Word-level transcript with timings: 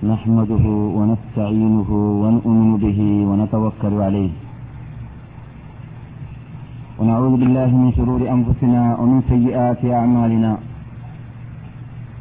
نحمده 0.00 0.64
ونستعينه 0.96 1.90
ونؤمن 2.22 2.68
به 2.84 3.00
ونتوكل 3.28 3.94
عليه. 4.06 4.32
ونعوذ 6.98 7.34
بالله 7.40 7.70
من 7.82 7.92
شرور 7.92 8.20
أنفسنا 8.36 8.96
ومن 9.00 9.18
سيئات 9.28 9.84
أعمالنا. 9.84 10.52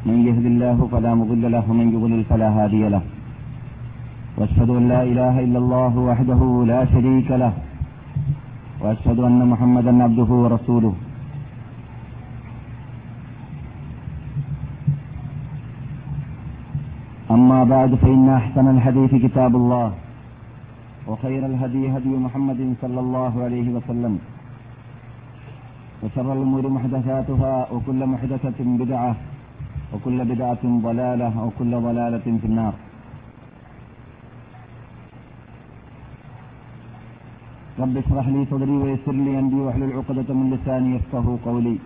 من 0.06 0.18
يهد 0.28 0.46
الله 0.46 0.78
فلا 0.92 1.12
مضل 1.16 1.44
له 1.52 1.64
ومن 1.72 1.88
يضلل 1.96 2.24
فلا 2.28 2.50
هادي 2.58 2.84
له. 2.90 3.04
وأشهد 4.38 4.70
أن 4.70 4.84
لا 4.92 5.02
إله 5.04 5.36
إلا 5.40 5.60
الله 5.64 5.94
وحده 6.10 6.42
لا 6.72 6.82
شريك 6.86 7.32
له. 7.32 7.54
وأشهد 8.84 9.20
أن 9.20 9.40
محمدا 9.52 10.04
عبده 10.04 10.30
ورسوله. 10.44 10.94
أما 17.40 17.64
بعد 17.64 17.92
فإن 18.04 18.28
أحسن 18.40 18.66
الحديث 18.76 19.12
كتاب 19.26 19.56
الله 19.62 19.88
وخير 21.10 21.42
الهدي 21.52 21.84
هدي 21.96 22.14
محمد 22.26 22.62
صلى 22.82 23.00
الله 23.06 23.34
عليه 23.46 23.68
وسلم 23.76 24.14
وشر 26.04 26.28
الأمور 26.38 26.64
محدثاتها 26.78 27.56
وكل 27.74 28.02
محدثة 28.14 28.60
بدعة 28.82 29.12
وكل 29.94 30.18
بدعة 30.32 30.64
ضلالة 30.88 31.30
وكل 31.46 31.72
ضلالة 31.88 32.26
في 32.42 32.48
النار. 32.52 32.74
رب 37.84 37.96
اشرح 38.04 38.26
لي 38.36 38.42
صدري 38.52 38.76
ويسر 38.84 39.16
لي 39.26 39.32
أمري 39.40 39.60
واحلل 39.66 39.92
عقدة 39.98 40.30
من 40.40 40.46
لساني 40.54 40.90
يفقه 40.96 41.26
قولي. 41.46 41.78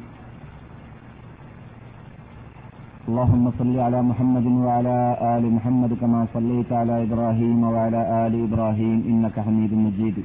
اللهم 3.09 3.45
صل 3.59 3.75
على 3.85 3.99
محمد 4.09 4.47
وعلى 4.65 4.97
آل 5.35 5.43
محمد 5.55 5.91
كما 6.01 6.21
صليت 6.35 6.69
على 6.79 6.95
إبراهيم 7.05 7.59
وعلى 7.63 8.01
آل 8.25 8.33
إبراهيم 8.47 8.97
إنك 9.11 9.35
حميد 9.45 9.73
مجيد. 9.85 10.17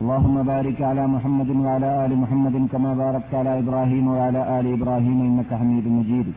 اللهم 0.00 0.36
بارك 0.52 0.78
على 0.90 1.04
محمد 1.14 1.50
وعلى 1.64 1.88
آل 2.04 2.12
محمد 2.22 2.56
كما 2.72 2.90
باركت 3.02 3.32
على 3.40 3.52
إبراهيم 3.62 4.04
وعلى 4.08 4.40
آل 4.58 4.66
إبراهيم 4.76 5.18
إنك 5.28 5.50
حميد 5.60 5.86
مجيد. 5.98 6.28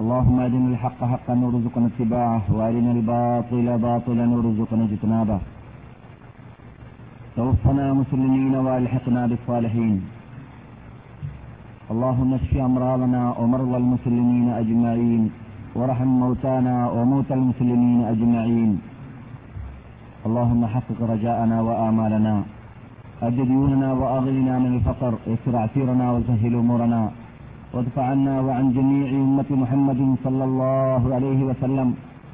اللهم 0.00 0.36
أرنا 0.46 0.68
الحق 0.72 1.00
حقا 1.12 1.34
وارزقنا 1.44 1.86
اتباعه 1.92 2.42
وأرنا 2.56 2.90
الباطل 2.96 3.66
باطلا 3.86 4.26
وارزقنا 4.34 4.84
اجتنابه. 4.88 5.38
توفنا 7.36 7.86
مسلمين 8.00 8.54
وألحقنا 8.64 9.22
بالصالحين. 9.30 9.96
اللهم 11.92 12.34
اشف 12.34 12.56
أمراضنا 12.56 13.22
ومرضى 13.40 13.76
المسلمين 13.76 14.48
أجمعين 14.48 15.22
وارحم 15.76 16.10
موتانا 16.24 16.76
وموتى 16.96 17.34
المسلمين 17.34 18.00
أجمعين. 18.12 18.70
اللهم 20.26 20.62
حقق 20.66 20.98
رجاءنا 21.12 21.56
وآمالنا. 21.66 22.34
أجد 23.22 23.46
ديوننا 23.52 23.88
وأغننا 24.00 24.54
من 24.64 24.72
الفقر 24.76 25.12
يسر 25.32 25.56
عسيرنا 25.56 26.06
وسهل 26.12 26.54
أمورنا. 26.54 27.02
وادفع 27.74 28.04
عنا 28.12 28.34
وعن 28.40 28.66
جميع 28.72 29.08
أمة 29.26 29.50
محمد 29.62 30.00
صلى 30.24 30.44
الله 30.44 31.02
عليه 31.14 31.40
وسلم 31.44 31.88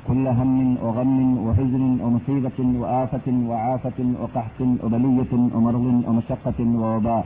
كل 0.08 0.24
هم 0.38 0.76
وغم 0.84 1.18
وحزن 1.46 1.84
ومصيبة 2.04 2.58
وآفة 2.82 3.26
وعافة 3.50 3.98
وقحط 4.22 4.58
وبلية 4.84 5.32
ومرض 5.54 5.86
ومشقة 6.08 6.58
ووباء. 6.82 7.24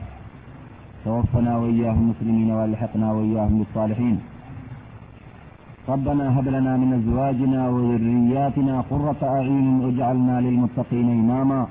توفنا 1.04 1.56
وإياهم 1.56 2.04
مسلمين 2.10 2.50
وألحقنا 2.50 3.12
وإياهم 3.12 3.58
بالصالحين. 3.58 4.20
ربنا 5.88 6.40
هب 6.40 6.48
لنا 6.48 6.76
من 6.76 6.92
أزواجنا 6.92 7.68
وذرياتنا 7.68 8.80
قرة 8.90 9.20
أعين 9.22 9.66
واجعلنا 9.84 10.40
للمتقين 10.40 11.08
إماما. 11.20 11.66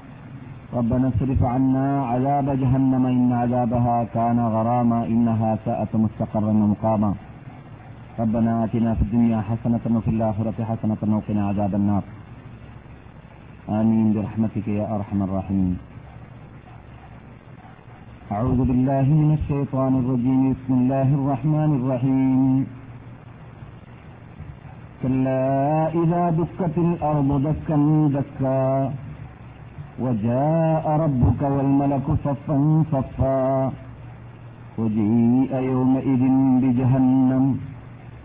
ربنا 0.74 1.08
اصرف 1.08 1.44
عنا 1.44 2.06
عذاب 2.06 2.48
جهنم 2.62 3.06
إن 3.06 3.34
عذابها 3.34 4.04
كان 4.04 4.40
غراما 4.40 5.06
إنها 5.06 5.58
ساءت 5.66 5.96
مستقرا 5.96 6.52
ومقاما. 6.62 7.14
ربنا 8.20 8.64
آتنا 8.64 8.94
في 8.96 9.02
الدنيا 9.02 9.42
حسنة 9.42 9.98
وفي 9.98 10.10
الآخرة 10.10 10.58
حسنة 10.70 11.02
وقنا 11.16 11.48
عذاب 11.48 11.76
النار. 11.76 12.04
آمين 13.70 14.14
برحمتك 14.14 14.68
يا 14.68 14.96
أرحم 14.96 15.24
الراحمين. 15.24 15.78
أعوذ 18.32 18.60
بالله 18.70 19.04
من 19.04 19.32
الشيطان 19.36 19.94
الرجيم. 20.00 20.42
بسم 20.56 20.74
الله 20.74 21.10
الرحمن 21.20 21.72
الرحيم. 21.80 22.66
كلا 25.04 25.44
إذا 25.92 26.24
دكت 26.40 26.76
الأرض 26.78 27.30
دكا 27.48 27.78
دكا 28.16 28.64
وجاء 30.00 30.84
ربك 31.04 31.42
والملك 31.56 32.08
صفا 32.26 32.58
صفا 32.92 33.72
وجيء 34.80 35.52
يومئذ 35.72 36.24
بجهنم. 36.64 37.46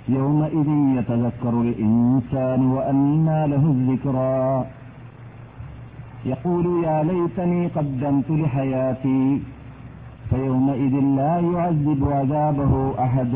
يومئذ 0.09 0.69
يتذكر 0.99 1.55
الإنسان 1.67 2.61
وأنى 2.75 3.41
له 3.53 3.65
الذكرى. 3.77 4.65
يقول 6.33 6.67
يا 6.85 7.03
ليتني 7.03 7.67
قدمت 7.67 8.29
لحياتي 8.31 9.23
فيومئذ 10.30 10.94
لا 11.20 11.34
يعذب 11.50 12.02
عذابه 12.12 12.74
أحد 13.06 13.34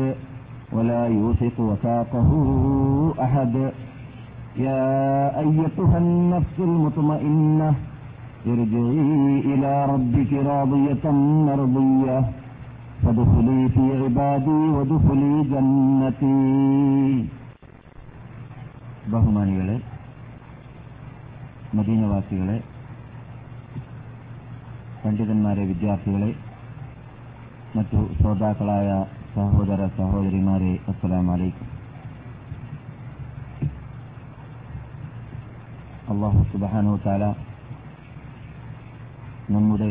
ولا 0.72 1.02
يوثق 1.08 1.56
وثاقه 1.60 2.30
أحد 3.22 3.54
يا 4.58 4.84
أيتها 5.38 5.98
النفس 5.98 6.56
المطمئنة 6.60 7.68
ارجعي 8.46 9.10
إلى 9.50 9.72
ربك 9.86 10.32
راضية 10.50 11.04
مرضية 11.48 12.18
فادخلي 13.02 13.60
في 13.68 13.84
عبادي 14.02 14.60
وادخلي 14.74 15.34
جنتي 15.52 16.38
ബഹുമാനികളെ 19.12 19.76
മദീനവാസികളെ 21.76 22.56
പണ്ഡിതന്മാരെ 25.02 25.64
വിദ്യാർത്ഥികളെ 25.70 26.30
മറ്റു 27.75 27.99
ശ്രോതാക്കളായ 28.17 28.87
സഹോദര 29.35 29.81
സഹോദരിമാരെ 29.97 30.71
അസ്സലാം 30.87 31.27
വലൈക്കും 31.27 31.69
അള്ളാഹു 36.11 36.41
സുബാനു 36.51 36.93
താല 37.05 37.23
നമ്മുടെ 39.49 39.89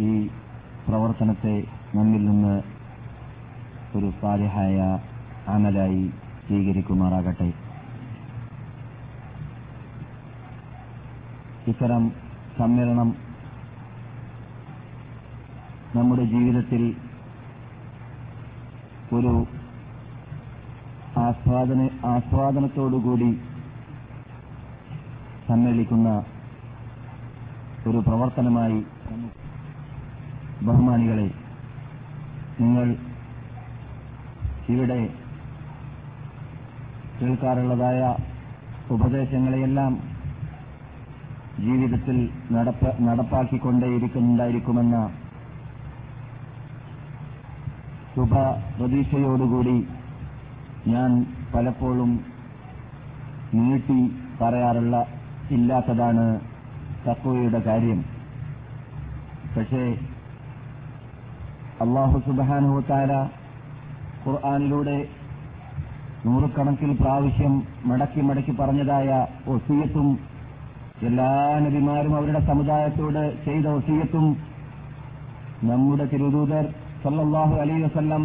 ഈ 0.00 0.12
പ്രവർത്തനത്തെ 0.88 1.56
നമ്മിൽ 1.94 2.22
നിന്ന് 2.30 2.54
ഒരു 3.98 4.10
സാലിഹായ 4.20 4.78
അമലായി 5.46 6.04
സ്വീകരിക്കുമാറാകട്ടെ. 6.46 7.48
ഇത്തരം 11.66 12.04
സമ്മേളനം 12.58 13.10
നമ്മുടെ 15.94 16.24
ജീവിതത്തിൽ 16.24 16.82
ഒരു 19.12 19.32
ആസ്വാദന 21.18 21.80
ആസ്വാദനത്തോടുകൂടി 22.04 23.30
സമ്മേളിക്കുന്ന 25.48 26.08
ഒരു 27.86 27.98
പ്രവർത്തനമായി 27.98 28.78
ബഹുമാനികളെ 30.62 31.28
നിങ്ങൾ 32.60 32.88
ഇവിടെ 34.68 35.00
കേൾക്കാറുള്ളതായ 37.20 38.00
ഉപദേശങ്ങളെയെല്ലാം 38.90 39.92
ജീവിതത്തിൽ 41.60 42.16
നടപ്പ 42.52 42.92
നടപ്പാക്കിക്കൊണ്ടേയിരിക്കുന്നുണ്ടായിരിക്കുമെന്ന 43.00 44.96
ശുഭ 48.14 48.34
പ്രതീക്ഷയോടുകൂടി 48.76 49.74
ഞാൻ 50.92 51.10
പലപ്പോഴും 51.54 52.10
നീട്ടി 53.58 54.00
പറയാറുള്ള 54.40 54.96
ഇല്ലാത്തതാണ് 55.56 56.24
തക്കോയുടെ 57.06 57.60
കാര്യം. 57.66 58.00
പക്ഷേ 59.54 59.84
അള്ളാഹു 61.84 62.18
സുബാനുഹത്താര 62.26 63.12
ഖുർആാനിലൂടെ 64.24 64.98
നൂറുകണക്കിൽ 66.24 66.90
പ്രാവശ്യം 67.00 67.54
മടക്കി 67.90 68.20
മടക്കി 68.20 68.52
പറഞ്ഞതായ 68.60 69.10
ഒസീയത്തും 69.54 70.08
എല്ലാ 71.08 71.30
നബിമാരും 71.64 72.14
അവരുടെ 72.16 72.40
സമുദായത്തോട് 72.50 73.22
ചെയ്ത 73.46 73.66
ഒസീയത്തും 73.78 74.26
നമ്മുടെ 75.70 76.04
തിരുദൂതർ 76.12 76.66
സല്ലല്ലാഹു 77.04 77.54
അലൈഹി 77.62 77.82
വസല്ലം 77.82 78.22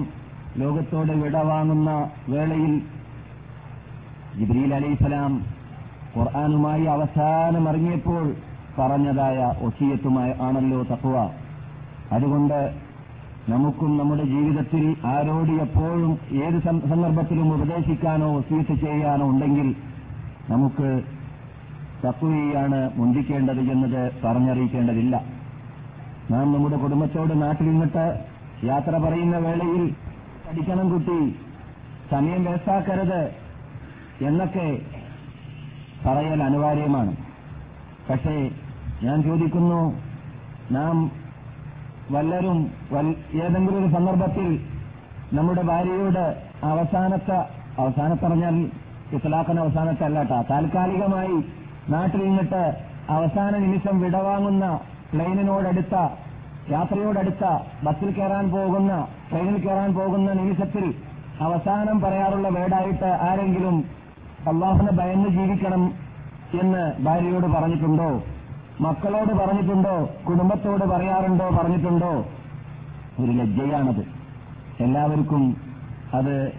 ലോകത്തോട് 0.57 1.11
വിടവാങ്ങുന്ന 1.23 1.89
വേളയിൽ 2.27 2.73
ജിബ്രീൽ 4.37 4.73
അലൈഹിസ്സലാം 4.73 5.33
ഖുർആാനുമായി 6.15 6.85
അവസാനം 6.85 7.63
ഇറങ്ങിയപ്പോൾ 7.69 8.25
പറഞ്ഞതായ 8.77 9.37
ഒസീയത്തുമായി 9.61 10.33
ആണല്ലോ 10.41 10.79
തക്കുവ 10.83 11.15
അതുകൊണ്ട് 12.11 12.59
നമുക്കും 13.47 13.91
നമ്മുടെ 13.97 14.23
ജീവിതത്തിൽ 14.23 14.83
ആരോട് 15.05 15.51
എപ്പോഴും 15.65 16.11
ഏത് 16.45 16.57
സന്ദർഭത്തിലും 16.91 17.47
ഉപദേശിക്കാനോ 17.55 18.27
ഒസീത്ത് 18.37 18.75
ചെയ്യാനോ 18.85 19.25
ഉണ്ടെങ്കിൽ 19.25 19.67
നമുക്ക് 20.49 20.89
തക്കുവയാണ് 22.05 22.79
മുന്തിക്കേണ്ടത് 22.95 23.61
എന്നത് 23.73 24.01
പറഞ്ഞറിയിക്കേണ്ടതില്ല. 24.23 25.15
നാം 26.29 26.45
നമ്മുടെ 26.53 26.77
കുടുംബത്തോട് 26.83 27.33
നാട്ടിൽ 27.41 27.67
നിന്നിട്ട് 27.71 28.05
യാത്ര 28.65 28.97
പറയുന്ന 28.97 29.37
വേളയിൽ 29.37 29.83
പഠിക്കണം 30.45 30.89
കുട്ടി 30.89 31.19
സമയം 32.11 32.45
വേസ്റ്റാക്കരുത് 32.45 33.21
എന്നൊക്കെ 34.25 34.67
പറയൽ 36.05 36.43
അനിവാര്യമാണ്. 36.43 37.13
പക്ഷേ 38.09 38.35
ഞാൻ 39.03 39.23
ചോദിക്കുന്നു 39.23 39.81
നാം 40.71 41.11
വല്ലരും 42.11 42.59
ഏതെങ്കിലും 43.43 43.77
ഒരു 43.79 43.93
സന്ദർഭത്തിൽ 43.93 44.47
നമ്മുടെ 45.33 45.61
ഭാര്യയോട് 45.61 46.25
അവസാനത്തെ 46.63 47.39
അവസാനത്തറിഞ്ഞാൽ 47.81 48.55
ഇസ്ലാഖിന് 49.15 49.59
അവസാനത്തെ 49.59 50.05
അല്ലാട്ട 50.05 50.43
താൽക്കാലികമായി 50.49 51.37
നാട്ടിൽ 51.89 52.21
നിന്നിട്ട് 52.25 52.61
അവസാന 53.09 53.57
നിമിഷം 53.57 54.01
വിടവാങ്ങുന്ന 54.01 54.65
പ്ലെയിനിനോടടുത്ത 55.13 55.95
യാത്രയോടടുത്ത 56.71 57.59
ബസ്സിൽ 57.83 58.11
കയറാൻ 58.11 58.51
പോകുന്ന 58.51 59.07
ട്രെയിനിൽ 59.31 59.67
കയറാൻ 59.67 59.93
പോകുന്ന 59.93 60.33
നിമിഷത്തിൽ 60.33 60.95
അവസാനം 61.41 62.01
പറയാറുള്ള 62.01 62.47
വേടായിട്ട് 62.47 63.05
ആരെങ്കിലും 63.05 63.83
അള്ളാഹുനെ 64.47 64.91
ഭയന്ന് 64.91 65.29
ജീവിക്കണം 65.29 65.93
എന്ന് 66.61 67.03
ഭാര്യയോട് 67.03 67.47
പറഞ്ഞിട്ടുണ്ടോ? 67.47 68.23
മക്കളോട് 68.81 69.33
പറഞ്ഞിട്ടുണ്ടോ? 69.33 70.09
കുടുംബത്തോട് 70.27 70.85
പറയാറുണ്ടോ? 70.85 71.49
പറഞ്ഞിട്ടുണ്ടോ? 71.49 72.25
ഒരു 73.19 73.31
ലജ്ജയാണത്. 73.31 74.05
എല്ലാവർക്കും 74.83 75.57
അത് 76.13 76.51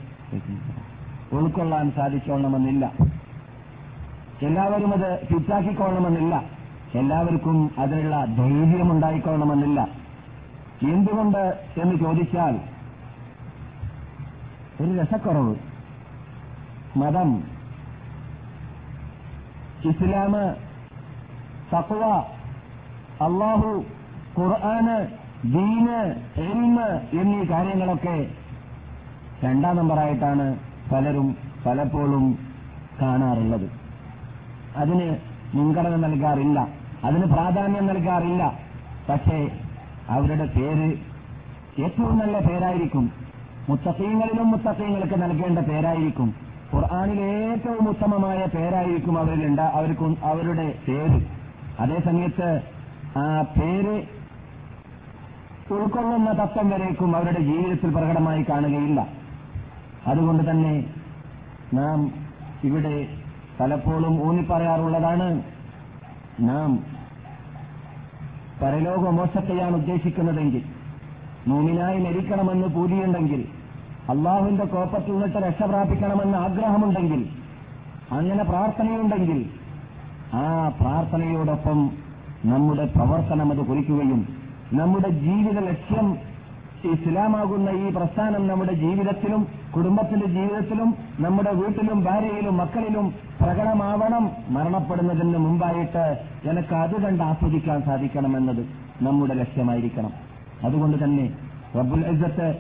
ഉൾക്കൊള്ളാൻ 1.33 1.93
സാധിച്ചോളണമെന്നില്ല. 1.97 2.93
എല്ലാവരും 4.43 4.93
അത് 4.93 5.27
ഫിറ്റാക്കിക്കൊള്ളണമെന്നില്ല. 5.27 6.56
എല്ലാവർക്കും 6.95 7.71
അതിനുള്ള 7.79 8.25
ധൈര്യമുണ്ടായിക്കൊള്ളണമെന്നില്ല. 8.25 9.89
എന്തുകൊണ്ട് 10.83 11.67
എന്ന് 11.83 11.97
ചോദിച്ചാൽ 11.97 12.61
ഒരു 14.81 15.01
രസക്കുറവ്. 15.01 15.55
മതം. 16.97 17.45
ഇസ്ലാമ് 19.85 20.55
തക്വ 21.73 22.07
അള്ളാഹു 23.25 23.85
ഖുർആന് 24.41 25.07
ദീന് 25.45 26.15
എൽമ് 26.37 27.17
എന്നീ 27.21 27.45
കാര്യങ്ങളൊക്കെ 27.45 28.31
രണ്ടാം 29.45 29.77
നമ്പറായിട്ടാണ് 29.77 30.59
പലരും 30.93 31.37
പലപ്പോഴും 31.67 32.39
കാണാറുള്ളത്. 33.03 33.71
അതിന് 34.77 35.36
മുൻഗണന 35.55 35.97
നൽകാറില്ല. 35.97 36.69
അതിന് 37.05 37.25
പ്രാധാന്യം 37.25 37.87
നൽകാറില്ല. 37.87 38.59
പക്ഷേ 39.09 39.51
അവരുടെ 40.09 40.47
പേര് 40.47 40.97
ഏറ്റവും 41.83 42.19
നല്ല 42.19 42.41
പേരായിരിക്കും. 42.41 43.13
മുത്തസീങ്ങളിലും 43.69 44.51
മുത്തസീങ്ങൾക്ക് 44.51 45.23
നൽകേണ്ട 45.23 45.59
പേരായിരിക്കും. 45.59 46.35
ഖുർആാനിലെ 46.75 47.23
ഏറ്റവും 47.23 47.89
ഉത്തമമായ 47.89 48.47
പേരായിരിക്കും 48.47 49.19
അവരിലുണ്ട 49.19 49.61
അവർക്ക് 49.61 50.17
അവരുടെ 50.23 50.75
പേര്. 50.89 51.21
അതേസമയത്ത് 51.81 52.63
ആ 53.17 53.43
പേര് 53.43 54.03
ഉൾക്കൊള്ളുന്ന 55.71 56.33
തത്വം 56.33 56.71
വരേക്കും 56.71 57.17
അവരുടെ 57.17 57.41
ജീവിതത്തിൽ 57.41 57.91
പ്രകടമായി 57.91 58.43
കാണുകയില്ല. 58.43 59.07
അതുകൊണ്ട് 60.07 60.51
തന്നെ 60.51 60.85
നാം 61.75 62.11
ഇവിടെ 62.65 63.09
പലപ്പോഴും 63.61 64.15
ഊന്നിപ്പറയാറുള്ളതാണ്. 64.29 65.29
നാം 66.41 66.71
പരലോകമോക്ഷത്തെയാണ് 68.63 69.75
ഉദ്ദേശിക്കുന്നതെങ്കിൽ 69.77 70.63
മൂമിനായി 71.47 71.99
മരിക്കണമെന്ന് 71.99 72.69
പൂതിയുണ്ടെങ്കിൽ 72.69 73.43
അള്ളാഹുവിന്റെ 74.13 74.65
കോപ്പത്തിൽ 74.65 75.13
നിന്നിട്ട് 75.13 75.39
രക്ഷ 75.47 75.63
പ്രാപിക്കണമെന്ന് 75.63 76.39
ആഗ്രഹമുണ്ടെങ്കിൽ 76.39 77.23
അങ്ങനെ 78.11 78.43
പ്രാർത്ഥനയുണ്ടെങ്കിൽ 78.45 79.39
ആ 80.35 80.45
പ്രാർത്ഥനയോടൊപ്പം 80.81 81.79
നമ്മുടെ 82.45 82.85
പ്രവർത്തനം 82.97 83.49
അത് 83.53 83.63
കുറിക്കുകയും 83.69 84.21
നമ്മുടെ 84.73 85.11
ജീവിത 85.25 85.59
ലക്ഷ്യം 85.71 86.07
ഇസ്ലാമാകുന്ന 86.85 87.71
ഈ 87.71 87.91
പ്രസ്ഥാനം 87.91 88.47
നമ്മുടെ 88.47 88.73
ജീവിതത്തിലും 88.73 89.47
കുടുംബത്തിന്റെ 89.75 90.27
ജീവിതത്തിലും 90.27 90.97
നമ്മുടെ 91.21 91.51
വീട്ടിലും 91.51 92.05
ഭാര്യയിലും 92.05 92.57
മക്കളിലും 92.57 93.15
പ്രകടമാവണം 93.41 94.31
മരണപ്പെടുന്നതിന് 94.49 95.39
മുമ്പായിട്ട് 95.39 96.05
എനിക്ക് 96.51 96.75
അത് 96.75 97.03
കണ്ട് 97.03 97.25
ആസ്വദിക്കാൻ 97.25 97.83
സാധിക്കണമെന്നത് 97.83 98.67
നമ്മുടെ 99.03 99.35
ലക്ഷ്യമായിരിക്കണം. 99.35 100.13
അതുകൊണ്ട് 100.65 101.05
തന്നെ 101.05 101.31
റബ്ബുൽ 101.77 102.07
ഇസ്സത്ത് 102.07 102.59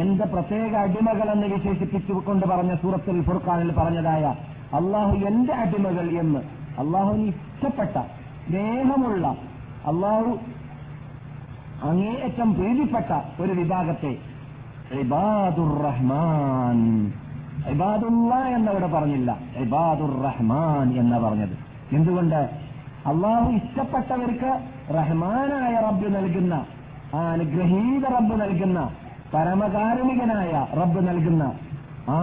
എന്റെ 0.00 0.24
പ്രത്യേക 0.24 0.76
അടിമകളെന്ന് 0.76 1.46
വിശേഷിപ്പിച്ചുകൊണ്ട് 1.46 2.46
പറഞ്ഞ 2.46 2.74
സൂറത്തിൽ 2.74 3.22
ഫുർഖാനിൽ 3.22 3.72
പറഞ്ഞതായ 3.72 4.24
അള്ളാഹു 4.74 5.16
എന്റെ 5.16 5.52
അടിമകൾ 5.52 6.10
എന്ന് 6.18 6.38
അള്ളാഹുവിന് 6.78 7.26
ഇഷ്ടപ്പെട്ട 7.26 7.96
സ്നേഹമുള്ള 8.48 9.26
അള്ളാഹു 9.86 10.38
അങ്ങേയറ്റം 11.82 12.54
പ്രീതിപ്പെട്ട 12.54 13.42
ഒരു 13.42 13.52
വിഭാഗത്തെ 13.52 14.16
ഇബാദുർ 14.92 15.82
റഹ്മാൻ. 15.82 17.12
ഇബാദുള്ള 17.68 18.34
എന്നവിടെ 18.34 18.86
പറഞ്ഞില്ല. 18.86 19.38
ഇബാദുർ 19.56 20.22
റഹ്മാൻ 20.22 20.94
എന്ന 20.94 21.18
പറഞ്ഞത്. 21.18 21.56
എന്തുകൊണ്ട്? 21.92 22.50
അള്ളാഹു 23.06 23.52
ഇഷ്ടപ്പെട്ടവർക്ക് 23.52 24.60
റഹ്മാനായ 24.94 25.74
റബ്ബ് 25.74 26.16
നൽകുന്ന 26.16 26.66
ആ 27.14 27.18
അനുഗ്രഹീത 27.18 28.04
റബ്ബ് 28.06 28.40
നൽകുന്ന 28.40 28.90
പരമകാരുണികനായ 29.34 30.66
റബ്ബ് 30.76 31.08
നൽകുന്ന 31.08 31.52
ആ 32.08 32.18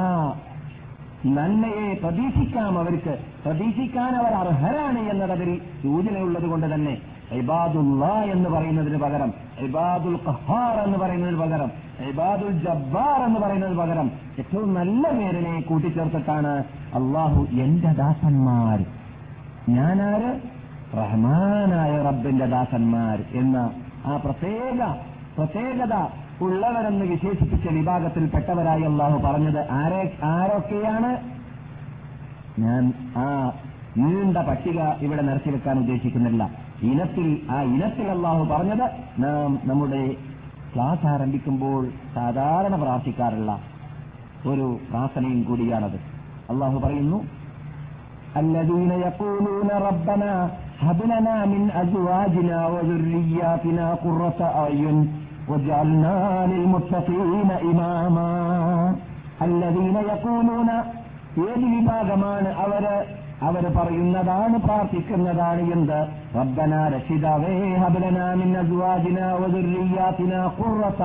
നന്മയെ 1.25 1.93
പ്രതീക്ഷിക്കാം 2.03 2.79
അവർക്ക്. 2.79 3.17
പ്രതീക്ഷിക്കാൻ 3.45 4.15
അവർ 4.15 4.33
അർഹരാണ് 4.33 4.99
എന്നതതിൽ 4.99 5.61
സൂചനയുള്ളത് 5.83 6.45
കൊണ്ട് 6.45 6.73
തന്നെ 6.73 6.97
ഇബാദുല്ല 7.31 8.05
എന്ന് 8.05 8.49
പറയുന്നതിന് 8.49 8.97
പകരം 8.97 9.44
ഇബാദുൽ 9.63 10.19
ഖഹാർ 10.27 10.85
എന്ന് 10.85 10.97
പറയുന്നതിന് 10.97 11.37
പകരം 11.37 11.71
ഇബാദുൽ 12.09 12.51
ജബ്ബാർ 12.51 13.23
എന്ന് 13.23 13.39
പറയുന്നതിന് 13.39 13.79
പകരം 13.79 14.11
ഏറ്റവും 14.39 14.73
നല്ല 14.73 15.11
പേരിനെ 15.11 15.61
കൂട്ടിച്ചേർത്തിട്ടാണ് 15.61 16.63
അള്ളാഹു 16.93 17.47
എന്റെ 17.51 17.87
ദാസന്മാർ. 17.87 18.79
ഞാനാര്? 19.69 20.39
റഹ്മാനായ 20.97 22.01
റബ്ബിന്റെ 22.01 22.45
ദാസന്മാർ 22.45 23.23
എന്ന 23.33 23.73
ആ 24.05 24.17
പ്രത്യേക 24.17 24.81
പ്രത്യേകത 25.37 25.93
ഉള്ളവരെന്ന് 26.41 27.05
വിശേഷിപ്പിച്ച 27.05 27.67
വിഭാഗത്തിൽപ്പെട്ടവരായി 27.67 28.81
അള്ളാഹു 28.81 29.17
പറഞ്ഞത് 29.17 29.69
ആരെ 29.71 30.17
ആരൊക്കെയാണ്? 30.23 31.17
ഞാൻ 32.59 32.93
ആ 33.17 33.51
നീണ്ട 33.97 34.37
പട്ടിക 34.37 34.79
ഇവിടെ 35.01 35.21
നിറച്ചു 35.21 35.49
വെക്കാൻ 35.49 35.79
ഉദ്ദേശിക്കുന്നില്ല. 35.79 36.64
ഇനത്തിൽ 36.88 37.26
ആ 37.50 37.58
ഇനത്തിൽ 37.74 38.06
അള്ളാഹു 38.10 38.42
പറഞ്ഞത് 38.44 38.86
നാം 39.18 39.50
നമ്മുടെ 39.64 40.02
ക്ലാസ് 40.74 41.06
ആരംഭിക്കുമ്പോൾ 41.06 41.82
സാധാരണ 42.14 42.74
പ്രാർത്ഥിക്കാറുള്ള 42.76 43.52
ഒരു 44.50 44.66
പ്രാർത്ഥനയും 44.88 45.42
കൂടിയാണത് 45.44 46.00
അള്ളാഹു 46.52 46.78
പറയുന്നു 46.78 47.20
الذين 48.36 48.92
يقولون 49.00 49.70
ربنا 49.88 50.32
هب 50.80 51.00
لنا 51.04 51.36
من 51.46 51.62
أزواجنا 51.74 52.58
وذرياتنا 52.66 53.86
قرة 53.96 54.40
أعين 54.56 54.96
واجعلنا 55.48 56.16
للمتقين 56.46 57.48
إماما 57.62 58.30
الذين 59.42 59.96
يقولون 60.10 60.70
ഏത് 61.42 61.64
വിഭാഗമാണ് 61.74 62.48
അവര് 62.62 62.94
അവർ 63.41 63.73
പറയുന്നതാണ് 63.77 64.57
പ്രാർത്ഥിക്കുന്നതാണ് 64.59 65.71
എന്ത്? 65.71 66.07
റബ്ബന 66.35 66.87
രക്ഷിതാവേ 66.87 67.75
ഹബലന 67.75 68.19
വദുർരിയാതിന 69.33 70.33
ഖുർറത 70.57 71.03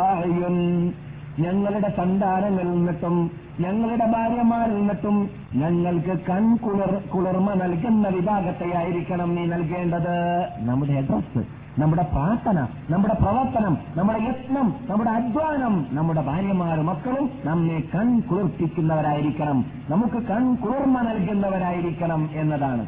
ഞങ്ങളുടെ 1.39 1.89
സന്താനങ്ങളിൽ 1.97 2.71
നിന്നിട്ടും 2.71 3.31
ഞങ്ങളുടെ 3.61 4.07
ഭാര്യമാരിൽ 4.07 4.75
നിന്നിട്ടും 4.75 5.31
ഞങ്ങൾക്ക് 5.55 6.21
കൺകുളിർ 6.31 6.95
കുളിർമ 7.15 7.55
നൽകുന്ന 7.55 8.09
വിഭാഗത്തെ 8.09 8.77
ആയിരിക്കണം 8.77 9.35
നീ 9.35 9.47
നൽകേണ്ടത്. 9.47 10.49
നമ്മുടെ 10.59 10.93
അഡ്രസ് 10.93 11.60
നമ്മുടെ 11.79 12.03
പ്രാർത്ഥന 12.03 12.67
നമ്മുടെ 12.91 13.15
പ്രവർത്തനം 13.15 13.79
നമ്മുടെ 13.97 14.19
യത്നം 14.19 14.75
നമ്മുടെ 14.89 15.11
അധ്വാനം 15.11 15.87
നമ്മുടെ 15.91 16.21
ഭാര്യമാരും 16.21 16.87
മക്കളും 16.87 17.31
നമ്മെ 17.45 17.83
കൺ 17.95 18.21
കുളിർപ്പിക്കുന്നവരായിരിക്കണം 18.21 19.65
നമുക്ക് 19.91 20.27
കൺ 20.27 20.55
കുളിർമ 20.55 21.01
നൽകുന്നവരായിരിക്കണം 21.01 22.29
എന്നതാണ്. 22.33 22.87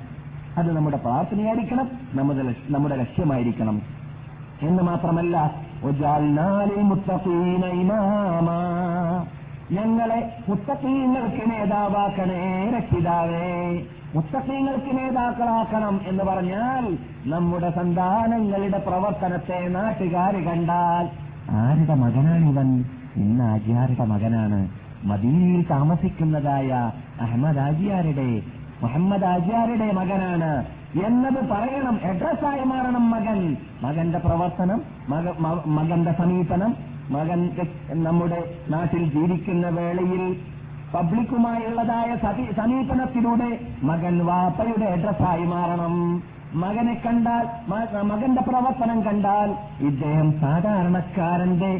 അത് 0.58 0.76
നമ്മുടെ 0.76 0.96
പ്രാർത്ഥനയായിരിക്കണം 0.96 1.90
നമ്മുടെ 2.14 2.54
നമ്മുടെ 2.70 2.96
ലക്ഷ്യമായിരിക്കണം. 2.96 3.82
എന്ന് 4.62 4.82
മാത്രമല്ല 4.82 5.54
മുത്തഖീന 6.82 7.66
ഇമാമാ. 7.66 9.26
ഞങ്ങളെ 9.72 10.36
മുത്തക്കീങ്ങൾക്ക് 10.48 11.42
നേതാവാക്കണേ 11.50 12.72
രക്ഷിതാവേ. 12.76 13.82
മുത്തക്കീങ്ങൾക്ക് 14.14 14.90
നേതാക്കളാക്കണം 14.98 16.00
എന്ന് 16.06 16.24
പറഞ്ഞാൽ 16.24 16.84
നമ്മുടെ 17.26 17.70
സന്താനങ്ങളുടെ 17.70 18.78
പ്രവർത്തനത്തെ 18.78 19.68
നാട്ടുകാർ 19.68 20.34
കണ്ടാൽ 20.36 21.08
ആരുടെ 21.50 21.94
മകനാണിവൻ 21.94 22.84
ഇന്ന് 23.16 23.44
ആജിയാരുടെ 23.44 24.04
മകനാണ്. 24.04 24.60
മദീനയിൽ 25.04 25.62
താമസിക്കുന്നതായ 25.70 26.70
അഹമ്മദ് 27.20 27.58
ആജിയാരുടെ 27.58 28.28
മുഹമ്മദ് 28.82 29.24
ആജിയാരുടെ 29.24 29.92
മകനാണ്. 29.92 30.52
എന്നത് 31.06 31.40
പറയണം 31.48 31.96
അഡ്രസ്സായി 32.04 32.64
മാറണം 32.64 33.10
മകൻ. 33.10 33.56
മകന്റെ 33.82 34.18
പ്രവർത്തനം 34.18 34.80
മകന്റെ 35.76 36.12
സമീപനം 36.12 36.91
മകൻ 37.12 37.40
നമ്മുടെ 38.02 38.40
നാട്ടിൽ 38.70 39.04
ജീവിക്കുന്ന 39.12 39.68
വേളയിൽ 39.68 40.24
പബ്ലിക്കുമായുള്ളതായ 40.94 42.16
സമീപനത്തിലൂടെ 42.56 43.50
മകൻ 43.82 44.26
വാപ്പയുടെ 44.26 44.86
അഡ്രസ്സായി 44.86 45.44
മാറണം. 45.44 45.96
മകനെ 46.54 46.94
കണ്ടാൽ 46.94 47.44
മകന്റെ 48.02 48.42
പ്രവർത്തനം 48.42 48.98
കണ്ടാൽ 49.02 49.50
ഇദ്ദേഹം 49.80 50.32
സാധാരണക്കാരന്റെ 50.40 51.70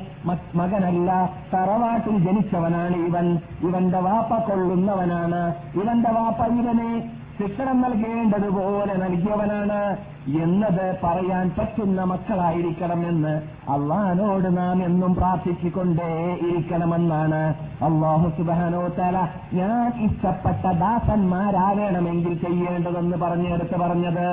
മകനല്ല 0.55 1.31
തറവാട്ടിൽ 1.55 2.17
ജനിച്ചവനാണ് 2.19 2.97
ഇവൻ. 2.97 3.27
ഇവന്റെ 3.62 4.01
വാപ്പ 4.01 4.33
കൊള്ളുന്നവനാണ്. 4.39 5.43
ഇവന്റെ 5.75 6.11
വാപ്പ 6.11 6.41
ഇവനെ 6.53 6.91
ശിക്ഷണം 7.39 7.81
നൽകേണ്ടതുപോലെ 7.81 8.95
നൽകിയവനാണ് 8.95 9.97
എന്നത് 10.43 10.99
പറയാൻ 11.05 11.47
പറ്റുന്ന 11.59 12.05
മക്കളായിരിക്കണമെന്ന് 12.05 13.33
അള്ളഹാനോട് 13.73 14.57
നാം 14.57 14.83
എന്നും 14.83 15.15
പ്രാർത്ഥിച്ചുകൊണ്ടേ 15.15 16.11
ഇരിക്കണമെന്നാണ്. 16.49 17.41
അള്ളാഹു 17.85 18.29
സുബാനോ 18.37 18.83
തല 18.99 19.17
ഞാൻ 19.53 19.89
ഇഷ്ടപ്പെട്ട 20.07 20.65
ദാസന്മാരാകണമെങ്കിൽ 20.85 22.35
ചെയ്യേണ്ടതെന്ന് 22.45 23.17
പറഞ്ഞെടുത്ത് 23.17 23.77
പറഞ്ഞത്. 23.77 24.29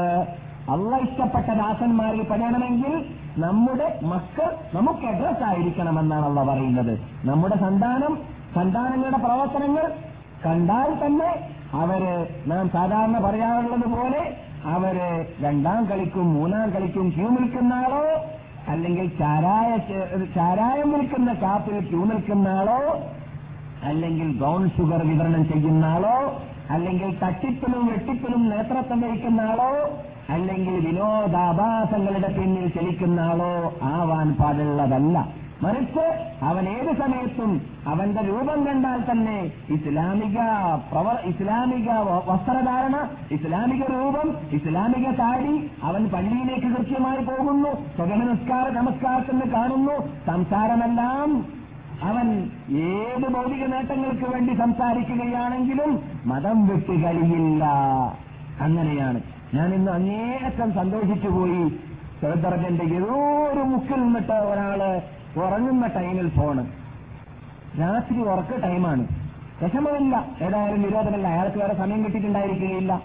അള്ള 0.74 0.98
ഇഷ്ടപ്പെട്ട 0.98 1.50
ദാസന്മാരിൽ 1.54 2.22
പെടണമെങ്കിൽ 2.22 2.94
നമ്മുടെ 3.38 4.00
മക്കൾ 4.04 4.50
നമുക്ക് 4.74 5.06
അഡ്രസ് 5.06 5.44
ആയിരിക്കണമെന്നാണ് 5.44 6.26
അള്ള 6.26 6.44
പറയുന്നത്. 6.44 6.94
നമ്മുടെ 7.26 7.56
സന്താനം 7.56 8.16
സന്താനങ്ങളുടെ 8.56 9.18
പ്രവർത്തനങ്ങൾ 9.18 9.88
കണ്ടാൽ 10.46 10.90
തന്നെ 11.06 11.59
അവർ 11.72 12.02
നാം 12.48 12.70
സാധാരണ 12.70 13.18
പറയാറുള്ളത് 13.26 13.88
പോലെ 13.96 14.22
അവർ 14.66 14.96
രണ്ടാം 15.42 15.86
കളിക്കും 15.86 16.34
മൂന്നാം 16.34 16.70
കളിക്കും 16.70 17.10
ക്യൂ 17.10 17.28
നിൽക്കുന്ന 17.30 17.74
ആളോ 17.74 18.06
അല്ലെങ്കിൽ 18.70 19.08
ചാരായ 19.20 19.78
ചാരായം 20.36 20.90
നിൽക്കുന്ന 20.92 21.34
ഷാപ്പിൽ 21.34 21.80
ക്യൂ 21.90 22.06
നിൽക്കുന്ന 22.06 22.48
ആളോ 22.48 22.80
അല്ലെങ്കിൽ 23.84 24.38
ബ്രൗൺ 24.38 24.70
ഷുഗർ 24.70 25.02
വിതരണം 25.08 25.44
ചെയ്യുന്ന 25.52 25.86
ആളോ 25.86 26.18
അല്ലെങ്കിൽ 26.70 27.18
തട്ടിപ്പിലും 27.24 27.88
വെട്ടിപ്പിലും 27.88 28.50
നേതൃത്വം 28.50 29.02
വഹിക്കുന്ന 29.02 29.42
ആളോ 29.42 29.72
അല്ലെങ്കിൽ 30.30 30.76
വിനോദാഭാസങ്ങളുടെ 30.88 32.28
പിന്നിൽ 32.28 32.68
ചലിക്കുന്ന 32.70 33.20
ആളോ 33.20 33.54
ആവാൻ 33.84 34.34
പാടുള്ളതല്ല. 34.34 35.18
മറിച്ച് 35.64 36.34
അവൻ 36.42 36.70
ഏത് 36.70 36.96
സമയത്തും 36.96 37.62
അവന്റെ 37.88 38.22
രൂപം 38.22 38.66
കണ്ടാൽ 38.66 39.12
തന്നെ 39.12 39.52
ഇസ്ലാമിക 39.70 40.38
പ്രവ 40.92 41.18
ഇസ്ലാമിക 41.26 41.90
വസ്ത്രധാരണ 42.30 43.10
ഇസ്ലാമിക 43.32 43.84
രൂപം 43.84 44.38
ഇസ്ലാമിക 44.52 45.10
താടി 45.10 45.72
അവൻ 45.84 46.10
പള്ളിയിലേക്ക് 46.10 46.68
കൃത്യമായി 46.68 47.24
പോകുന്നു. 47.24 47.70
സ്വഗമ 47.96 48.24
നിസ്കാര 48.24 48.70
നമസ്കാരത്തിന് 48.70 49.52
കാണുന്നു. 49.52 50.26
സംസാരമെല്ലാം 50.26 51.46
അവൻ 52.04 52.50
ഏത് 52.70 53.34
ഭൗതിക 53.34 53.66
നേട്ടങ്ങൾക്ക് 53.66 54.34
വേണ്ടി 54.34 54.54
സംസാരിക്കുകയാണെങ്കിലും 54.54 56.00
മതം 56.26 56.68
വിട്ട് 56.68 56.92
കഴിയില്ല. 56.92 57.66
അങ്ങനെയാണ്. 58.62 59.22
ഞാൻ 59.54 59.74
ഇന്ന് 59.74 59.92
അങ്ങേയറ്റം 59.92 60.74
സന്തോഷിച്ചുപോയി. 60.74 61.70
സഹോദരന്റെ 62.22 62.96
ഏതോ 62.96 63.46
ഒരു 63.54 63.60
മുക്കിൽ 63.60 63.96
നിന്നിട്ട് 63.96 64.32
ഒരാൾ 64.32 65.02
ഉറങ്ങുന്ന 65.38 65.88
ടൈമിൽ 65.88 66.30
ഫോണ് 66.30 66.66
രാത്രി 67.80 68.20
ഉറക്ക 68.20 68.64
ടൈമാണ്. 68.64 69.08
വിഷമമില്ല. 69.64 70.26
ഏതായാലും 70.42 70.82
നിരോധനമല്ല. 70.82 71.28
അയാൾക്ക് 71.28 71.58
വേറെ 71.58 71.74
സമയം 71.74 72.04
കിട്ടിയിട്ടുണ്ടായിരിക്കുകയില്ല. 72.04 73.02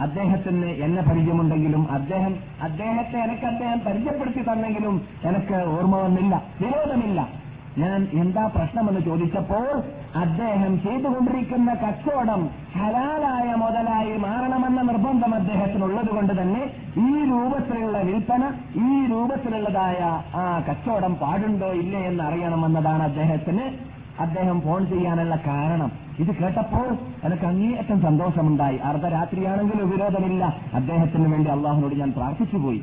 അദ്ദേഹത്തിന് 0.00 0.64
എന്നെ 0.64 1.02
പരിചയമുണ്ടെങ്കിലും 1.02 1.92
അദ്ദേഹം 1.92 2.36
അദ്ദേഹത്തെ 2.62 3.18
എനിക്ക് 3.18 3.44
അദ്ദേഹം 3.44 3.80
പരിചയപ്പെടുത്തി 3.80 4.42
തന്നെങ്കിലും 4.42 5.02
എനിക്ക് 5.24 5.54
ഓർമ്മ 5.54 5.96
വന്നില്ല. 5.96 6.42
വിരോധമില്ല 6.60 7.43
ഞാൻ 7.78 8.08
എന്താ 8.12 8.46
പ്രശ്നമെന്ന് 8.46 9.00
ചോദിച്ചപ്പോൾ 9.00 9.82
അദ്ദേഹം 10.16 10.72
ചെയ്തുകൊണ്ടിരിക്കുന്ന 10.82 11.74
കച്ചവടം 11.74 12.42
ഹലാലായ 12.76 13.54
മുതലായി 13.54 14.16
മാറണമെന്ന 14.16 14.82
നിർബന്ധം 14.82 15.34
അദ്ദേഹത്തിനുള്ളത് 15.34 16.08
കൊണ്ട് 16.08 16.32
തന്നെ 16.40 16.62
ഈ 16.98 17.10
രൂപത്തിലുള്ള 17.30 17.98
വിൽപ്പന 17.98 18.52
ഈ 18.76 19.06
രൂപത്തിലുള്ളതായ 19.06 20.00
ആ 20.34 20.62
കച്ചവടം 20.68 21.14
പാടുണ്ടോ 21.14 21.72
ഇല്ലേ 21.72 22.02
എന്ന് 22.06 22.24
അറിയണമെന്നതാണ് 22.24 23.02
അദ്ദേഹത്തിന് 23.02 23.94
അദ്ദേഹം 24.20 24.60
ഫോൺ 24.60 24.86
ചെയ്യാനുള്ള 24.86 25.36
കാരണം. 25.46 25.92
ഇത് 26.18 26.34
കേട്ടപ്പോൾ 26.36 26.88
എനിക്ക് 27.24 27.46
അങ്ങേയറ്റം 27.46 28.02
സന്തോഷമുണ്ടായി. 28.02 28.76
അർദ്ധരാത്രിയാണെങ്കിലും 28.76 29.90
വിരോധമില്ല. 29.90 30.44
അദ്ദേഹത്തിന് 30.74 31.32
വേണ്ടി 31.32 31.50
അള്ളാഹുനോട് 31.50 31.94
ഞാൻ 31.94 32.12
പ്രാർത്ഥിച്ചുപോയി. 32.12 32.80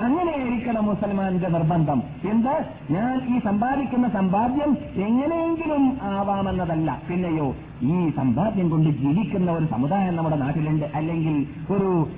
അങ്ങനെയായിരിക്കണം 0.00 0.86
മുസൽമാന്റെ 0.86 1.48
നിർബന്ധം. 1.48 2.02
എന്ത്? 2.30 2.64
ഞാൻ 2.92 3.36
ഈ 3.36 3.40
സമ്പാദിക്കുന്ന 3.40 4.08
സമ്പാദ്യം 4.08 4.76
എങ്ങനെയെങ്കിലും 4.94 5.98
ആവാമെന്നതല്ല. 6.02 7.02
പിന്നെയോ 7.10 7.54
ഈ 7.82 8.10
സമ്പാദ്യം 8.10 8.68
കൊണ്ട് 8.68 8.90
ജീവിക്കുന്ന 8.90 9.52
ഒരു 9.52 9.66
സമുദായം 9.66 10.16
നമ്മുടെ 10.16 10.36
നാട്ടിലുണ്ട്. 10.36 10.84
അല്ലെങ്കിൽ 10.94 11.46
ഒരു 11.72 12.08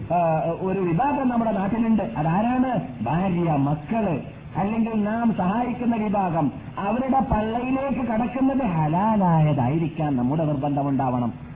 ഒരു 0.60 0.80
വിഭാഗം 0.80 1.28
നമ്മുടെ 1.28 1.52
നാട്ടിലുണ്ട്. 1.52 2.02
അതാരാണ്? 2.02 2.80
ഭാര്യ 3.02 3.52
മക്കൾ. 3.52 4.20
അല്ലെങ്കിൽ 4.56 5.04
നാം 5.04 5.34
സഹായിക്കുന്ന 5.34 5.96
വിഭാഗം. 5.96 6.52
അവരുടെ 6.78 7.20
പള്ളയിലേക്ക് 7.20 8.12
കടക്കുന്നത് 8.12 8.66
ഹലാലായതായിരിക്കാൻ 8.66 10.16
നമ്മുടെ 10.16 10.44
നിർബന്ധമുണ്ടാവണം 10.44 11.55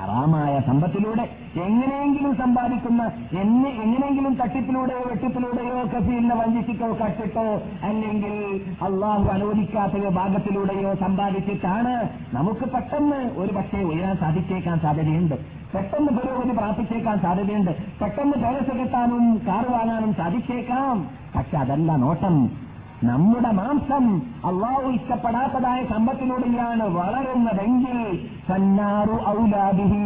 ഹറാമായ 0.00 0.60
സമ്പത്തിലൂടെ 0.60 1.22
എങ്ങനെയെങ്കിലും 1.56 2.36
സമ്പാദിക്കുന്ന 2.36 3.02
എന്നെ 3.40 3.70
എങ്ങനെയെങ്കിലും 3.70 4.34
തട്ടിപ്പിലൂടെയോ 4.34 4.98
വെട്ടിപ്പിലൂടെയോ 4.98 5.84
കഫീലിനെ 5.84 6.34
വഞ്ചിച്ചിട്ടോ 6.34 6.86
കട്ടിട്ടോ 6.86 7.46
അല്ലെങ്കിൽ 7.82 8.60
അള്ളാഹു 8.84 9.28
അനുവദിക്കാത്ത 9.28 9.92
വിഭാഗത്തിലൂടെയോ 9.92 10.94
സമ്പാദിച്ചിട്ടാണ് 10.94 12.08
നമുക്ക് 12.32 12.60
പെട്ടെന്ന് 12.60 13.16
ഒരു 13.16 13.52
പക്ഷേ 13.52 13.82
ഉയരാൻ 13.82 14.16
സാധിച്ചേക്കാൻ 14.16 14.78
സാധ്യതയുണ്ട്. 14.80 15.34
പെട്ടെന്ന് 15.74 16.20
പുരോഗതി 16.20 16.50
പ്രാപിച്ചേക്കാൻ 16.50 17.18
സാധ്യതയുണ്ട്. 17.18 17.70
പെട്ടെന്ന് 18.00 18.32
പേരസ് 18.32 18.78
കിട്ടാനും 18.78 19.40
കാറ് 19.46 19.72
വാങ്ങാനും 19.72 20.14
സാധിച്ചേക്കാം. 20.14 21.06
പക്ഷെ 21.36 21.58
അതല്ല 21.58 21.96
നോട്ടം. 21.96 22.68
നമ്മുടെ 23.02 23.50
മാംസം 23.50 24.22
അള്ളാഹു 24.44 24.90
ഇഷ്ടപ്പെടാത്തതായ 24.90 25.84
സമ്പത്തിലൂടെയാണ് 25.84 26.82
വളരുന്നതെങ്കിൽ 26.82 28.28
സന്നാറു 28.48 29.16
ഔലാദിഹി. 29.38 30.04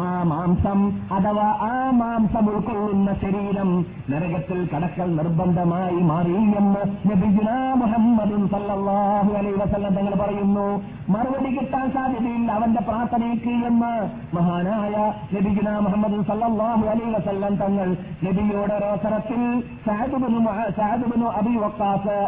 ആ 0.00 0.04
മാംസം 0.30 0.80
അഥവാ 1.16 1.48
ആ 1.68 1.74
മാംസം 2.00 2.44
ഉൾക്കൊള്ളുന്ന 2.50 3.08
ശരീരം 3.22 3.70
നരകത്തിൽ 4.10 4.60
കടക്കൽ 4.72 5.08
നിർബന്ധമായി 5.18 6.00
മാറി 6.10 6.36
എന്ന് 6.60 6.82
നബിജുന 7.10 7.50
മുഹമ്മദും 7.82 8.42
സല്ലാഹു 8.54 9.30
അലൈ 9.40 9.52
വസല്ലം 9.62 9.94
തങ്ങൾ 9.94 10.14
പറയുന്നു. 10.22 10.66
മറുപടി 11.08 11.50
കിട്ടാൻ 11.56 11.86
സാധ്യതയില്ല 11.96 12.52
അവന്റെ 12.52 12.82
പ്രാർത്ഥനയ്ക്ക് 12.88 13.54
എന്ന് 13.70 13.92
മഹാനായ 14.36 14.94
നബിജുന 15.34 15.68
മുഹമ്മദും 15.86 16.24
സല്ലാഹു 16.30 16.84
അലൈ 16.94 17.08
വസല്ലം 17.16 17.54
തങ്ങൾ 17.56 17.88
നബിയോട് 18.26 18.74
അവസരത്തിൽ 18.80 19.42
സാധുബനു 19.86 20.40
സാധുബനു 20.80 21.28
അബി 21.40 21.54
വക്കാസ് 21.64 22.18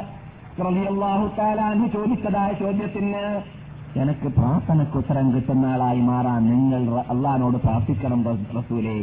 റബിയല്ലാഹു 0.66 1.26
അൻഹു 1.70 1.86
ചോദിച്ചതായ 1.96 2.52
ചോദ്യത്തിന് 2.62 3.24
എനിക്ക് 4.02 4.28
പ്രാർത്ഥനയ്ക്ക് 4.28 4.96
ഉത്തരം 4.98 5.26
കിട്ടുന്ന 5.34 5.66
ആളായി 5.66 6.00
മാറാൻ 6.00 6.42
നിങ്ങൾ 6.50 6.82
അള്ളഹാനോട് 7.12 7.56
പ്രാർത്ഥിക്കണം 7.56 8.20
റസൂലെ. 8.58 8.96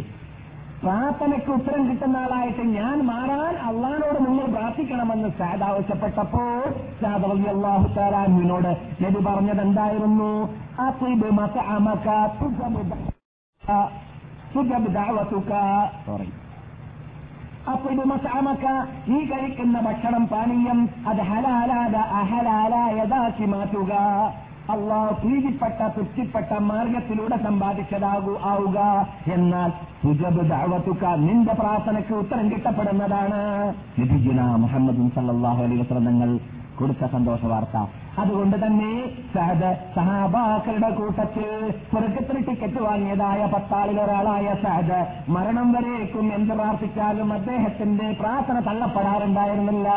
പ്രാർത്ഥനയ്ക്ക് 0.83 1.51
ഉത്തരം 1.51 1.81
കിട്ടുന്ന 1.89 2.17
ആളായിട്ട് 2.17 2.63
ഞാൻ 2.77 2.97
മാറാൻ 3.05 3.53
അള്ളഹാനോട് 3.67 4.19
നിങ്ങൾ 4.25 4.45
പ്രാർത്ഥിക്കണമെന്ന് 4.45 5.29
സാദ് 5.39 5.63
ആവശ്യപ്പെട്ടപ്പോൾ 5.63 6.63
സാദ് 7.01 7.27
അലി 7.29 7.47
അള്ളാഹു 7.53 7.87
താലാൻവിനോട് 7.97 8.71
നബി 9.03 9.21
പറഞ്ഞത് 9.27 9.61
എന്തായിരുന്നു 9.61 10.31
നീ 19.07 19.19
കഴിക്കുന്ന 19.29 19.77
ഭക്ഷണം 19.81 20.23
പാനീയം 20.25 20.79
അത് 21.07 21.21
ഹലാലാത 21.29 21.95
അഹലാലായതാക്കി 22.19 23.45
മാറ്റുക. 23.45 23.93
അള്ളാഹ് 24.69 25.15
പ്രീതിപ്പെട്ട 25.15 25.87
തൃപ്തിപ്പെട്ട 25.87 26.57
മാർഗത്തിലൂടെ 26.59 27.37
സമ്പാദിച്ചതാകൂ 27.37 28.37
ആവുക. 28.43 29.07
എന്നാൽ 29.33 29.69
സുജബ് 30.03 30.49
ദാവത്തുക 30.49 31.03
നിന്റെ 31.15 31.53
പ്രാർത്ഥനയ്ക്ക് 31.53 32.13
ഉത്തരം 32.13 32.51
കിട്ടപ്പെടുന്നതാണ്. 32.51 33.41
ലഭിക്കുന്ന 33.99 34.41
മുഹമ്മദ് 34.41 35.09
സല്ലാഹു 35.15 35.63
അലൈ 35.63 35.77
വസ്ലങ്ങൾ 35.77 36.39
കൊടുത്ത 36.79 37.05
സന്തോഷ 37.05 37.45
വാർത്ത. 37.45 37.77
അതുകൊണ്ട് 38.19 38.65
തന്നെ 38.65 38.91
സഹദ് 39.33 39.77
സഹാബാക്കളുടെ 39.95 40.89
കൂട്ടത്തിൽ 40.89 41.71
സ്വർഗത്തിന് 41.91 42.47
ടിക്കറ്റ് 42.47 42.81
വാങ്ങിയതായ 42.81 43.49
പത്താളിൽ 43.53 43.99
ഒരാളായ 44.01 44.55
സഹദ് 44.63 45.31
മരണം 45.31 45.71
വരേക്കും 45.73 46.33
എന്ത് 46.33 46.53
പ്രാർത്ഥിച്ചാലും 46.53 47.33
അദ്ദേഹത്തിന്റെ 47.33 48.15
പ്രാർത്ഥന 48.19 48.59
തള്ളപ്പെടാറുണ്ടായിരുന്നില്ല. 48.59 49.89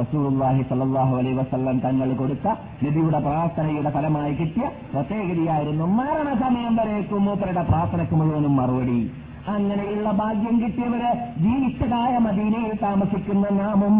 റസൂലുള്ളാഹി 0.00 0.62
സല്ലല്ലാഹു 0.62 1.14
അലൈ 1.16 1.32
വസല്ലം 1.32 1.78
തങ്ങൾ 1.78 2.08
കൊടുത്ത 2.14 2.46
നബിയുടെ 2.84 3.18
പ്രാർത്ഥനയുടെ 3.18 3.90
ഫലമായി 3.90 4.34
കിട്ടിയ 4.34 4.66
പ്രത്യേകതയായിരുന്നു 4.94 5.86
മരണസമയം 5.98 6.76
വരേക്കും 6.76 7.24
മൂപ്പരുടെ 7.24 7.62
പ്രാർത്ഥനയ്ക്ക് 7.62 8.14
മുഴുവനും 8.14 8.56
മറുപടി. 8.56 8.98
അങ്ങനെയുള്ള 9.54 10.08
ഭാഗ്യം 10.10 10.54
കിട്ടിയവര് 10.60 11.10
ജീവിച്ചതായ 11.36 12.14
മദീനയിൽ 12.18 12.72
താമസിക്കുന്ന 12.80 13.48
നാമും 13.58 13.96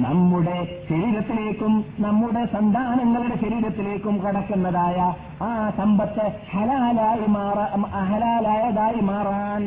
നമ്മുടെ 0.00 0.56
ശരീരത്തിലേക്കും 0.90 1.72
നമ്മുടെ 1.98 2.42
സന്താനങ്ങളുടെ 2.46 3.36
ശരീരത്തിലേക്കും 3.36 4.16
കടക്കുന്നതായ 4.24 4.98
ആ 5.42 5.70
സമ്പത്ത് 5.78 6.26
ഹലാലായി 6.52 7.28
മാറ 7.28 7.58
ഹലാലായതായി 8.10 9.00
മാറാൻ 9.00 9.64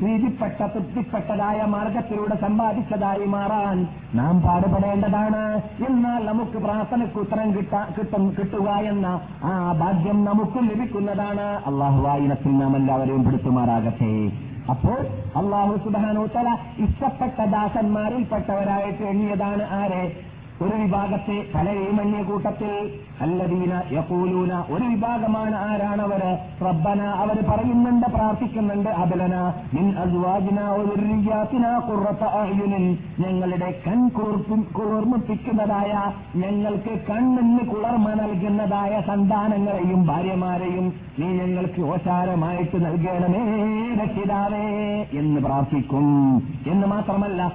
പ്രീതിപ്പെട്ട 0.00 0.58
തൃപ്തിപ്പെട്ടതായ 0.74 1.60
മാർഗത്തിലൂടെ 1.74 2.36
സമ്പാദിച്ചതായി 2.42 3.26
മാറാൻ 3.34 3.78
നാം 4.14 4.34
പാടുപെടേണ്ടതാണ്. 4.44 5.42
എന്നാൽ 5.88 6.20
നമുക്ക് 6.26 6.58
പ്രാർത്ഥനയ്ക്ക് 6.66 7.18
ഉത്തരം 7.24 7.48
കിട്ടാ 7.56 7.80
കിട്ടും 7.96 8.24
കിട്ടുക 8.36 8.68
എന്ന 8.92 9.06
ആ 9.44 9.54
ഭാഗ്യം 9.80 10.20
നമുക്കും 10.28 10.64
ലഭിക്കുന്നതാണ്. 10.70 11.48
അള്ളാഹുവായിനത്തിൽ 11.70 12.54
നാം 12.58 12.76
എല്ലാവരെയും 12.80 13.24
പെടുത്തുമാറാകട്ടെ. 13.24 14.12
അപ്പോൾ 14.72 14.98
അള്ളാഹു 15.40 15.74
സുബാനോത്തല 15.84 16.48
ഇഷ്ടപ്പെട്ട 16.86 17.38
ദാസന്മാരിൽപ്പെട്ടവരായിട്ട് 17.56 19.04
എണ്ണിയതാണ് 19.12 19.64
ആരെ? 19.80 20.02
ഒരു 20.62 20.76
വിഭാഗത്തെ 20.76 21.58
എണ്ണിയ 22.00 22.22
കൂട്ടത്തിൽ 22.22 22.90
അല്ലദീന 23.20 23.82
യക്കൂലൂന 23.92 24.64
ഒരു 24.70 24.84
വിഭാഗമാണ് 24.84 25.56
ആരാണവര് 25.56 26.38
റബ്ബന 26.66 27.00
അവർ 27.02 27.44
പറയുന്നുണ്ട് 27.50 28.06
പ്രാർത്ഥിക്കുന്നുണ്ട്. 28.06 28.90
അബലന 28.90 29.52
മിൻ 29.74 29.94
അസ്വാജിന 29.98 30.60
ഒരുരിയാത്തിന 30.60 31.78
കുറത്ത 31.78 32.24
അയുനിൻ. 32.24 32.98
ഞങ്ങളുടെ 33.26 33.74
കൺ 33.86 34.08
കുളിർമിപ്പിക്കുന്നതായ 34.78 36.12
ഞങ്ങൾക്ക് 36.36 36.98
കണ്ണിന് 37.10 37.70
കുളർമ 37.70 38.08
നൽകുന്നതായ 38.08 39.00
സന്താനങ്ങളെയും 39.06 40.06
ഭാര്യമാരെയും 40.06 40.92
നീ 41.18 41.26
ഞങ്ങൾക്ക് 41.26 41.82
ഓശാരമായിട്ട് 41.82 42.86
നൽകണമേ 42.86 43.44
രക്ഷിതാവേ 44.04 44.66
എന്ന് 45.18 45.40
പ്രാർത്ഥിക്കും. 45.40 46.36
എന്ന് 46.66 46.86
മാത്രമല്ല 46.86 47.52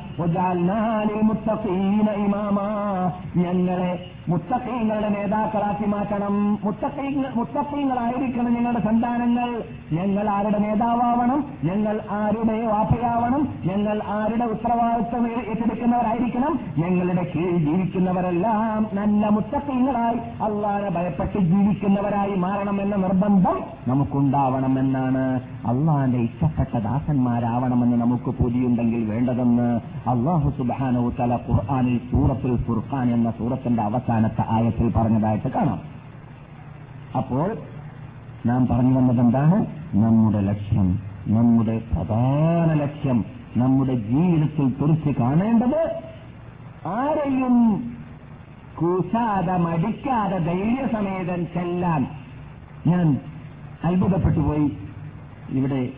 മുത്തീന 1.24 2.12
ഇമാമാ. 2.26 2.93
ഞങ്ങളെ 3.36 3.92
മുത്തക്കൈങ്ങളുടെ 4.30 5.10
നേതാക്കളാക്കി 5.10 5.86
മാറ്റണം. 5.86 6.60
മുത്തക്കൈ 6.64 7.08
മുത്തക്കൈങ്ങളായിരിക്കണം 7.36 8.54
ഞങ്ങളുടെ 8.54 8.80
സന്താനങ്ങൾ. 8.80 9.50
ഞങ്ങൾ 9.94 10.30
ആരുടെ 10.30 10.60
നേതാവണം 10.60 11.46
ഞങ്ങൾ 11.64 12.02
ആരുടെ 12.12 12.68
വാപ്പയാവണം? 12.68 13.48
ഞങ്ങൾ 13.66 14.02
ആരുടെ 14.08 14.46
ഉത്തരവാദിത്വം 14.46 15.28
ഏറ്റെടുക്കുന്നവരായിരിക്കണം? 15.28 16.60
ഞങ്ങളുടെ 16.78 17.24
കീഴിൽ 17.36 17.58
ജീവിക്കുന്നവരെല്ലാം 17.66 18.88
നല്ല 18.94 19.30
മുത്തക്കൈങ്ങളായി 19.30 20.18
അള്ളാഹെ 20.44 20.90
ഭയപ്പെട്ട് 20.90 21.40
ജീവിക്കുന്നവരായി 21.40 22.36
മാറണം 22.36 22.82
എന്ന 22.82 22.96
നിർബന്ധം 22.96 23.58
നമുക്കുണ്ടാവണം 23.88 24.80
എന്നാണ് 24.80 25.42
അള്ളാന്റെ 25.68 26.18
ഇഷ്ടപ്പെട്ട 26.18 26.78
ദാസന്മാരാവണമെന്ന് 26.80 27.98
നമുക്ക് 28.02 28.32
പൂതിയുണ്ടെങ്കിൽ 28.38 29.10
വേണ്ടതെന്ന് 29.10 29.68
അള്ളാഹു 30.10 30.50
സുബാനോ 30.50 31.04
തല 31.20 31.34
ഖുർആാനിൽ 31.50 31.98
സൂറത്തുൽ 32.12 32.58
ഫുർഖാൻ 32.84 33.14
എന്ന 33.14 33.32
സൂറത്തിന്റെ 33.32 33.84
അവസാനത്തെ 33.84 34.46
ആയത്തിൽ 34.50 34.94
പറഞ്ഞതായിട്ട് 34.96 35.48
കാണാം. 35.48 35.80
അപ്പോൾ 37.18 37.58
നാം 38.46 38.68
പറഞ്ഞു 38.68 38.98
വന്നത് 38.98 39.20
എന്താണ് 39.20 39.66
നമ്മുടെ 39.96 40.40
ലക്ഷ്യം 40.40 41.00
നമ്മുടെ 41.28 41.82
പ്രധാന 41.94 42.74
ലക്ഷ്യം 42.74 43.26
നമ്മുടെ 43.58 43.94
ജീവിതത്തിൽ 43.96 44.74
തുറച്ച് 44.82 45.10
കാണേണ്ടത് 45.20 46.00
ആരെയും 46.88 47.84
കൂസാതെ 48.76 49.58
മടിക്കാതെ 49.58 50.38
ധൈര്യസമേതം 50.38 51.46
ചെല്ലാൻ 51.46 52.08
ഞാൻ 52.88 53.18
അത്ഭുതപ്പെട്ടു 53.84 54.40
പോയി. 54.40 54.78
ഇവിടെ 55.50 55.90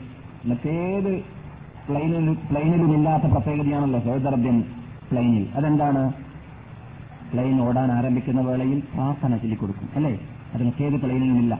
മറ്റേത് 0.46 1.24
പ്ലെയിനിലും 1.90 2.38
പ്ലെയിനിലുമില്ലാത്ത 2.52 3.24
പ്രത്യേകതയാണല്ലോ 3.24 4.00
സൗദി 4.00 4.64
പ്ലെയിനിൽ. 5.12 5.48
അതെന്താണ്? 5.56 6.14
പ്ലെയിൻ 7.36 7.62
ഓടാൻ 7.62 7.92
ആരംഭിക്കുന്ന 7.92 8.42
വേളയിൽ 8.42 8.80
പ്രാർത്ഥന 8.80 9.38
ചൊല്ലിക്കൊടുക്കും 9.38 9.90
അല്ലേ? 9.96 10.20
അത് 10.54 10.64
മറ്റേത് 10.64 11.02
പ്ലെയിനിലുമില്ല. 11.02 11.60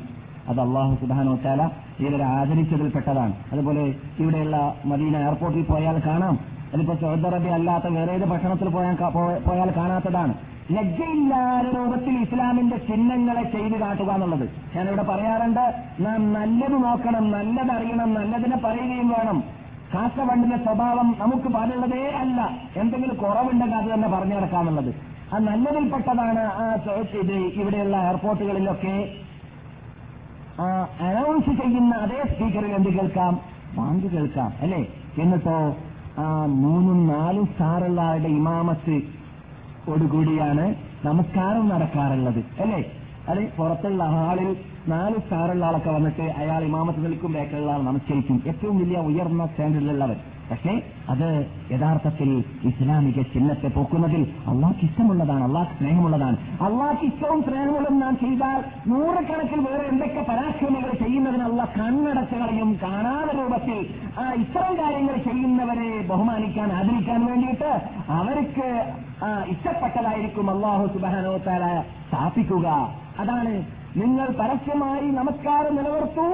അത് 0.50 0.62
അള്ളാഹു 0.62 0.96
സുധാനോച്ചാല 0.96 1.70
ഇവരെ 2.00 2.24
ആചരിച്ചതിൽ 2.24 2.90
പെട്ടതാണ്. 2.90 3.34
അതുപോലെ 3.52 3.96
ഇവിടെയുള്ള 4.20 4.76
മദീന 4.86 5.18
എയർപോർട്ടിൽ 5.18 5.64
പോയാൽ 5.64 6.02
കാണാം. 6.06 6.40
അതിപ്പോ 6.74 6.96
സൗദി 6.96 7.22
അറേബ്യ 7.22 7.50
അല്ലാത്ത 7.50 7.84
വേറെ 7.88 8.14
ഏത് 8.14 8.26
ഭക്ഷണത്തിൽ 8.26 8.70
പോയാൽ 8.70 9.74
കാണാത്തതാണ്. 9.76 10.34
ലജ്ജയില്ലാതെ 10.72 11.78
രൂപത്തിൽ 11.78 12.18
ഇസ്ലാമിന്റെ 12.18 12.78
ചിഹ്നങ്ങളെ 12.78 13.44
ചെയ്തു 13.44 13.82
കാട്ടുക 13.82 14.12
എന്നുള്ളത്. 14.12 14.50
ഞാനിവിടെ 14.76 15.04
പറയാറുണ്ട് 15.04 15.84
നാം 16.00 16.34
നല്ലത് 16.34 16.84
നോക്കണം 16.84 17.32
നല്ലതറിയണം 17.32 18.14
നല്ലതിനെ 18.14 18.58
പറയുകയും 18.58 19.10
വേണം. 19.10 19.44
കാക്കവണ്ടിന്റെ 19.94 20.58
സ്വഭാവം 20.58 21.16
നമുക്ക് 21.20 21.48
പാടുള്ളതേ 21.48 22.10
അല്ല. 22.10 22.50
എന്തെങ്കിലും 22.76 23.16
കുറവുണ്ടെങ്കിൽ 23.16 23.76
അത് 23.76 23.94
തന്നെ 23.94 24.08
പറഞ്ഞു 24.08 24.36
നടക്കാന്നുള്ളത് 24.36 25.15
ആ 25.34 25.38
നല്ലതിൽപ്പെട്ടതാണ് 25.38 26.40
ആ 26.40 26.66
ഇത് 27.20 27.34
ഇവിടെയുള്ള 27.62 27.98
എയർപോർട്ടുകളിലൊക്കെ. 27.98 28.96
അനൗൺസ് 31.00 31.52
ചെയ്യുന്ന 31.62 31.94
അതേ 31.96 32.20
സ്പീക്കറിൽ 32.34 32.72
എന്ത് 32.76 32.90
കേൾക്കാം? 32.90 33.34
ബാങ്ക് 33.78 34.08
കേൾക്കാം 34.08 34.52
അല്ലേ? 34.62 34.82
എന്നിട്ടോ 35.18 35.58
ആ 36.18 36.46
മൂന്നും 36.46 37.08
നാലും 37.08 37.46
സ്റ്റാറുള്ള 37.46 38.02
ആളുടെ 38.02 38.28
ഇമാമത്ത് 38.28 38.96
ഓടുകൂടിയാണ് 39.92 40.66
നമസ്കാരം 41.06 41.70
നടക്കാറുള്ളത് 41.70 42.40
അല്ലേ? 42.62 42.82
അത് 43.30 43.42
പുറത്തുള്ള 43.58 44.04
ഹാളിൽ 44.04 44.50
നാല് 44.88 45.18
സ്റ്റാറുള്ള 45.18 45.66
ആളൊക്കെ 45.66 45.90
വന്നിട്ട് 45.90 46.22
അയാൾ 46.22 46.64
ഇമാമത്ത് 46.64 47.06
നിൽക്കും 47.06 47.38
ആൾ 47.74 47.82
നമസ്കരിക്കും. 47.82 48.44
ഏറ്റവും 48.48 48.76
വലിയ 48.80 48.98
ഉയർന്ന 48.98 49.46
സ്റ്റാൻഡേർഡിലുള്ളവർ 49.46 50.18
പക്ഷേ 50.52 50.74
അത് 51.10 51.28
യഥാർത്ഥത്തിൽ 51.72 52.30
ഇസ്ലാമിക 52.64 53.22
ചിഹ്നത്തെ 53.22 53.68
പോക്കുന്നതിൽ 53.68 54.22
അള്ളാഹ്ക്ക് 54.48 54.86
ഇഷ്ടമുള്ളതാണ് 54.86 55.44
അള്ളാഹ് 55.44 55.78
സ്നേഹമുള്ളതാണ്. 55.78 56.38
അള്ളാഹ്ക്ക് 56.62 57.06
ഇഷ്ടവും 57.06 57.44
സ്നേഹമുള്ളതും 57.44 58.00
നാം 58.00 58.18
ചെയ്താൽ 58.18 58.60
നൂറുകണക്കിൽ 58.88 59.60
വേറെ 59.60 59.84
എന്തൊക്കെ 59.88 60.22
പരാക്രമികൾ 60.30 60.92
ചെയ്യുന്നതിന് 61.04 61.44
അള്ളാഹ് 61.44 61.80
കണ്ണടച്ചുകളെയും 61.80 62.80
കാണാതെ 62.84 63.34
രൂപത്തിൽ 63.40 63.80
ആ 64.20 64.26
ഇത്തരം 64.34 64.74
കാര്യങ്ങൾ 64.78 65.18
ചെയ്യുന്നവരെ 65.18 65.90
ബഹുമാനിക്കാൻ 66.02 66.72
ആദരിക്കാൻ 66.72 67.26
വേണ്ടിയിട്ട് 67.26 67.72
അവർക്ക് 68.10 68.70
ഇഷ്ടപ്പെട്ടതായിരിക്കും 69.50 70.50
അള്ളാഹു 70.50 70.86
സുബാനോത്താല 70.88 71.66
സ്ഥാപിക്കുക. 72.10 72.68
അതാണ് 73.20 73.54
നിങ്ങൾ 73.98 74.28
പരസ്യമായി 74.40 75.08
നമസ്കാരം 75.12 75.76
നിലനിർത്തൂ 75.76 76.28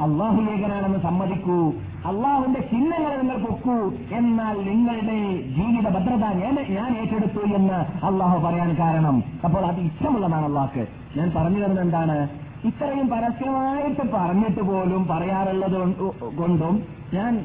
അള്ളാഹു 0.00 0.42
ഏകനാണെന്ന് 0.42 0.98
സമ്മതിക്കൂ. 0.98 1.72
അള്ളാഹുവിന്റെ 2.06 2.60
ചിഹ്നങ്ങൾ 2.60 3.22
നിങ്ങൾ 3.22 3.36
പൊക്കൂ. 3.38 3.92
എന്നാൽ 4.16 4.54
നിങ്ങളുടെ 4.68 5.42
ജീവിത 5.42 5.88
ഭദ്രത 5.88 6.24
ഞാൻ 6.24 6.66
ഞാൻ 6.70 6.96
ഏറ്റെടുത്തു 6.98 7.56
എന്ന് 7.56 8.04
അള്ളാഹു 8.04 8.46
പറയാൻ 8.46 8.76
കാരണം. 8.78 9.22
അപ്പോൾ 9.44 9.66
അത് 9.66 9.80
ഇഷ്ടമുള്ളതാണ് 9.80 10.44
അള്ളാഹ്ക്ക്. 10.44 10.86
ഞാൻ 11.16 11.32
പറഞ്ഞു 11.36 11.58
തരുന്നത് 11.58 11.80
എന്താണ്? 11.80 12.28
ഇത്രയും 12.64 13.08
പരസ്യമായിട്ട് 13.08 14.12
പറഞ്ഞിട്ട് 14.12 14.60
പോലും 14.62 15.06
പറയാറുള്ളത് 15.06 15.94
കൊണ്ടും 16.36 16.82
ഞാൻ 17.14 17.44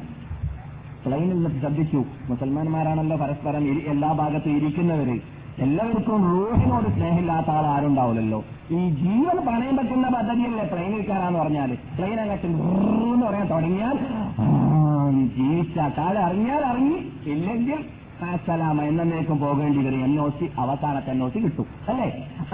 പ്ലെയിനിൽ 1.06 1.60
ശ്രദ്ധിച്ചു. 1.60 2.04
മുസൽമാന്മാരാണല്ലോ 2.28 3.16
പരസ്പരം 3.16 3.64
എല്ലാ 3.90 4.12
ഭാഗത്തും 4.12 4.56
ഇരിക്കുന്നവര്. 4.56 5.39
എല്ലാവർക്കും 5.58 6.20
റൂഹിനോട് 6.32 6.88
സ്നേഹമില്ലാത്ത 6.96 7.50
ആൾ 7.50 7.64
ആരുണ്ടാവില്ലല്ലോ 7.66 8.44
ഈ 8.70 8.80
ജീവൻ 9.00 9.38
പണയം 9.46 9.76
പറ്റുന്ന 9.76 10.08
പദ്ധതിയല്ലേ? 10.08 10.64
ട്രെയിനിൽ 10.72 11.02
കയറാന്ന് 11.06 11.38
പറഞ്ഞാൽ 11.38 11.70
ട്രെയിൻ 11.96 12.20
അങ്ങോട്ട് 12.20 12.46
എന്ന് 12.46 13.26
പറയാൻ 13.26 13.46
തുടങ്ങിയാൽ 13.46 13.96
ജീവിച്ച. 15.38 15.78
കാലം 15.98 16.22
അറിഞ്ഞാൽ 16.24 16.62
അറിഞ്ഞി 16.72 16.98
ഇല്ലെങ്കിൽ 17.32 17.80
സലാമ 18.46 18.82
എന്നേക്കും 18.82 19.38
പോകേണ്ടി 19.40 19.80
വരും. 19.84 20.00
എൻ 20.06 20.30
സി 20.38 20.46
അവസാനത്തെ 20.58 21.10
എൻ 21.10 21.30
സി 21.34 21.38
കിട്ടും. 21.38 21.66
അല്ലേ? 21.90 22.08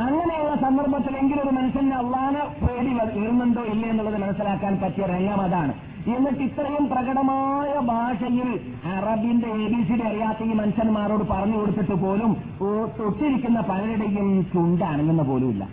അങ്ങനെയുള്ള 0.04 0.54
സന്ദർഭത്തിലെങ്കിലും 0.54 1.42
ഒരു 1.44 1.52
മനുഷ്യന് 1.56 1.94
അള്ളാനെ 2.02 2.42
പേടി 2.62 2.92
വരുന്നുണ്ടോ 2.98 3.62
ഇല്ലേ 3.72 3.88
എന്നുള്ളത് 3.88 4.18
മനസ്സിലാക്കാൻ 4.24 4.80
പറ്റിയ 4.82 5.06
രംഗം 5.06 5.40
അതാണ്. 5.40 5.74
എന്നിട്ട് 6.14 6.42
ഇത്രയും 6.42 6.84
പ്രകടമായ 6.90 7.70
ഭാഷയിൽ 7.90 8.48
അറബിന്റെ 8.96 9.48
എ 9.62 9.66
ബി 9.72 9.80
സിയുടെ 9.86 10.04
അറിയാത്ത 10.10 10.42
ഈ 10.50 10.52
മനുഷ്യന്മാരോട് 10.60 11.24
പറഞ്ഞു 11.32 11.56
കൊടുത്തിട്ട് 11.58 11.96
പോലും 12.02 12.32
തൊട്ടിരിക്കുന്ന 12.98 13.60
പലരുടെയും 13.70 14.28
ചുണ്ടനങ്ങുന്ന 14.52 15.22
പോലുമില്ല 15.22 15.64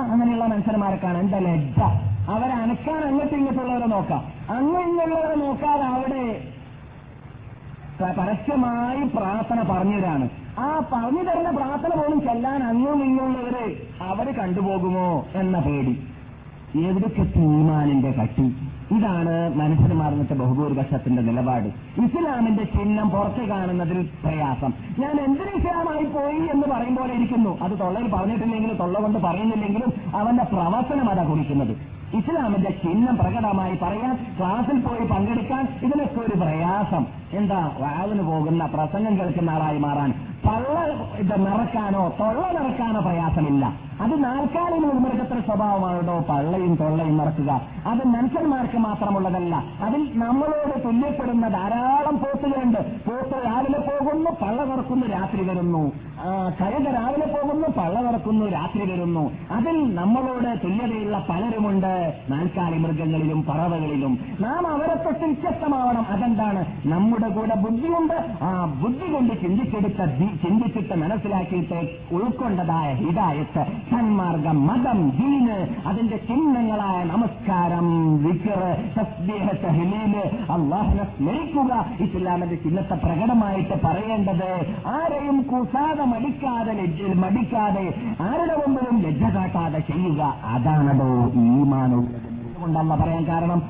അങ്ങനെയുള്ള 0.00 0.44
മനുഷ്യന്മാരെ 0.52 0.98
കാണാൻ 1.04 1.22
എന്താ 1.24 1.38
ലജ്ജ? 1.46 1.80
അവരെ 2.34 2.54
അനക്കാൻ 2.62 3.00
അങ്ങോട്ടും 3.08 3.36
ഇങ്ങോട്ടുള്ളവരെ 3.38 3.86
നോക്കാം. 3.86 4.22
അങ്ങനെയുള്ളവരെ 4.56 5.36
നോക്കാതെ 5.44 5.86
അവിടെ 5.94 6.24
പരസ്യമായി 8.18 9.02
പ്രാർത്ഥന 9.16 9.58
പറഞ്ഞവരാണ്. 9.70 10.26
ആ 10.58 10.66
പറഞ്ഞു 10.92 11.22
തരുന്ന 11.28 11.50
പ്രാർത്ഥന 11.50 11.92
പോലും 12.00 12.18
ചെല്ലാൻ 12.26 12.62
അങ്ങും 12.62 13.00
ഇങ്ങുള്ളവര് 13.04 13.66
അവർ 14.10 14.26
കണ്ടുപോകുമോ 14.40 15.08
എന്ന 15.42 15.58
പേടി. 15.66 15.94
എവിടൊക്കെ 16.88 17.24
തീമാനിന്റെ 17.36 18.10
കട്ടി. 18.18 18.46
ഇതാണ് 18.90 19.54
മനുഷ്യന്മാർന്നത്തെ 19.54 20.34
ബഹുഭൂരിപക്ഷത്തിന്റെ 20.34 21.22
നിലപാട്. 21.22 21.66
ഇസ്ലാമിന്റെ 22.00 22.64
ചിഹ്നം 22.64 23.10
പുറത്ത് 23.10 23.48
കാണുന്നതിൽ 23.48 24.08
പ്രയാസം. 24.24 24.72
ഞാൻ 24.98 25.20
എന്തിന് 25.20 25.50
ഇസ്ലാമായി 25.56 26.04
പോയി 26.04 26.46
എന്ന് 26.54 26.66
പറയും 26.70 26.96
പോലെ 26.96 27.14
ഇരിക്കുന്നു. 27.14 27.58
അത് 27.62 27.80
തൊള്ളയിൽ 27.80 28.10
പറഞ്ഞിട്ടില്ലെങ്കിലും 28.10 28.76
തൊള്ള 28.76 28.98
കൊണ്ട് 28.98 29.18
പറയുന്നില്ലെങ്കിലും 29.18 30.16
അവന്റെ 30.16 30.44
പ്രവർത്തനം 30.44 31.10
അതാ 31.10 31.24
കുറിക്കുന്നത്. 31.24 31.76
ഇസ്ലാമിന്റെ 32.16 32.70
ചിഹ്നം 32.70 33.16
പ്രകടമായി 33.16 33.78
പറയാൻ 33.82 34.34
ക്ലാസ്സിൽ 34.38 34.80
പോയി 34.80 35.06
പങ്കെടുക്കാൻ 35.06 35.68
ഇതിനൊക്കെ 35.82 36.20
ഒരു 36.20 36.34
പ്രയാസം. 36.34 37.06
എന്താ 37.32 37.70
വാവിന് 37.78 38.22
പോകുന്ന 38.22 38.66
പ്രസംഗം 38.66 39.18
കേൾക്കുന്ന 39.18 39.50
ആളായി 39.50 39.78
മാറാൻ. 39.78 40.10
പള്ള 40.46 40.80
ഇത് 41.18 41.46
നിറക്കാനോ 41.46 42.12
തൊള്ള 42.20 42.60
നിറക്കാനോ 42.60 43.00
പ്രയാസമില്ല. 43.00 43.86
അത് 44.00 44.24
നാൽക്കാലി 44.24 44.78
മൃഗത്തിന്റെ 44.78 45.42
സ്വഭാവമാണോ 45.42 46.24
പള്ളയും 46.28 46.74
തൊള്ളയും 46.74 47.18
നിറക്കുക. 47.18 47.60
അത് 47.86 48.06
മനുഷ്യന്മാർക്ക് 48.06 48.78
മാത്രമുള്ളതല്ല 48.78 49.64
അതിൽ 49.80 50.10
നമ്മളോട് 50.14 50.84
തുല്യപ്പെടുന്ന 50.84 51.48
ധാരാളം 51.48 52.18
പോത്തുകളുണ്ട്. 52.18 52.78
പോത്ത് 52.78 53.46
രാവിലെ 53.46 53.78
പോകുന്നു 53.78 54.30
പള്ള 54.30 54.64
നിറക്കുന്നു 54.64 55.06
രാത്രി 55.06 55.48
വരുന്നു. 55.48 55.92
കഴുത 56.60 56.88
രാവിലെ 56.88 57.26
പോകുന്നു 57.26 57.68
പള്ള 57.68 58.00
നിറക്കുന്നു 58.00 58.46
രാത്രി 58.46 58.90
വരുന്നു. 58.92 59.30
അതിൽ 59.50 59.94
നമ്മളോട് 59.94 60.64
തുല്യതയുള്ള 60.64 61.26
പലരുമുണ്ട്. 61.30 62.14
നാൽക്കാലി 62.30 62.78
മൃഗങ്ങളിലും 62.78 63.44
പറവകളിലും. 63.44 64.18
നാം 64.40 64.66
അവരെ 64.66 64.94
തൊട്ട് 64.94 65.24
അതെന്താണ്? 66.10 66.64
നമ്മുടെ 67.16 67.34
കൂടെ 67.36 67.54
ബുദ്ധിയുണ്ട്. 67.64 68.16
ആ 68.46 68.48
ബുദ്ധി 68.80 69.06
കൊണ്ട് 69.12 69.32
ചിന്തിച്ചെടുത്ത 69.42 70.00
ചിന്തിച്ചിട്ട് 70.42 70.94
മനസ്സിലാക്കിയിട്ട് 71.02 71.78
ഉൾക്കൊണ്ടതായ 72.16 72.88
ഹിതായത്ത് 72.98 73.62
സന്മാർഗം 73.90 74.58
മതം 74.66 74.98
ദീന് 75.18 75.56
അതിന്റെ 75.88 76.18
ചിഹ്നങ്ങളായ 76.28 76.98
നമസ്കാരം 77.12 77.88
വിക്കറ് 78.24 78.70
അള്ളാഹിനെ 80.56 81.06
സ്മരിക്കുക 81.14 81.72
ഇസ്ലാമിന്റെ 82.06 82.58
ചിഹ്നത്തെ 82.64 82.98
പ്രകടമായിട്ട് 83.06 83.78
പറയേണ്ടത് 83.86 84.48
ആരെയും 84.96 85.40
കുസാതെ 85.52 86.06
മടിക്കാതെ 86.12 86.76
മടിക്കാതെ 87.24 87.86
ആരുടെ 88.28 88.56
മുമ്പിലും 88.62 88.98
ലജ്ജ 89.06 89.34
കാട്ടാതെ 89.36 89.82
ചെയ്യുക 89.90 90.20
അതാണതോ 90.54 91.12
ഈമാനുള്ളത് 91.46 92.35
കൊണ്ടല്ല 92.60 92.94
പറയാൻ 92.94 93.24
കാരണം? 93.28 93.60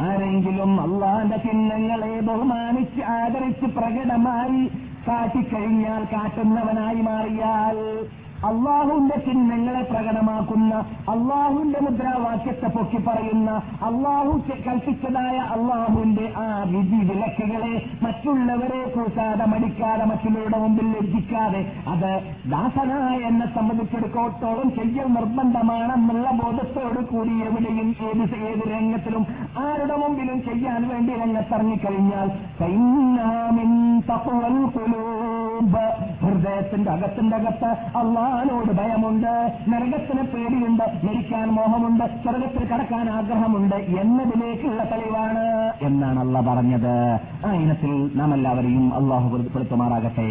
ആരെങ്കിലും 0.00 0.80
അള്ളാന്റെ 0.80 1.36
ചിഹ്നങ്ങളെ 1.36 2.20
ബഹുമാനിച്ച് 2.20 3.02
ആദരിച്ച് 3.10 3.66
പ്രകടമായി 3.76 4.62
കാട്ടിക്കഴിഞ്ഞാൽ 5.08 6.02
കാട്ടുന്നവനായി 6.12 7.00
മാറിയാൽ 7.00 7.78
അള്ളാഹുവിന്റെ 8.48 9.16
ചിഹ്നങ്ങളെ 9.16 9.82
പ്രകടമാക്കുന്ന 9.82 10.74
അള്ളാഹുവിന്റെ 11.08 11.80
മുദ്രാവാക്യത്തെ 11.80 12.68
പൊക്കി 12.68 12.98
പറയുന്ന 12.98 13.50
അള്ളാഹു 13.88 14.32
കൽപ്പിച്ചതായ 14.66 15.36
അള്ളാഹുവിന്റെ 15.54 16.26
ആ 16.36 16.46
വിധി 16.64 17.00
വിലക്കുകളെ 17.10 17.74
മറ്റുള്ളവരെ 18.02 18.80
കൂട്ടാതെ 18.94 19.46
മടിക്കാതെ 19.46 20.04
മറ്റുള്ളവരുടെ 20.04 20.58
മുമ്പിൽ 20.58 20.88
ലജ്ജിക്കാതെ 20.94 21.60
അത് 21.88 22.10
ദാസനായ 22.50 23.18
എന്നെ 23.30 23.46
സംബന്ധിച്ചിടത്തോളം 23.56 24.70
ചെയ്യൽ 24.78 25.08
നിർബന്ധമാണെന്നുള്ള 25.16 26.28
ബോധത്തോട് 26.42 27.00
കൂടി 27.12 27.34
എവിടെയും 27.48 27.90
ഏത് 28.08 28.24
ഏത് 28.50 28.64
രംഗത്തിലും 28.74 29.24
ആരുടെ 29.64 29.96
മുമ്പിലും 29.96 30.40
ചെയ്യാൻ 30.42 30.88
വേണ്ടി 30.88 31.12
രംഗത്തിറങ്ങിക്കഴിഞ്ഞാൽ 31.22 32.28
സൈന്യാമിൻ 32.60 33.72
തപ്പുവൽ 34.08 34.58
ഖുലൂബ്. 34.74 35.86
ഹൃദയത്തിന്റെ 36.30 36.90
അകത്തിന്റെ 36.96 37.36
അകത്ത് 37.40 37.70
അള്ളഹാനോട് 38.00 38.72
ഭയമുണ്ട്. 38.80 39.32
നരകത്തിന് 39.72 40.24
പേടിയുണ്ട് 40.32 40.84
മരിക്കാൻ 41.06 41.48
മോഹമുണ്ട് 41.58 42.04
സ്വർഗത്തിൽ 42.22 42.64
കടക്കാൻ 42.72 43.06
ആഗ്രഹമുണ്ട് 43.18 43.76
എന്നതിലേക്കുള്ള 44.02 44.82
തെളിവാണ് 44.92 45.44
എന്നാണ് 45.88 46.20
അല്ല 46.24 46.40
പറഞ്ഞത്. 46.48 46.94
ആ 47.46 47.50
ഇനത്തിൽ 47.62 47.92
നാം 48.18 48.32
എല്ലാവരെയും 48.34 48.86
അള്ളാഹു 48.98 49.28
വെളിപ്പെടുത്തുമാറാകട്ടെ 49.34 50.28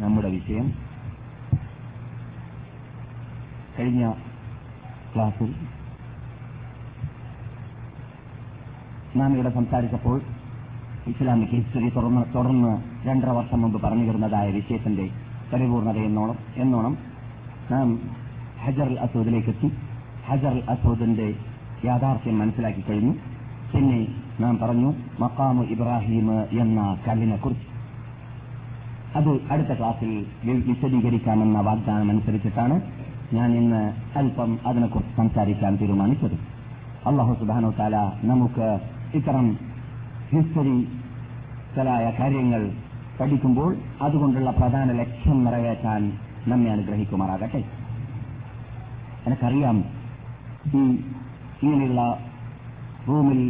നമ്മുടെ 0.00 0.30
വിഷയം 0.36 0.66
കഴിഞ്ഞ 3.78 4.02
ക്ലാസ്സിൽ 5.14 5.50
ഇവിടെ 9.16 9.50
സംസാരിച്ചപ്പോൾ 9.50 10.16
ഇസ്ലാമിക് 11.10 11.48
ഹിസ്റ്ററി 11.48 11.88
തുറന്ന് 11.88 12.22
തുടർന്ന് 12.34 12.72
രണ്ടര 13.08 13.30
വർഷം 13.38 13.62
മുമ്പ് 13.62 13.78
പറഞ്ഞു 13.82 14.04
വരുന്നതായ 14.08 14.50
വിഷയത്തിന്റെ 14.50 15.06
പരിപൂർണത 15.52 15.98
എന്നോണം 16.08 16.38
എന്നോണം 16.56 16.94
നാം 17.70 17.88
ഹജർ 18.64 18.88
അൽ 18.88 18.98
അസൂദിലേക്ക് 19.00 19.48
എത്തി. 19.48 19.68
ഹജർ 20.28 20.48
അൽ 20.48 20.62
അസൂദിന്റെ 20.68 21.28
യാഥാർത്ഥ്യം 21.84 22.38
മനസ്സിലാക്കി 22.38 22.80
കഴിഞ്ഞു. 22.80 23.14
പിന്നെ 23.72 24.00
നാം 24.40 24.58
പറഞ്ഞു 24.62 24.90
മക്കാമു 25.20 25.62
ഇബ്രാഹിം 25.74 26.28
എന്ന 26.62 26.96
കല്ലിനെ 27.06 27.36
കുറിച്ച് 27.36 27.66
അത് 29.18 29.30
അടുത്ത 29.50 29.72
ക്ലാസ്സിൽ 29.78 30.10
വിശദീകരിക്കാമെന്ന 30.68 31.60
വാഗ്ദാനം 31.60 32.10
അനുസരിച്ചിട്ടാണ് 32.10 32.76
ഞാൻ 33.32 33.50
ഇന്ന് 33.60 33.82
അല്പം 34.18 34.58
അതിനെക്കുറിച്ച് 34.66 35.16
സംസാരിക്കാൻ 35.16 35.76
തീരുമാനിച്ചത്. 35.76 36.36
അള്ളാഹു 37.06 37.32
സുബാനോ 37.40 37.70
താല 37.78 37.96
നമുക്ക് 38.24 38.95
ഇത്തരം 39.18 39.46
ഹിസ്റ്ററിക്കലായ 40.30 42.12
കാര്യങ്ങൾ 42.20 42.62
പഠിക്കുമ്പോൾ 43.20 43.76
അതുകൊണ്ടുള്ള 44.02 44.50
പ്രധാന 44.50 44.92
ലക്ഷ്യം 44.92 45.44
നിറവേറ്റാൻ 45.44 46.02
നമ്മെ 46.46 46.70
അനുഗ്രഹിക്കുമാറാകട്ടെ. 46.70 47.60
എനിക്കറിയാം 49.26 49.76
ഈ 50.80 50.82
ഇങ്ങനെയുള്ള 51.62 52.02
റൂമിൽ 53.08 53.40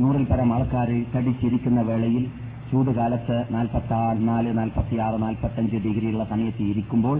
നൂറിൽ 0.00 0.24
പരം 0.24 0.52
ആൾക്കാർ 0.54 0.88
തടിച്ചിരിക്കുന്ന 1.16 1.80
വേളയിൽ 1.80 2.24
ചൂടുകാലത്ത് 2.70 3.36
നാൽപ്പത്തി 3.50 3.94
ആറ് 3.94 4.28
നാല് 4.28 4.58
നാൽപ്പത്തിയാറ് 4.58 5.22
നാൽപ്പത്തഞ്ച് 5.22 5.76
ഡിഗ്രിയുള്ള 5.76 6.24
സമയത്ത് 6.24 6.62
ഇരിക്കുമ്പോൾ 6.62 7.18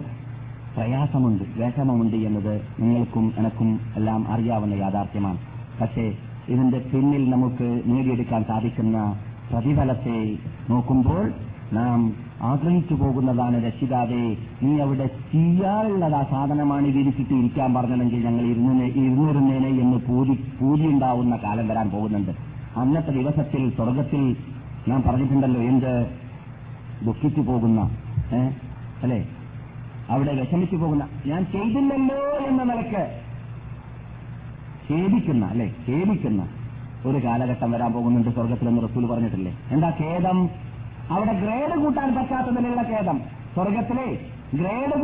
പ്രയാസമുണ്ട് 0.77 1.45
വിഷമമുണ്ട് 1.61 2.17
എന്നത് 2.17 2.55
നിങ്ങൾക്കും 2.81 3.35
എനക്കും 3.39 3.81
എല്ലാം 3.97 4.29
അറിയാവുന്ന 4.29 4.75
യാഥാർത്ഥ്യമാണ്. 4.75 5.39
പക്ഷേ 5.81 6.07
ഇതിന്റെ 6.49 6.79
പിന്നിൽ 6.79 7.31
നമുക്ക് 7.31 7.83
നേടിയെടുക്കാൻ 7.87 8.45
സാധിക്കുന്ന 8.45 9.17
പ്രതിഫലത്തെ 9.53 10.37
നോക്കുമ്പോൾ 10.71 11.33
നാം 11.73 12.15
ആഗ്രഹിച്ചു 12.43 12.95
പോകുന്നതാണ് 12.95 13.67
രക്ഷിതാവേ 13.67 14.37
നീ 14.63 14.81
അവിടെ 14.81 15.07
ചെയ്യാനുള്ളത് 15.07 16.15
ആ 16.15 16.23
സാധനമാണ് 16.23 16.87
വിരിച്ചിട്ട് 16.87 17.35
ഇരിക്കാൻ 17.35 17.75
പറഞ്ഞതെങ്കിൽ 17.75 18.25
ഞങ്ങൾ 18.25 18.45
ഇരുന്ന് 18.45 18.85
ഇരുന്നിരുന്നേനെ 18.85 19.69
എന്ന് 19.69 19.99
പൂതി 19.99 20.35
പൂതിയുണ്ടാവുന്ന 20.61 21.37
കാലം 21.37 21.69
വരാൻ 21.69 21.91
പോകുന്നുണ്ട്. 21.91 22.31
അന്നത്തെ 22.77 23.11
ദിവസത്തിൽ 23.11 23.71
സ്വർഗത്തിൽ 23.71 24.37
ഞാൻ 24.89 25.03
പറഞ്ഞിട്ടുണ്ടല്ലോ 25.03 25.61
എന്ത്? 25.61 25.93
ദുഃഖിച്ചു 27.05 27.41
പോകുന്ന 27.41 27.81
അല്ലേ? 29.03 29.27
അവിടെ 30.11 30.33
വിഷമിച്ചു 30.33 30.77
പോകുന്ന 30.77 31.05
ഞാൻ 31.27 31.45
ചെയ്തില്ലല്ലോ 31.45 32.21
എന്ന 32.49 32.63
നിലയ്ക്ക് 32.63 33.26
ഖേദിക്കുന്ന 34.91 35.47
അല്ലെ? 35.47 35.75
ഖേദിക്കുന്ന 35.89 36.49
ഒരു 37.07 37.25
കാലഘട്ടം 37.25 37.73
വരാൻ 37.73 37.93
പോകുന്നുണ്ട് 37.93 38.31
സ്വർഗത്തിലെന്ന് 38.31 38.83
റസൂൽ 38.83 39.07
പറഞ്ഞിട്ടില്ലേ? 39.07 39.59
എന്താ 39.71 39.93
ഖേദം? 40.01 40.51
അവിടെ 41.11 41.33
ഗ്രേഡ് 41.33 41.79
കൂട്ടാൻ 41.79 42.15
പറ്റാത്തതിലുള്ള 42.15 42.83
ഖേദം. 42.83 43.21
സ്വർഗത്തിലെ 43.55 44.19
ഗ്രേഡ് 44.55 45.03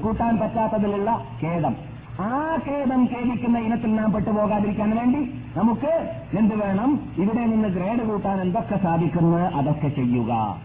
കൂട്ടാൻ 0.00 0.38
പറ്റാത്തതിലുള്ള 0.38 1.24
ഖേദം. 1.44 1.76
ആ 2.20 2.58
ഖേദം 2.68 3.04
ഖേദിക്കുന്ന 3.04 3.58
ഇനത്തിൽ 3.58 3.94
നാം 3.94 4.12
പെട്ടുപോകാതിരിക്കാൻ 4.12 4.96
വേണ്ടി 4.96 5.34
നമുക്ക് 5.56 6.10
എന്ത് 6.38 6.54
വേണം? 6.54 7.10
ഇവിടെ 7.18 7.46
നിന്ന് 7.46 7.68
ഗ്രേഡ് 7.68 8.08
കൂട്ടാൻ 8.08 8.40
എന്തൊക്കെ 8.40 8.76
സാധിക്കുന്നു? 8.76 9.36
അതൊക്കെ 9.36 9.88
ചെയ്യുക. 9.88 10.60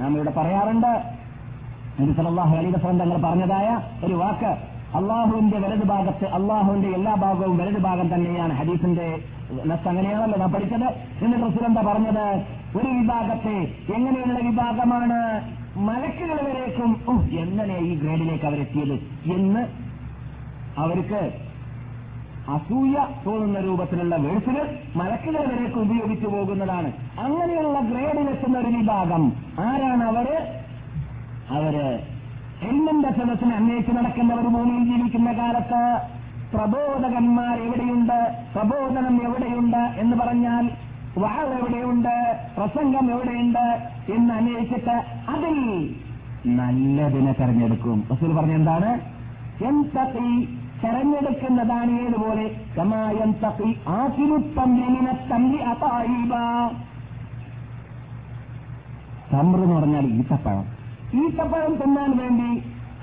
നാം 0.00 0.14
ഇവിടെ 0.14 0.30
പറയാറുണ്ട്. 0.30 1.02
നബി 2.00 2.12
സല്ലല്ലാഹു 2.12 2.56
അലൈഹി 2.56 2.72
വസല്ലം 2.72 2.98
തങ്ങൾ 2.98 3.30
പറഞ്ഞതായ 3.30 3.80
ഒരു 4.06 4.14
വാക്ക്. 4.14 4.71
അള്ളാഹുവിന്റെ 4.94 5.58
വലത് 5.58 5.86
ഭാഗത്ത് 5.86 6.24
അള്ളാഹുവിന്റെ 6.24 6.88
എല്ലാ 6.88 7.14
ഭാഗവും 7.14 7.58
വലത് 7.58 7.80
ഭാഗം 7.80 8.14
തന്നെയാണ്. 8.14 8.52
ഹദീസിന്റെ 8.52 9.18
അങ്ങനെയാണല്ലോ 9.88 10.38
നാം 10.38 10.52
പഠിച്ചത്. 10.52 10.84
എന്നിട്ട് 11.24 11.64
എന്താ 11.64 11.82
പറഞ്ഞത്? 11.86 12.42
ഒരു 12.78 12.88
വിഭാഗത്തെ 12.88 13.74
എങ്ങനെയുള്ള 13.94 14.38
വിഭാഗമാണ്? 14.48 15.52
മലക്കുകൾ 15.78 16.48
വരേക്കും. 16.48 17.28
എങ്ങനെ 17.40 17.78
ഈ 17.78 17.94
ഗ്രേഡിലേക്ക് 17.94 18.44
അവരെത്തിയത് 18.44 18.94
എന്ന് 19.34 19.66
അവർക്ക് 20.78 21.32
അസൂയ 22.48 23.06
തോന്നുന്ന 23.26 23.60
രൂപത്തിലുള്ള 23.60 24.16
വേഴ്സുകൾ 24.16 24.78
മലക്കുകൾ 24.96 25.54
വരേക്ക് 25.54 25.78
ഉപയോഗിച്ചു 25.78 26.26
പോകുന്നതാണ്. 26.26 26.92
അങ്ങനെയുള്ള 27.20 27.80
ഗ്രേഡിലെത്തുന്ന 27.80 28.58
ഒരു 28.58 28.66
വിഭാഗം 28.66 29.32
ആരാണ് 29.58 30.04
അവർ? 30.04 30.42
അവർ 31.50 32.02
എല്ലിന്റെ 32.62 33.08
സദസ്സിന് 33.08 33.52
അന്വേഷിച്ച് 33.52 33.92
നടക്കുന്നവർ 33.92 34.42
ഭൂമിയിൽ 34.42 34.84
ജീവിക്കുന്ന 34.84 35.32
കാലത്ത് 35.32 36.00
പ്രബോധകന്മാർ 36.54 37.58
എവിടെയുണ്ട്? 37.58 38.36
പ്രബോധനം 38.54 39.22
എവിടെയുണ്ട് 39.22 39.76
എന്ന് 39.76 40.16
പറഞ്ഞാൽ 40.16 40.70
വാൾ 41.18 41.46
എവിടെയുണ്ട്? 41.46 42.36
പ്രസംഗം 42.56 43.10
എവിടെയുണ്ട് 43.10 43.90
എന്ന് 44.12 44.34
അന്വേഷിച്ചിട്ട് 44.34 45.04
അതിൽ 45.30 45.94
നല്ലതിനെ 46.46 47.32
തെരഞ്ഞെടുക്കും. 47.32 48.04
റസൂൽ 48.12 48.36
പറഞ്ഞ 48.36 48.52
എന്താണ്? 48.52 49.00
എന്തത്തി 49.64 50.58
തെരഞ്ഞെടുക്കുന്നതാണ് 50.84 51.90
ഏതുപോലെ? 51.90 52.60
കമായം 52.78 53.32
തപ്പി 53.32 53.76
ആസിരുത്തമ്പിനെ 53.88 55.28
തമ്പി 55.30 55.56
അതായിബ. 55.56 56.34
തമ്ര 59.32 59.80
പറഞ്ഞാൽ 59.80 60.06
ഈത്തപ്പഴം. 60.06 60.71
ഈത്തപ്പഴം 61.18 61.72
തിന്നാൻ 61.76 62.10
വേണ്ടി 62.18 62.50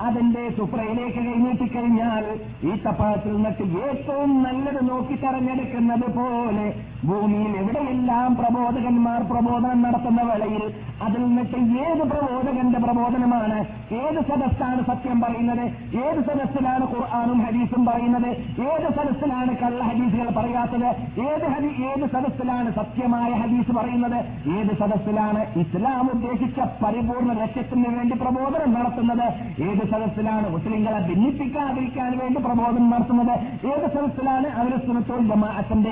അതിന്റെ 0.01 0.43
സുപ്രയിലേക്ക് 0.49 1.21
കഴിഞ്ഞിട്ടിക്കഴിഞ്ഞാൽ 1.25 2.25
ഈത്തപ്പഴത്തിൽ 2.63 3.33
നിന്നിട്ട് 3.33 3.65
ഏറ്റവും 3.81 4.31
നല്ലത് 4.43 4.81
നോക്കി 4.89 5.15
തെരഞ്ഞെടുക്കുന്നത് 5.15 6.07
പോലെ 6.13 6.67
ഭൂമിയിൽ 7.07 7.51
എവിടെയെല്ലാം 7.57 8.35
പ്രബോധകന്മാർ 8.35 9.21
പ്രബോധനം 9.21 9.81
നടത്തുന്ന 9.81 10.21
വേളയിൽ 10.21 10.63
അതിൽ 11.05 11.21
നിന്നിട്ട് 11.25 11.57
ഏത് 11.83 12.03
പ്രബോധകന്റെ 12.11 12.79
പ്രബോധനമാണ്? 12.79 13.59
ഏത് 14.01 14.19
സദസ്സാണ് 14.29 14.81
സത്യം 14.87 15.21
പറയുന്നത്? 15.21 15.63
ഏത് 16.05 16.19
സദസ്സിലാണ് 16.27 16.85
ഖുർആാനും 16.93 17.41
ഹദീസും 17.45 17.85
പറയുന്നത്? 17.85 18.29
ഏത് 18.71 18.87
സദസ്സിലാണ് 18.97 19.57
കള്ള 19.61 19.83
ഹദീസുകൾ 19.83 20.29
പറയാത്തത്? 20.39 20.89
ഏത് 21.27 21.45
ഹദി 21.53 21.71
ഏത് 21.91 22.05
സദസ്സിലാണ് 22.15 22.73
സത്യമായ 22.75 23.29
ഹദീസ് 23.31 23.71
പറയുന്നത്? 23.71 24.19
ഏത് 24.57 24.73
സദസ്സിലാണ് 24.81 25.59
ഇസ്ലാം 25.59 26.09
ഉദ്ദേശിച്ച 26.15 26.59
പരിപൂർണ 26.83 27.31
ലക്ഷ്യത്തിന് 27.33 27.89
വേണ്ടി 27.97 28.17
പ്രബോധനം 28.23 28.73
നടത്തുന്നത്? 28.73 29.27
ഏത് 29.69 29.83
സദസ്സിലാണ് 29.93 30.53
മുസ്ലിങ്ങളെ 30.53 30.99
ഭിന്നിപ്പിക്കാതിരിക്കാൻ 30.99 32.11
വേണ്ടി 32.17 32.41
പ്രബോധനം 32.41 32.89
നടത്തുന്നത്? 32.89 33.35
ഏത് 33.71 33.87
സദസ്സിലാണ് 33.95 34.47
അവരെ 34.59 34.69
അവരസ്വനത്തോൾ 34.69 35.21
ജമാഅത്തിന്റെ 35.29 35.91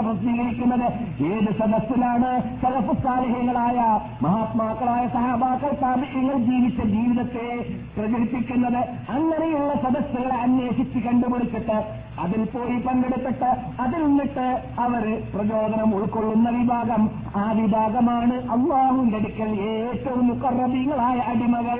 ആശയാദർശങ്ങളെ 0.00 0.08
പ്രസിദ്ധീകരിക്കുന്നത് 0.08 0.86
ഏത് 1.30 1.50
സദസ്സിലാണ് 1.58 2.30
സലഫുസാലിഹ്യങ്ങളായ 2.62 3.78
മഹാത്മാക്കളായ 4.22 5.08
സഹാബാക്കൾ 5.08 5.72
താപികൾ 5.82 6.38
ജീവിച്ച 6.38 6.80
ജീവിതത്തെ 6.84 7.48
പ്രചരിപ്പിക്കുന്നത് 7.96 8.80
അങ്ങനെയുള്ള 9.10 9.74
സദസ്സുകളെ 9.74 10.36
അന്വേഷിച്ച് 10.36 10.98
കണ്ടുപിടിച്ചിട്ട് 10.98 11.78
അതിൽ 12.20 12.44
പോയി 12.44 12.76
പങ്കെടുത്തിട്ട് 12.80 13.50
അതിൽ 13.80 14.06
നിന്നിട്ട് 14.06 14.62
അവർ 14.78 15.22
പ്രചോദനം 15.34 15.94
ഉൾക്കൊള്ളുന്ന 15.94 16.48
വിഭാഗം. 16.50 17.10
ആ 17.36 17.52
വിഭാഗമാണ് 17.52 18.34
അള്ളാഹുവിന്റെ 18.50 19.16
അടുക്കൽ 19.16 19.60
ഏറ്റവും 19.60 20.26
മുക്കറബീങ്ങളായ 20.28 21.18
അടിമകൾ. 21.18 21.78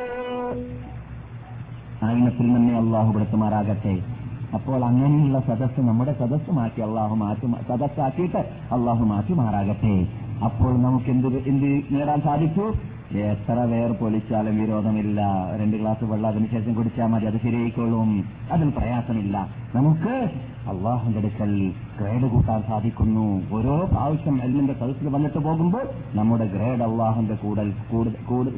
ആയിനത്തിൽ 2.02 2.56
തന്നെ 2.56 2.76
അള്ളാഹു 2.76 3.12
പെടുത്തുമാറാകട്ടെ 3.12 4.19
അപ്പോൾ 4.54 4.84
അങ്ങനെയുള്ള 4.84 5.40
സദസ്സ് 5.40 5.80
നമ്മുടെ 5.80 6.12
സദസ്സ് 6.12 6.50
മാറ്റി 6.50 6.80
അള്ളാഹു 6.80 7.14
മാറ്റി 7.14 7.46
സദസ്സാക്കിയിട്ട് 7.68 8.36
അള്ളാഹു 8.72 9.04
മാറ്റി 9.04 9.32
മാറാകട്ടെ. 9.32 10.06
അപ്പോൾ 10.44 10.82
നമുക്ക് 10.82 11.10
എന്ത് 11.10 11.28
എന്ത് 11.28 11.98
നേടാൻ 11.98 12.20
സാധിച്ചു? 12.20 12.72
എത്ര 13.16 13.52
വേർ 13.52 13.92
പൊലിച്ചാലും 13.92 14.60
വിരോധമില്ല. 14.60 15.20
രണ്ട് 15.60 15.76
ഗ്ലാസ് 15.76 16.04
വെള്ളം 16.04 16.28
അതിനുശേഷം 16.28 16.74
കുടിച്ചാൽ 16.74 17.06
മതി 17.06 17.26
അത് 17.26 17.40
ശരിയായിക്കോളും. 17.42 18.24
അതിൽ 18.52 18.68
പ്രയാസമില്ല. 18.70 19.48
നമുക്ക് 19.74 20.30
അള്ളാഹുന്റെ 20.68 21.18
അടുക്കൽ 21.18 21.72
ഗ്രേഡ് 22.00 22.30
കൂട്ടാൻ 22.30 22.62
സാധിക്കുന്നു. 22.62 23.42
ഓരോ 23.52 23.88
പ്രാവശ്യം 23.92 24.42
അല്ലിന്റെ 24.42 24.72
സദസ്സിൽ 24.72 25.08
വന്നിട്ട് 25.08 25.38
പോകുമ്പോൾ 25.38 25.82
നമ്മുടെ 26.14 26.46
ഗ്രേഡ് 26.46 26.82
അള്ളാഹുന്റെ 26.82 27.34
കൂടൽ 27.34 27.72
കൂടുതൽ 27.88 28.54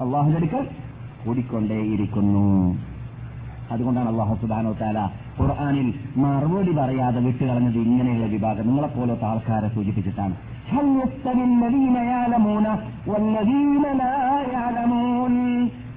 അള്ളാഹുന്റെ 0.00 0.36
അടുക്കൽ 0.36 0.68
കൂടിക്കൊണ്ടേയിരിക്കുന്നു. 1.26 2.76
അതുകൊണ്ടാണ് 3.70 4.08
അള്ളാഹു 4.08 4.34
സുബാനോ 4.34 4.72
താല 4.72 4.98
ഖുർആാനിൽ 5.40 5.94
മറുപടി 6.16 6.72
പറയാതെ 6.72 7.20
വിട്ടുകളഞ്ഞത് 7.20 7.78
ഇങ്ങനെയുള്ള 7.78 8.26
വിഭാഗം. 8.26 8.66
നിങ്ങളെ 8.66 8.86
പോലത്തെ 8.86 9.26
ആൾക്കാരെ 9.26 9.68
സൂചിപ്പിച്ചിട്ടാണ്. 9.68 10.34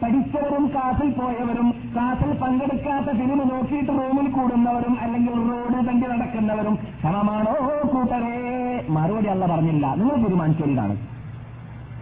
പഠിച്ചവരും 0.01 0.71
കാസിൽ 0.75 1.09
പോയവരും 1.09 1.73
കാസിൽ 1.95 2.37
പങ്കെടുക്കാത്ത 2.37 3.05
ഫിലിം 3.05 3.37
നോക്കിയിട്ട് 3.37 3.89
റൂമിൽ 3.89 4.31
കൂടുന്നവരും 4.31 4.99
അല്ലെങ്കിൽ 5.01 5.33
റോഡ് 5.33 5.87
തണ്ടി 5.87 6.07
നടക്കുന്നവരും 6.07 6.77
സമമാണോ 7.03 7.55
കൂട്ടരേ? 7.93 8.35
മറുപടി 8.89 9.27
അല്ല 9.27 9.45
പറഞ്ഞില്ല. 9.45 9.95
നിങ്ങൾ 9.95 10.15
തീരുമാനിച്ചതാണ് 10.15 10.97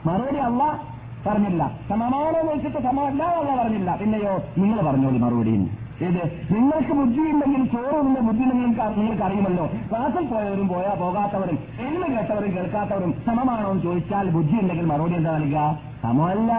മറുപടി 0.05 0.37
അല്ല 0.37 0.94
പറഞ്ഞില്ല. 1.27 1.71
സമമാണോ 1.89 2.53
വെച്ചിട്ട് 2.53 2.77
സമമല്ല 2.77 3.23
അല്ല 3.23 3.63
പറഞ്ഞില്ല. 3.63 3.97
പിന്നെയോ 4.01 4.43
നിങ്ങൾ 4.57 4.81
പറഞ്ഞോളി 4.81 5.17
മറുപടിയും 5.17 5.85
ഏത്? 6.01 6.53
നിങ്ങൾക്ക് 6.53 6.93
ബുദ്ധിയുണ്ടെങ്കിൽ 6.93 7.65
ചോറുള്ള 7.65 8.19
ബുദ്ധി 8.19 8.43
നിങ്ങൾക്ക് 8.43 8.99
നിങ്ങൾക്ക് 8.99 9.23
അറിയുമല്ലോ. 9.23 9.65
ക്ലാസ്സിൽ 9.89 10.25
പോയവരും 10.25 10.67
പോയാ 10.67 10.93
പോകാത്തവരും 10.93 11.59
എന്ന് 11.79 12.07
കേട്ടവരും 12.07 12.55
കേൾക്കാത്തവരും 12.55 13.13
സമമാണോ 13.25 13.69
എന്ന് 13.71 13.83
ചോദിച്ചാൽ 13.83 14.29
ബുദ്ധി 14.29 14.61
ഉണ്ടെങ്കിൽ 14.61 14.85
മറുപടി 14.85 15.13
എന്താ 15.13 15.37
നൽകുക? 15.37 15.79
സമമല്ല. 16.03 16.51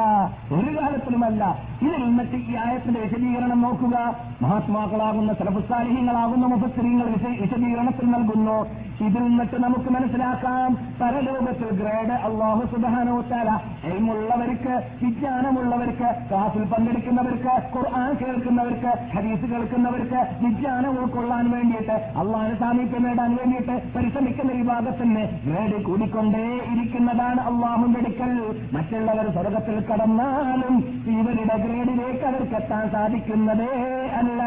ഒരു 0.52 0.81
കാലത്തിലുമല്ല. 0.81 1.59
ഇതിൽ 1.83 2.05
നിന്നിട്ട് 2.05 2.37
ഈ 2.37 2.57
ആയത്തിന്റെ 2.57 3.01
വിശദീകരണം 3.01 3.62
നോക്കുക. 3.62 4.17
മഹാത്മാക്കളാകുന്ന 4.43 5.33
സലഫുസാലിഹ്യങ്ങളാകുന്ന 5.33 6.47
മുഫസ്ത്രീങ്ങൾ 6.47 7.07
വിശദീകരണത്തിൽ 7.41 8.07
നൽകുന്നു. 8.11 8.67
ഇതിൽ 9.05 9.23
നിന്നിട്ട് 9.23 9.62
നമുക്ക് 9.62 9.91
മനസ്സിലാക്കാം. 9.91 10.75
പരലോകത്തിൽ 10.75 11.71
ഗ്രേഡ് 11.71 12.12
അള്ളാഹു 12.12 12.67
സുബാനോത്താല 12.67 13.51
എൽമുള്ളവർക്ക് 13.85 15.05
വിജ്ഞാനമുള്ളവർക്ക് 15.05 16.29
ക്ലാസിൽ 16.31 16.65
പങ്കെടുക്കുന്നവർക്ക് 16.65 17.77
ഖുർആൻ 17.77 18.15
കേൾക്കുന്നവർക്ക് 18.15 19.17
ഹരീസ് 19.17 19.47
കേൾക്കുന്നവർക്ക് 19.51 20.45
വിജ്ഞാനം 20.45 20.91
ഉൾക്കൊള്ളാൻ 20.91 21.51
വേണ്ടിയിട്ട് 21.51 21.93
അള്ളാഹ് 21.93 22.59
സാമീപ്യം 22.59 23.03
നേടാൻ 23.03 23.37
വേണ്ടിയിട്ട് 23.37 23.95
പരിശ്രമിക്കുന്ന 23.97 24.53
വിഭാഗത്തിന് 24.53 25.27
ഗ്രേഡ് 25.47 25.85
കൂടിക്കൊണ്ടേ 25.85 26.61
ഇരിക്കുന്നതാണ് 26.73 27.41
അള്ളാഹുന്റെ 27.41 28.01
അടുക്കൽ. 28.01 28.61
മറ്റുള്ളവർ 28.73 29.33
സ്വർഗത്തിൽ 29.33 29.85
കടന്നാലും 29.93 30.75
ഇവരുടെ 31.07 31.65
ഗ്രേഡിലേക്ക് 31.66 32.24
അവർക്ക് 32.24 32.55
എത്താൻ 32.55 32.90
സാധിക്കുന്നതേ 32.90 34.07
അല്ല. 34.07 34.42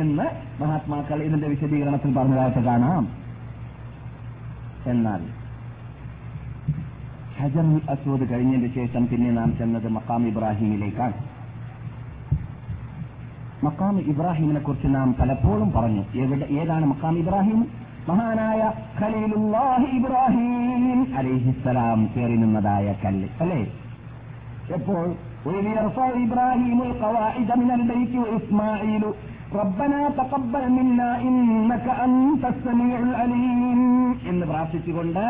എന്ന് 0.00 0.22
മഹാത്മാക്കൾ 0.62 1.22
ഇതിന്റെ 1.22 1.48
വിശദീകരണത്തിൽ 1.48 2.18
പറഞ്ഞതായിട്ട് 2.18 2.58
കാണാം. 2.58 3.08
എന്നാൽ 4.86 5.42
ഹജർ 7.38 7.80
അസ്വദ് 7.90 8.30
കഴിഞ്ഞതിന് 8.30 8.74
ശേഷം 8.74 9.06
പിന്നെ 9.06 9.30
നാം 9.30 9.56
ചെന്നത് 9.56 9.88
മക്കാം 9.88 10.28
ഇബ്രാഹിമിലേക്കാണ്. 10.28 11.12
മക്കാം 13.64 13.98
ഇബ്രാഹിമിനെ 13.98 14.60
കുറിച്ച് 14.60 14.86
നാം 14.86 15.14
പലപ്പോഴും 15.20 15.72
പറഞ്ഞു. 15.72 16.04
എവിടെ 16.14 16.44
ഏതാണ് 16.54 16.86
മക്കാം 16.86 17.18
ഇബ്രാഹിം? 17.18 17.66
മഹാനായ 18.08 18.72
ഖലീലുല്ലാഹി 19.00 19.96
ഇബ്രാഹിം 19.96 21.16
അലിഹിസ്സലാം 21.16 22.08
കയറി 22.16 22.36
നിന്നതായ 22.36 22.94
കല്ല്. 23.04 23.28
അല്ലേ? 23.40 23.66
എപ്പോൾ? 24.74 25.31
وإذ 25.45 25.65
يرفع 25.71 26.07
إبراهيم 26.19 26.79
القواعد 26.81 27.49
من 27.53 27.69
البيت 27.71 28.13
وإسماعيل 28.15 29.03
ربنا 29.53 30.09
تقبل 30.11 30.63
منا 30.71 31.09
إنك 31.21 31.87
أنت 32.05 32.43
السميع 32.45 32.97
العليم 33.01 33.79
എന്ന് 34.29 34.45
പ്രാർത്ഥിച്ചുകൊണ്ട് 34.45 35.23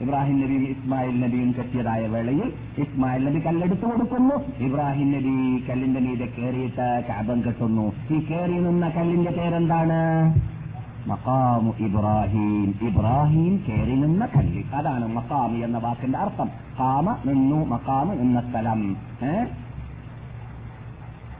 ഇബ്രാഹിം 0.00 0.36
നബിയും 0.40 0.64
ഇസ്മായിൽ 0.66 1.14
നബിയും 1.20 1.50
കെട്ടിയതായ 1.52 2.02
വേളയിൽ 2.06 2.48
ഇസ്മായിൽ 2.84 3.22
നബി 3.28 3.40
കല്ലെടുത്തു 3.40 3.86
കൊടുക്കുന്നു 3.86 4.36
ഇബ്രാഹിം 4.66 5.08
നബി 5.12 5.34
കല്ലിന്റെ 5.68 6.00
മീതെ 6.00 6.26
കയറിയിട്ട് 6.28 6.88
കാബം 7.08 7.38
കെട്ടുന്നു 7.40 7.86
ഈ 8.16 8.18
കയറി 8.28 8.58
നിന്ന 8.66 8.88
കല്ലിന്റെ 8.96 9.32
പേരെന്താണ് 9.38 10.00
മക്കാമു 11.07 11.73
ഇബ്രാഹിം. 11.79 12.79
ഇബ്രാഹിം 12.81 13.63
കയറി 13.67 13.95
നിന്ന 13.95 14.25
കല്ല്. 14.25 14.63
അതാണ് 14.75 15.07
മക്കാമ് 15.07 15.63
എന്ന 15.63 15.77
വാക്കിന്റെ 15.77 16.19
അർത്ഥം. 16.19 16.49
കാമ 16.79 17.17
നിന്നു 17.25 17.65
മക്കാമ് 17.65 18.11
നിന്ന 18.11 18.41
സ്ഥലം. 18.41 18.97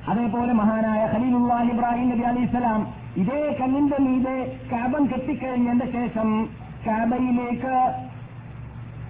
അതേപോലെ 0.09 0.53
മഹാനായ 0.53 1.05
ഖലീലുല്ലാഹി 1.05 1.67
ഇബ്രാഹിം 1.67 2.09
നബി 2.09 2.19
അലൈഹിസ്സലാം 2.19 2.87
ഇതേ 3.17 3.57
കല്ലിന്റെ 3.61 3.97
മീതെ 3.99 4.59
കാബം 4.71 5.05
കെട്ടിക്കഴിഞ്ഞതിന്റെ 5.05 5.85
ശേഷം 5.85 6.49
കാബയിലേക്ക് 6.87 7.93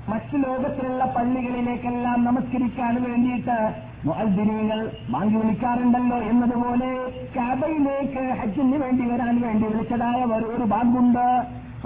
മറ്റ് 0.10 0.36
ലോകത്തിലുള്ള 0.36 1.06
പള്ളികളിലേക്കെല്ലാം 1.06 2.24
നമസ്കരിക്കാൻ 2.24 3.04
വേണ്ടിയിട്ട് 3.04 3.89
മുഅദ്ദിനീങ്ങൾ 4.08 4.80
വാങ്ങി 5.14 5.38
വിളിക്കാറുണ്ടല്ലോ 5.40 6.18
എന്നതുപോലെ 6.32 6.92
കബയിലേക്ക് 7.36 8.24
ഹജ്ജിന് 8.40 8.78
വേണ്ടി 8.84 9.06
വരാൻ 9.12 9.36
വേണ്ടി 9.46 9.66
വിളിച്ചതായ 9.66 10.20
ഒരു 10.56 10.68
ബാങ്കുണ്ട്. 10.74 11.26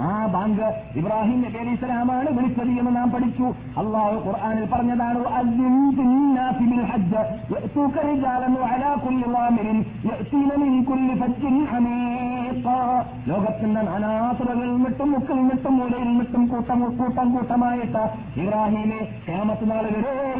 ആ 0.00 0.26
ബാങ്ക് 0.26 0.66
ഇബ്രാഹിം 0.96 1.42
നബി 1.42 1.58
അലൈഹി 1.58 1.76
സ്വലാമാണ് 1.76 2.28
വിളിച്ചത് 2.30 2.72
എന്ന് 2.80 2.96
നാം 2.96 3.10
പഠിച്ചു. 3.10 3.46
അള്ളാഹു 3.78 4.16
ഖുർആാനിൽ 4.26 4.64
പറഞ്ഞതാണ് 4.64 5.18
"വഅദ്ദിൻ 5.18 5.90
ഫിന്നാസി 5.96 6.64
ബിൽ 6.64 6.84
ഹജ്ജ് 6.84 7.22
യഅ്തൂക 7.52 7.96
റിജാലൻ 8.06 8.54
വഅലാ 8.54 8.94
കുല്ലി 9.04 9.26
ളാമിരിൻ 9.26 9.78
മിൻ 10.56 10.84
കുല്ലി 10.84 11.14
ഫജ്ജിൻ 11.14 11.56
അമീഖ 11.70 12.66
ലോകത്തിന്റെ 13.26 13.82
നാനാസുറകളിൽ 13.82 14.76
നിട്ടും 14.76 15.12
മുക്കിൽ 15.12 15.38
നിട്ടും 15.42 15.76
മൂലയിൽ 15.76 16.18
നിട്ടും 16.18 16.48
കൂട്ടം 16.48 16.80
കൂട്ടം 16.98 17.34
കൂട്ടമായിട്ട് 17.34 18.02
ഇബ്രാഹിമെ 18.36 19.00
ക്ഷേമത്തിനാൾ 19.22 19.84
നാൾ 19.84 19.86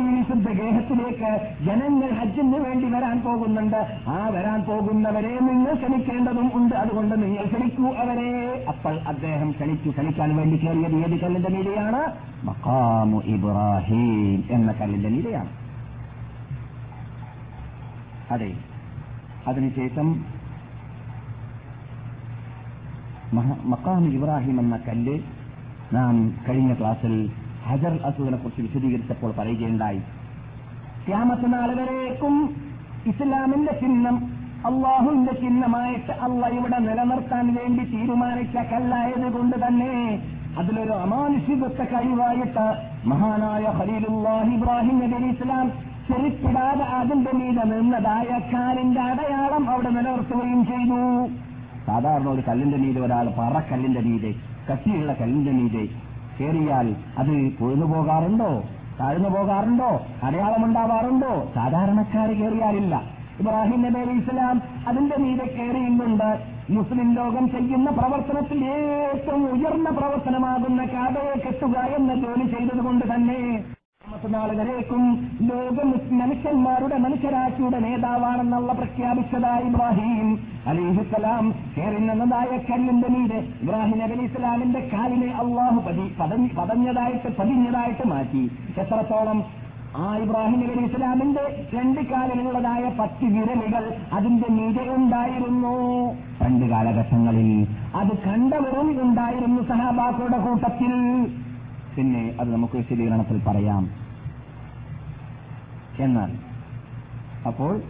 ഈ 0.00 0.10
വിശുദ്ധ 0.10 0.48
ഗേഹത്തിലേക്ക് 0.50 1.30
ജനങ്ങൾ 1.64 2.10
ഹജ്ജിന് 2.10 2.58
വേണ്ടി 2.58 2.86
വരാൻ 2.86 3.20
പോകുന്നുണ്ട്. 3.20 3.80
ആ 4.08 4.28
വരാൻ 4.28 4.62
പോകുന്നവരെ 4.62 5.40
നിങ്ങൾ 5.40 5.74
ക്ഷണിക്കേണ്ടതും 5.74 6.50
ഉണ്ട്. 6.54 6.74
അതുകൊണ്ട് 6.74 7.22
നിങ്ങൾ 7.22 7.44
ക്ഷണിക്കൂ 7.44 7.88
അവരെ. 7.94 8.30
അപ്പോൾ 8.68 9.00
അദ്ദേഹം 9.06 9.43
ക്ഷണിച്ചു 9.50 9.88
കളിക്കാൻ 9.98 10.37
വേണ്ടി 10.37 10.57
കയറിയത് 10.57 10.96
ഏത് 10.96 11.20
കല്ലിന്റെ 11.20 11.48
മീതെയാണ്? 11.48 12.02
മക്കാമു 12.44 13.20
ഇബ്രാഹിം 13.20 14.44
എന്ന 14.50 14.72
കല്ലിന്റെ 14.72 15.09
മീതെയാണ്. 15.09 15.48
അതെ 18.30 18.54
അതിനുശേഷം 19.48 20.24
മക്കാമു 23.64 24.07
ഇബ്രാഹിം 24.07 24.61
എന്ന 24.61 24.76
കല്ല് 24.76 25.18
നാം 25.92 26.35
കഴിഞ്ഞ 26.48 26.74
ക്ലാസ്സിൽ 26.74 27.30
ഹജർ 27.64 28.00
അസുവിനെ 28.04 28.37
കുറിച്ച് 28.37 28.62
വിശദീകരിച്ചപ്പോൾ 28.62 29.33
പറയുകയുണ്ടായി. 29.33 29.98
ക്യാമത്ത് 31.07 31.52
നാൾ 31.52 31.74
വരേക്കും 31.74 32.57
ഇസ്ലാമിന്റെ 33.07 33.72
ചിഹ്നം 33.72 34.33
അള്ളാഹുവിന്റെ 34.66 35.33
ചിഹ്നമായിട്ട് 35.33 36.12
അള്ള 36.12 36.46
ഇവിടെ 36.48 36.79
നിലനിർത്താൻ 36.79 37.55
വേണ്ടി 37.55 37.85
തീരുമാനിച്ച 37.85 38.57
കല്ലായത് 38.57 39.33
കൊണ്ട് 39.33 39.66
തന്നെ 39.66 39.94
അതിലൊരു 40.59 40.92
അമാനുഷികത്തെ 40.92 41.85
കഴിവായിട്ട് 41.85 42.66
മഹാനായ 43.07 43.64
ഖലീലുല്ലാഹി 43.81 44.55
ഇബ്രാഹിം 44.55 45.12
നബി 45.12 45.27
ഇസ്ലാം 45.27 45.72
ചെറുപ്പിടാതെ 46.09 46.85
അതിന്റെ 46.85 47.33
മീതെ 47.33 47.64
നിന്നതായ 47.64 48.40
കാലിന്റെ 48.53 49.00
അടയാളം 49.00 49.70
അവിടെ 49.70 49.90
നിലനിർത്തുകയും 49.90 50.66
ചെയ്തു. 50.66 51.29
സാധാരണ 51.87 52.29
ഒരു 52.29 52.42
കല്ലിന്റെ 52.48 52.77
മീതെ 52.77 53.00
ഒരാൾ 53.00 53.33
പറക്കല്ലിന്റെ 53.38 54.00
മീതെ 54.00 54.35
കട്ടിയുള്ള 54.70 55.12
കല്ലിന്റെ 55.12 55.50
മീതെ 55.50 55.85
കയറിയാൽ 56.38 56.96
അത് 57.18 57.57
പൊഴുന്നു 57.61 57.87
പോകാറുണ്ടോ 57.87 58.64
താഴ്ന്നു 59.00 59.29
പോകാറുണ്ടോ 59.29 60.00
അടയാളമുണ്ടാവാറുണ്ടോ? 60.22 61.50
സാധാരണക്കാർ 61.55 62.29
കയറിയാലില്ല. 62.33 63.13
ഇബ്രാഹിം 63.40 63.80
നബി 63.82 64.00
അലി 64.00 64.16
ഇസ്ലാം 64.22 64.56
അതിന്റെ 64.88 65.16
മീതെ 65.24 65.46
കയറിയുന്നുണ്ട്. 65.54 66.30
മുസ്ലിം 66.70 67.08
ലോകം 67.14 67.46
ചെയ്യുന്ന 67.54 67.88
പ്രവർത്തനത്തിൽ 67.90 68.60
ഏറ്റവും 68.74 69.42
ഉയർന്ന 69.54 69.88
പ്രവർത്തനമാകുന്ന 70.00 70.82
കാതയെ 70.84 71.34
കെട്ടുക 71.46 71.78
എന്ന 71.98 72.14
ജോലി 72.14 72.46
ചെയ്തതുകൊണ്ട് 72.54 73.06
തന്നെ 73.14 73.40
നാൾ 74.32 74.50
വരേക്കും 74.58 75.02
ലോക 75.48 75.76
മനുഷ്യന്മാരുടെ 76.20 76.96
മനുഷ്യരാശിയുടെ 77.04 77.78
നേതാവാണെന്നുള്ള 77.84 78.72
പ്രഖ്യാപിച്ചതായി 78.72 79.64
ഇബ്രാഹിം 79.68 80.28
അലിഹിസലാം 80.70 81.46
കേറി 81.76 81.98
നിന്നതായ 82.06 82.50
കല്ലിന്റെ 82.68 83.08
മീതെ 83.14 83.40
ഇബ്രാഹിം 83.62 84.00
അലി 84.06 84.24
ഇസ്ലാമിന്റെ 84.28 84.80
കാലിനെ 84.92 85.30
അള്ളാഹു 85.42 85.80
പതി 85.88 86.06
പതഞ്ഞ് 86.20 86.50
പതഞ്ഞതായിട്ട് 86.58 87.30
പതിഞ്ഞതായിട്ട് 87.38 88.06
മാറ്റി. 88.08 88.44
എത്രത്തോളം 88.82 89.40
ആ 89.96 90.16
ഇബ്രാഹിം 90.16 90.61
നബി 90.61 90.85
ഇസ്ലാമിന്റെ 90.85 91.66
രണ്ട് 91.74 92.00
കാലങ്ങളുള്ളതായ 92.00 92.85
പത്ത് 93.00 93.24
വിരലുകൾ 93.24 93.85
അതിന്റെ 94.12 94.48
മീതെ 94.48 94.85
ഉണ്ടായിരുന്നു. 94.94 95.74
രണ്ട് 96.44 96.64
കാലഘട്ടങ്ങളിൽ 96.66 97.50
അത് 97.96 98.12
കണ്ടവരും 98.26 99.02
ഉണ്ടായിരുന്നു 99.02 99.62
സഹാബാക്കളുടെ 99.62 100.38
കൂട്ടത്തിൽ. 100.38 100.92
പിന്നെ 101.96 102.35
അത് 102.40 102.52
നമുക്ക് 102.52 102.76
വിശദീകരണത്തിൽ 102.76 103.40
പറയാം. 103.46 103.90
എന്നാൽ 105.98 106.30
അപ്പോൾ 107.46 107.80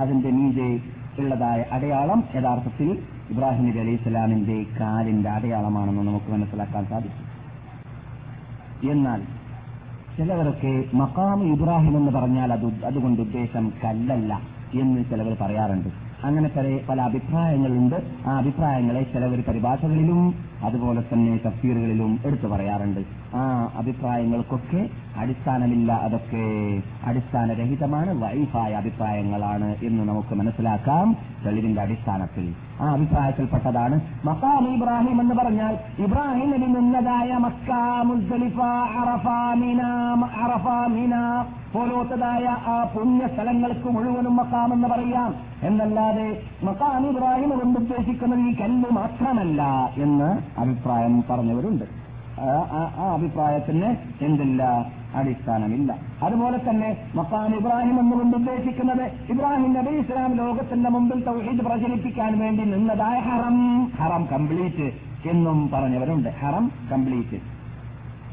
അതിന്റെ 0.00 0.30
മീതെ 0.30 0.80
ഉള്ളതായ 1.18 1.64
അടയാളം 1.72 2.24
യഥാർത്ഥത്തിൽ 2.36 2.90
ഇബ്രാഹിം 3.30 3.68
നബി 3.68 3.78
അലൈഹി 3.78 3.96
സ്വലാമിന്റെ 3.96 4.66
കാലിന്റെ 4.80 5.30
അടയാളമാണെന്ന് 5.30 6.02
നമുക്ക് 6.02 6.32
മനസ്സിലാക്കാൻ 6.32 6.84
സാധിക്കും. 6.86 7.28
എന്നാൽ 8.90 9.22
ചിലവരൊക്കെ 10.16 10.84
മക്കാം 10.94 11.52
ഇബ്രാഹിം 11.52 11.96
എന്ന് 11.96 12.12
പറഞ്ഞാൽ 12.12 12.52
അത് 12.52 12.84
അതുകൊണ്ട് 12.84 13.20
ഉദ്ദേശം 13.20 13.72
കല്ലല്ല 13.84 14.40
എന്ന് 14.74 15.04
ചിലവർ 15.10 15.36
പറയാറുണ്ട്. 15.40 15.88
അങ്ങനെ 16.24 16.48
പല 16.48 16.80
പല 16.88 17.00
അഭിപ്രായങ്ങളുണ്ട്. 17.00 18.28
ആ 18.28 18.38
അഭിപ്രായങ്ങളെ 18.38 19.02
ചിലവർ 19.02 19.44
പരിഭാഷകളിലും 19.48 20.51
അതുപോലെ 20.62 21.04
തന്നെ 21.12 21.40
തഫ്സീറുകളിലും 21.46 22.18
എടുത്തു 22.26 22.46
പറയാറുണ്ട്. 22.46 23.00
ആ 23.36 23.72
അഭിപ്രായങ്ങൾക്കൊക്കെ 23.78 24.88
അടിസ്ഥാനമില്ല 25.16 25.92
അതൊക്കെ 25.92 26.82
അടിസ്ഥാനരഹിതമാണ് 27.04 28.22
വൈഫായ 28.22 28.72
അഭിപ്രായങ്ങളാണ് 28.72 29.74
എന്ന് 29.82 30.08
നമുക്ക് 30.08 30.34
മനസ്സിലാക്കാം. 30.34 31.16
തെളിവിന്റെ 31.46 31.82
അടിസ്ഥാനത്തിൽ. 31.82 32.54
ആ 32.80 32.92
അഭിപ്രായത്തിൽപ്പെട്ടതാണ്. 32.92 34.00
മക്കാം 34.24 34.74
ഇബ്രാഹിം 34.74 35.20
എന്ന് 35.20 35.34
പറഞ്ഞാൽ 35.34 35.78
ഇബ്രാഹിം 35.98 36.50
നബി 36.50 36.66
നിന്നതായ 36.66 37.32
മക്ക 37.32 37.72
മിന 39.54 39.82
അറഫ 40.44 40.68
മിന 40.68 41.44
പോലോത്തതായ 41.74 42.44
ആ 42.44 42.82
പുണ്യ 42.94 43.26
സ്ഥലങ്ങൾക്ക് 43.26 43.88
മുഴുവനും 43.88 44.36
മക്കാം 44.36 44.72
എന്ന് 44.72 44.88
പറയാം. 44.88 45.34
എന്നല്ലാതെ 45.62 46.42
മക്കാം 46.62 47.06
ഇബ്രാഹിം 47.06 47.50
കൊണ്ട് 47.50 47.80
ഉദ്ദേശിക്കുന്നത് 47.80 48.40
ഈ 48.40 48.56
കല്ല് 48.60 48.90
മാത്രമല്ല 48.90 49.90
എന്ന് 49.96 50.51
അഭിപ്രായം 50.58 51.24
പറഞ്ഞവരുണ്ട്. 51.30 51.84
ആ- 52.40 53.14
അഭിപ്രായത്തിന് 53.14 53.96
എന്തില്ല? 54.24 54.92
അടിസ്ഥാനമില്ല. 55.14 55.96
അതുപോലെ 56.22 56.70
തന്നെ 56.70 56.96
മക്കാൻ 57.14 57.56
ഇബ്രാഹിം 57.56 58.00
എന്നുകൊണ്ട് 58.00 58.36
ഉദ്ദേശിക്കുന്നത് 58.36 59.32
ഇബ്രാഹിം 59.32 59.72
നബി 59.72 59.90
ഇസ്ലാം 59.90 60.34
ലോകത്തിന്റെ 60.34 60.90
മുമ്പിൽ 60.90 61.24
തൗഹീദ് 61.24 61.60
പ്രചരിപ്പിക്കാൻ 61.60 62.38
വേണ്ടി 62.38 62.64
നിന്നതായ 62.64 63.20
ഹറം. 63.20 63.84
ഹറം 63.84 64.26
കംപ്ലീറ്റ് 64.26 64.92
എന്നും 65.28 65.70
പറഞ്ഞവരുണ്ട്. 65.70 66.28
ഹറം 66.28 66.70
കംപ്ലീറ്റ്. 66.92 67.61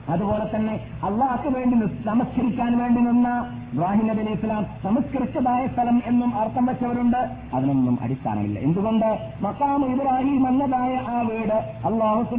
അതുപോലെ 0.10 0.56
തന്നെ 0.56 0.80
അള്ളാഹ്ക്ക് 1.04 1.58
വേണ്ടി 1.58 1.78
നമസ്കരിക്കാൻ 2.08 2.78
വേണ്ടി 2.78 3.02
നിന്ന 3.02 3.46
ഇബ്രാഹിം 3.74 4.08
നബി 4.08 4.18
അലൈഹി 4.18 4.34
ഇസ്ലാം 4.34 4.66
നമസ്കരിച്ചതായ 4.86 5.68
സ്ഥലം 5.68 6.02
എന്നും 6.06 6.40
അർത്ഥം 6.40 6.66
വെച്ചവരുണ്ട്. 6.66 7.30
അതിനൊന്നും 7.54 7.98
അടിസ്ഥാനമില്ല. 8.02 8.60
എന്തുകൊണ്ട്? 8.60 9.20
മക്കാം 9.42 9.86
ഇബ്രാഹിം 9.86 10.48
എന്നതായ 10.48 10.96
ആ 11.10 11.22
വീട് 11.22 11.54
അള്ളാഹു 11.86 12.36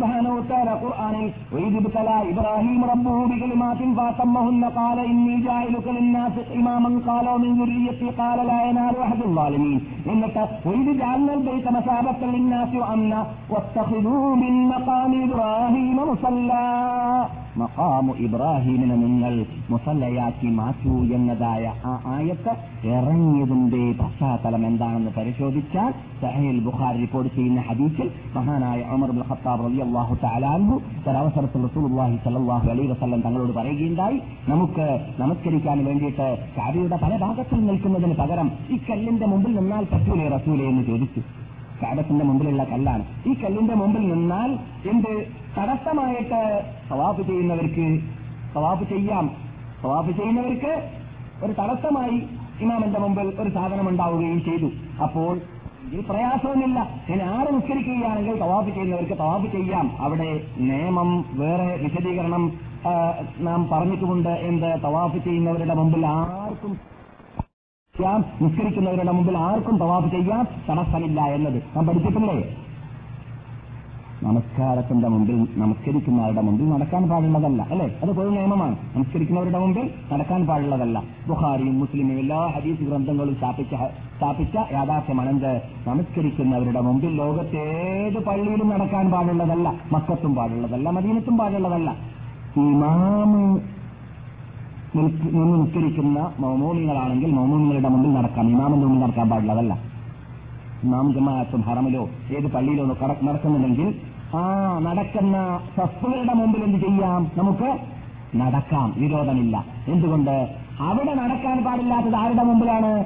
തല 1.89 2.25
ഇബ്രാഹിം 2.29 2.81
എന്നിട്ട് 10.07 10.49
വത്തഖിദൂ 13.51 14.35
മിൻ 14.35 14.69
മഖാമി 14.69 15.17
ഇബ്രാഹിം 15.17 16.01
മഖാമു 17.63 18.13
ഇബ്രാഹിമിനെ 18.27 18.97
നിങ്ങൾ 19.05 19.35
മുസല്ലയാക്കി 19.73 20.51
മാറ്റൂ 20.59 20.95
എന്നതായ 21.19 21.65
ആ 21.91 21.95
ആയത്ത് 22.15 22.53
ഇറങ്ങിയതിന്റെ 22.95 23.83
പശ്ചാത്തലം 24.01 24.65
എന്താണെന്ന് 24.71 25.13
പരിശോധിച്ചാൽ 25.19 25.91
സഹേൽ 26.23 26.59
ബുഖാർ 26.67 26.95
റിപ്പോർട്ട് 27.03 27.31
ചെയ്യുന്ന 27.37 27.61
ഹദീസിൽ 27.69 28.09
മഹാനായ 28.37 28.81
അമർ 28.97 29.11
ബിൻ 29.17 29.25
ഖത്താബ് 29.31 29.63
റളിയല്ലാഹു 29.67 30.17
അള്ളാഹു 30.21 30.51
അൻഹു 30.59 30.77
ഒരവസരത്തിൽ 31.11 31.63
റസൂലുള്ളാഹി 31.69 32.17
സലാഹു 32.27 32.67
അലൈഹി 32.75 32.89
വസല്ലം 32.93 33.21
തങ്ങളോട് 33.27 33.53
പറയുകയുണ്ടായി. 33.59 34.19
നമുക്ക് 34.53 34.87
നമസ്കരിക്കാൻ 35.23 35.79
വേണ്ടിയിട്ട് 35.89 36.29
കാബയുടെ 36.57 36.99
പല 37.05 37.13
ഭാഗത്തിൽ 37.25 37.61
നിൽക്കുന്നതിന് 37.69 38.17
പകരം 38.23 38.51
ഈ 38.75 38.79
കല്ലിന്റെ 38.91 39.27
മുമ്പിൽ 39.27 39.55
നിന്നാൽ 39.61 39.85
പറ്റൂലേ 39.93 40.27
റസൂലേ 40.37 40.65
എന്ന് 40.73 40.85
ചോദിച്ചു. 40.91 41.23
കാബത്തിന്റെ 41.83 42.25
മുമ്പിലുള്ള 42.25 42.65
കല്ലാണ്. 42.65 43.05
ഈ 43.27 43.35
കല്ലിന്റെ 43.45 43.75
മുമ്പിൽ 43.75 44.03
നിന്നാൽ 44.13 44.51
എന്ത്? 44.91 45.13
തടസ്സമായിട്ട് 45.59 46.41
സവാഫ് 46.89 47.23
ചെയ്യുന്നവർക്ക് 47.23 48.01
സവാഫ് 48.55 48.89
ചെയ്യാം. 48.89 49.31
സവാഫ് 49.83 50.11
ചെയ്യുന്നവർക്ക് 50.11 50.73
ഒരു 51.45 51.53
തടസ്സമായി 51.53 52.23
ഇമാമിന്റെ 52.61 52.99
മുമ്പിൽ 53.01 53.29
ഒരു 53.41 53.51
സാധനം 53.51 53.89
ഉണ്ടാവുകയും 53.89 54.45
ചെയ്തു. 54.45 54.69
അപ്പോൾ 55.03 55.41
ഇതിൽ 55.87 56.05
പ്രയാസവുമില്ല. 56.09 56.79
ഞാൻ 57.11 57.23
ആര് 57.23 57.55
നിസ്കരിക്കുകയാണെങ്കിൽ 57.55 58.41
തവാഫ് 58.41 58.69
ചെയ്യുന്നവർക്ക് 58.69 59.19
തവാഫ് 59.19 59.53
ചെയ്യാം. 59.53 59.91
അവിടെ 60.01 60.41
നിയമം 60.59 61.25
വേറെ 61.33 61.69
വിശദീകരണം 61.83 62.53
നാം 63.39 63.69
പറഞ്ഞിട്ടുമുണ്ട് 63.73 64.29
എന്ത്? 64.29 64.83
തവാഫ് 64.83 65.19
ചെയ്യുന്നവരുടെ 65.25 65.75
മുമ്പിൽ 65.75 66.07
ആർക്കും 66.07 66.79
ചെയ്യാം. 67.99 68.25
നിസ്കരിക്കുന്നവരുടെ 68.43 69.13
മുമ്പിൽ 69.13 69.37
ആർക്കും 69.37 69.79
തവാഫ് 69.79 70.11
ചെയ്യാൻ 70.11 70.47
തടസ്സമില്ല 70.71 71.21
എന്നത് 71.21 71.63
നാം 71.77 71.87
പഠിച്ചിട്ടില്ലേ? 71.87 72.57
നമസ്കാരത്തിന്റെ 74.23 75.09
മുമ്പിൽ 75.09 75.47
നമസ്കരിക്കുന്നവരുടെ 75.57 76.41
മുമ്പിൽ 76.41 76.71
നടക്കാൻ 76.71 77.09
പാടുള്ളതല്ല 77.09 77.63
അല്ലെ? 77.63 77.87
അത് 78.03 78.11
പൊതു 78.17 78.29
നിയമമാണ്. 78.29 78.77
നമസ്കരിക്കുന്നവരുടെ 78.97 79.59
മുമ്പിൽ 79.59 79.91
നടക്കാൻ 80.13 80.47
പാടുള്ളതല്ല. 80.47 81.03
ബുഹാരിയും 81.29 81.79
മുസ്ലിമും 81.79 82.19
എല്ലാ 82.19 82.47
ഹദീസ് 82.47 82.81
ഗ്രന്ഥങ്ങളും 82.81 83.35
സ്ഥാപിച്ച 83.35 83.75
സ്ഥാപിച്ച 84.17 84.57
യാഥാർത്ഥ്യമാണെന്ത്? 84.73 85.63
നമസ്കരിക്കുന്നവരുടെ 85.87 86.81
മുമ്പിൽ 86.81 87.17
ലോകത്തേത് 87.17 88.25
പള്ളിയിലും 88.25 88.69
നടക്കാൻ 88.69 89.11
പാടുള്ളതല്ല 89.11 89.75
മക്കത്തും 89.93 90.35
പാടുള്ളതല്ല 90.35 90.91
മദീനത്തും 90.91 91.39
പാടുള്ളതല്ല. 91.39 91.97
ഇമാമ് 92.57 93.61
നിന്ന് 94.97 95.65
നിസ്കരിക്കുന്ന 95.65 96.33
മൗമൂമികളാണെങ്കിൽ 96.41 97.31
മൗമൂമികളുടെ 97.33 97.89
മുമ്പിൽ 97.89 98.13
നടക്കാം. 98.13 98.49
ഇമാമിന്റെ 98.51 98.87
മുമ്പിൽ 98.87 99.03
നടക്കാൻ 99.03 99.31
പാടില്ല 99.31 99.53
അതല്ല 99.53 99.79
ഇമാം 100.85 101.13
ജമാഅത്തും 101.13 101.61
ഹറമിലോ 101.61 102.09
ഏത് 102.39 102.47
പള്ളിയിലോ 102.47 102.85
നടക്കുന്നുണ്ടെങ്കിൽ 102.85 103.95
ആ 104.37 104.79
നടക്കുന്ന 104.83 105.59
സസ്തുകളുടെ 105.77 106.33
മുമ്പിൽ 106.33 106.65
എന്ത് 106.65 106.79
ചെയ്യാം? 106.79 107.31
നമുക്ക് 107.37 107.79
നടക്കാം. 108.37 108.95
വിരോധമില്ല. 108.97 109.65
എന്തുകൊണ്ട്? 109.89 110.49
അവിടെ 110.81 111.15
നടക്കാൻ 111.15 111.65
പാടില്ലാത്തത് 111.65 112.15
ആരുടെ 112.15 112.43
മുമ്പിലാണ്? 112.43 113.05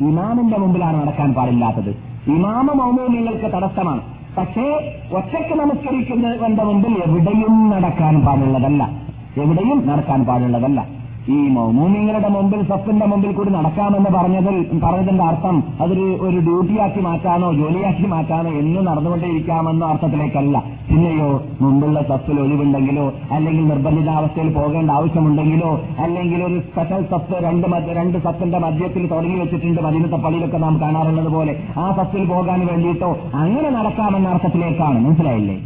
ഇമാമിന്റെ 0.00 0.56
മുമ്പിലാണ് 0.56 0.96
നടക്കാൻ 0.96 1.34
പാടില്ലാത്തത്. 1.34 1.90
ഇമാമ 2.26 2.72
മൗമൂമികൾക്ക് 2.72 3.56
തടസ്സമാണ്. 3.56 4.00
പക്ഷേ 4.36 4.94
ഒറ്റയ്ക്ക് 5.12 5.60
നമസ്കരിക്കുന്നവന്റെ 5.60 6.64
മുമ്പിൽ 6.64 7.02
എവിടെയും 7.06 7.70
നടക്കാൻ 7.70 8.20
പാടുള്ളതല്ല. 8.26 8.90
എവിടെയും 9.36 9.86
നടക്കാൻ 9.86 10.24
പാടുള്ളതല്ല. 10.24 10.99
ഈ 11.28 11.48
മൗമൂമിങ്ങളുടെ 11.48 12.28
മുമ്പിൽ 12.28 12.62
സഫിന്റെ 12.62 13.06
മുമ്പിൽ 13.06 13.32
കൂടി 13.32 13.50
നടക്കാമെന്ന് 13.50 14.10
പറഞ്ഞതിൽ 14.10 14.80
പറഞ്ഞതിന്റെ 14.84 15.24
അർത്ഥം 15.24 15.64
അതൊരു 15.80 16.18
ഒരു 16.20 16.38
ഡ്യൂട്ടിയാക്കി 16.38 17.00
മാറ്റാനോ 17.00 17.52
ജോലിയാക്കി 17.52 18.06
മാറ്റാനോ 18.06 18.50
എന്ന് 18.50 18.86
നടന്നുകൊണ്ടേയിരിക്കാമെന്നോ 18.86 19.88
അർത്ഥത്തിലേക്കല്ല. 19.88 20.62
പിന്നെയോ 20.88 21.42
മുമ്പുള്ള 21.60 22.02
സഫിൽ 22.02 22.40
ഒഴിവുണ്ടെങ്കിലോ 22.40 23.12
അല്ലെങ്കിൽ 23.30 23.68
നിർബന്ധിതാവസ്ഥയിൽ 23.68 24.54
പോകേണ്ട 24.54 24.90
ആവശ്യമുണ്ടെങ്കിലോ 24.90 25.80
അല്ലെങ്കിൽ 25.98 26.44
ഒരു 26.44 26.60
സ്പെഷ്യൽ 26.60 27.02
സഫ് 27.02 27.44
രണ്ട് 27.44 27.66
രണ്ട് 27.96 28.18
സഫിന്റെ 28.18 28.58
മധ്യത്തിൽ 28.58 29.06
തുടങ്ങി 29.06 29.38
വെച്ചിട്ടുണ്ട് 29.38 29.80
മദീനത്തെ 29.80 30.16
പള്ളിയിലൊക്കെ 30.16 30.56
നാം 30.56 30.80
കാണാറുള്ളത് 30.80 31.32
പോലെ 31.32 31.62
ആ 31.78 31.92
സഫിൽ 31.92 32.24
പോകാൻ 32.24 32.66
വേണ്ടിയിട്ടോ 32.66 33.18
അങ്ങനെ 33.34 33.70
നടക്കാമെന്ന 33.70 34.28
അർത്ഥത്തിലേക്കാണ്. 34.28 35.00
മനസ്സിലായില്ലേ? 35.00 35.58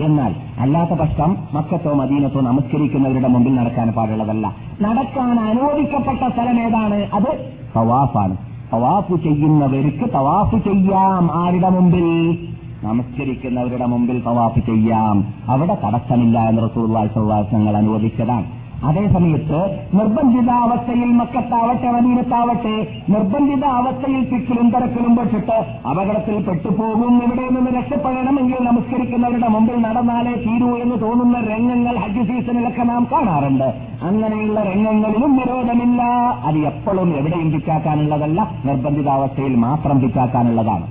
എന്നാൽ 0.00 0.34
അല്ലാത്ത 0.58 0.90
പക്ഷം 0.90 1.36
മക്കത്തോ 1.54 1.92
മദീനത്തോ 1.92 2.40
നമസ്കരിക്കുന്നവരുടെ 2.40 3.28
മുമ്പിൽ 3.28 3.54
നടക്കാൻ 3.54 3.90
പാടുള്ളതല്ല. 3.90 4.56
നടക്കാൻ 4.82 5.40
അനുവദിക്കപ്പെട്ട 5.40 6.32
സ്ഥലം 6.32 6.60
ഏതാണ്? 6.60 6.94
അത് 7.14 7.52
തവാഫാണ്. 7.76 8.36
തവാഫ് 8.72 9.22
ചെയ്യുന്നവർക്ക് 9.22 10.14
തവാഫ് 10.14 10.56
ചെയ്യാം. 10.56 11.32
ആരുടെ 11.32 11.68
മുമ്പിൽ? 11.68 12.38
നമസ്കരിക്കുന്നവരുടെ 12.84 13.86
മുമ്പിൽ 13.86 14.22
തവാഫ് 14.26 14.58
ചെയ്യാം. 14.58 15.24
അവിടെ 15.48 15.78
തടസ്സമില്ല 15.86 16.48
എന്ന് 16.48 16.62
റസൂള്ളി 16.62 17.18
വാസങ്ങൾ 17.18 17.76
അനുവദിച്ചതാണ്. 17.76 18.44
അതേസമയത്ത് 18.86 19.60
നിർബന്ധിതാവസ്ഥയിൽ 19.94 21.10
മക്കത്താവട്ടെ 21.12 21.90
മദീനത്താവട്ടെ 21.90 22.74
നിർബന്ധിത 23.08 23.64
അവസ്ഥയിൽ 23.64 24.22
തിക്കിലും 24.30 24.70
തിരക്കിലും 24.70 25.16
പെട്ടിട്ട് 25.16 25.58
അപകടത്തിൽ 25.88 26.36
പെട്ടുപോകും. 26.42 27.22
ഇവിടെ 27.24 27.48
നിന്ന് 27.48 27.70
രക്ഷപ്പെടണമെങ്കിൽ 27.70 28.64
നമസ്കരിക്കുന്നവരുടെ 28.64 29.48
മുമ്പിൽ 29.48 29.76
നടന്നാലേ 29.76 30.34
തീരൂ 30.34 30.76
എന്ന് 30.76 31.00
തോന്നുന്ന 31.02 31.38
രംഗങ്ങൾ 31.40 31.96
ഹജ്ജ് 31.96 32.26
സീസണിലൊക്കെ 32.28 32.82
നാം 32.82 33.06
കാണാറുണ്ട്. 33.12 33.68
അങ്ങനെയുള്ള 34.02 34.62
രംഗങ്ങളിലും 34.62 35.36
വിരോധമില്ല 35.36 36.02
അത് 36.48 36.58
എപ്പോഴും 36.58 37.16
എവിടെയും 37.16 37.52
പിച്ചാക്കാനുള്ളതല്ല 37.52 38.50
നിർബന്ധിതാവസ്ഥയിൽ 38.64 39.56
മാത്രം 39.56 40.00
പിച്ചാക്കാനുള്ളതാണ് 40.00 40.86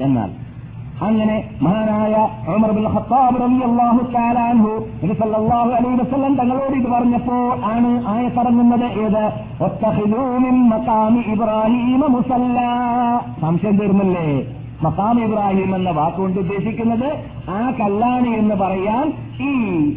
എന്നാൽ 0.00 0.30
അങ്ങനെ 1.02 1.50
മഹാനായ 1.62 2.28
വസല്ലം 6.00 6.34
തങ്ങളോട് 6.34 6.72
ഇത് 6.72 6.86
പറഞ്ഞപ്പോൾ 6.86 7.64
ആണ് 7.64 8.08
ആയ 8.08 8.28
പറഞ്ഞത് 8.28 8.84
ഏത് 8.84 9.32
ഇബ്രാഹീമ 11.30 12.06
മുസല്ല. 12.06 12.60
സംശയം 13.40 13.76
തീർന്നല്ലേ 13.76 14.46
മഖാം 14.82 15.24
ഇബ്രാഹിം 15.24 15.76
എന്ന 15.76 15.90
വാക്കുകൊണ്ട് 15.90 16.38
ഉദ്ദേശിക്കുന്നത് 16.38 17.24
ആ 17.50 17.72
കല്ലാണ് 17.80 18.28
എന്ന് 18.28 18.54
പറയാൻ 18.54 19.12
ഈ 19.40 19.90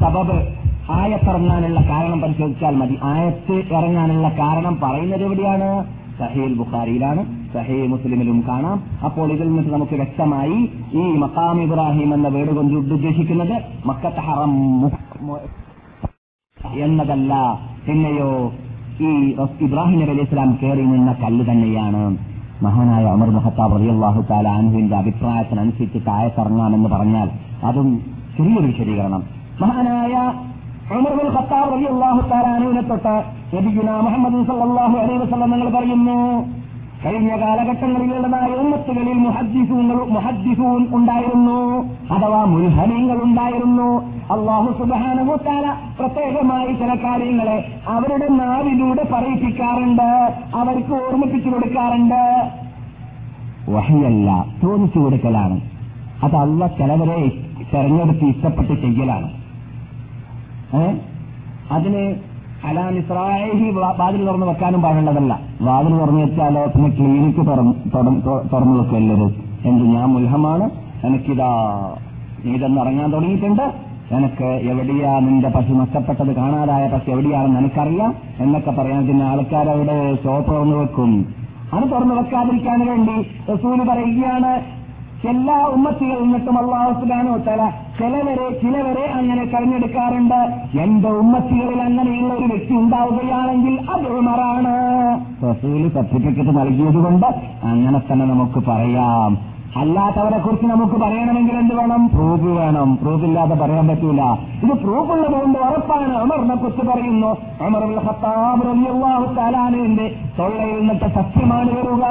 സബബ് 0.00 0.56
ആയത്തിറങ്ങാനുള്ള 0.90 1.80
കാരണം 1.80 2.20
പരിശോധിച്ചാൽ 2.20 2.76
മതി. 2.76 2.98
ആയത്ത് 3.02 3.52
ഇറങ്ങാനുള്ള 3.52 4.28
കാരണം 4.28 4.78
പറയുന്നത് 4.82 5.22
എവിടെയാണ്? 5.22 5.84
സഹേൽ 6.18 6.54
ബുഖാരിയിലാണ്. 6.54 7.35
സഹീ 7.54 7.78
മുസ്ലിമിലും 7.92 8.38
കാണാം. 8.48 8.78
അപ്പോൾ 9.06 9.26
ഇതിൽ 9.34 9.48
നിന്ന് 9.54 9.72
നമുക്ക് 9.74 9.96
വ്യക്തമായി 10.00 10.58
ഈ 11.00 11.04
മക്കാം 11.22 11.56
ഇബ്രാഹിം 11.66 12.10
എന്ന 12.16 12.28
വേട് 12.36 12.52
കൊണ്ട് 12.58 12.74
ഉദ്ദേശിക്കുന്നത് 12.96 13.56
മക്കത്ത് 13.90 14.24
ഹറം 14.28 14.54
എന്നതല്ല 16.86 17.32
പിന്നെയോ 17.86 18.30
ഈ 19.08 19.10
ഇബ്രാഹിം 19.66 19.98
നബി 20.00 20.12
അലൈഹി 20.14 20.28
ഇസ്ലാം 20.28 20.50
കയറി 20.62 20.84
നിന്ന 20.92 21.12
കല്ല് 21.22 21.44
തന്നെയാണ്. 21.50 22.02
മഹാനായ 22.64 23.04
അമർ 23.14 23.30
മഹത്താബ് 23.36 23.74
റളിയല്ലാഹു 23.76 24.20
താല 24.28 24.46
അൻഹുവിന്റെ 24.58 24.96
അഭിപ്രായത്തിനനുസരിച്ച് 25.02 26.00
താഴെത്തിറങ്ങാമെന്ന് 26.06 26.88
പറഞ്ഞാൽ 26.94 27.28
അതും 27.70 27.88
ചെറിയൊരു 28.36 28.66
വിശദീകരണം. 28.70 29.22
മഹാനായ 29.62 30.14
ബിൻ 31.18 31.28
ഖത്താബ് 31.36 31.68
റളിയല്ലാഹു 31.74 32.20
തആല 32.30 32.46
അൻഹുവിനെ 32.56 32.82
തൊട്ട് 32.90 33.14
നബിയുന 33.54 33.90
മുഹമ്മദ് 34.06 34.40
സല്ലല്ലാഹു 34.50 34.96
അലൈഹി 35.02 35.20
വസല്ലം 35.22 35.50
നിങ്ങൾ 35.54 35.68
പറയുന്നു 35.76 36.18
കഴിഞ്ഞ 37.04 37.40
കാലഘട്ടങ്ങളിലുള്ളതായ 37.40 38.48
ഉമ്മത്തുകളിൽ 38.48 39.12
മുഹദ്ദിസൂങ്ങൾ 39.12 39.96
മുഹദ്ദിസൂൻ 39.96 40.86
ഉണ്ടായിരുന്നു. 40.92 41.88
അഥവാ 42.12 42.44
മുൽഹനീങ്ങൾ 42.44 43.22
ഉണ്ടായിരുന്നു. 43.22 44.16
അള്ളാഹു 44.32 44.78
സുബാനുഭൂത്താല 44.78 45.74
പ്രത്യേകമായി 46.00 46.72
ചില 46.72 46.94
കാര്യങ്ങളെ 46.94 47.72
അവരുടെ 47.88 48.28
നാവിലൂടെ 48.28 49.04
പറയിപ്പിക്കാറുണ്ട്. 49.12 50.34
അവർക്ക് 50.54 50.92
ഓർമ്മിപ്പിച്ചു 50.92 51.50
കൊടുക്കാറുണ്ട്. 51.50 52.50
വഹിയല്ല 53.68 54.46
തോന്നിച്ചു 54.62 54.98
കൊടുക്കലാണ്. 54.98 55.60
അത് 56.22 56.36
അല്ല 56.36 56.66
ചിലവരെ 56.66 57.32
തെരഞ്ഞെടുത്ത് 57.74 58.24
ഇഷ്ടപ്പെട്ട് 58.24 58.82
ചെയ്യലാണ്. 58.82 59.30
ഏ? 60.76 60.94
അതിന് 62.64 62.78
അലാമിസ്രാഹി 62.78 63.70
വാതിൽ 63.70 64.26
തുറന്നു 64.26 64.46
വെക്കാനും 64.46 64.82
പാടുള്ളതല്ല. 64.82 65.40
വാതിൽ 65.62 65.98
തുറന്നു 65.98 66.20
വെച്ചാലോ 66.20 66.62
പിന്നെ 66.66 66.90
ക്ലിനിക്ക് 66.90 67.42
തുറന്നു 68.52 68.78
വെക്കല്ലത്. 68.78 69.26
എന്ത് 69.68 69.84
ഞാൻ 69.84 70.08
മുൽഹമാണ്? 70.08 70.70
എനിക്കിതാ 71.06 71.50
ഇതെന്ന് 72.44 72.80
ഇറങ്ങാൻ 72.80 73.12
തുടങ്ങിയിട്ടുണ്ട്. 73.12 73.62
എനിക്ക് 74.16 74.44
എവിടെയാ 74.44 75.20
നിന്റെ 75.20 75.48
പശു 75.48 75.72
നഷ്ടപ്പെട്ടത്? 75.72 76.36
കാണാതായ 76.36 76.88
പശു 76.88 77.10
എവിടെയാണെന്ന് 77.10 77.60
എനിക്കറിയാം. 77.60 78.14
എന്നൊക്കെ 78.40 78.70
പറയാൻ 78.70 79.06
പിന്നെ 79.06 79.24
ആൾക്കാരവിടെ 79.26 80.14
ഷോപ്പ് 80.24 80.52
തുറന്നു 80.52 80.76
വെക്കും. 80.76 81.26
അത് 81.74 81.90
തുറന്നു 81.90 82.14
വെക്കാതിരിക്കാൻ 82.14 82.86
വേണ്ടി 82.86 83.16
റസൂൽ 83.52 83.88
പറയുകയാണ് 83.88 84.75
എല്ലാ 85.24 85.66
ഉമ്മത്തികൾ 85.66 86.20
നിന്നിട്ടും 86.20 86.58
അള്ളാഹു 86.58 87.00
സുബാനോ 87.00 87.36
തല 87.36 87.70
ചിലവരെ 87.98 88.60
ചിലവരെ 88.62 89.12
അങ്ങനെ 89.12 89.44
തെരഞ്ഞെടുക്കാറുണ്ട്. 89.44 90.40
എന്റെ 90.80 91.08
ഉമ്മത്തികളിൽ 91.08 91.82
അങ്ങനെയുള്ള 91.82 92.34
ഒരു 92.34 92.44
വ്യക്തി 92.44 92.74
ഉണ്ടാവുകയാണെങ്കിൽ 92.74 93.80
അത് 93.90 94.06
ഉമറാണ്. 94.18 94.74
റസൂൽ 95.50 95.88
സർട്ടിഫിക്കറ്റ് 95.88 96.58
നൽകിയത് 96.58 97.04
കൊണ്ട് 97.04 97.26
അങ്ങനെ 97.64 97.98
തന്നെ 97.98 98.26
നമുക്ക് 98.26 98.58
പറയാം. 98.70 99.38
അല്ലാത്തവരെ 99.76 100.38
കുറിച്ച് 100.38 100.66
നമുക്ക് 100.66 100.92
പറയണമെങ്കിൽ 100.92 101.56
എന്ത് 101.56 101.74
വേണം? 101.74 102.08
പ്രൂഫ് 102.08 102.58
വേണം. 102.58 102.96
പ്രൂഫ് 102.96 103.24
ഇല്ലാതെ 103.24 103.54
പറയാൻ 103.54 103.88
പറ്റൂല. 103.88 104.20
ഇത് 104.62 104.78
പ്രൂഫ് 104.78 105.10
ഉള്ളതുകൊണ്ട് 105.10 105.58
ഉറപ്പാണ്. 105.58 106.16
അമറിനെ 106.16 106.54
കുറിച്ച് 106.54 106.86
പറയുന്നു. 106.86 107.36
അമർ 107.60 107.80
റളിയല്ലാഹു 108.68 109.34
തആലാനുവിന്റെ 109.34 110.14
തൊള്ളയിൽ 110.38 110.78
നിന്നിട്ട് 110.80 111.14
സത്യമാണ് 111.14 111.70
വരിക. 111.70 112.04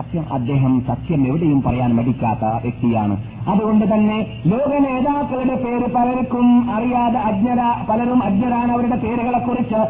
സത്യം 0.00 0.26
അദ്ദേഹം 0.32 0.72
സത്യം 0.88 1.26
എവിടെയും 1.28 1.62
പറയാൻ 1.62 1.90
മടിക്കാത്ത 1.96 2.44
വ്യക്തിയാണ്. 2.62 3.14
അതുകൊണ്ട് 3.48 3.84
തന്നെ 3.94 4.18
ലോക 4.46 4.70
നേതാക്കളുടെ 4.78 5.56
പേര് 5.64 5.86
പലർക്കും 5.94 6.46
അറിയാതെ 6.76 7.18
അജ്ഞര 7.28 7.60
പലരും 7.88 8.20
അജ്ഞരാണ് 8.22 8.70
അവരുടെ 8.72 8.96
പേരുകളെ 8.96 9.38
കുറിച്ച് 9.38 9.80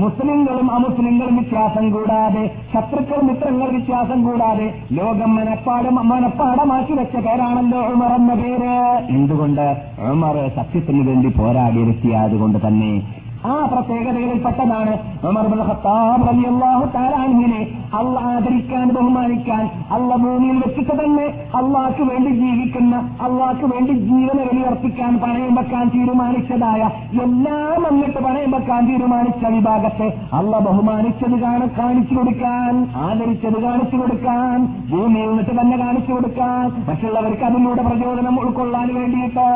മുസ്ലിങ്ങളും 0.00 0.72
അമുസ്ലിങ്ങളും 0.72 1.36
വ്യത്യാസം 1.36 1.90
കൂടാതെ 1.90 2.44
ശത്രുക്കൾ 2.74 3.20
മിത്രങ്ങൾ 3.22 3.68
വ്യത്യാസം 3.70 4.20
കൂടാതെ 4.24 4.66
ലോകം 4.92 5.34
മനപ്പാടം 5.36 5.96
മനപ്പാടമാക്കി 6.08 6.92
വെച്ച 6.92 7.16
പേരാണല്ലോ 7.26 7.80
ഉമർ 7.92 8.12
എന്ന 8.12 8.34
പേര്. 8.34 8.74
എന്തുകൊണ്ട് 9.18 9.66
ഉമർ 10.12 10.36
സത്യത്തിന് 10.56 11.02
വേണ്ടി 11.08 11.30
പോരാടിയ 11.38 11.82
വ്യക്തിയായതുകൊണ്ട് 11.82 12.58
തന്നെ 12.66 12.92
ആ 13.46 13.66
പ്രത്യേകതകളിൽപ്പെട്ടതാണ് 13.66 14.94
ഉമർ 15.24 15.46
അള്ള 17.94 18.20
ആദരിക്കാൻ 18.20 18.88
ബഹുമാനിക്കാൻ 18.88 19.70
അള്ള 19.90 20.16
ഭൂമിയിൽ 20.16 20.58
വെച്ചിട്ട് 20.58 21.04
തന്നെ 21.04 21.24
അള്ളാക്ക് 21.54 22.02
വേണ്ടി 22.02 22.30
ജീവിക്കുന്ന 22.30 22.96
അള്ളാക്ക് 23.20 23.64
വേണ്ടി 23.64 23.92
ജീവന 23.92 24.44
ബലിയർപ്പിക്കാൻ 24.44 25.20
പണയം 25.20 25.54
വെക്കാൻ 25.54 25.88
തീരുമാനിച്ചതായ 25.88 26.82
എല്ലാം 27.22 27.86
എന്നിട്ട് 27.90 28.18
പണയം 28.18 28.50
വെക്കാൻ 28.50 28.88
തീരുമാനിച്ച 28.90 29.44
വിഭാഗത്തെ 29.46 30.18
അള്ള 30.32 30.58
ബഹുമാനിച്ചത് 30.58 31.40
കാണ 31.40 31.66
കാണിച്ചു 31.66 32.14
കൊടുക്കാൻ 32.14 32.86
ആദരിച്ചത് 32.96 33.62
കാണിച്ചു 33.62 33.96
കൊടുക്കാൻ 33.96 34.66
ഭൂമിയിൽ 34.90 35.28
നിന്നിട്ട് 35.28 35.60
തന്നെ 35.60 35.76
കാണിച്ചു 35.76 36.12
കൊടുക്കാൻ. 36.12 36.86
മറ്റുള്ളവർക്ക് 36.88 37.44
അതിലൂടെ 37.44 37.82
പ്രചോദനം 37.82 38.40
ഉൾക്കൊള്ളാൻ 38.40 38.94
വേണ്ടിയിട്ട് 38.94 39.46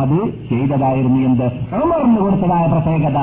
അത് 0.00 0.16
ചെയ്തതായിരുന്നു 0.48 1.18
എന്ത്? 1.28 1.46
അമർന്നു 1.80 2.18
കൊടുത്തതായ 2.24 2.64
പ്രത്യേകത. 2.72 3.18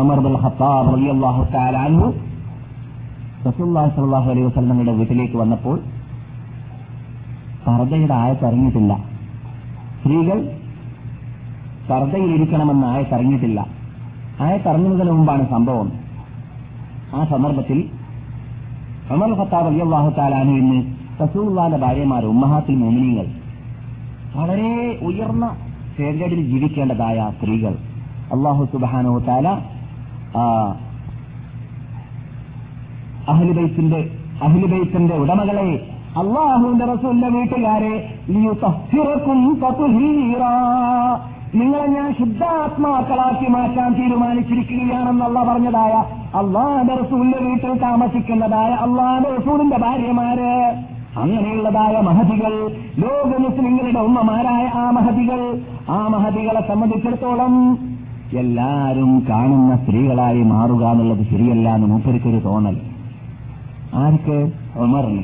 ഉമർ 0.00 0.18
ബുൽ 0.24 0.36
ഖത്താബ് 0.44 0.90
റളിയല്ലാഹു 0.94 1.42
തആല 1.54 1.76
അൻഹു 1.88 2.08
റസൂലുള്ളാഹി 3.46 3.90
സ്വല്ലല്ലാഹു 3.94 4.28
അലൈഹി 4.32 4.46
വസല്ലമയുടെ 4.48 4.92
വീട്ടിലേക്ക് 5.00 5.36
വന്നപ്പോൾ 5.42 5.76
പർദ്ദയുടെ 7.64 8.14
ആയത്ത് 8.22 8.44
ഇറങ്ങിയിട്ടില്ല 8.48 8.92
സ്ത്രീകൾ 10.00 10.38
പർദ്ദയിലിരിക്കണമെന്ന് 11.90 12.86
ആയത്ത് 12.92 13.14
ഇറങ്ങിയിട്ടില്ല 13.18 13.60
ആയത്ത് 14.46 14.68
ഇറങ്ങുന്നതിന് 14.72 15.12
മുമ്പാണ് 15.18 15.44
സംഭവം. 15.54 15.88
ആ 17.16 17.20
സന്ദർഭത്തിൽ 17.32 17.78
അമർ 19.14 19.30
ഖത്താബ് 19.40 19.68
റളിയല്ലാഹു 19.70 20.10
തആല 20.18 20.34
അൻഹു 20.44 20.56
ഇന്ന് 20.62 20.80
റസൂലുള്ളാഹിന്റെ 21.22 21.80
ഭാര്യമാർ 21.86 22.24
ഉമ്മഹാത്തിൽ 22.34 22.76
മോമിനികൾ 22.82 23.26
വളരെ 24.34 24.72
ഉയർന്ന 25.02 25.46
സ്റ്റാൻഡേർഡിൽ 25.86 26.46
ജീവിക്കേണ്ടതായ 26.50 27.30
സ്ത്രീകൾ 27.36 27.74
അള്ളാഹു 28.32 28.64
സുബാനോ 28.64 29.18
താല 29.18 29.48
അഹ്ലുബൈത്തിന്റെ 33.28 34.00
അഹ്ലുബൈത്തിന്റെ 34.42 35.14
ഉടമകളെ 35.14 35.70
അള്ളാഹുവിന്റെ 36.16 36.84
റസൂലിന്റെ 36.84 37.28
വീട്ടുകാരെ. 37.28 37.94
നിങ്ങളെ 41.54 41.86
ഞാൻ 41.86 42.14
ശുദ്ധാത്മാക്കളാക്കി 42.14 43.46
മാറ്റാൻ 43.48 43.94
തീരുമാനിച്ചിരിക്കുകയാണെന്നല്ല 43.94 45.42
പറഞ്ഞതായ 45.42 45.94
അള്ളാഹുന്റെ 46.34 46.94
റസൂലിന്റെ 46.94 47.38
വീട്ടിൽ 47.38 47.78
താമസിക്കുന്നതായ 47.78 48.70
അള്ളാഹുന്റെ 48.80 49.30
റസൂലിന്റെ 49.38 49.76
ഭാര്യമാര് 49.76 50.50
അങ്ങനെയുള്ളതായ 51.16 52.00
മഹതികൾ 52.00 52.68
ലോക 52.98 53.36
മുസ്ലിങ്ങളുടെ 53.38 54.00
ഉമ്മമാരായ 54.00 54.66
ആ 54.66 54.90
മഹതികൾ 54.90 55.60
ആ 55.88 56.08
മഹതികളെ 56.08 56.68
സംബന്ധിച്ചിടത്തോളം 56.68 57.78
എല്ലാരും 58.38 59.26
കാണുന്ന 59.28 59.76
സ്ത്രീകളായി 59.76 60.42
മാറുക 60.42 60.86
എന്നുള്ളത് 60.86 61.26
ശരിയല്ല 61.30 61.74
എന്ന് 61.74 61.86
മൂപ്പരിക്കൊരു 61.86 62.36
തോന്നൽ. 62.36 62.76
ആർക്ക്? 63.94 64.52
ഉമറിന്. 64.76 65.22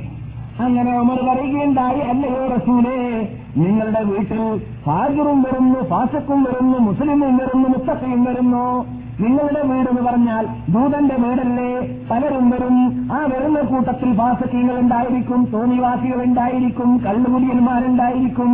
അങ്ങനെ 0.62 1.00
ഉമർ 1.00 1.18
പറയുകയുണ്ടായി 1.28 2.00
അല്ലയോ 2.00 2.46
റസൂലേ 2.56 3.28
നിങ്ങളുടെ 3.56 4.00
വീട്ടിൽ 4.00 4.60
ഫാജറും 4.86 5.42
വരുന്നു 5.42 5.84
ഫാസക്കും 5.84 6.42
വരുന്നു 6.42 6.78
മുസ്ലിമും 6.78 7.36
വരുന്നു 7.36 7.68
മുത്തക്കയും 7.68 8.24
വരുന്നു. 8.24 8.86
നിങ്ങളുടെ 9.20 9.62
വീടെന്ന് 9.62 10.02
പറഞ്ഞാൽ 10.02 10.46
ദൂതന്റെ 10.68 11.14
വീടല്ലേ? 11.14 11.70
പലരും 12.10 12.50
വരും. 12.50 13.08
ആ 13.12 13.18
വരുന്ന 13.24 13.60
കൂട്ടത്തിൽ 13.60 14.12
വാസകീങ്ങൾ 14.16 14.78
ഉണ്ടായിരിക്കും 14.78 15.48
തോന്നിവാസികൾ 15.52 16.22
ഉണ്ടായിരിക്കും 16.22 16.98
കള്ളുകുടിയന്മാരുണ്ടായിരിക്കും 16.98 18.52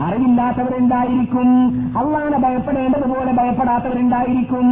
അറിവില്ലാത്തവരുണ്ടായിരിക്കും 0.00 1.48
അള്ളാനെ 1.98 2.38
ഭയപ്പെടേണ്ടതുപോലെ 2.38 3.32
ഭയപ്പെടാത്തവരുണ്ടായിരിക്കും. 3.32 4.66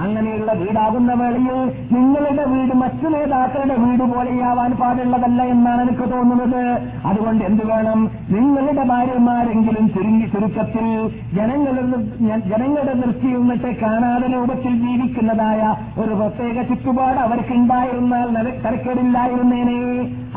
അങ്ങനെയുള്ള 0.00 0.52
വീടാകുന്ന 0.52 1.12
വേളയിൽ 1.12 1.58
നിങ്ങളുടെ 1.92 2.44
വീട് 2.44 2.74
മറ്റു 2.74 3.08
നേതാക്കളുടെ 3.08 3.76
വീട് 3.76 4.02
പോലെയാവാൻ 4.14 4.72
പാടുള്ളതല്ല 4.72 5.42
എന്നാണ് 5.42 5.82
എനിക്ക് 5.82 6.12
തോന്നുന്നത്. 6.12 6.64
അതുകൊണ്ട് 7.06 7.44
എന്ത് 7.44 7.66
വേണം? 7.66 8.10
നിങ്ങളുടെ 8.30 8.84
ഭാര്യമാരെങ്കിലും 8.84 9.88
ചുരുങ്ങി 9.88 10.26
ചുരുക്കത്തിൽ 10.26 11.10
ജനങ്ങളുടെ 11.36 12.02
ജനങ്ങളുടെ 12.48 12.92
ദൃഷ്ടിയിൽ 12.92 13.38
നിന്നിട്ട് 13.38 13.80
കാണാതെ 13.80 14.26
രൂപത്തിൽ 14.32 14.85
ജീവിക്കുന്നതായ 14.86 15.60
ഒരു 16.02 16.12
പ്രത്യേക 16.20 16.62
ചുറ്റുപാട് 16.68 17.18
അവർക്കുണ്ടായിരുന്നാൽ 17.26 18.46
തരക്കേടില്ലായിരുന്നേനെ. 18.64 19.80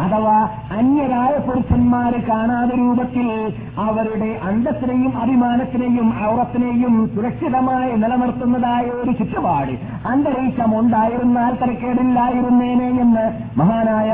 അഥവാ 0.03 0.37
അന്യരായ 0.77 1.33
പുരുഷന്മാര് 1.47 2.19
കാണാതെ 2.27 2.75
രൂപത്തിൽ 2.81 3.27
അവരുടെ 3.87 4.29
അന്തത്തിനെയും 4.49 5.13
അഭിമാനത്തിനെയും 5.23 6.07
ഔറത്തിനെയും 6.29 6.93
സുരക്ഷിതമായി 7.15 7.91
നിലനിർത്തുന്നതായ 8.03 8.85
ഒരു 8.99 9.11
ചുറ്റുപാട് 9.11 9.73
അന്തരീക്ഷം 10.11 10.71
ഉണ്ടായിരുന്നാൽ 10.79 11.55
തരക്കേടില്ലായിരുന്നേനെ 11.63 12.89
എന്ന് 13.05 13.25
മഹാനായ 13.59 14.11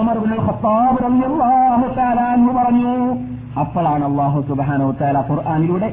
അമർ 0.00 0.18
ബിൻ 0.24 0.34
ഖത്താബ് 0.46 0.98
റളിയല്ലാഹു 1.04 1.88
തആല 1.98 2.20
പറഞ്ഞു. 2.58 2.94
അപ്പോഴാണ് 3.60 4.04
അള്ളാഹു 4.04 4.40
സുബാനോ 4.40 4.90
താല 4.90 5.18
ഖുർആാനിലൂടെ 5.28 5.88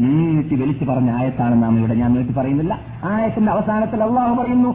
നീട്ടി 0.00 0.54
വിളിച്ചു 0.54 0.84
പറഞ്ഞ 0.84 1.10
ആയത്താണ് 1.10 1.62
നാം 1.62 1.78
ഇവിടെ 1.78 1.94
ഞാൻ 1.94 2.12
നീട്ടി 2.12 2.32
പറയുന്നില്ല. 2.32 2.74
ആയത്തിന്റെ 3.04 3.52
അവസാനത്തിൽ 3.52 4.02
അള്ളാഹു 4.02 4.34
പറയുന്നു 4.34 4.70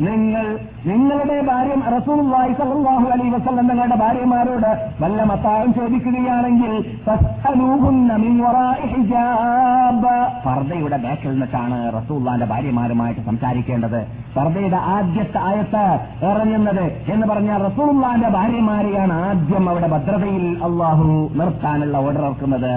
നിങ്ങൾ 0.00 0.46
നിങ്ങളുടെ 0.88 1.36
ഭാര്യ 1.48 1.74
റസൂലുള്ളാഹി 1.94 2.52
സ്വല്ലല്ലാഹു 2.56 3.06
അലൈഹി 3.12 3.30
വസ്ലം 3.34 3.66
നിങ്ങളുടെ 3.68 3.96
ഭാര്യമാരോട് 4.02 4.70
വല്ല 5.02 5.22
മത്തായും 5.30 5.70
ചോദിക്കുകയാണെങ്കിൽ 5.78 6.74
പർദ്ദയുടെ 10.46 10.98
ബാക്കിൽ 11.04 11.30
നിന്നിട്ടാണ് 11.30 11.78
റസൂള്ളാന്റെ 11.98 12.46
ഭാര്യമാരുമായിട്ട് 12.52 13.22
സംസാരിക്കേണ്ടത്. 13.30 14.00
പർദ്ദയുടെ 14.36 14.80
ആദ്യത്തെ 14.96 15.40
ആയത്ത് 15.50 15.84
ഇറങ്ങുന്നത് 16.30 16.84
എന്ന് 17.14 17.26
പറഞ്ഞാൽ 17.32 17.62
റസൂള്ളാന്റെ 17.68 18.30
ഭാര്യമാരെയാണ് 18.38 19.16
ആദ്യം 19.28 19.64
അവിടെ 19.70 19.88
ഭദ്രതയിൽ 19.94 20.46
അള്ളാഹു 20.68 21.08
നിർത്താനുള്ള 21.40 21.96
ഓർഡർ 22.08 22.24
ഇറക്കുന്നത്. 22.28 22.74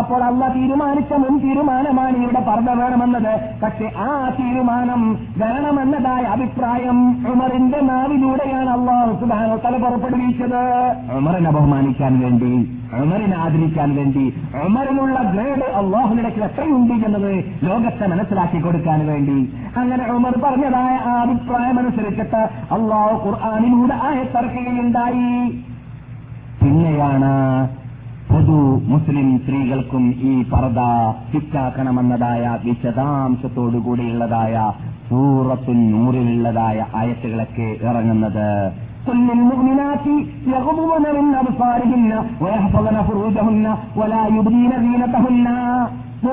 അപ്പോൾ 0.00 0.20
അല്ല 0.28 0.42
തീരുമാനിച്ച 0.54 1.12
മുൻ 1.22 1.34
തീരുമാനമാണ് 1.42 2.16
ഇവിടെ 2.24 2.40
പർദ്ദ 2.48 2.70
വേണമെന്നത്. 2.80 3.32
പക്ഷെ 3.62 3.86
ആ 4.06 4.08
തീരുമാനം 4.38 5.02
വേണമെന്നതായ 5.42 6.24
അഭിപ്രായം 6.36 6.98
ഉമറിന്റെ 7.32 7.80
നാവിലൂടെയാണ് 7.90 8.70
അള്ളാഹു 8.76 9.12
സുബാനോ 9.20 9.56
തല 9.64 9.76
പുറപ്പെടുവിച്ചത്. 9.84 10.62
ഉമറിനെ 11.18 11.52
ബഹുമാനിക്കാൻ 11.56 12.14
വേണ്ടി 12.24 12.52
ഉമറിനെ 13.02 13.36
ആദരിക്കാൻ 13.44 13.90
വേണ്ടി 13.98 14.24
ഉമറിനുള്ള 14.66 15.16
ഗ്രേഡ് 15.30 15.68
അള്ളാഹുനിടയ്ക്ക് 15.80 16.42
എത്രയുണ്ട് 16.48 16.94
എന്നത് 17.06 17.32
ലോകത്തെ 17.68 18.06
മനസ്സിലാക്കി 18.12 18.58
കൊടുക്കാൻ 18.66 19.00
വേണ്ടി. 19.12 19.38
അങ്ങനെ 19.82 20.04
ഉമർ 20.16 20.34
പറഞ്ഞതായ 20.44 20.94
ആ 21.10 21.14
അഭിപ്രായം 21.22 21.78
അനുസരിച്ചിട്ട് 21.82 22.42
അള്ളാഹു 22.78 23.16
ഖുർആാനിലൂടെ 23.24 23.96
ആയത്തിറക്കുകയുണ്ടായി 24.08 25.30
പിന്നെയാണ് 26.62 27.32
പൊതു 28.33 28.57
മുസ്ലിം 28.89 29.29
സ്ത്രീകൾക്കും 29.39 30.03
ഈ 30.23 30.33
പർദ 30.51 30.79
ഫിറ്റാക്കണമെന്നതായ 31.31 32.43
വിശദാംശത്തോടുകൂടിയുള്ളതായ 32.65 34.55
സൂറത്തുൻ 35.07 35.79
നൂറിലുള്ളതായ 35.93 36.85
ആയത്തുകളൊക്കെ 36.95 37.69
ഇറങ്ങുന്നത് 37.87 38.45
قل 39.05 39.17
للمؤمنات 39.27 40.05
يغضبن 40.47 41.05
من 41.17 41.27
أبصارهن 41.35 42.11
ويحفظن 42.41 42.97
فروجهن 43.03 43.65
ولا 43.95 44.21
يبدين 44.27 44.71
زينتهن 44.83 45.47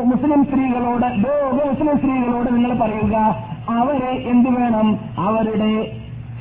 മുസ്ലിം 0.05 0.41
സ്ത്രീകളോട് 0.45 1.07
ലോക 1.23 1.57
മുസ്ലിം 1.63 1.97
സ്ത്രീകളോട് 1.99 2.49
നിങ്ങൾ 2.55 2.73
പറയുക 2.81 3.17
അവരെ 3.75 4.13
എന്തു 4.33 4.51
വേണം 4.51 4.87
അവരുടെ 5.27 5.71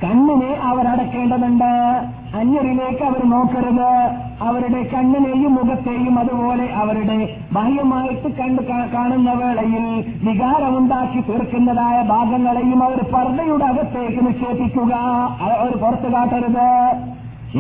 കണ്ണിനെ 0.05 0.57
അവരടക്കേണ്ടതുണ്ട് 0.63 2.05
അന്യരിലേക്ക് 2.37 3.05
അവർ 3.05 3.31
നോക്കരുത്. 3.31 4.11
അവരുടെ 4.43 4.91
കണ്ണിനെയും 4.95 5.55
മുഖത്തെയും 5.55 6.19
അതുപോലെ 6.19 6.75
അവരുടെ 6.75 7.37
ബാഹ്യമായിട്ട് 7.53 8.37
കണ്ട് 8.37 8.93
കാണുന്ന 8.93 9.33
വേളയിൽ 9.33 10.15
വികാരമുണ്ടാക്കി 10.29 11.21
തീർക്കുന്നതായ 11.21 12.03
ഭാഗങ്ങളെയും 12.03 12.85
അവർ 12.85 13.05
പർദ്ദയുടെ 13.15 13.65
അകത്തേക്ക് 13.65 14.27
നിക്ഷേപിക്കുക. 14.27 14.95
അവ- 15.41 15.57
അവർ 15.57 15.77
പുറത്തു 15.77 16.15
കാട്ടരുത്. 16.15 16.95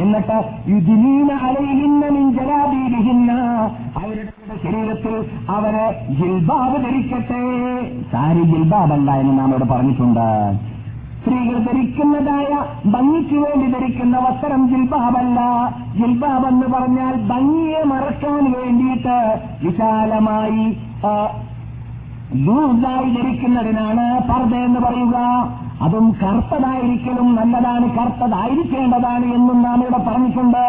എന്നിട്ട് 0.02 0.42
യുദിനീന 0.68 1.38
അലയിലിന്ന 1.42 2.30
ജലാബീബിഹിന്ന 2.30 3.32
അവരുടെ 3.96 4.56
ശരീരത്തിൽ 4.62 5.24
അവരെ 5.48 6.06
ജിൽബാബ് 6.10 6.84
ധരിക്കട്ടെ. 6.84 7.60
സാരി 8.12 8.42
ജിൽബാബല്ല 8.42 9.10
എന്ന് 9.10 9.38
നാം 9.38 9.50
ഇവിടെ 9.50 9.64
പറഞ്ഞിട്ടുണ്ട്. 9.64 10.70
സ്ത്രീകൾ 11.30 11.58
ധരിക്കുന്നതായ 11.58 12.52
ഭംഗിക്ക് 12.90 13.36
വേണ്ടി 13.38 13.66
ധരിക്കുന്ന 13.72 14.18
വസ്ത്രം 14.18 14.62
ജിൽബാബല്ല. 14.68 15.40
ജിൽബാബ് 15.98 16.46
എന്ന് 16.46 16.66
പറഞ്ഞാൽ 16.66 17.14
ഭംഗിയെ 17.28 17.82
മറക്കാൻ 17.90 18.42
വേണ്ടിയിട്ട് 18.52 19.18
വിശാലമായി 19.64 20.64
ലൂസായി 22.46 23.08
ധരിക്കുന്നതിനാണ് 23.14 24.06
പർദ്ദ 24.30 24.54
എന്ന് 24.54 24.80
പറയുക. 24.80 25.16
അതും 25.82 26.06
കറുത്തതായിരിക്കലും 26.22 27.28
നല്ലതാണ് 27.34 27.86
കറുത്തതായിരിക്കേണ്ടതാണ് 27.96 29.26
എന്നും 29.38 29.62
നാം 29.62 29.80
ഇവിടെ 29.80 30.02
പറഞ്ഞിട്ടുണ്ട്. 30.10 30.64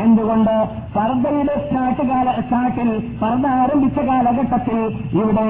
എന്തുകൊണ്ട്? 0.00 0.56
പർദ്ദയുടെ 0.96 1.56
സ്റ്റാർട്ട് 1.66 2.02
കാല 2.10 2.40
സ്റ്റാർട്ടിൽ 2.40 2.90
പർദ്ദ 3.22 3.46
ആരംഭിച്ച 3.46 3.98
കാലഘട്ടത്തിൽ 3.98 4.78
ഇവിടെ 5.20 5.48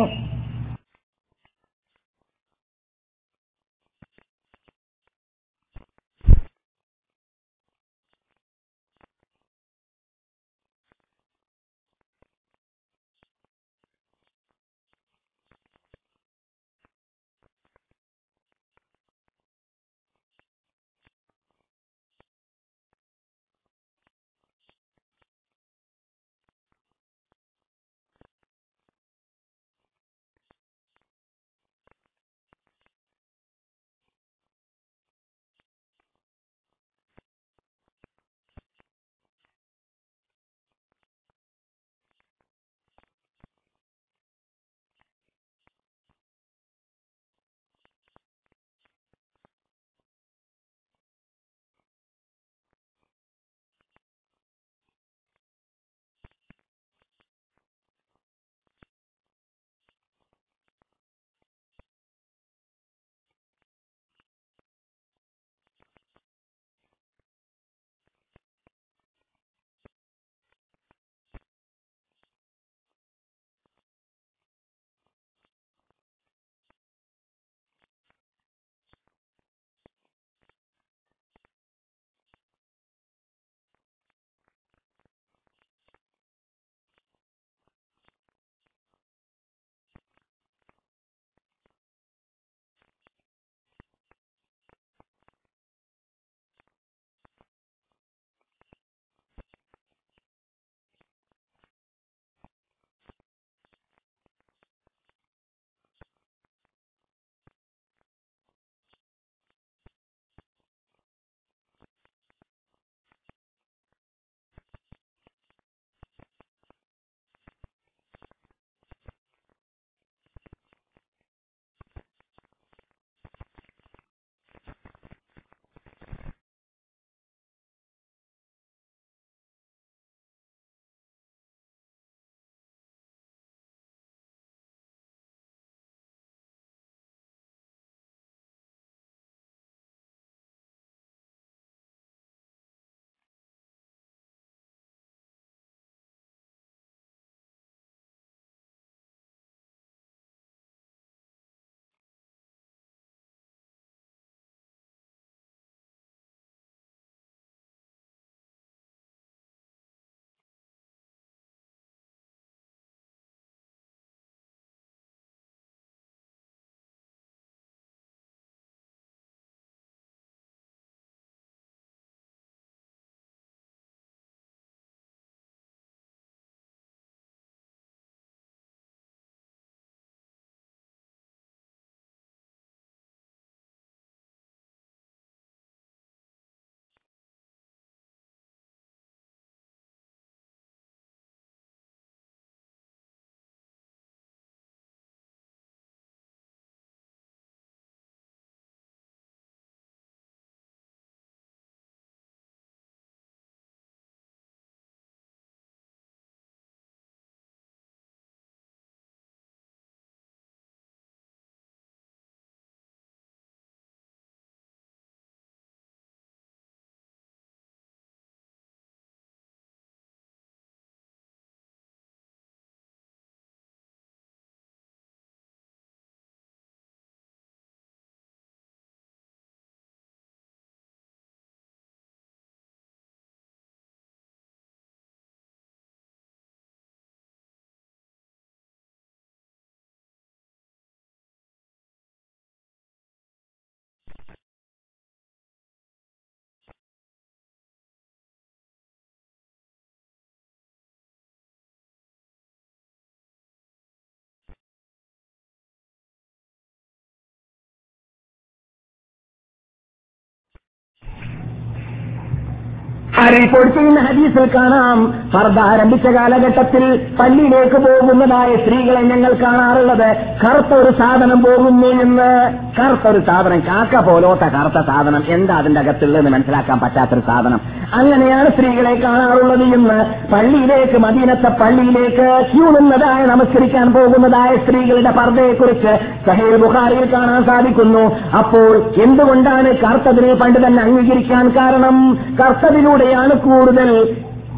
റിപ്പോർട്ട് 263.29 263.79
ചെയ്യുന്ന 263.79 264.01
ഹദീസിൽ 264.01 264.55
കാണാം. 264.55 265.15
ഫർദ 265.33 265.59
ആരംഭിച്ച 265.59 266.07
കാലഘട്ടത്തിൽ 266.07 267.07
പള്ളിയിലേക്ക് 267.21 267.77
പോകുന്നതായ 267.77 268.57
സ്ത്രീകളെ 268.57 269.01
ഞങ്ങൾ 269.01 269.33
കാണാറുള്ളത്. 269.33 270.17
കറുത്തൊരു 270.45 270.91
സാധനം 270.91 271.43
പോകുന്നു 271.43 271.87
എന്ന്. 271.87 272.64
കറുത്തൊരു 272.79 273.21
സാധനം 273.27 273.61
കാക്ക 273.61 274.01
പോലോത്ത 274.01 274.41
കറുത്ത 274.41 274.87
സാധനം. 274.87 275.23
എന്താ 275.29 275.59
അതിന്റെ 275.59 275.81
അകത്തുള്ളതെന്ന് 275.81 276.31
മനസ്സിലാക്കാൻ 276.31 276.81
പറ്റാത്തൊരു 276.81 277.21
സാധനം. 277.27 277.61
അങ്ങനെയാണ് 277.95 278.49
സ്ത്രീകളെ 278.51 278.95
കാണാറുള്ളത് 278.95 279.63
എന്ന് 279.63 280.31
പള്ളിയിലേക്ക് 280.33 280.99
മദീനത്തെ 280.99 281.49
പള്ളിയിലേക്ക് 281.49 282.47
ക്യൂണുന്നതായ 282.55 283.25
നമസ്കരിക്കാൻ 283.25 283.93
പോകുന്നതായ 283.93 284.57
സ്ത്രീകളുടെ 284.57 285.11
പർദ്ദയെക്കുറിച്ച് 285.11 285.99
സഹേൽ 286.27 286.57
ബുഹാറിയിൽ 286.57 287.13
കാണാൻ 287.13 287.45
സാധിക്കുന്നു. 287.45 288.35
അപ്പോൾ 288.37 288.83
എന്തുകൊണ്ടാണ് 289.03 289.77
കർത്തതിനെ 289.77 290.35
പണ്ട് 290.35 290.67
തന്നെ 290.67 290.83
അംഗീകരിക്കാൻ 290.83 291.49
കാരണം? 291.49 292.19
കർത്തതിലൂടെയാണ് 292.41 293.31
കൂടുതൽ 293.31 294.17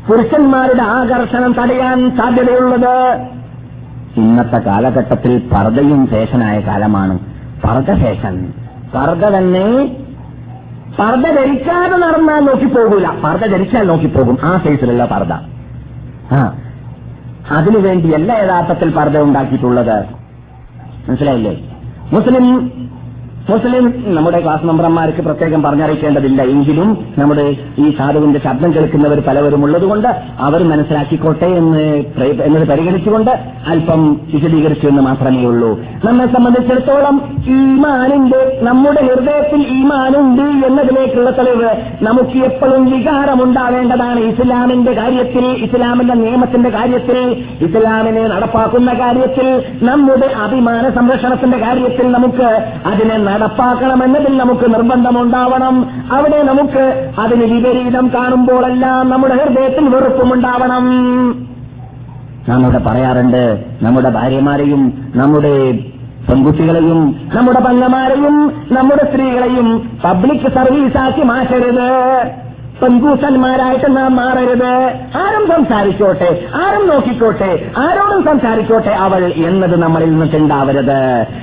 പുരുഷന്മാരുടെ 0.08 0.82
ആകർഷണം 0.82 1.52
തടയാൻ 1.52 2.16
സാധ്യതയുള്ളത്. 2.16 3.26
ഇന്നത്തെ 4.16 4.58
കാലഘട്ടത്തിൽ 4.58 5.38
പർദ്ദയും 5.38 6.06
ഫേഷനായ 6.06 6.60
കാലമാണ്. 6.60 7.18
പർദ്ദ 7.64 7.94
ഫേഷൻ 7.94 8.52
പർദ്ദ 8.94 9.24
തന്നെ 9.24 9.96
പർദ്ദ 10.98 11.26
ധരിക്കാതെ 11.26 11.96
നടന്നാൽ 11.96 12.40
നോക്കിപ്പോകൂല 12.40 13.06
പർദ്ദ 13.24 13.46
ധരിച്ചാൽ 13.46 13.86
നോക്കിപ്പോകും 13.86 14.38
ആ 14.42 14.56
സൈസിലുള്ള 14.56 15.04
പർദ്ദ. 15.04 15.32
ആ. 16.32 16.54
അതിനുവേണ്ടിയല്ല 17.50 18.32
യഥാർത്ഥത്തിൽ 18.32 18.90
പർദ്ദ 18.90 19.18
ഉണ്ടാക്കിയിട്ടുള്ളത്. 19.18 20.04
മനസ്സിലായില്ലേ? 21.08 21.70
മുസ്ലിം 22.12 22.85
മുസ്ലിം 23.50 24.14
നമ്മുടെ 24.14 24.40
ക്ലാസ് 24.40 24.66
മെമ്പർമാർക്ക് 24.66 25.22
പ്രത്യേകം 25.22 25.62
പറഞ്ഞറിയിക്കേണ്ടതില്ല. 25.62 26.42
എങ്കിലും 26.42 26.88
നമ്മുടെ 27.18 27.56
ഈ 27.78 27.96
സാധുവിന്റെ 27.98 28.40
ശബ്ദം 28.44 28.74
കേൾക്കുന്നവർ 28.74 29.20
പലവരും 29.20 29.64
ഉള്ളതുകൊണ്ട് 29.64 30.08
അവർ 30.40 30.62
മനസ്സിലാക്കിക്കോട്ടെ 30.68 31.46
എന്ന് 31.46 31.84
എന്നത് 32.44 32.68
പരിഗണിച്ചുകൊണ്ട് 32.68 33.30
അല്പം 33.66 34.20
വിശദീകരിച്ചു 34.34 34.86
എന്ന് 34.86 35.02
മാത്രമേ 35.02 35.44
ഉള്ളൂ. 35.44 35.70
നമ്മെ 36.04 36.26
സംബന്ധിച്ചിടത്തോളം 36.26 37.16
ഈമാനുണ്ട് 37.48 38.58
നമ്മുടെ 38.62 39.02
ഹൃദയത്തിൽ 39.04 39.62
ഈമാനുണ്ട് 39.68 40.66
എന്നതിലേക്കുള്ള 40.66 41.30
തെളിവ് 41.30 41.70
നമുക്ക് 42.02 42.38
എപ്പോഴും 42.44 42.84
വികാരമുണ്ടാവേണ്ടതാണ് 42.90 44.20
ഇസ്ലാമിന്റെ 44.20 44.92
കാര്യത്തിൽ 44.92 45.46
ഇസ്ലാമിന്റെ 45.64 46.14
നിയമത്തിന്റെ 46.14 46.70
കാര്യത്തിൽ 46.70 47.18
ഇസ്ലാമിനെ 47.64 48.26
നടപ്പാക്കുന്ന 48.28 48.92
കാര്യത്തിൽ 48.92 49.48
നമ്മുടെ 49.86 50.26
അഭിമാന 50.42 50.90
സംരക്ഷണത്തിന്റെ 50.90 51.58
കാര്യത്തിൽ 51.58 52.12
നമുക്ക് 52.12 52.48
അതിനെ 52.86 53.16
നടപ്പാക്കണമെന്നതിൽ 53.36 54.36
നമുക്ക് 54.36 54.74
നിർബന്ധമുണ്ടാവണം. 54.74 55.76
അവിടെ 56.12 56.42
നമുക്ക് 56.42 56.84
അതിന് 57.18 57.44
വിപരീതം 57.52 58.10
കാണുമ്പോഴെല്ലാം 58.14 59.10
നമ്മുടെ 59.10 59.34
ഹൃദയത്തിൽ 59.34 59.88
വെറുപ്പുമുണ്ടാവണം. 59.88 60.86
നാം 62.48 62.62
ഇവിടെ 62.62 62.78
പറയാറുണ്ട് 62.78 63.42
നമ്മുടെ 63.82 64.10
ഭാര്യമാരെയും 64.10 64.82
നമ്മുടെ 65.14 65.72
പെൺകുട്ടികളെയും 66.28 67.00
നമ്മുടെ 67.34 67.60
പങ്ങമാരെയും 67.60 68.36
നമ്മുടെ 68.72 69.04
സ്ത്രീകളെയും 69.10 69.68
പബ്ലിക് 70.04 70.48
സർവീസാക്കി 70.54 71.22
മാറ്റരുത്. 71.22 71.88
പെൺകൂസന്മാരായിട്ട് 72.80 73.96
നാം 73.96 74.16
മാറരുത്. 74.16 74.72
ആരും 75.18 75.44
സംസാരിച്ചോട്ടെ 75.48 76.30
ആരും 76.54 76.88
നോക്കിക്കോട്ടെ 76.88 77.50
ആരോടും 77.78 78.24
സംസാരിച്ചോട്ടെ 78.24 78.90
അവൾ 78.90 79.22
എന്നത് 79.24 79.76
നമ്മളിൽ 79.82 80.10
നിന്നിട്ടുണ്ടാവരുത് 80.10 81.00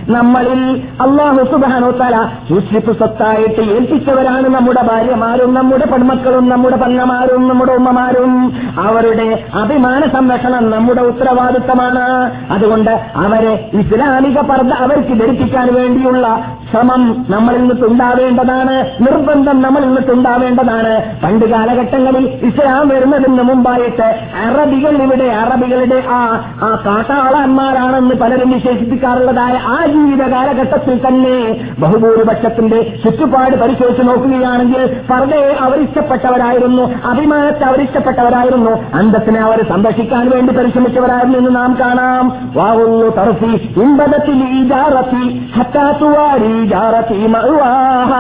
നമ്മളിൽ 0.10 0.62
അള്ളാഹു 1.02 1.44
സുബാനോത്താല 1.52 2.18
സൂക്ഷിപ്പ് 2.50 2.98
സ്വത്തായിട്ട് 2.98 3.62
ഏൽപ്പിച്ചവരാണ് 3.76 4.48
നമ്മുടെ 4.50 4.82
ഭാര്യമാരും 4.82 5.54
നമ്മുടെ 5.54 5.86
പെൺമക്കളും 5.86 6.50
നമ്മുടെ 6.50 6.78
പങ്ങമാരും 6.78 7.48
നമ്മുടെ 7.48 7.74
ഉമ്മമാരും. 7.74 8.32
അവരുടെ 8.80 9.28
അഭിമാന 9.54 10.02
സംരക്ഷണം 10.14 10.70
നമ്മുടെ 10.70 11.02
ഉത്തരവാദിത്തമാണ്. 11.02 12.06
അതുകൊണ്ട് 12.54 12.92
അവരെ 13.16 13.70
ഇസ്ലാമിക 13.74 14.40
പർദ്ദ 14.40 14.74
അവർക്ക് 14.74 15.14
ധരിപ്പിക്കാൻ 15.22 15.74
വേണ്ടിയുള്ള 15.74 16.28
ശ്രമം 16.72 17.26
നമ്മളിൽ 17.30 17.60
നിന്നിട്ടുണ്ടാവേണ്ടതാണ് 17.60 18.76
നിർബന്ധം 19.02 19.62
നമ്മളിൽ 19.62 19.88
നിന്നിട്ടുണ്ടാവേണ്ടതാണ് 19.88 20.94
പണ്ട് 21.24 21.46
കാലഘട്ടങ്ങളിൽ 21.46 22.26
ഇസ്ലാം 22.48 22.88
വരുന്നതിന് 22.88 23.44
മുമ്പായിട്ട് 23.44 24.08
അറബികൾ 24.44 24.96
ഇവിടെ 25.04 25.28
അറബികളുടെ 25.42 26.00
ആ 26.12 26.20
ആ 26.62 26.70
കാട്ടാളന്മാരാണെന്ന് 26.86 28.16
പലരും 28.16 28.52
വിശേഷിപ്പിക്കാറുള്ളതായ 28.52 29.56
ആ 29.70 29.86
ജീവിത 29.86 30.24
കാലഘട്ടത്തിൽ 30.32 30.98
തന്നെ 31.06 31.38
ബഹുഭൂരിപക്ഷത്തിന്റെ 31.80 32.80
ചുറ്റുപാട് 33.04 33.56
പരിശോധിച്ച് 33.56 34.04
നോക്കുകയാണെങ്കിൽ 34.08 34.82
പറഞ്ഞേ 35.12 35.44
അവരിഷ്ടപ്പെട്ടവരായിരുന്നു 35.64 36.84
അഭിമാനത്തെ 37.12 37.66
അവരിഷ്ടപ്പെട്ടവരായിരുന്നു 37.66 38.74
അന്തത്തിനെ 38.94 39.40
അവർ 39.40 39.62
സംരക്ഷിക്കാൻ 39.68 40.26
വേണ്ടി 40.30 40.54
പരിശ്രമിച്ചവരായിരുന്നു 40.54 41.38
എന്ന് 41.38 41.56
നാം 41.56 41.72
കാണാം. 41.80 42.26
വാവുന്നു 42.56 43.10
തറഫി 43.18 43.52
ഇമ്പതത്തിൽ 43.84 44.40
ഈ 44.52 44.62
ജാറത്തി 44.70 45.24
ഹത്താത്തുവാരി 45.56 46.54
ജാറത്തി 46.66 47.20
മറുവാഹ 47.28 48.12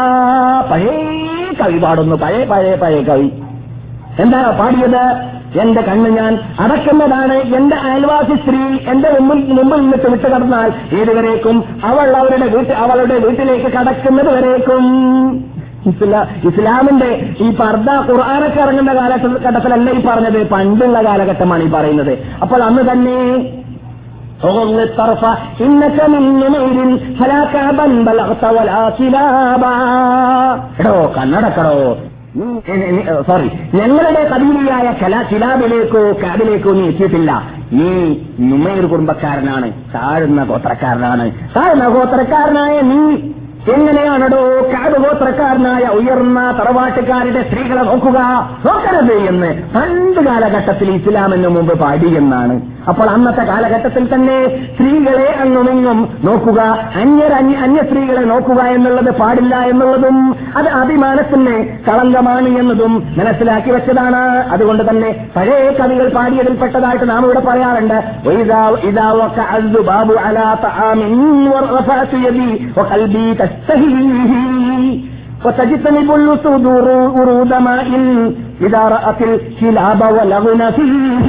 പഴയ 0.71 1.32
കവി 1.53 1.77
പാടുന്നു 1.77 2.15
പഴയ 2.15 2.45
പഴയ 2.45 2.75
പഴയ 2.75 3.03
കവി 3.03 3.31
എന്താ 4.19 4.57
പാടിയത്? 4.59 5.33
എന്റെ 5.61 5.81
കണ്ണ് 5.81 6.09
ഞാൻ 6.09 6.39
അടക്കുന്നതാണ്. 6.59 7.33
എന്റെ 7.33 7.75
അയൽവാസി 7.75 8.35
സ്ത്രീ 8.35 8.91
എന്റെ 8.91 9.17
മുമ്പിൽ 9.19 9.51
മുമ്പിൽ 9.51 9.81
നിന്നിട്ട് 9.81 10.09
വിട്ടു 10.09 10.27
കടന്നാൽ 10.27 10.71
ഏതുവരേക്കും 10.95 11.63
അവൾ 11.83 12.17
അവരുടെ 12.17 12.47
വീട്ടിൽ 12.47 12.73
അവളുടെ 12.73 13.17
വീട്ടിലേക്ക് 13.17 13.65
കടക്കുന്നത് 13.65 14.37
വരേക്കും. 14.37 14.83
ഇസ്ലാ- 15.85 16.47
ഇസ്ലാമിന്റെ 16.47 17.29
ഈ 17.39 17.55
പർദ്ദ 17.55 18.11
ഖുർആാനൊക്കെ 18.11 18.61
ഇറങ്ങുന്ന 18.61 18.93
കാലഘട്ടത്തിലല്ല 18.93 19.91
ഈ 19.91 20.05
പറഞ്ഞത്. 20.05 20.49
പണ്ടുള്ള 20.49 21.05
കാലഘട്ടമാണ് 21.05 21.63
ഈ 21.63 21.69
പറയുന്നത്. 21.69 22.17
അപ്പോൾ 22.41 22.63
അന്ന് 22.63 22.91
തന്നെ 22.91 23.47
غض 24.46 24.78
الطرف 24.80 25.22
إنك 25.60 25.98
من 26.08 26.22
نمير 26.40 26.76
فلا 27.18 27.40
كعبا 27.44 27.86
بلغت 28.06 28.42
ولا 28.56 28.80
كلابا 28.98 29.74
എടോ 30.80 30.94
കണ്ണടക്കടോ 31.16 31.74
സോറി 33.28 33.48
ഞങ്ങളുടെ 33.74 34.22
കബീലിയായ 34.32 34.86
കല 35.02 35.14
കിലാബിലേക്കോ 35.30 36.02
കാബിലേക്കോ 36.22 36.70
നീ 36.72 36.84
എത്തിയിട്ടില്ല 36.90 37.30
നീ 37.72 37.90
നുമൈർ 38.50 38.84
കുടുംബക്കാരനാണ് 38.84 39.68
താഴ്ന്ന 39.94 40.40
ഗോത്രക്കാരനാണ് 40.44 41.26
താഴ്ന്ന 41.56 41.86
ഗോത്രക്കാരനായ 41.88 42.76
നീ 42.90 43.00
എങ്ങനെയാണടോ 43.71 44.69
കാടുഗോത്രക്കാരനായ 44.73 45.83
ഉയർന്ന 45.99 46.51
തറവാട്ടുകാരുടെ 46.51 47.41
സ്ത്രീകളെ 47.49 47.81
നോക്കുക. 47.81 48.19
നോക്കരുത് 48.65 49.13
എന്ന് 49.13 49.49
പണ്ട് 49.75 50.21
കാലഘട്ടത്തിൽ 50.27 50.91
ഇസ്ലാമിന് 50.91 51.47
മുമ്പ് 51.47 51.79
പാടി 51.79 52.17
എന്നാണ്. 52.17 52.61
അപ്പോൾ 52.89 53.09
അന്നത്തെ 53.09 53.43
കാലഘട്ടത്തിൽ 53.43 54.13
തന്നെ 54.13 54.37
സ്ത്രീകളെ 54.73 55.35
അങ്ങുമിങ്ങും 55.43 56.09
നോക്കുക. 56.23 56.61
അന്യർ 57.01 57.33
അന്യ 57.33 57.55
അന്യ 57.55 57.81
സ്ത്രീകളെ 57.83 58.21
നോക്കുക 58.21 58.61
എന്നുള്ളത് 58.61 59.11
പാടില്ല 59.19 59.55
എന്നുള്ളതും 59.55 60.35
അത് 60.57 60.67
അഭിമാനത്തിന് 60.67 61.55
കളങ്കമാണ് 61.87 62.47
എന്നതും 62.47 63.03
മനസ്സിലാക്കി 63.17 63.71
വെച്ചതാണ്. 63.71 64.21
അതുകൊണ്ട് 64.51 64.89
തന്നെ 64.89 65.29
പഴയ 65.35 65.69
കവികൾ 65.79 66.09
പാടിയതിൽ 66.09 66.55
പെട്ടതായിട്ട് 66.63 67.09
നാം 67.09 67.23
ഇവിടെ 67.23 67.39
പറയാറുണ്ട്. 67.39 67.97
ഇതാ 68.41 68.63
على 73.52 73.52
طعام 73.52 73.52
ورفعت 73.52 73.52
يدي 73.52 73.52
وقلبي 73.52 73.52
تستهيه 73.52 75.00
وتجتنب 75.44 76.14
الأسود 76.14 76.66
ورود 76.66 77.54
ماء 77.54 77.88
إذا 78.60 78.78
رأت 78.78 79.22
الكلاب 79.22 80.00
ولغن 80.02 80.70
فيه 80.70 81.28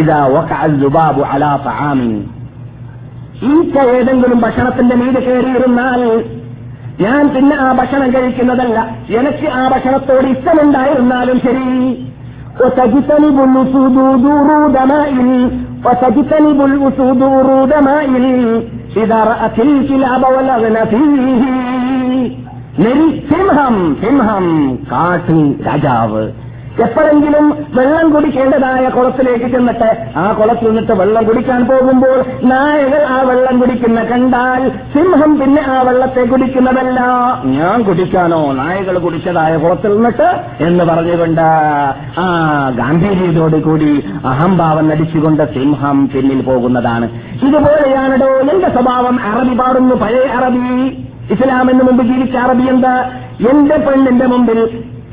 إذا 0.00 0.24
وقع 0.24 0.64
الذباب 0.64 1.24
على 1.24 1.58
طعام 1.64 2.22
ഈച്ച 3.42 3.76
ഏതെങ്കിലും 3.78 4.40
ഭക്ഷണത്തിന്റെ 4.40 4.94
മീത് 4.94 5.18
കയറിയിരുന്നാൽ 5.26 6.02
ഞാൻ 7.00 7.28
പിന്നെ 7.34 7.56
ആ 7.56 7.72
ഭക്ഷണം 7.72 8.14
കഴിക്കുന്നതല്ല 8.14 8.78
എനിക്ക് 9.18 9.46
ആ 9.46 9.68
ഭക്ഷണത്തോട് 9.68 10.26
ഇഷ്ടമുണ്ടായിരുന്നാലും 10.26 11.38
ശരി 11.46 11.68
وتجتنب 12.60 13.38
الأسود 13.44 13.96
ورود 13.96 14.76
ماء 14.92 15.12
وتجتنب 15.86 16.58
الأسود 16.64 17.22
ورود 17.22 17.72
ماء 17.86 18.06
ഇതാ 18.97 19.49
സിംഹം 23.29 23.97
സിംഹം 24.03 24.77
കാട്ടു 24.91 25.55
രാജാവ്. 25.63 26.23
എപ്പോഴെങ്കിലും 26.85 27.45
വെള്ളം 27.75 28.13
കുടിക്കേണ്ടതായ 28.13 28.89
കുളത്തിലേക്ക് 28.89 29.47
ചെന്നിട്ട് 29.53 29.89
ആ 30.17 30.33
കുളത്തിൽ 30.33 30.67
നിന്നിട്ട് 30.67 30.91
വെള്ളം 30.91 31.25
കുടിക്കാൻ 31.25 31.61
പോകുമ്പോൾ 31.65 32.19
നായകൾ 32.43 33.01
ആ 33.15 33.21
വെള്ളം 33.21 33.59
കുടിക്കുന്ന 33.59 34.03
കണ്ടാൽ 34.03 34.71
സിംഹം 34.93 35.39
പിന്നെ 35.39 35.61
ആ 35.61 35.81
വെള്ളത്തെ 35.81 36.23
കുടിക്കുന്നതല്ല. 36.23 36.99
ഞാൻ 37.45 37.83
കുടിക്കാനോ 37.83 38.51
നായകൾ 38.51 38.97
കുടിച്ചതായ 38.99 39.57
കുളത്തിൽ 39.57 39.93
നിന്നിട്ട് 39.95 40.29
എന്ന് 40.63 40.83
പറഞ്ഞുകൊണ്ട് 40.83 41.45
ആ 42.21 42.25
ഗാംഭീര്യതയോട് 42.77 43.63
കൂടി 43.63 43.91
അഹംഭാവം 44.25 44.89
നടിച്ചുകൊണ്ട് 44.89 45.43
സിംഹം 45.53 46.09
പിന്നിൽ 46.13 46.41
പോകുന്നതാണ്. 46.41 47.09
ഇതുപോലെയാണോ 47.47 48.31
എന്റെ 48.53 48.69
സ്വഭാവം 48.69 49.19
അറബി 49.31 49.55
പാടുന്നു 49.57 49.95
പഴയ 49.95 50.27
അറബി. 50.39 51.07
ഇസ്ലാമിന് 51.33 51.83
മുമ്പ് 51.83 52.03
ജീവിച്ച 52.03 52.35
അറബി 52.35 52.63
എന്താ? 52.63 52.93
എന്റെ 53.51 53.77
പെണ്ണിന്റെ 53.77 54.25
മുമ്പിൽ 54.25 54.59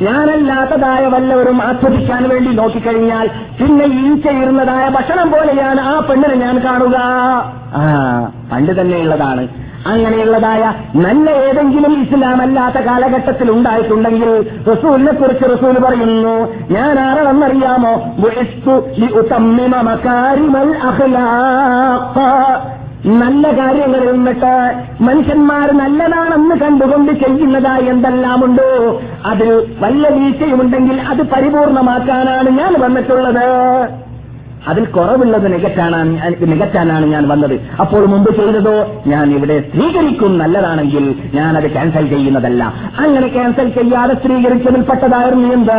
ഞാനല്ലാത്തതായ 0.02 1.06
വല്ലവരും 1.06 1.62
ആസ്വദിക്കാൻ 1.62 2.28
വേണ്ടി 2.28 2.50
നോക്കിക്കഴിഞ്ഞാൽ 2.52 3.26
പിന്നെ 3.60 3.84
ഈ 3.84 4.20
ചെയ്യുന്നതായ 4.20 4.88
ഭക്ഷണം 4.88 5.30
പോലെയാണ് 5.30 5.80
ആ 5.80 6.00
പെണ്ണിനെ 6.00 6.34
ഞാൻ 6.34 6.58
കാണുക. 6.64 6.96
ആ 7.74 8.30
പണ്ട് 8.52 8.80
തന്നെയുള്ളതാണ്. 8.80 9.48
അങ്ങനെയുള്ളതായ 9.86 10.74
നല്ല 10.94 11.30
ഏതെങ്കിലും 11.30 12.02
ഇസ്ലാം 12.02 12.42
അല്ലാത്ത 12.42 12.78
കാലഘട്ടത്തിൽ 12.78 13.50
ഉണ്ടായിട്ടുണ്ടെങ്കിൽ 13.50 14.50
റസൂലിനെ 14.72 15.12
കുറിച്ച് 15.12 15.44
റസൂൽ 15.44 15.78
പറയുന്നു 15.78 16.48
ഞാൻ 16.70 17.00
ആരാണെന്നറിയാമോ? 17.00 17.94
നല്ല 23.06 23.50
കാര്യങ്ങളിൽ 23.58 24.12
നിന്നിട്ട് 24.12 24.52
മനുഷ്യന്മാർ 25.00 25.72
നല്ലതാണെന്ന് 25.72 26.54
കണ്ടുകൊണ്ട് 26.54 27.12
ചെയ്യുന്നതായി 27.12 27.84
എന്തെല്ലാമുണ്ടോ? 27.84 29.00
അതിൽ 29.24 29.66
വല്ല 29.78 30.08
വീഴ്ചയുമുണ്ടെങ്കിൽ 30.08 31.00
അത് 31.00 31.22
പരിപൂർണമാക്കാനാണ് 31.22 32.58
ഞാൻ 32.58 32.80
വന്നിട്ടുള്ളത്. 32.80 33.46
അതിൽ 34.70 34.84
കുറവുള്ളത് 34.96 35.46
നികറ്റാനാണ് 35.54 36.12
നികറ്റാനാണ് 36.52 37.06
ഞാൻ 37.14 37.24
വന്നത്. 37.32 37.56
അപ്പോൾ 37.82 38.06
മുമ്പ് 38.14 38.30
ചെയ്തതോ 38.40 38.76
ഞാൻ 39.12 39.26
ഇവിടെ 39.36 39.56
സ്വീകരിക്കും 39.74 40.32
നല്ലതാണെങ്കിൽ 40.42 41.06
ഞാൻ 41.38 41.52
അത് 41.60 41.68
ക്യാൻസൽ 41.76 42.06
ചെയ്യുന്നതല്ല. 42.14 42.62
അങ്ങനെ 43.04 43.28
ക്യാൻസൽ 43.28 43.68
ചെയ്യാതെ 43.78 44.16
സ്വീകരിച്ചതിൽപ്പെട്ടതായിരുന്നു 44.26 45.48
എന്ത്? 45.58 45.78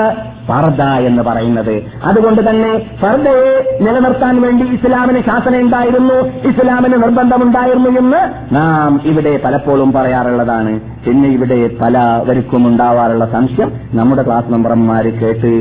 ഫർദ 0.50 0.82
എന്ന് 1.08 1.22
പറയുന്നത്. 1.28 1.74
അതുകൊണ്ട് 2.10 2.42
തന്നെ 2.50 2.70
ഫർദയെ 3.02 3.48
നിലനിർത്താൻ 3.86 4.36
വേണ്ടി 4.42 4.66
ഇസ്ലാമിന് 4.76 5.22
ശാസന 5.30 5.56
ഉണ്ടായിരുന്നു 5.66 6.18
ഇസ്ലാമിന് 6.50 6.98
നിർബന്ധമുണ്ടായിരുന്നു 7.04 7.90
എന്ന് 8.02 8.22
നാം 8.56 9.02
ഇവിടെ 9.12 9.34
പലപ്പോഴും 9.46 9.92
പറയാറുള്ളതാണ്. 9.98 10.74
പിന്നെ 11.06 11.28
ഇവിടെ 11.30 11.60
പലവർക്കും 11.82 12.64
ഉണ്ടാവാറുള്ള 12.68 13.26
സംശയം 13.36 13.70
നമ്മുടെ 14.00 14.24
ക്ലാസ് 14.28 14.52
മെമ്പർമാര് 14.54 15.12
കേട്ട് 15.22 15.52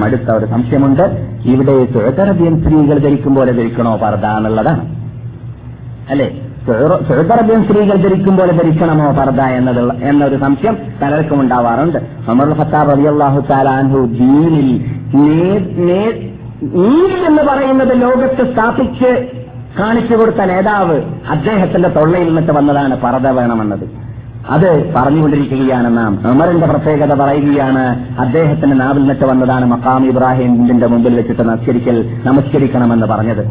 മടുത്ത 0.00 0.28
ഒരു 0.30 0.46
സംശയമുണ്ട്. 0.46 1.04
ഇവിടെ 1.44 1.74
സുഹൃത്തറബിയൻ 1.92 2.54
സ്ത്രീകൾ 2.62 2.98
ധരിക്കും 2.98 3.34
പോലെ 3.34 3.52
ധരിക്കണോ? 3.52 3.92
പർദ 4.02 4.26
എന്നുള്ളതാണ് 4.38 4.82
അല്ലെ 6.10 6.26
സുഹൃത്തറബിയൻ 7.08 7.60
സ്ത്രീകൾ 7.64 7.96
ധരിക്കും 8.02 8.34
പോലെ 8.36 8.52
ധരിക്കണമോ 8.52 9.08
പർദ 9.12 9.40
എന്നതുള്ള 9.58 9.92
എന്നൊരു 10.10 10.36
സംശയം 10.36 10.76
പലർക്കും 11.02 11.40
ഉണ്ടാവാറുണ്ട്. 11.40 11.98
അമർ 12.28 12.48
ഫത്താബ് 12.58 12.90
അലി 12.90 13.06
അള്ളാഹു 13.12 13.40
താലാൻഹു 13.50 14.00
ദീനിൽ 14.20 14.70
എന്ന് 17.28 17.42
പറയുന്നത് 17.42 17.94
ലോകത്ത് 18.02 18.42
സ്ഥാപിച്ച് 18.52 19.10
കാണിച്ചു 19.78 20.14
കൊടുത്ത 20.14 20.42
നേതാവ് 20.50 20.96
അദ്ദേഹത്തിന്റെ 21.30 21.88
തൊള്ളയിൽ 21.88 22.26
നിന്നിട്ട് 22.26 22.52
വന്നതാണ് 22.52 22.94
പർദ 23.00 23.26
വേണമെന്നത്. 23.38 23.86
അത് 24.50 24.94
പറഞ്ഞുകൊണ്ടിരിക്കുകയാണ് 24.96 25.98
നാം. 25.98 26.30
ഉമറിന്റെ 26.30 26.66
പ്രത്യേകത 26.66 27.14
പറയുകയാണ് 27.14 28.08
അദ്ദേഹത്തിന്റെ 28.18 28.76
നാവിൽ 28.76 28.98
നിന്നിട്ട് 28.98 29.24
വന്നതാണ് 29.24 29.64
മക്കാം 29.64 30.06
ഇബ്രാഹിമിന്റെ 30.06 30.86
മുമ്പിൽ 30.86 31.14
വെച്ചിട്ട് 31.14 31.42
നമസ്കരിക്കൽ 31.42 32.16
നമസ്കരിക്കണമെന്ന് 32.24 33.06
പറഞ്ഞത്. 33.06 33.46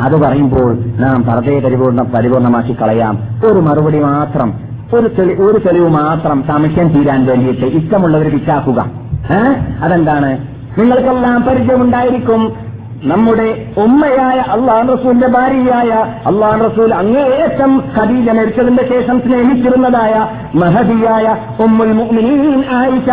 അത് 0.00 0.20
പറയുമ്പോൾ 0.20 0.78
നാം 0.96 1.22
പർദ്ദയെ 1.22 1.60
പരിപൂർണ 1.60 2.02
പരിപൂർണമാക്കി 2.02 2.72
കളയാം. 2.72 3.18
ഒരു 3.46 3.58
മറുപടി 3.58 3.98
മാത്രം 3.98 4.54
ഒരു 4.94 5.10
തെളി 5.18 5.34
ഒരു 5.34 5.58
തെളിവ് 5.58 5.88
മാത്രം 5.88 6.44
സംശയം 6.48 6.88
തീരാൻ 6.88 7.26
വേണ്ടിയിട്ട് 7.26 7.76
ഇഷ്ടമുള്ളവർ 7.76 8.38
വിശാക്കുക 8.38 8.90
ഏഹ് 9.30 9.82
അതെന്താണ്? 9.82 10.38
നിങ്ങൾക്കെല്ലാം 10.78 11.42
പരിചയമുണ്ടായിരിക്കും. 11.42 12.69
നമ്മുടെ 13.02 13.46
ഉമ്മയായ 13.82 14.38
അള്ളാഹ് 14.54 14.88
റസൂലിന്റെ 14.90 15.28
ഭാര്യയായ 15.28 15.90
അള്ളാഹ് 16.26 16.58
റസൂൽ 16.64 16.90
അങ്ങേയറ്റം 16.94 17.72
ഖദീജ 17.94 18.28
മരിച്ചതിന്റെ 18.30 18.84
ശേഷം 18.90 19.16
സ്നേഹിച്ചിരുന്നതായ 19.20 20.14
മഹദിയായ 20.54 21.26
ഉമ്മുൽ 21.64 21.92
മുഅ്മിനീൻ 21.92 22.60
ആയിഷ 22.80 23.08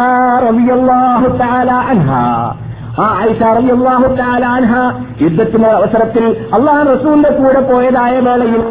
തആല 1.42 1.70
ആ 3.00 3.08
ആയിഷ 3.08 3.42
റളിയല്ലാഹു 3.58 4.08
തആല 4.20 4.46
അൻഹ 4.54 4.74
യുദ്ധത്തിന്റെ 5.22 5.72
അവസരത്തിൽ 5.72 6.26
അള്ളാഹ് 6.54 6.86
റസൂലിന്റെ 6.94 7.32
കൂടെ 7.40 7.62
പോയതായ 7.72 8.14
വേളയിൽ 8.20 8.64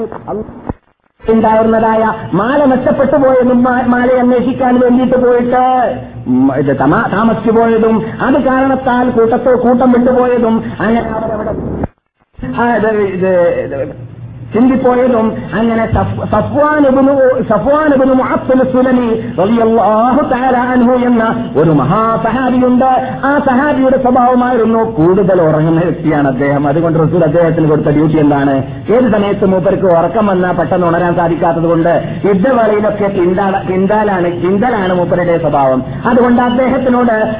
ഉണ്ടായിരുന്നതായ 1.32 2.14
മാല 2.32 2.64
നഷ്ടപ്പെട്ടു 2.64 3.16
പോയതും 3.16 3.62
മാല 3.62 4.08
അന്വേഷിക്കാൻ 4.18 4.80
വേണ്ടിയിട്ട് 4.80 5.16
പോയിട്ട് 5.16 5.62
താമസിച്ചു 7.10 7.50
പോയതും 7.50 8.04
അത് 8.20 8.44
കാരണത്താൽ 8.44 9.10
കൂട്ടത്തോ 9.10 9.54
കൂട്ടം 9.54 9.92
വിട്ടുപോയതും 9.92 10.64
അങ്ങനെ 10.80 11.02
ചിന്തിപ്പോയതും 14.54 15.36
അങ്ങനെ 15.54 15.94
സഫ്- 15.94 16.30
സഫ്വാനുബിനു 16.30 17.12
റളിയല്ലാഹു 19.42 20.28
തആല 20.28 20.56
അൻഹു 20.56 20.92
എന്ന 20.92 21.50
ഒരു 21.56 21.70
മഹാസഹാബിയുണ്ട്. 21.70 22.84
ആ 23.24 23.40
സഹാബിയുടെ 23.46 24.02
സ്വഭാവമായിരുന്നു 24.02 24.78
കൂടുതൽ 24.78 25.42
ഉറങ്ങുന്ന 25.42 25.80
വ്യക്തിയാണ് 25.80 26.28
അദ്ദേഹം. 26.28 26.68
അതുകൊണ്ട് 26.68 26.98
റസൂൽ 26.98 27.24
അദ്ദേഹത്തിന് 27.24 27.70
കൊടുത്ത 27.70 27.86
ഡ്യൂട്ടി 27.86 28.18
എന്താണ്? 28.18 28.62
ഏത് 28.92 29.12
സമയത്ത് 29.12 29.44
മൂപ്പർക്ക് 29.44 29.86
ഉറക്കം 29.86 30.26
വന്നാൽ 30.26 30.52
പെട്ടെന്ന് 30.52 30.86
ഉണരാൻ 30.86 31.14
സാധിക്കാത്തത് 31.14 31.64
കൊണ്ട് 31.64 32.02
യുദ്ധവേളയിലൊക്കെ 32.24 33.06
കിന്താലാണ് 33.70 34.42
ചിന്തലാണ് 34.42 34.92
മൂപ്പരുടെ 34.92 35.38
സ്വഭാവം. 35.38 35.82
അതുകൊണ്ട് 36.06 36.42
അദ്ദേഹത്തിനോട് 36.42 37.34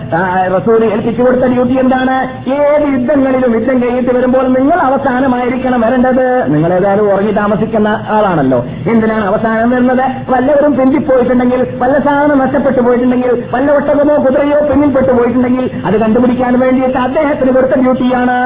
റസൂൽ 0.56 0.84
ഏൽപ്പിച്ചു 0.84 1.22
കൊടുത്ത 1.22 1.42
ഡ്യൂട്ടി 1.42 1.78
എന്താണ്? 1.78 2.28
ഏത് 2.50 2.88
യുദ്ധങ്ങളിലും 2.92 3.54
യുദ്ധം 3.54 3.82
കഴിഞ്ഞിട്ട് 3.82 4.16
വരുമ്പോൾ 4.16 4.48
നിങ്ങൾ 4.48 4.78
അവസാനമായിരിക്കണം 4.78 5.80
വരേണ്ടത്. 5.80 6.54
നിങ്ങൾ 6.54 6.72
ഏതായാലും 6.96 7.14
ഉറങ്ങി 7.14 7.32
താമസിക്കുന്ന 7.32 7.88
ആളാണല്ലോ. 8.16 8.58
എന്തിനാണ് 8.92 9.24
അവസാനം 9.30 9.70
വരുന്നത്? 9.70 10.04
വല്ലവരും 10.32 10.72
പിന്തിപ്പോയിട്ടുണ്ടെങ്കിൽ 10.78 11.60
വല്ല 11.82 11.96
സാധനം 11.98 12.38
നഷ്ടപ്പെട്ടു 12.38 12.80
പോയിട്ടുണ്ടെങ്കിൽ 12.80 13.32
വല്ല 13.54 13.68
ഒട്ടകമോ 13.72 14.16
കുതിരയോ 14.24 14.58
പിന്നിൽപ്പെട്ടു 14.70 15.12
പോയിട്ടുണ്ടെങ്കിൽ 15.12 15.70
അത് 15.86 15.96
കണ്ടുപിടിക്കാൻ 16.00 16.60
വേണ്ടിയിട്ട് 16.60 16.98
അദ്ദേഹത്തിന് 16.98 17.52
കൊടുത്ത 17.52 17.76
ഡ്യൂട്ടിയാണ്. 17.82 18.36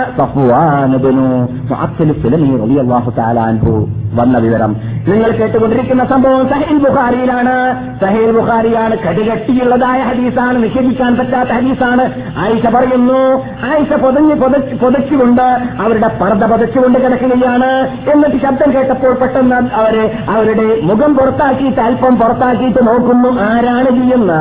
വന്ന 4.19 4.39
വിവരം. 4.39 4.71
നിങ്ങൾ 5.09 5.31
കേട്ടുകൊണ്ടിരിക്കുന്ന 5.31 6.05
സംഭവം 6.05 6.49
സഹീൽ 6.49 6.79
ബുഖാരിയിലാണ്. 6.85 7.53
സഹീൽ 8.01 8.31
ബുഖാരിയാണ് 8.37 8.95
കടികട്ടിയുള്ളതായ 9.05 10.01
ഹദീസാണ് 10.09 10.57
നിഷേധിക്കാൻ 10.63 11.13
പറ്റാത്ത 11.17 11.51
ഹദീസാണ്. 11.59 12.05
ആയിഷ 12.39 12.67
പറയുന്നു 12.77 13.21
ആയിഷ 13.69 13.93
പൊതഞ്ഞ് 14.05 14.35
പൊതച്ച് 14.35 14.75
പൊതച്ചുകൊണ്ട് 14.83 15.47
അവരുടെ 15.83 16.11
പർദ്ദ 16.21 16.45
പൊതച്ചുകൊണ്ട് 16.53 16.99
കിടക്കുകയാണ്. 17.05 17.71
എന്നിട്ട് 18.11 18.40
ശബ്ദം 18.43 18.73
കേട്ടപ്പോൾ 18.73 19.15
പെട്ടെന്ന് 19.15 19.75
അവർ 19.75 20.11
അവരുടെ 20.29 20.81
മുഖം 20.83 21.15
പുറത്താക്കിയിട്ട് 21.17 21.81
അല്പം 21.81 22.17
പുറത്താക്കിയിട്ട് 22.17 22.87
നോക്കുന്നു. 22.87 23.41
ആരാണ് 23.41 23.91
ചെയ്യുന്ന 23.91 24.33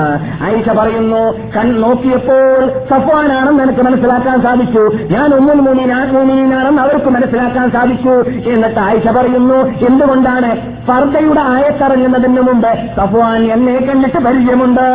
ആയിഷ 0.42 0.70
പറയുന്നു 0.70 1.52
കൺ 1.58 1.82
നോക്കിയപ്പോൾ 1.82 2.70
സഫ്വാനാണെന്ന് 2.90 3.64
എനിക്ക് 3.64 3.82
മനസ്സിലാക്കാൻ 3.82 4.42
സാധിച്ചു. 4.42 4.90
ഞാൻ 5.12 5.34
ഉമ്മുൽ 5.34 5.60
മൂമീനാണെന്ന് 5.60 6.82
അവർക്ക് 6.82 7.10
മനസ്സിലാക്കാൻ 7.10 7.72
സാധിച്ചു. 7.72 8.16
എന്നിട്ട് 8.50 8.80
ആയിഷ 8.80 9.08
പറയുന്നു 9.08 9.88
എന്തുകൊണ്ടാണ്? 9.88 10.80
പർദ്ദയുടെ 10.90 11.42
ആയത്തിറങ്ങുന്നതിന് 11.42 12.42
മുമ്പ് 12.42 12.74
സഫ്വാൻ 12.98 13.44
എന്നെ 13.44 13.74
കണ്ടിട്ട് 13.74 14.18
പരിചയമുണ്ട്. 14.18 14.88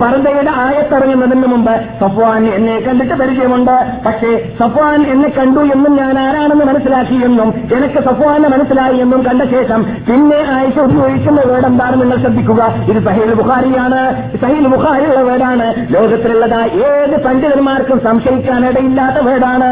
പർദ്ദയുടെ 0.00 0.50
ആയത്തിറങ്ങുന്നതിന് 0.56 1.46
മുമ്പ് 1.46 1.74
സഫ്വാൻ 2.00 2.46
എന്നെ 2.46 2.76
കണ്ടിട്ട് 2.80 3.14
പരിചയമുണ്ട്. 3.14 3.74
പക്ഷേ 4.06 4.30
സഫ്വാൻ 4.58 5.00
എന്നെ 5.12 5.28
കണ്ടു 5.28 5.60
എന്നും 5.60 5.96
ഞാൻ 5.96 6.18
ആരാണെന്ന് 6.18 6.64
മനസ്സിലാക്കി 6.64 7.16
എന്നും 7.24 7.48
എനിക്ക് 7.76 8.00
സഫ്വാനെ 8.08 8.48
മനസ്സിലായി 8.48 8.98
എന്നും 8.98 9.22
കണ്ട 9.22 9.42
ശേഷം 9.50 9.82
പിന്നെ 10.08 10.40
ആയിഷ 10.48 10.78
ഉപയോഗിക്കുന്ന 10.78 11.40
വേർഡ് 11.40 11.66
എന്താണ് 11.66 12.00
നിങ്ങൾ 12.00 12.16
ശ്രദ്ധിക്കുക? 12.16 12.62
ഇത് 12.90 13.04
സഹീൽ 13.04 13.34
ബുഖാരിയാണ്. 13.34 14.00
സഹീൽ 14.42 14.66
ബുഖാരിയുള്ള 14.66 15.20
വേടാണ് 15.20 15.66
ലോകത്തിലുള്ളതാ 15.94 16.62
ഏത് 16.88 17.16
പണ്ഡിതന്മാർക്കും 17.24 18.00
സംശയിക്കാനിടയില്ലാത്ത 18.00 19.24
വേടാണ്. 19.26 19.70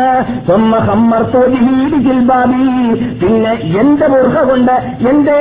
പിന്നെ 3.21 3.53
എന്റെ 3.81 4.07
മുറുക 4.07 4.39
കൊണ്ട് 4.49 4.73
എന്റെ 5.09 5.41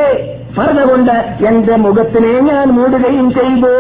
പറഞ്ഞ 0.57 0.81
കൊണ്ട് 0.83 1.45
എന്റെ 1.47 1.75
മുഖത്തിനെ 1.75 2.33
ഞാൻ 2.39 2.67
മൂടുകയും 2.67 3.33
ചെയ്തു. 3.33 3.73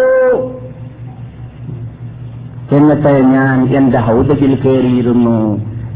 എന്നിട്ട് 2.71 3.21
ഞാൻ 3.33 3.75
എന്റെ 3.77 3.97
ഹൗദജിൽ 3.97 4.55
കയറിയിരുന്നു. 4.55 5.37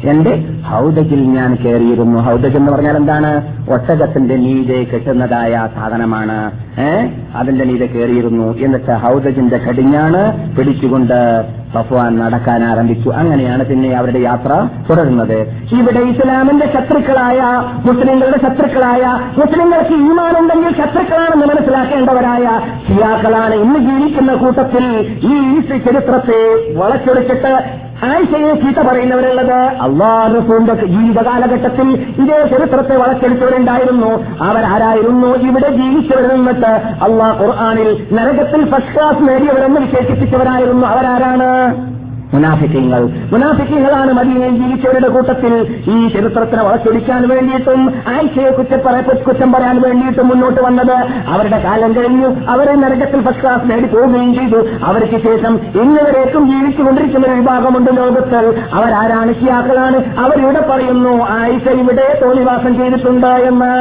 എന്റെ 0.04 0.44
ഹൗദകിൽ 0.70 1.24
ഞാൻ 1.24 1.56
കയറിയിരുന്നു. 1.56 2.20
ഹൗദജ് 2.20 2.58
എന്ന് 2.58 2.72
പറഞ്ഞാൽ 2.72 2.98
എന്താണ്? 2.98 3.58
ഒട്ടകത്തിന്റെ 3.70 4.36
നീതെ 4.36 4.84
കെട്ടുന്നതായ 4.84 5.68
സാധനമാണ്. 5.76 6.52
ഏ? 6.80 7.08
അതിന്റെ 7.36 7.66
നീതെ 7.66 7.86
കയറിയിരുന്നു. 7.86 8.58
എന്നിട്ട് 8.58 8.92
ഹൗദജിന്റെ 8.92 9.58
കടിഞ്ഞാണ് 9.58 10.56
പിടിച്ചുകൊണ്ട് 10.56 11.44
സഫ്വാൻ 11.74 12.20
നടക്കാൻ 12.20 12.64
ആരംഭിച്ചു. 12.64 13.10
അങ്ങനെയാണ് 13.10 13.66
പിന്നെ 13.66 13.98
അവരുടെ 13.98 14.20
യാത്ര 14.20 14.68
തുടരുന്നത്. 14.90 15.38
ഇവിടെ 15.76 16.00
ഇസ്ലാമിന്റെ 16.00 16.66
ശത്രുക്കളായ 16.66 17.42
മുസ്ലിങ്ങളുടെ 17.86 18.38
ശത്രുക്കളായ 18.38 19.20
മുസ്ലിങ്ങൾക്ക് 19.38 19.94
ഈമാനുണ്ടെങ്കിൽ 19.94 20.70
ശത്രുക്കളാണെന്ന് 20.70 21.46
മനസ്സിലാക്കേണ്ടവരായ 21.46 22.60
ഷിയാക്കളാണ് 22.88 23.56
ഇന്ന് 23.56 23.80
ജീവിക്കുന്ന 23.80 24.34
കൂട്ടത്തിൽ 24.34 24.86
ഈ 25.24 25.60
ചരിത്രത്തെ 25.60 26.74
വളച്ചൊടിച്ചിട്ട് 26.76 27.91
ആയിഷയെ 28.04 28.54
ചീത്ത 28.56 28.88
പറയുന്നവരുള്ളത് 28.88 29.54
അള്ളാഹ് 29.54 30.36
റസൂലിന്റെ 30.36 30.74
ജീവിത 30.86 31.22
കാലഘട്ടത്തിൽ 31.22 31.90
ഇതേ 31.92 32.48
ചരിത്രത്തെ 32.48 32.96
വളച്ചെടുത്തവരുണ്ടായിരുന്നു 32.98 34.26
അവരാരായിരുന്നു 34.44 35.28
ഇവിടെ 35.28 35.70
ജീവിച്ചവരിൽ 35.70 36.36
നിന്നിട്ട് 36.36 36.72
അള്ളാഹ് 37.04 37.44
ഖുർആാനിൽ 37.44 38.08
നരകത്തിൽ 38.14 38.72
ഫസ്റ്റ് 38.72 38.94
ക്ലാസ് 38.94 39.28
നേടിയവരെന്ന് 39.28 39.82
വിശേഷിപ്പിച്ചവരായിരുന്നു. 39.82 40.88
അവരാരാണ്? 40.88 41.91
മുനാഫിക്കങ്ങൾ. 42.34 43.02
മുനാഫിക്കങ്ങളാണ് 43.32 44.14
മദീനയിൽ 44.14 44.56
ജീവിച്ചവരുടെ 44.58 45.08
കൂട്ടത്തിൽ 45.08 45.54
ഈ 45.90 46.08
ചരിത്രത്തിനെ 46.08 46.64
വളച്ചൊടിക്കാൻ 46.64 47.28
വേണ്ടിയിട്ടും 47.30 47.94
ആഴ്ചയെ 48.08 48.50
കുറ്റപ്പറ 48.50 49.02
കുറ്റം 49.02 49.52
പറയാൻ 49.52 49.82
വേണ്ടിയിട്ടും 49.82 50.28
മുന്നോട്ട് 50.28 50.62
വന്നത്. 50.62 50.96
അവരുടെ 51.28 51.60
കാലം 51.64 51.96
കഴിഞ്ഞു. 51.96 52.30
അവരെ 52.50 52.76
നരകത്തിൽ 52.76 53.22
ഫസ്റ്റ് 53.22 53.42
ക്ലാസ് 53.42 53.72
നേടി 53.72 53.88
പോവുകയും 53.88 54.34
ചെയ്തു. 54.36 54.68
അവർക്ക് 54.84 55.24
ശേഷം 55.24 55.60
ഇന്നുവരേക്കും 55.82 56.52
ജീവിച്ചുകൊണ്ടിരിക്കുന്ന 56.52 57.28
ഒരു 57.28 57.34
വിഭാഗമുണ്ട് 57.34 57.92
ലോകത്തിൽ. 57.98 58.62
അവരാരാണ് 58.74 59.34
ഷിയാക്കളാണ് 59.34 60.20
അവരിവിടെ 60.20 60.62
പറയുന്നു 60.70 61.14
ആയിഷ 61.30 61.68
ഇവിടെ 61.68 62.20
തോന്നിവാസം 62.24 62.76
ചെയ്തിട്ടുണ്ട് 62.76 63.28
എന്ന്. 63.28 63.74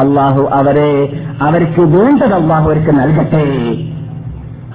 അള്ളാഹു 0.00 0.48
അവരെ 0.52 0.92
അവർക്ക് 1.42 1.80
വേണ്ടത് 1.80 2.34
അള്ളാഹു 2.34 2.64
അവർക്ക് 2.64 2.90
നൽകട്ടെ. 3.00 3.46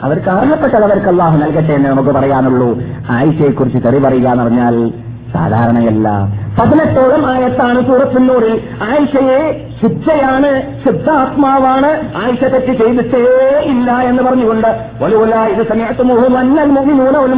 അവർക്ക് 0.02 0.30
അർഹപ്പെട്ടത് 0.30 0.84
അവർക്ക് 0.84 1.08
അള്ളാഹു 1.08 1.38
നൽകട്ടെ 1.38 1.74
എന്ന് 1.74 1.90
നമുക്ക് 1.90 2.10
പറയാനുള്ളൂ. 2.10 2.82
ആയിഷയെക്കുറിച്ച് 3.10 3.86
തെറി 3.86 3.98
പറയുക 3.98 4.28
എന്ന് 4.28 4.44
പറഞ്ഞാൽ 4.44 4.92
സാധാരണയല്ല. 5.34 6.28
പതിനെട്ടോളം 6.60 7.28
ആയത്താണ് 7.28 7.88
സൂറത്തുന്നൂറിൽ 7.88 8.62
ആയിഷയെ 8.82 9.70
ശുദ്ധയാണ് 9.82 10.62
ശുദ്ധാത്മാവാണ് 10.86 12.18
ആയിഷ 12.26 12.44
തെറ്റ് 12.44 12.74
ചെയ്തിട്ടേ 12.84 13.62
ഇല്ല 13.64 13.92
എന്ന് 13.92 14.24
പറഞ്ഞുകൊണ്ട് 14.24 14.68
ഒലുല 15.02 15.36
ഇത് 15.36 15.68
സമയത്ത് 15.68 16.04
മുഹിനൂന 16.04 17.18
ഒരു 17.18 17.34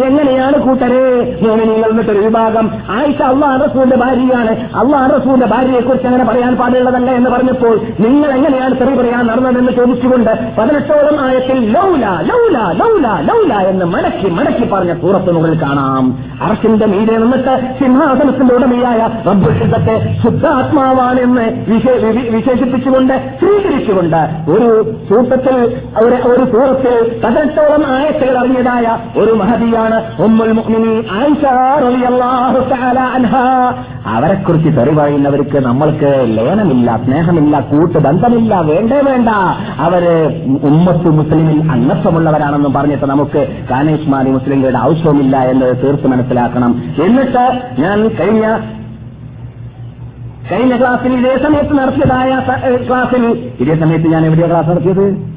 എങ്ങനെയാണ് 0.00 0.52
കൂട്ടരെ? 0.52 1.38
മോമിനിങ്ങളുടെ 1.42 1.88
എന്നിട്ടൊരു 1.88 2.18
വിഭാഗം. 2.18 2.70
ആയിഷ 2.90 3.22
അള്ളാഹ് 3.22 3.64
റസൂലിന്റെ 3.64 3.96
ഭാര്യയാണ്. 3.96 4.52
അള്ളാഹ് 4.76 5.10
റസൂലിന്റെ 5.10 5.46
ഭാര്യയെക്കുറിച്ച് 5.46 6.06
അങ്ങനെ 6.06 6.24
പറയാൻ 6.24 6.56
പാടുള്ളതല്ല 6.56 7.10
എന്ന് 7.10 7.30
പറഞ്ഞപ്പോൾ 7.30 7.80
നിങ്ങൾ 8.00 8.30
എങ്ങനെയാണ് 8.30 8.80
തെറി 8.80 8.94
പറയാൻ 8.96 9.26
നടന്നതെന്ന് 9.26 9.72
ചോദിച്ചുകൊണ്ട് 9.72 10.30
പതിനെട്ടോളം 10.58 11.20
ആയത്തിൽ 11.20 11.70
ലൗല 11.70 12.06
ലൗല 12.30 12.58
ലൗല 12.82 13.06
ലൗല 13.20 13.52
എന്ന് 13.54 13.84
മടക്കി 13.84 14.30
മടക്കി 14.30 14.68
പറഞ്ഞ 14.68 14.94
സൂറത്തിനുള്ളിൽ 15.00 15.62
കാണാം. 15.62 16.24
അർഷിന്റെ 16.42 16.86
മീതെ 16.86 17.16
നിന്നിട്ട് 17.16 17.60
സിംഹാസനത്തിന്റെ 17.78 18.54
ഉടമയായ 18.54 18.98
റബ്ബുഷിദ്ധത്തെ 19.26 20.16
ശുദ്ധാത്മാവാണെന്ന് 20.22 21.46
വിശേഷിപ്പിച്ചുകൊണ്ട് 22.30 23.14
സ്വീകരിച്ചുകൊണ്ട് 23.40 24.50
ഒരു 24.50 24.92
സൂത്രത്തിൽ 25.08 25.56
ഒരു 26.02 26.14
ഒരു 26.28 26.44
സൂറത്തിൽ 26.52 27.20
പതിനെട്ടോളം 27.24 27.84
ആയത്തുകൾ 27.86 28.38
അറിഞ്ഞതായ 28.38 28.98
ഒരു 29.20 29.32
അൻഹാ. 33.14 33.74
അവരെക്കുറിച്ച് 34.06 34.68
തെറി 34.76 34.94
പറയുന്നവർക്ക് 34.94 35.58
നമ്മൾക്ക് 35.58 36.10
ലയനമില്ല 36.38 37.00
സ്നേഹമില്ല 37.04 37.60
കൂട്ടുബന്ധമില്ല 37.60 38.60
വേണ്ടേ 38.60 39.00
വേണ്ട. 39.00 39.28
അവർ 39.78 40.04
ഉമ്മത്ത് 40.62 41.10
മുസ്ലിമിൽ 41.10 41.70
അംഗത്വമുള്ളവരാണെന്ന് 41.70 42.68
പറഞ്ഞിട്ട് 42.68 43.04
നമുക്ക് 43.04 43.48
കാനേഷ്മാരി 43.70 44.30
മുസ്ലിങ്ങളുടെ 44.30 44.78
ആവശ്യവുമില്ല 44.78 45.36
എന്ന് 45.36 45.66
തീർത്ത് 45.66 46.06
മനസ്സിലാക്കണം. 46.06 46.82
എന്നിട്ട് 47.04 47.44
ഞാൻ 47.80 48.08
കഴിഞ്ഞ 48.08 48.58
കഴിഞ്ഞ 50.52 50.76
ക്ലാസ്സിൽ 50.78 51.12
ഇതേ 51.12 51.36
സമയത്ത് 51.42 51.74
നടത്തിയതായ 51.78 52.30
ക്ലാസ്സിൽ 52.88 53.52
ഇതേ 53.60 53.74
സമയത്ത് 53.74 54.08
ഞാൻ 54.08 54.26
എവിടെയാണ് 54.26 54.50
ക്ലാസ് 54.50 54.68
നടത്തിയത്? 54.68 55.32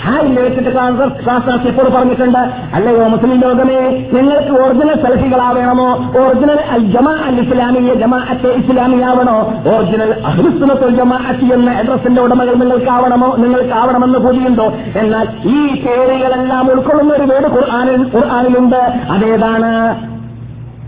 ഹായിൽ 0.00 0.40
വെച്ചിട്ട് 0.40 0.70
നടത്തിയപ്പോൾ 0.76 1.88
പറഞ്ഞിട്ടുണ്ട് 1.88 2.38
അല്ലയോ 2.74 3.08
മുസ്ലിം 3.08 3.40
ലോകമേ 3.40 4.08
നിങ്ങൾക്ക് 4.12 4.52
ഒറിജിനൽ 4.62 4.94
സെൽഫികളാവേണമോ 4.94 5.88
ഒറിജിനൽ 6.20 6.60
അൽ 6.70 6.86
ജമാ 6.86 7.14
അൽ 7.26 7.40
ഇസ്ലാമിയ 7.40 7.94
ജമാഅത്തെ 7.94 8.48
ഇസ്ലാമിയാവണോ? 8.48 9.36
ഒറിജിനൽ 9.74 10.12
അഹ്ലുസുനത്തുൽ 10.24 10.96
ജമാഅത്തി 10.96 11.52
എന്ന 11.52 11.70
അഡ്രസ്സിന്റെ 11.70 12.22
ഉടമകൾ 12.22 12.54
നിങ്ങൾക്കാവണമോ? 12.54 13.36
നിങ്ങൾക്കാവണമെന്ന് 13.36 14.18
കൂടിയുണ്ടോ 14.18 14.72
എന്നാൽ 14.96 15.26
ഈ 15.44 15.84
പേരുകളെല്ലാം 15.84 16.70
ഉൾക്കൊള്ളുന്ന 16.70 17.12
ഒരു 17.12 17.22
വീട് 17.22 17.46
ഖുർആാനിൽ 17.46 18.02
ഖുർആാനിലുണ്ട്. 18.14 18.80
അതേതാണ്? 19.10 19.72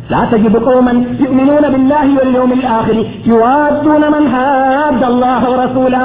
لا 0.10 0.22
تجد 0.26 0.56
قوما 0.60 0.94
يؤمنون 1.20 1.64
بالله 1.66 2.08
واليوم 2.18 2.52
الآخر 2.52 2.98
يوادون 3.26 4.04
من 4.10 4.24
حاد 4.34 5.02
الله 5.04 5.42
ورسوله 5.52 6.04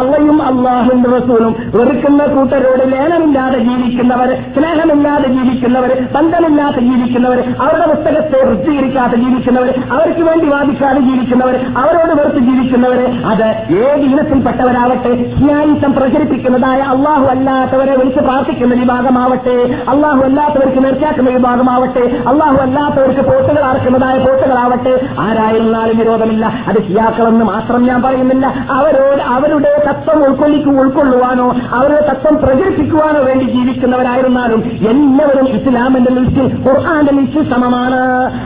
അള്ളയും 0.00 0.38
അള്ളാഹുന്റെ 0.50 1.08
റസൂലും 1.16 1.52
വെറുക്കുന്ന 1.74 2.22
കൂട്ടരോട് 2.34 2.84
ലേനമില്ലാതെ 2.92 3.58
ജീവിക്കുന്നവർ 3.66 4.30
സ്നേഹമില്ലാതെ 4.54 5.28
ജീവിക്കുന്നവർ 5.36 5.90
ബന്ധമില്ലാതെ 6.14 6.80
ജീവിക്കുന്നവർ 6.88 7.38
അവരുടെ 7.64 7.86
പുസ്തകത്തെ 7.92 8.38
വൃത്തികരിക്കാതെ 8.46 9.16
ജീവിക്കുന്നവർ 9.24 9.68
അവർക്ക് 9.96 10.22
വേണ്ടി 10.28 10.46
വാദിക്കാതെ 10.54 11.02
ജീവിക്കുന്നവർ 11.08 11.56
അവരോട് 11.82 12.12
വെറുത്ത് 12.20 12.42
ജീവിക്കുന്നവർ 12.48 13.00
അത് 13.32 13.46
ഏത് 13.82 14.06
ഇനത്തിൽപ്പെട്ടവരാവട്ടെ 14.12 15.12
സ്നേഹിതം 15.34 15.92
പ്രചരിപ്പിക്കുന്നതായ 15.98 16.80
അള്ളാഹു 16.94 17.26
അല്ലാത്തവരെ 17.34 17.94
വിളിച്ച് 18.00 18.24
പ്രാർത്ഥിക്കുന്ന 18.28 18.80
വിഭാഗമാവട്ടെ 18.82 19.58
അള്ളാഹു 19.94 20.22
അല്ലാത്തവർക്ക് 20.30 20.82
നേർച്ചാക്കുന്ന 20.86 21.30
വിഭാഗമാവട്ടെ 21.38 22.06
അള്ളാഹു 22.32 22.58
അല്ലാത്തവർക്ക് 22.66 23.24
പോട്ടുകൾ 23.37 23.63
അറക്കുന്നതായ 23.63 24.17
പോട്ടുകളാവട്ടെ 24.17 25.07
ആരായിരുന്നാലും 25.19 25.97
വിരോധമില്ല. 25.97 26.45
അത് 26.67 26.75
ഷിയാക്കളെന്ന് 26.75 27.45
മാത്രം 27.45 27.83
ഞാൻ 27.83 28.01
പറയുന്നില്ല. 28.01 28.47
അവരോട് 28.69 29.21
അവരുടെ 29.21 29.83
തത്വം 29.87 30.23
ഉൾക്കൊള്ളിക്കു 30.23 30.69
ഉൾക്കൊള്ളുവാനോ 30.69 31.55
അവരുടെ 31.73 32.07
തത്വം 32.09 32.37
പ്രചരിപ്പിക്കുവാനോ 32.37 33.21
വേണ്ടി 33.21 33.45
ജീവിക്കുന്നവരായിരുന്നാലും 33.45 34.63
എല്ലാവരും 34.89 35.49
ഇസ്ലാമിന്റെ 35.49 36.11
ലിസ്റ്റിൽ 36.11 36.69
ഖുർആാന്റെ 36.69 37.11
ലിസ്റ്റിൽ 37.11 37.53
സമമാണ്. 37.53 37.95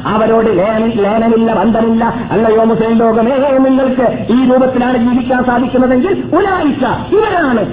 അവരോട് 0.08 0.48
ലേന- 0.48 1.02
ലേനമില്ല 1.02 1.54
ബന്ധമില്ല. 1.54 2.14
അല്ലയോ 2.32 2.64
മുസ്ലിം 2.64 2.94
ലോകമേ 2.94 3.38
നിങ്ങൾക്ക് 3.58 4.34
ഈ 4.34 4.52
രൂപത്തിലാണ് 4.52 4.98
ജീവിക്കാൻ 4.98 5.44
സാധിക്കുന്നതെങ്കിൽ 5.44 6.24
ഉലായിക്ക 6.34 7.16
ഇവരാണ് 7.16 7.66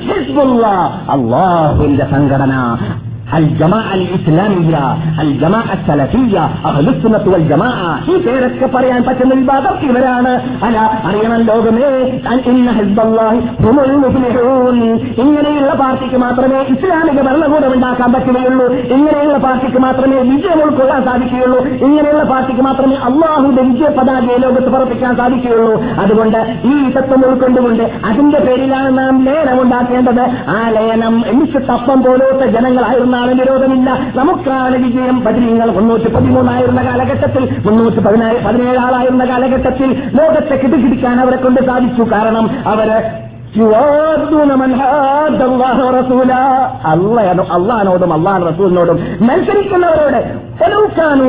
അള്ളാഹുവിന്റെ 1.10 2.06
സംഘടന. 2.10 2.78
الجماعة 3.34 3.93
الإسلامية 3.93 4.84
الجماعة 5.19 5.73
السلفية 5.73 6.43
أهل 6.65 6.86
السنة 6.89 7.25
والجماعة 7.27 7.91
ഈ 8.05 8.15
പേരൊക്കെ 8.17 8.67
പറയാൻ 8.67 8.99
പറ്റുന്ന 9.03 9.34
വിഭാഗം 9.34 9.75
ഇവരാണ് 9.88 10.31
അല്ല 10.65 10.77
അറിയണം 11.07 11.41
ലോകമേ 11.49 11.89
അൻ 12.31 12.38
ഇന്ന 12.51 12.71
ഹിസ്ബല്ലാഹി 12.71 13.39
ഹുമുൽ 13.63 13.93
മുഫ്ലിഹൂൻ 14.03 14.77
ഇങ്ങനെയുള്ള 15.23 15.71
പാർട്ടിക്ക് 15.73 16.17
മാത്രമേ 16.17 16.59
ഇസ്ലാമിക 16.73 17.19
ഭരണകൂടം 17.27 17.71
ഉണ്ടാക്കാൻ 17.73 18.09
പറ്റുകയുള്ളൂ 18.13 18.67
ഇങ്ങനെയുള്ള 18.95 19.38
പാർട്ടിക്ക് 19.38 19.79
മാത്രമേ 19.79 20.19
വിജയം 20.31 20.61
ഉൾക്കൊള്ളാൻ 20.65 21.01
സാധിക്കുകയുള്ളൂ 21.07 21.59
ഇങ്ങനെയുള്ള 21.88 22.23
പാർട്ടിക്ക് 22.23 22.61
മാത്രമേ 22.61 22.97
അള്ളാഹുന്റെ 23.09 23.63
വിജയ 23.69 23.91
പതാകയെ 23.97 24.38
ലോകത്ത് 24.38 24.69
പറപ്പിക്കാൻ 24.75 25.15
സാധിക്കുകയുള്ളൂ 25.15 25.73
അതുകൊണ്ട് 26.03 26.39
ഈ 26.65 26.75
തത്വം 26.97 27.23
ഉൾക്കൊണ്ടുകൊണ്ട് 27.29 27.84
അതിന്റെ 28.11 28.41
പേരിലാണ് 28.47 28.91
നാം 28.99 29.15
ലയനം 29.25 29.59
ഉണ്ടാക്കേണ്ടത് 29.63 30.23
ആ 30.55 30.59
ലയനം 30.77 31.17
എനിക്ക് 31.34 31.61
തപ്പം 31.71 31.99
പോലത്തെ 32.01 32.47
ജനങ്ങളായിരുന്നാലും 33.18 33.38
വിരോധമില്ല 33.40 33.88
നമുക്കാണ് 34.18 34.76
വിജയം 34.84 35.16
പതിനിങ്ങൾ 35.26 35.68
മുന്നൂറ്റി 35.78 36.08
പതിമൂന്നായിരുന്ന 36.16 36.80
കാലഘട്ടത്തിൽ 36.88 37.44
മുന്നൂറ്റി 37.66 38.00
പതിനേഴ് 38.06 38.38
പതിനേഴാളായിരുന്ന 38.46 39.24
കാലഘട്ടത്തിൽ 39.30 39.88
ലോകത്തെ 40.18 40.54
കിടുകിടിക്കാൻ 40.62 41.16
അവരെ 41.24 41.38
കൊണ്ട് 41.44 41.60
സാധിച്ചു. 41.68 42.04
കാരണം 42.14 42.44
അവർ 42.72 42.88
അള്ളഹാനോടും 47.55 48.12
അള്ളാഹ് 48.12 48.46
റസൂലിനോടും 48.49 48.99
മത്സരിക്കുന്നവരോട് 49.20 50.49
ഫലൂക്കാനു 50.59 51.24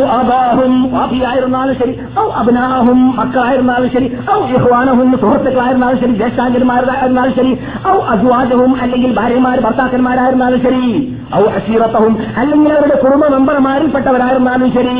ശരി 1.73 1.99
ഔ 2.19 2.29
അബ്നാഹും 2.31 3.15
മക്കളായിരുന്നാലും 3.15 3.89
ശരി 3.89 4.17
ഔ 4.31 4.45
ഇഹ്വാനഹും 4.45 5.17
സുഹൃത്തുക്കളായിരുന്നാലും 5.21 5.99
ശരി 5.99 6.11
ജ്യേഷ്ഠാംഗന്മാരായിരുന്നാലും 6.11 7.33
ശരി 7.35 7.59
ഔ 7.87 7.99
അജ്വാജവും 8.01 8.81
അല്ലെങ്കിൽ 8.81 9.13
ഭാര്യമാർ 9.13 9.59
ഭർത്താക്കന്മാരായിരുന്നാലും 9.59 10.59
ശരി 10.61 11.15
ഔ 11.35 11.43
അശീറത്തവും 11.45 12.17
അല്ലെങ്കിൽ 12.37 12.73
അവരുടെ 12.73 12.95
കുടുംബ 12.95 13.27
മെമ്പർമാരിൽപ്പെട്ടവരായിരുന്നാലും 13.27 14.71
ശരി. 14.71 14.95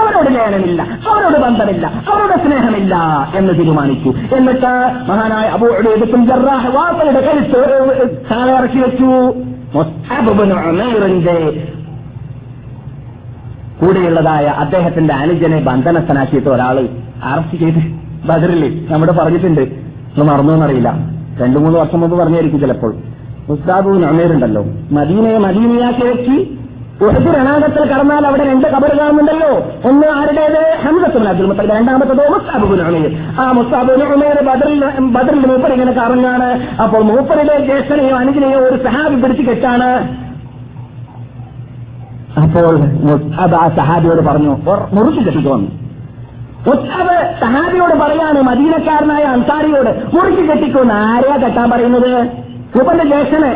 അവരോട് 0.00 0.34
ലേനമില്ല 0.34 0.82
അവരോട് 1.10 1.38
ബന്ധമില്ല 1.42 1.86
അവരോട് 2.12 2.46
സ്നേഹമില്ല 2.46 2.94
എന്ന് 3.36 3.58
തീരുമാനിച്ചു. 3.58 4.36
എന്നിട്ട് 4.36 4.72
മഹാനായ 5.08 5.48
അബൂ 5.48 5.66
ഉബൈദ് 5.66 6.12
വാപ്പയുടെ 6.46 7.20
കരുത്ത് 7.20 7.60
താഴെ 8.30 8.52
ഇറക്കി 8.58 8.78
വെച്ചു 8.78 9.08
ഉമൈറിന്റെ 10.70 11.62
കൂടെയുള്ളതായ 13.80 14.46
അദ്ദേഹത്തിന്റെ 14.46 15.14
അനുജനെ 15.14 15.60
ബന്ധനസ്ഥനാക്കിയിട്ട് 15.60 16.48
ഒരാൾ 16.48 16.88
അറസ്റ്റ് 17.24 17.58
ചെയ്ത് 17.58 17.78
ബദറിൽ 18.26 18.88
നമ്മുടെ 18.90 19.12
പറഞ്ഞിട്ടുണ്ട്. 19.12 19.60
ഒന്ന് 19.60 20.24
മറന്നോന്നറിയില്ല 20.32 20.94
രണ്ടു 21.40 21.58
മൂന്ന് 21.58 21.78
വർഷം 21.78 22.00
മുമ്പ് 22.00 22.16
പറഞ്ഞായിരിക്കും 22.16 22.60
ചിലപ്പോൾ. 22.60 22.94
മുസ്താബു 23.48 23.90
നമേറുണ്ടല്ലോ 23.90 24.64
മദീനയെ 24.92 25.38
മദീനയാക്കി 25.38 26.04
വെച്ച് 26.04 26.61
ഉഹദ് 27.06 27.30
രണാകത്തിൽ 27.36 27.84
കടന്നാൽ 27.90 28.26
അവിടെ 28.26 28.44
രണ്ട് 28.50 28.66
കബർ 28.72 28.90
കാണുന്നുണ്ടല്ലോ 28.98 29.50
ഒന്ന് 29.90 30.06
ആരുടേത്? 30.18 30.60
ഹംസത്തുൽ 30.84 31.28
അബ്ദുൽ 31.28 31.46
മുത്തലിബ്. 31.50 31.74
രണ്ടാമത്തതോ 31.76 32.24
മുസ്താബുബുൻ 32.34 32.80
ഉമേർ. 32.88 33.12
ആ 33.40 33.52
മുസ്താബുൻ 33.58 34.02
ഉമേർ 34.16 34.38
ബദറിൽ 34.48 34.84
ബദറിൽ 35.16 35.46
മൂപ്പർ 35.50 35.72
ഇങ്ങനെ 35.72 35.92
കറങ്ങാണ്. 35.92 36.48
അപ്പോൾ 36.82 37.02
മൂപ്പറിലെ 37.10 37.56
ജ്യേഷ്ഠനെയോ 37.68 38.16
അനുജനെയോ 38.16 38.60
ഒരു 38.68 38.78
സഹാബി 38.86 39.16
പിടിച്ച് 39.22 39.46
കെട്ടാണ്. 39.50 39.90
അപ്പോൾ 42.42 42.76
മുസ്താബ് 43.08 43.56
ആ 43.62 43.68
സഹാബിയോട് 43.80 44.22
പറഞ്ഞു 44.28 44.52
മുറിച്ചു 44.94 45.20
കെട്ടിക്കോന്നു 45.20 45.68
മുസ്അബ് 46.66 47.16
സഹാബിയോട് 47.40 47.94
പറയാണ് 48.02 48.40
മദീനക്കാരനായ 48.48 49.24
അൻസാരിയോട് 49.34 49.90
മുറിച്ചു 50.14 50.42
കെട്ടിക്കോന്ന് 50.50 50.94
ആരെയാ 50.94 51.36
കെട്ടാൻ 51.36 51.66
പറയുന്നത്? 51.70 52.12
മൂപ്പന്റെ 52.76 53.04
ജ്യേഷ്ഠന് 53.04 53.50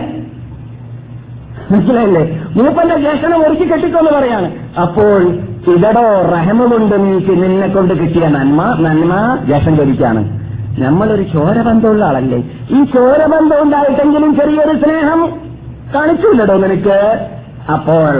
മനസ്സിലായില്ലേ? 1.70 2.22
മൂപ്പന്റെ 2.56 2.96
ജ്യേഷ്ഠനെ 3.04 3.36
ഒരുക്കി 3.46 3.66
കെട്ടിക്കോന്ന് 3.70 4.12
പറയാണ്. 4.16 4.48
അപ്പോൾ 4.84 5.20
ചിലടോ 5.66 6.06
റഹമ 6.34 6.60
കൊണ്ട് 6.72 6.94
നീക്ക് 7.04 7.34
നിന്നെ 7.42 7.68
കൊണ്ട് 7.76 7.94
കിട്ടിയ 8.00 8.26
നന്മ 8.36 8.60
നന്മ 8.86 9.12
ജ്യേഷ്ഠൻ 9.48 9.74
ചോദിക്കാണ് 9.80 10.22
നമ്മളൊരു 10.84 11.24
ചോരബന്ധമുള്ള 11.34 12.04
ആളല്ലേ? 12.10 12.38
ഈ 12.76 12.78
ചോരബന്ധം 12.94 13.58
ഉണ്ടായിട്ടെങ്കിലും 13.64 14.30
ചെറിയൊരു 14.38 14.74
സ്നേഹം 14.82 15.20
കാണിച്ചില്ലടോ 15.94 16.56
നിനക്ക്? 16.64 16.98
അപ്പോൾ 17.74 18.12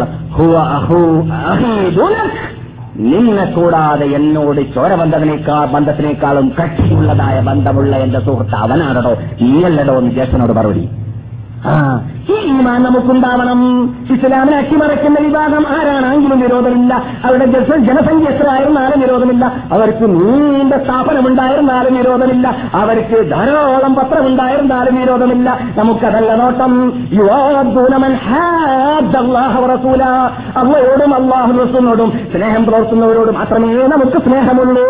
നിന്നെ 3.11 3.45
കൂടാതെ 3.57 4.07
എന്നോട് 4.19 4.61
ചോരബന്ധത്തിനേക്കാൾ 4.75 5.65
ബന്ധത്തിനേക്കാളും 5.73 6.47
കക്ഷിയുള്ളതായ 6.59 7.37
ബന്ധമുള്ള 7.49 7.97
എന്റെ 8.05 8.21
സുഹൃത്ത് 8.27 8.57
അവനാണോ 8.65 9.13
നീയല്ലടോ 9.43 9.95
എന്ന് 10.01 10.13
ജ്യേഷ്ഠനോട് 10.19 10.53
മറുപടി 10.59 10.85
ഈ 12.31 12.33
ഈമാൻ 12.33 12.83
നമുക്കുണ്ടാവണം. 12.83 13.61
ഇസ്ലാമിനെ 14.13 14.57
അട്ടിമറിക്കുന്ന 14.57 15.21
വിഭാഗം 15.21 15.67
ആരാണെങ്കിലും 15.69 16.41
വിരോധമില്ല 16.41 17.03
അവരുടെ 17.25 17.45
ജന- 17.45 17.77
ജനസംഖ്യ 17.77 18.29
എത്ര 18.29 18.49
ആയിരുന്നാലും 18.49 19.01
വിരോധമില്ല 19.01 19.45
അവർക്ക് 19.73 20.03
നീണ്ട 20.03 20.73
സ്ഥാപനമുണ്ടായിരുന്നാലും 20.73 21.97
വിരോധമില്ല 21.97 22.57
അവർക്ക് 22.75 23.31
ധാരാളം 23.31 23.95
പത്രമുണ്ടായിരുന്നാലും 23.95 24.97
വിരോധമില്ല 24.97 25.59
നമുക്കതല്ല 25.79 26.35
നോട്ടം. 26.35 26.93
അള്ളയോടും 30.57 31.15
അള്ളാഹു 31.15 31.53
റസൂലിനോടും 31.53 32.13
സ്നേഹം 32.33 32.65
പുലർത്തുന്നവരോട് 32.65 33.31
മാത്രമേ 33.31 33.75
നമുക്ക് 33.75 34.23
സ്നേഹമുള്ളൂ. 34.25 34.85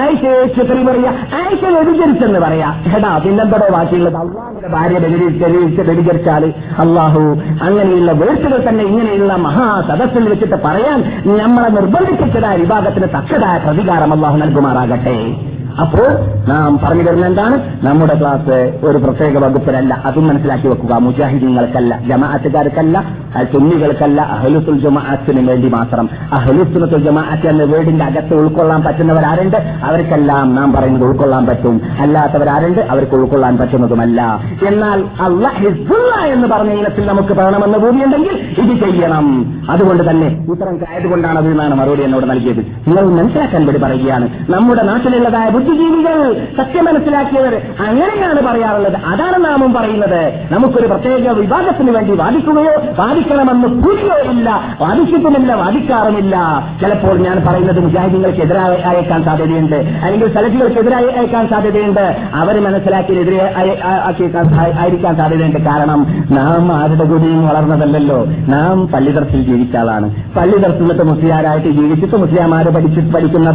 ആയിഷയെ 0.00 0.44
പറയാ? 0.84 1.10
ആയിഷ 1.10 1.64
വ്യതിചരിച്ചെന്ന് 1.64 2.38
പറയാ. 2.38 2.82
എടാ 2.96 3.18
പിന്നെന്തടോ 3.18 3.72
ബാക്കിയുള്ളത് 3.72 4.16
അള്ളാഹിന്റെ 4.16 4.68
ഭാര്യ 4.68 4.98
വ്യഭിചരിച്ച് 4.98 5.97
വ്യഭിചരിച്ചാൽ 5.98 6.44
അള്ളാഹു 6.78 7.22
അങ്ങനെയുള്ള 7.62 8.12
വേർത്തുകൾ 8.12 8.68
തന്നെ 8.68 8.84
ഇങ്ങനെയുള്ള 8.84 9.36
മഹാസദസ്സിൽ 9.36 10.28
വെച്ചിട്ട് 10.28 10.58
പറയാൻ 10.64 11.00
നമ്മളെ 11.36 11.68
നിർബന്ധിപ്പിച്ചതായ 11.68 12.56
വിഭാഗത്തിന് 12.56 13.08
തക്കതായ 13.16 13.58
പ്രതികാരം 13.58 14.12
അള്ളാഹു 14.12 14.36
നൽകുമാറാകട്ടെ. 14.36 15.18
അപ്പോൾ 15.82 16.08
നാം 16.48 16.78
പറഞ്ഞു 16.82 17.02
തരുന്ന 17.02 17.26
എന്താണ്? 17.26 17.56
നമ്മുടെ 17.86 18.14
ക്ലാസ് 18.20 18.56
ഒരു 18.88 18.98
പ്രത്യേക 18.98 19.38
വകുപ്പിലല്ല. 19.44 19.92
അതും 20.04 20.24
മനസ്സിലാക്കി 20.28 20.68
വെക്കുക. 20.68 20.94
മുജാഹിദീങ്ങൾക്കല്ല 21.06 21.98
ജമാഅത്തുകാർക്കല്ല 22.08 22.96
സുന്നികൾക്കല്ല 23.52 24.20
അഹലുസുൽ 24.34 24.78
ജമാഅത്തിന് 24.84 25.42
വേണ്ടി 25.48 25.68
മാത്രം. 25.74 26.06
അഹലുസുനത്തുൽ 26.32 27.02
ജമാഅത്ത് 27.08 27.46
എന്ന 27.48 27.64
വീടിന്റെ 27.72 28.04
അകത്ത് 28.04 28.34
ഉൾക്കൊള്ളാൻ 28.34 28.80
പറ്റുന്നവരാരുണ്ട്? 28.86 29.58
അവർക്കെല്ലാം 29.88 30.54
നാം 30.54 30.72
പറയുന്നത് 30.72 31.04
ഉൾക്കൊള്ളാൻ 31.08 31.46
പറ്റും. 31.46 31.76
അല്ലാത്തവരാരുണ്ട്? 32.00 32.80
അവർക്ക് 32.94 33.16
ഉൾക്കൊള്ളാൻ 33.20 33.56
പറ്റുന്നതുമല്ല. 33.58 34.20
എന്നാൽ 34.70 34.98
അല്ല 35.26 35.46
എന്ന് 36.34 36.48
പറഞ്ഞ 36.54 36.72
ഇനത്തിൽ 36.80 37.06
നമുക്ക് 37.12 37.32
പറയണമെന്ന് 37.40 37.78
ഭൂമിയുണ്ടെങ്കിൽ 37.78 38.34
ഇത് 38.62 38.74
ചെയ്യണം. 38.84 39.28
അതുകൊണ്ട് 39.70 40.04
തന്നെ 40.10 40.28
ഉത്തരം 40.52 40.74
ആയതുകൊണ്ടാണ് 40.90 41.38
അത് 41.38 41.48
എന്നാണ് 41.54 41.74
മറുപടി 41.74 42.02
എന്നോട് 42.08 42.26
നൽകിയത്. 42.32 42.62
നിങ്ങൾ 42.88 43.04
മനസ്സിലാക്കാൻ 43.20 43.62
വേണ്ടി 43.66 43.82
പറയുകയാണ്. 43.86 44.28
നമ്മുടെ 44.56 44.82
നാട്ടിലുള്ളതായ 44.90 45.48
ബുദ്ധിജീവികൾ 45.68 46.46
സത്യം 46.58 46.84
മനസ്സിലാക്കിയവർ 46.84 47.54
അങ്ങനെയാണ് 47.88 48.40
പറയാറുള്ളത്. 48.46 48.96
അതാണ് 48.96 49.44
നാമം 49.44 49.74
പറയുന്നത്. 49.74 50.32
നമുക്കൊരു 50.52 50.86
പ്രത്യേക 50.86 51.30
വിഭാഗത്തിന് 51.30 51.90
വേണ്ടി 51.90 52.16
വാദിക്കുകയോ 52.16 52.72
വാദിക്കണമെന്ന് 52.98 53.68
പൂരിയോ 53.68 54.30
ഇല്ല 54.30 54.76
വാദിച്ചിട്ടുമില്ല 54.80 55.54
വാദിക്കാറുമില്ല. 55.54 56.36
ചിലപ്പോൾ 56.80 57.18
ഞാൻ 57.18 57.42
പറയുന്നത് 57.46 57.80
മുജാഹിദീങ്ങൾക്കെതിരായി 57.80 58.80
അയക്കാൻ 58.80 59.22
സാധ്യതയുണ്ട്. 59.24 59.76
അല്ലെങ്കിൽ 59.76 60.34
സലഫികൾക്കെതിരായി 60.34 61.06
അയക്കാൻ 61.06 61.48
സാധ്യതയുണ്ട്. 61.48 62.16
അവർ 62.34 62.60
മനസ്സിലാക്കിയതിനെതിരെ 62.64 63.54
ആയിരിക്കാൻ 64.80 65.16
സാധ്യതയുണ്ട്. 65.16 65.58
കാരണം 65.58 66.06
നാം 66.30 66.72
ആരുടെ 66.72 67.04
കൂടിയും 67.04 67.48
വളർന്നതല്ലോ 67.48 68.24
നാം 68.48 68.88
പള്ളിതർത്തിൽ 68.88 69.42
ജീവിച്ച 69.42 69.76
ആളാണ്. 69.76 70.14
പള്ളിതർത്തിൽ 70.36 70.78
നിന്നിട്ട് 70.78 71.02
മുസ്ലിയാരായിട്ട് 71.02 71.68
ജീവിച്ചിട്ട് 71.68 72.16
മുസ്ലിംമാര് 72.16 72.66
പഠിച്ചിട്ട് 72.66 73.14
പഠിക്കുന്ന 73.14 73.50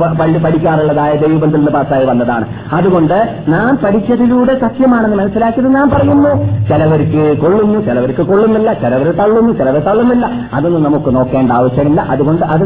പഠിക്കാറുള്ളതായ 0.45 1.11
ദൈവബന്ധത്തിൽ 1.11 1.57
നിന്ന് 1.57 1.71
പാസ്സായി 1.93 2.05
വന്നതാണ്. 2.05 2.45
അതുകൊണ്ട് 2.73 3.17
നാം 3.47 3.71
പഠിച്ചതിലൂടെ 3.83 4.53
സത്യമാണെന്ന് 4.59 5.17
മനസ്സിലാക്കിയത് 5.17 5.69
നാം 5.75 5.89
പറയുന്നു. 5.89 6.31
ചിലവർക്ക് 6.69 7.23
കൊള്ളുന്നു 7.41 7.79
ചിലവർക്ക് 7.87 8.23
കൊള്ളുന്നില്ല 8.31 8.73
ചിലവർ 8.83 9.09
തള്ളുന്നു 9.21 9.51
ചിലവർ 9.53 9.81
തള്ളുന്നില്ല. 9.89 10.25
അതൊന്നും 10.53 10.83
നമുക്ക് 10.83 11.09
നോക്കേണ്ട 11.15 11.51
ആവശ്യമില്ല. 11.51 12.01
അതുകൊണ്ട് 12.13 12.43
അത് 12.55 12.65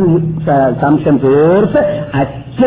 സംശയം 0.82 1.18
തീർത്ത് 1.24 1.82
അച്ഛ 2.16 2.60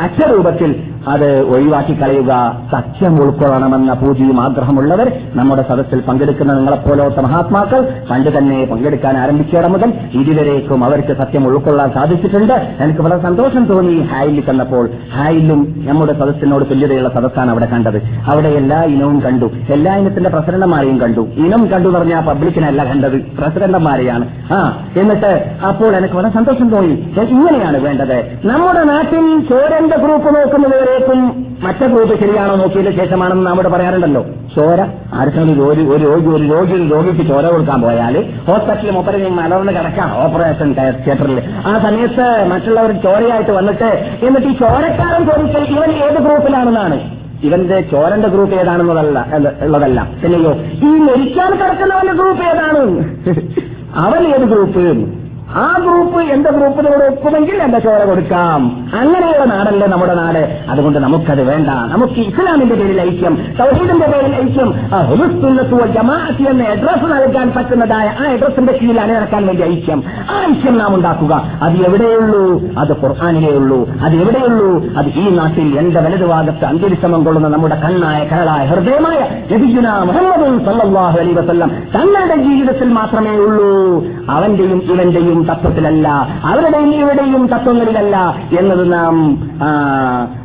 അച്ഛരൂപത്തിൽ 0.00 0.70
അത് 1.08 1.40
ഒഴിവാക്കി 1.42 2.02
കളയുക 2.02 2.60
സത്യം 2.72 3.22
ഉൾക്കൊള്ളണമെന്ന 3.22 3.92
പൂജയും 3.92 4.40
ആഗ്രഹമുള്ളവർ 4.40 5.12
നമ്മുടെ 5.34 5.62
സദസ്സിൽ 5.68 6.00
പങ്കെടുക്കുന്ന 6.00 6.54
നിങ്ങളെപ്പോലത്തെ 6.54 7.20
മഹാത്മാക്കൾ 7.20 7.88
പണ്ട് 8.10 8.38
തന്നെ 8.38 8.64
പങ്കെടുക്കാൻ 8.64 9.18
ആരംഭിച്ചിടം 9.18 9.72
മുതൽ 9.72 9.92
ഇതുവരേക്കും 10.12 10.84
അവർക്ക് 10.84 11.12
സത്യം 11.12 11.46
ഉൾക്കൊള്ളാൻ 11.46 11.92
സാധിച്ചിട്ടുണ്ട്. 11.92 12.52
എനിക്ക് 12.80 13.00
വളരെ 13.00 13.22
സന്തോഷം 13.22 13.64
തോന്നി 13.64 14.00
ഹായിലിൽ 14.00 14.40
കണ്ടപ്പോൾ 14.40 14.88
ഹായിലും 15.14 15.74
നമ്മുടെ 15.86 16.12
സദസ്സിനോട് 16.12 16.64
തുല്യതയുള്ള 16.70 17.08
സദസ്സാണ് 17.08 17.50
അവിടെ 17.50 17.66
കണ്ടത്. 17.66 18.02
അവിടെ 18.30 18.48
എല്ലാ 18.48 18.82
ഇനവും 18.82 19.20
കണ്ടു. 19.20 19.50
എല്ലാ 19.70 19.96
ഇനത്തിന്റെ 19.96 20.30
പ്രസിഡന്റുമാരെയും 20.30 21.00
കണ്ടു. 21.00 21.20
ഇനം 21.20 21.66
കണ്ടു 21.66 21.88
പറഞ്ഞാൽ 21.88 22.20
പബ്ലിക്കിനല്ല 22.20 22.84
കണ്ടത്. 22.84 23.20
പ്രസിഡന്റുമാരെയാണ്. 23.20 24.28
ആ 24.52 24.82
എന്നിട്ട് 24.96 25.50
അപ്പോൾ 25.68 25.96
എനിക്ക് 25.96 26.14
വളരെ 26.14 26.30
സന്തോഷം 26.30 26.70
തോന്നി. 26.70 26.94
ഇങ്ങനെയാണ് 27.20 27.80
വേണ്ടത്. 27.80 28.38
നമ്മുടെ 28.44 28.84
നാട്ടിൽ 28.84 29.40
ചോരന്റെ 29.50 29.96
ഗ്രൂപ്പ് 29.96 30.58
നോക്കുന്നവരേക്കും 31.00 31.20
മറ്റേ 31.62 31.86
ഗ്രൂപ്പ് 31.86 32.14
ശരിയാണോ 32.20 32.54
നോക്കിയതിന് 32.56 32.96
ശേഷമാണെന്ന് 32.98 33.46
നാം 33.46 33.54
ഇവിടെ 33.54 33.68
പറയാറുണ്ടല്ലോ. 33.68 34.22
ചോര 34.54 34.80
ആർക്കെങ്കിലും 35.14 35.64
ഒരു 35.68 35.82
ഒരു 35.92 36.02
രോഗി 36.04 36.28
ഒരു 36.28 36.44
രോഗി 36.44 36.72
ഒരു 36.72 36.86
രോഗിക്ക് 36.92 37.24
ചോര 37.30 37.46
കൊടുക്കാൻ 37.46 37.82
പോയാൽ 37.82 38.14
ഹോസ്പിറ്റലിൽ 38.48 38.90
മുപ്പതിനും 38.90 39.36
മലർന്ന് 39.36 39.72
കിടക്കാം 39.72 40.10
ഓപ്പറേഷൻ 40.24 40.68
തിയേറ്ററിൽ 40.72 41.38
ആ 41.66 41.78
സമയത്ത് 41.78 42.26
മറ്റുള്ളവർ 42.50 42.92
ചോരയായിട്ട് 43.04 43.50
വന്നിട്ട് 43.50 43.90
എന്നിട്ട് 44.26 44.48
ഈ 44.48 44.56
ചോരക്കാരൻ 44.62 45.22
ചോദിച്ചാൽ 45.30 45.64
ഇവൻ 45.74 45.90
ഏത് 46.06 46.18
ഗ്രൂപ്പിലാണെന്നാണ്. 46.26 46.98
ഇവന്റെ 47.42 47.80
ചോരന്റെ 47.90 48.28
ഗ്രൂപ്പ് 48.28 48.54
ഏതാണെന്നുള്ളതല്ല 48.54 49.18
ഉള്ളതല്ല. 49.62 50.00
പിന്നെയോ 50.22 50.52
ഈ 50.82 50.92
മരിക്കാൻ 50.98 51.50
കിടക്കുന്നവന്റെ 51.52 52.12
ഗ്രൂപ്പ് 52.12 52.42
ഏതാണ്? 52.44 52.80
അവൻ 54.04 54.22
ഏത് 54.28 54.44
ഗ്രൂപ്പ്? 54.44 54.84
ആ 55.56 55.78
ഗ്രൂപ്പ് 55.82 56.20
എന്റെ 56.20 56.50
ഗ്രൂപ്പിനോട് 56.50 57.04
ഒപ്പുമെങ്കിൽ 57.04 57.62
എന്റെ 57.62 57.78
ചോര 57.78 58.04
കൊടുക്കാം. 58.04 58.88
അങ്ങനെയുള്ള 59.00 59.44
നാടല്ലേ 59.44 59.86
നമ്മുടെ 59.86 60.14
നാട്. 60.14 60.60
അതുകൊണ്ട് 60.70 60.98
നമുക്കത് 60.98 61.42
വേണ്ട. 61.42 61.68
നമുക്ക് 61.68 62.12
ഇസ്ലാമിന്റെ 62.12 62.74
പേരിൽ 62.74 63.00
ഐക്യം 63.00 63.36
സൗഹീദിന്റെ 63.58 64.06
പേരിൽ 64.06 64.34
ഐക്യം 64.34 64.74
ജമാഅത്തി 65.92 66.42
എന്ന 66.42 66.62
അഡ്രസ് 66.62 67.04
നൽകാൻ 67.04 67.52
പറ്റുന്നതായ 67.56 68.06
ആ 68.20 68.32
അഡ്രസിന്റെ 68.32 68.72
കീഴിൽ 68.72 69.00
അണിനിരക്കാൻ 69.00 69.46
വേണ്ടി 69.46 69.62
ഐക്യം. 69.62 70.02
ആ 70.30 70.46
ഐക്യം 70.50 70.78
നാം 70.78 70.94
ഉണ്ടാക്കുക. 70.94 71.42
അത് 71.62 71.76
എവിടെയുള്ളൂ? 71.76 72.62
അത് 72.78 72.92
ഖുർആാനിലേ 73.02 73.56
ഉള്ളൂ. 73.56 73.88
അത് 74.02 74.14
എവിടെയുള്ളൂ? 74.14 74.84
അത് 74.96 75.06
ഈ 75.06 75.30
നാട്ടിൽ 75.30 75.78
എന്റെ 75.78 76.00
വലതുഭാഗത്ത് 76.00 76.64
അന്തരിശ്രമം 76.64 77.24
കൊള്ളുന്ന 77.24 77.48
നമ്മുടെ 77.48 77.80
കണ്ണായ 77.80 78.24
കരളായ 78.24 78.66
ഹൃദയമായ 78.66 79.42
നബിയുന 79.52 79.88
മുഹമ്മദ് 79.88 80.96
അലൈഹി 80.98 81.32
വസല്ലം 81.32 81.68
തങ്ങളുടെ 81.94 82.36
ജീവിതത്തിൽ 82.36 82.88
മാത്രമേ 82.88 83.30
ഉള്ളൂ. 83.30 84.04
അവന്റെയും 84.30 84.82
ഇവന്റെയും 84.92 85.37
തത്വത്തിലല്ല 85.44 86.08
അവരുടെയും 86.44 86.94
ഇവിടെയും 86.94 87.46
തത്വങ്ങളിലല്ല 87.46 88.16
എന്നത് 88.58 88.92
നാം 88.92 89.14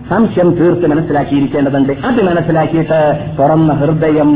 സംശയം 0.09 0.49
തീർത്ത് 0.55 0.87
മനസ്സിലാക്കിയിരിക്കേണ്ടതുണ്ട്. 0.87 1.93
അത് 2.07 2.19
മനസ്സിലാക്കിയിട്ട് 2.23 2.99
തുറന്ന 3.39 3.73
ഹൃദയം 3.73 4.31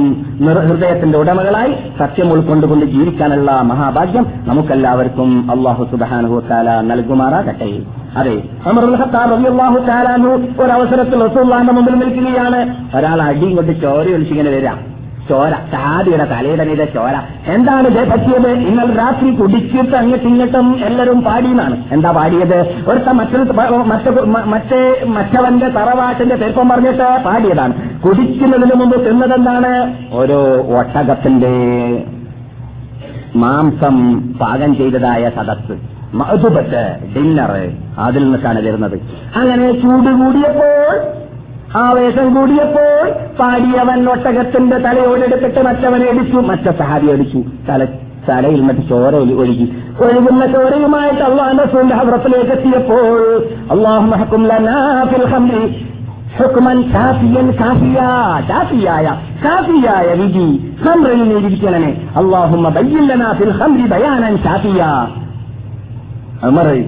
ഹൃദയത്തിന്റെ 0.68 1.18
ഉടമകളായി 1.20 1.74
സത്യം 2.00 2.34
ഉൾക്കൊണ്ടുകൊണ്ട് 2.34 2.86
ജീവിക്കാനുള്ള 2.86 3.52
മഹാഭാഗ്യം 3.62 4.28
നമുക്കെല്ലാവർക്കും 4.48 5.52
അള്ളാഹു 5.52 5.84
സുബാനുഹു 5.92 6.40
താല 6.50 6.82
നൽകുമാറാകട്ടെ. 6.82 7.72
അതെ 8.18 8.36
അള്ളാഹു 8.68 9.80
താലാനു 9.88 10.30
ഒരവസരത്തിൽ 10.62 11.20
റസൂള്ളാന്റെ 11.28 11.74
മുമ്പിൽ 11.74 11.96
നിൽക്കുകയാണ്. 11.96 12.62
ഒരാൾ 12.98 13.22
അടിയും 13.22 13.56
കൊണ്ട് 13.56 13.82
ചോര 13.82 14.08
ഒലിച്ചിങ്ങനെ 14.16 14.52
വരാം. 14.58 14.97
ചോര. 15.30 15.54
ചാതിയുടെ 15.74 16.26
തലയുടെ 16.26 16.66
മീതെ 16.66 16.86
ചോര. 16.86 17.16
എന്താണ് 17.48 17.88
ഇതേ 17.88 18.04
പറ്റിയത്? 18.12 18.50
നിങ്ങൾ 18.60 18.86
രാത്രി 18.94 19.30
കുടിച്ചിട്ട് 19.36 19.96
അങ്ങോട്ടും 19.96 20.28
ഇങ്ങോട്ടും 20.28 20.68
എല്ലാവരും 20.86 21.22
പാടിയെന്നാണ്. 21.22 21.84
എന്താ 21.92 22.12
പാടിയത്? 22.12 22.60
ഒരുത്ത 22.88 23.10
മറ്റൊരു 23.20 23.44
മറ്റേ 23.92 24.12
മറ്റേ 24.54 24.82
മറ്റവന്റെ 25.18 25.70
തറവാട്ടിന്റെ 25.70 26.36
പേപ്പം 26.36 26.70
പറഞ്ഞിട്ട് 26.70 27.10
പാടിയതാണ്. 27.26 27.74
കുടിക്കുന്നതിന് 28.02 28.76
മുമ്പ് 28.76 28.98
തിന്നതെന്താണ്? 29.08 29.74
ഒരു 30.14 30.40
ഒട്ടകത്തിന്റെ 30.78 31.54
മാംസം 33.36 33.98
പാകം 34.38 34.76
ചെയ്തതായ 34.76 35.30
സദസ് 35.30 35.76
മധുപറ്റ് 36.14 36.84
ഡിന്നർ 37.16 37.52
അതിൽ 38.00 38.24
നിന്നൊക്കെയാണ് 38.24 38.60
വരുന്നത്. 38.68 38.96
അങ്ങനെ 39.36 39.72
ചൂട് 39.82 40.12
കൂടിയപ്പോൾ 40.20 40.96
ആവേശം 41.76 42.36
കൂടിയപ്പോൾ 42.36 43.12
പാടിയവൻ 43.40 44.10
ഒട്ടകത്തിന്റെ 44.10 44.78
തലയോടെടുത്തിട്ട് 44.78 45.66
മറ്റവനെ 45.66 46.10
അടിച്ചു 46.10 46.38
മറ്റ 46.38 46.78
സഹാബി 46.78 47.08
അടിച്ചു 47.08 47.44
തല 47.70 47.86
തലയിൽ 48.30 48.62
മറ്റ് 48.62 48.80
ചോര 48.90 49.16
ഒഴുകി. 49.16 49.78
ഒഴുകുന്ന 50.00 50.46
ചോരയുമായിട്ട് 50.46 51.20
അള്ളാഹ് 51.20 51.70
റസൂലിന്റെ 51.70 51.96
ഹദ്രത്തിലേക്ക് 51.96 52.52
എത്തിയപ്പോൾ 52.52 53.44
അള്ളാഹു 53.72 54.06
ഹുക്മൻ 56.38 56.82
കാഫിയൻ 56.82 57.52
കാഫിയ. 57.52 58.02
കാഫിയായ 58.50 59.22
കാഫിയായ 59.46 60.14
വിധി. 60.14 60.74
ഹംറിൽ 60.86 61.24
നീതിക്കണമേ 61.24 61.92
അള്ളാഹുമ്മ 62.16 62.70
ബയ്യില്ലനാ 62.70 63.34
ഫിൽ 63.34 63.52
ഹംറി 63.52 63.88
ബയാനൻ 63.88 64.36
കാഫിയ. 64.36 64.84
അമർ 66.44 66.86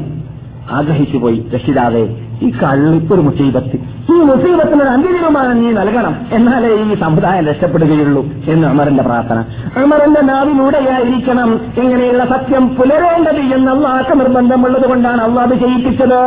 ആഗ്രഹിച്ചുപോയി 0.72 1.46
രക്ഷിതാവേ. 1.54 2.08
ഈ 2.42 2.50
കള്ളി 2.50 3.08
ഒരു 3.14 3.22
മുസീബത്ത്. 3.22 3.76
ഈ 4.12 4.18
മുസീബത്തിന് 4.24 4.82
ഒരു 4.82 4.90
അന്ത്യതീരുമാനം 4.90 5.62
നീ 5.62 5.72
നൽകണം. 5.72 6.16
എന്നാലേ 6.32 6.84
ഈ 6.84 6.96
സമുദായം 6.96 7.46
രക്ഷപ്പെടുകയുള്ളൂ 7.46 8.26
എന്ന് 8.48 8.68
അമറിന്റെ 8.68 9.04
പ്രാർത്ഥന. 9.04 9.44
അമറിന്റെ 9.84 10.22
നാവിലൂടെയായിരിക്കണം 10.22 11.62
ഇങ്ങനെയുള്ള 11.84 12.26
സത്യം 12.26 12.76
പുലരേണ്ടത് 12.76 13.40
എന്ന് 13.40 13.72
അള്ളാഹ് 13.72 14.20
നിർബന്ധമുള്ളത് 14.20 14.90
കൊണ്ടാണ് 14.90 15.22
അള്ളാഹ് 15.22 15.54
ചെയ്യിപ്പിച്ചത്. 15.54 16.20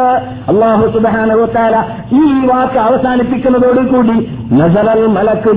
അള്ളാഹു 0.48 0.92
സുബാനുത്താല 0.92 1.84
ഈ 2.12 2.46
വാക്ക് 2.46 2.78
അവസാനിപ്പിക്കുന്നതോടുകൂടി 2.78 4.32
നസറൽ 4.52 5.06
മലക്ക് 5.06 5.50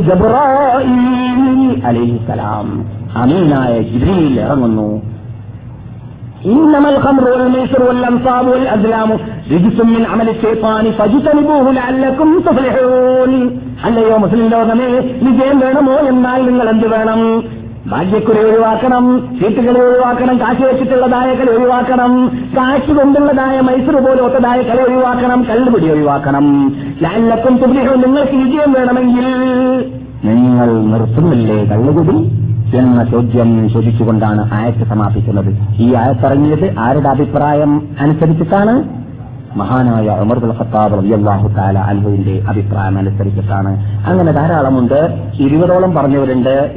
അലിസ്സലാം 1.86 2.86
അമീനായ 3.16 3.82
ജിബ്രീൽ 3.82 4.40
ഇറങ്ങുന്നു. 4.40 5.15
إنما 6.47 6.89
الخمر 6.91 7.25
والميسر 7.27 7.83
والأنصاب 7.83 8.47
والأزلام 8.49 9.11
رجس 9.51 9.79
من 9.87 10.03
عمل 10.07 10.29
الشيطان 10.29 10.85
فاجتنبوه 10.93 11.67
لعلكم 11.73 12.29
تفلحون 12.41 13.33
അല്ലയോ 13.87 14.15
മുസ്ലിം 14.23 14.47
ലോകമേ 14.55 14.89
വിജയം 15.27 15.57
വേണമോ 15.65 15.95
എന്നാൽ 16.11 16.41
നിങ്ങൾ 16.49 16.67
എന്ത് 16.73 16.87
വേണം 16.95 17.21
ഭാഗ്യക്കുറി 17.91 18.41
ഒഴിവാക്കണം 18.47 19.05
ചീട്ടുകളെ 19.39 19.81
ഒഴിവാക്കണം 19.85 20.35
കാശ് 20.43 20.63
വെച്ചിട്ടുള്ളതായ 20.63 21.31
കളി 21.39 21.51
ഒഴിവാക്കണം 21.55 22.13
കാശ് 22.57 22.93
കൊണ്ടുള്ളതായ 22.99 23.57
മൈസൂർ 23.69 23.97
പോലൊത്തതായ 24.07 24.59
കളി 24.69 24.83
ഒഴിവാക്കണം 24.89 25.41
കള്ളുപിടി 25.51 25.89
ഒഴിവാക്കണം 25.95 26.47
ലാലക്കും 27.05 27.57
തുbliഹും 27.63 28.03
നിങ്ങൾക്ക് 28.05 28.37
വിജയം 28.43 28.73
വേണമെങ്കിൽ 28.79 29.27
നിങ്ങൾ 30.29 30.69
നിർത്തുന്നില്ലേ 30.93 31.59
കള്ളുകുടി 31.73 32.17
എന്ന 32.74 33.04
ചോദ്യം 33.04 33.70
ചോദിച്ചുകൊണ്ടാണ് 33.70 34.54
ആയത്ത് 34.54 34.88
സമാപിക്കുന്നത്. 34.90 35.82
ഈ 35.82 35.94
ആയത്തിറങ്ങിയത് 35.94 36.80
ആരുടെ 36.80 37.10
അഭിപ്രായം 37.10 37.88
അനുസരിച്ചിട്ടാണ്? 38.00 39.05
മഹാനായ 39.56 40.08
ഉമർദുൽ 40.22 40.54
ഖത്താബ് 40.60 40.98
റളിയല്ലാഹു 40.98 41.48
താല 41.48 41.80
അൻഹുവിന്റെ 41.80 42.44
അഭിപ്രായം 42.50 42.98
അനുസരിച്ചിട്ടാണ്. 42.98 43.72
അങ്ങനെ 44.08 44.32
ധാരാളമുണ്ട്. 44.32 45.00
ഇരുപതോളം 45.40 45.96
പറഞ്ഞവരുണ്ട്. 45.96 46.72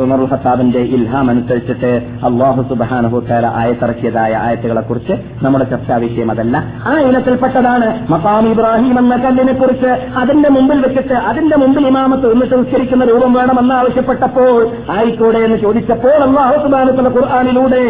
ഉമറുൽ 0.00 0.28
ഖത്താബിന്റെ 0.32 0.78
ഇൽഹാം 0.78 1.30
അനുസരിച്ചിട്ട് 1.30 1.90
അള്ളാഹു 2.24 2.62
സുബാനഹു 2.62 3.20
താല 3.30 3.46
ആയത്തിറക്കിയതായ 3.46 4.36
ആയത്തുകളെ 4.36 4.80
കുറിച്ച് 4.80 5.12
നമ്മുടെ 5.42 5.64
ചർച്ചാ 5.64 5.96
വിഷയം 5.96 6.30
അതല്ല. 6.30 6.64
ആ 6.86 6.98
ഇനത്തിൽപ്പെട്ടതാണ് 6.98 8.12
മസാം 8.12 8.48
ഇബ്രാഹിം 8.48 8.98
എന്ന 8.98 9.16
കല്ലിനെ 9.16 9.52
കുറിച്ച് 9.52 9.90
അതിന്റെ 10.16 10.48
മുമ്പിൽ 10.48 10.80
വെച്ചിട്ട് 10.80 11.14
അതിന്റെ 11.14 11.56
മുമ്പിൽ 11.56 11.86
ഇമാമത്ത് 11.86 12.32
നിന്നിട്ട് 12.32 12.54
ഉച്ചരിക്കുന്ന 12.54 13.04
രൂപം 13.04 13.32
വേണമെന്ന് 13.32 13.74
ആവശ്യപ്പെട്ടപ്പോൾ 13.74 14.68
ആയിക്കൂടെ 14.90 15.38
എന്ന് 15.38 15.56
ചോദിച്ചപ്പോൾ 15.56 16.14
അള്ളാഹു 16.28 16.62
സുബാനത്തുള്ള 16.62 17.08
ഖുർആാനിലൂടെ 17.08 17.82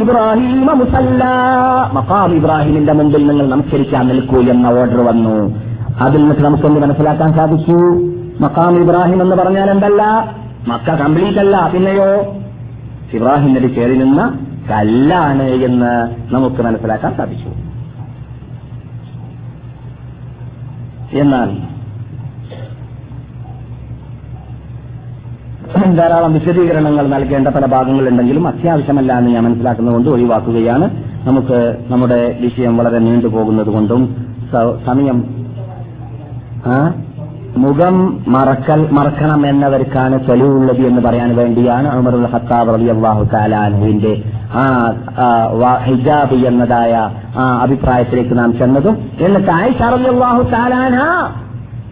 ഇബ്രാഹിം 0.00 0.66
മുസല്ല. 0.66 1.24
മക്കാം 1.94 2.34
ഇബ്രാഹിമിന്റെ 2.34 2.92
മുമ്പിൽ 2.92 3.26
നിങ്ങൾ 3.26 3.48
നമസ്കരിക്കാൻ 3.48 4.08
നിൽക്കൂ 4.08 4.40
എന്ന 4.40 4.66
ഓർഡർ 4.66 5.04
വന്നു. 5.04 5.54
അതിൽ 6.00 6.20
നിന്നിട്ട് 6.20 6.42
നമുക്കൊന്ന് 6.42 6.80
മനസ്സിലാക്കാൻ 6.80 7.34
സാധിച്ചു? 7.34 7.76
മക്കാം 8.40 8.82
ഇബ്രാഹിം 8.82 9.22
എന്ന് 9.22 9.36
പറഞ്ഞാൽ 9.36 9.70
എന്തല്ല? 9.70 10.34
മക്ക 10.68 10.94
കംപ്ലീറ്റ് 10.94 11.38
അല്ല. 11.38 11.70
പിന്നെയോ? 11.74 12.36
ഇബ്രാഹിം 13.12 13.54
നബി 13.54 13.68
കയറി 13.68 13.98
നിന്ന 13.98 14.38
കല്ലാണ് 14.70 15.42
എന്ന് 15.42 16.14
നമുക്ക് 16.34 16.62
മനസ്സിലാക്കാൻ 16.62 17.16
സാധിച്ചു. 17.16 17.48
എന്നാൽ 21.18 21.74
ധാരാളം 25.96 26.34
വിശദീകരണങ്ങൾ 26.34 27.06
നൽകേണ്ട 27.06 27.48
പല 27.48 27.66
ഭാഗങ്ങളുണ്ടെങ്കിലും 27.66 28.48
അത്യാവശ്യമല്ല 28.48 29.18
എന്ന് 29.18 29.30
ഞാൻ 29.30 29.44
മനസ്സിലാക്കുന്നതുകൊണ്ട് 29.44 30.10
ഒഴിവാക്കുകയാണ്. 30.10 31.13
നമുക്ക് 31.24 31.58
നമ്മുടെ 31.88 32.20
വിഷയം 32.40 32.76
വളരെ 32.76 32.98
നീണ്ടുപോകുന്നത് 32.98 33.66
കൊണ്ടും 33.66 34.02
സമയം 34.86 35.18
മുഖം 37.56 37.96
മറക്കൽ 38.26 38.80
മറക്കണം 38.92 39.46
എന്നവർക്കാണ് 39.46 40.16
തെളിവുള്ളത് 40.28 40.86
എന്ന് 40.86 41.02
പറയാൻ 41.02 41.36
വേണ്ടിയാണ് 41.36 41.88
അമറുൽ 41.88 42.26
ഹത്താബ് 42.26 42.74
റബി 42.74 42.88
അള്ളാഹു 42.88 43.24
താലാനുവിന്റെ 43.32 44.12
ആ 44.54 44.64
ഹിജാബ് 45.84 46.36
എന്നതായ 46.46 46.94
ആ 47.36 47.44
അഭിപ്രായത്തിലേക്ക് 47.62 48.38
നാം 48.38 48.58
ചെന്നതും. 48.58 48.96
എന്നിട്ട് 49.20 49.50
ആയിഷ 49.50 49.82
റബി 49.92 50.08
അള്ളാഹു 50.08 50.42
താലാന 50.50 50.96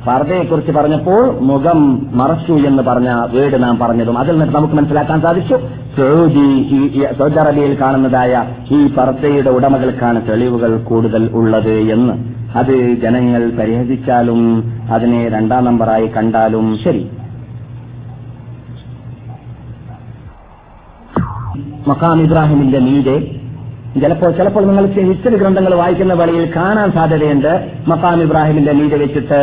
പർദ്ദയെക്കുറിച്ച് 0.06 0.72
പറഞ്ഞപ്പോൾ 0.72 1.38
മുഖം 1.40 2.08
മറച്ചു 2.18 2.52
എന്ന് 2.52 2.82
പറഞ്ഞ 2.82 3.26
വീട് 3.30 3.62
നാം 3.62 3.78
പറഞ്ഞതും 3.78 4.18
അതിൽ 4.18 4.38
നിന്ന് 4.38 4.54
നമുക്ക് 4.54 4.74
മനസ്സിലാക്കാൻ 4.74 5.20
സാധിച്ചു. 5.20 5.54
സൗദി 5.96 6.62
സൗദി 7.18 7.38
അറേബ്യയിൽ 7.38 7.80
കാണുന്നതായ 7.80 8.44
ഈ 8.70 8.86
പർദ്ദയുടെ 8.94 9.50
ഉടമകൾക്കാണ് 9.50 10.28
തെളിവുകൾ 10.28 10.82
കൂടുതൽ 10.82 11.30
ഉള്ളത് 11.32 11.72
എന്ന്. 11.72 12.14
അത് 12.58 13.00
ജനങ്ങൾ 13.02 13.50
പരിഹസിച്ചാലും 13.50 14.72
അതിനെ 14.92 15.28
രണ്ടാം 15.28 15.64
നമ്പറായി 15.64 16.06
കണ്ടാലും 16.06 16.78
ശരി. 16.84 17.10
മക്കാം 21.88 22.20
ഇബ്രാഹിമിന്റെ 22.22 22.78
മീതെ 22.78 23.41
ചിലപ്പോൾ 24.00 24.30
ചിലപ്പോൾ 24.36 24.64
നിങ്ങൾ 24.66 24.84
ഹിസ്റ്ററി 24.86 25.36
ഗ്രന്ഥങ്ങൾ 25.36 25.74
വായിക്കുന്ന 25.74 26.14
വഴിയിൽ 26.14 26.52
കാണാൻ 26.56 26.92
സാധ്യതയുണ്ട്. 26.92 27.52
മക്കാം 27.88 28.22
ഇബ്രാഹിമിന്റെ 28.22 28.72
നീതി 28.72 28.96
വെച്ചിട്ട് 29.02 29.40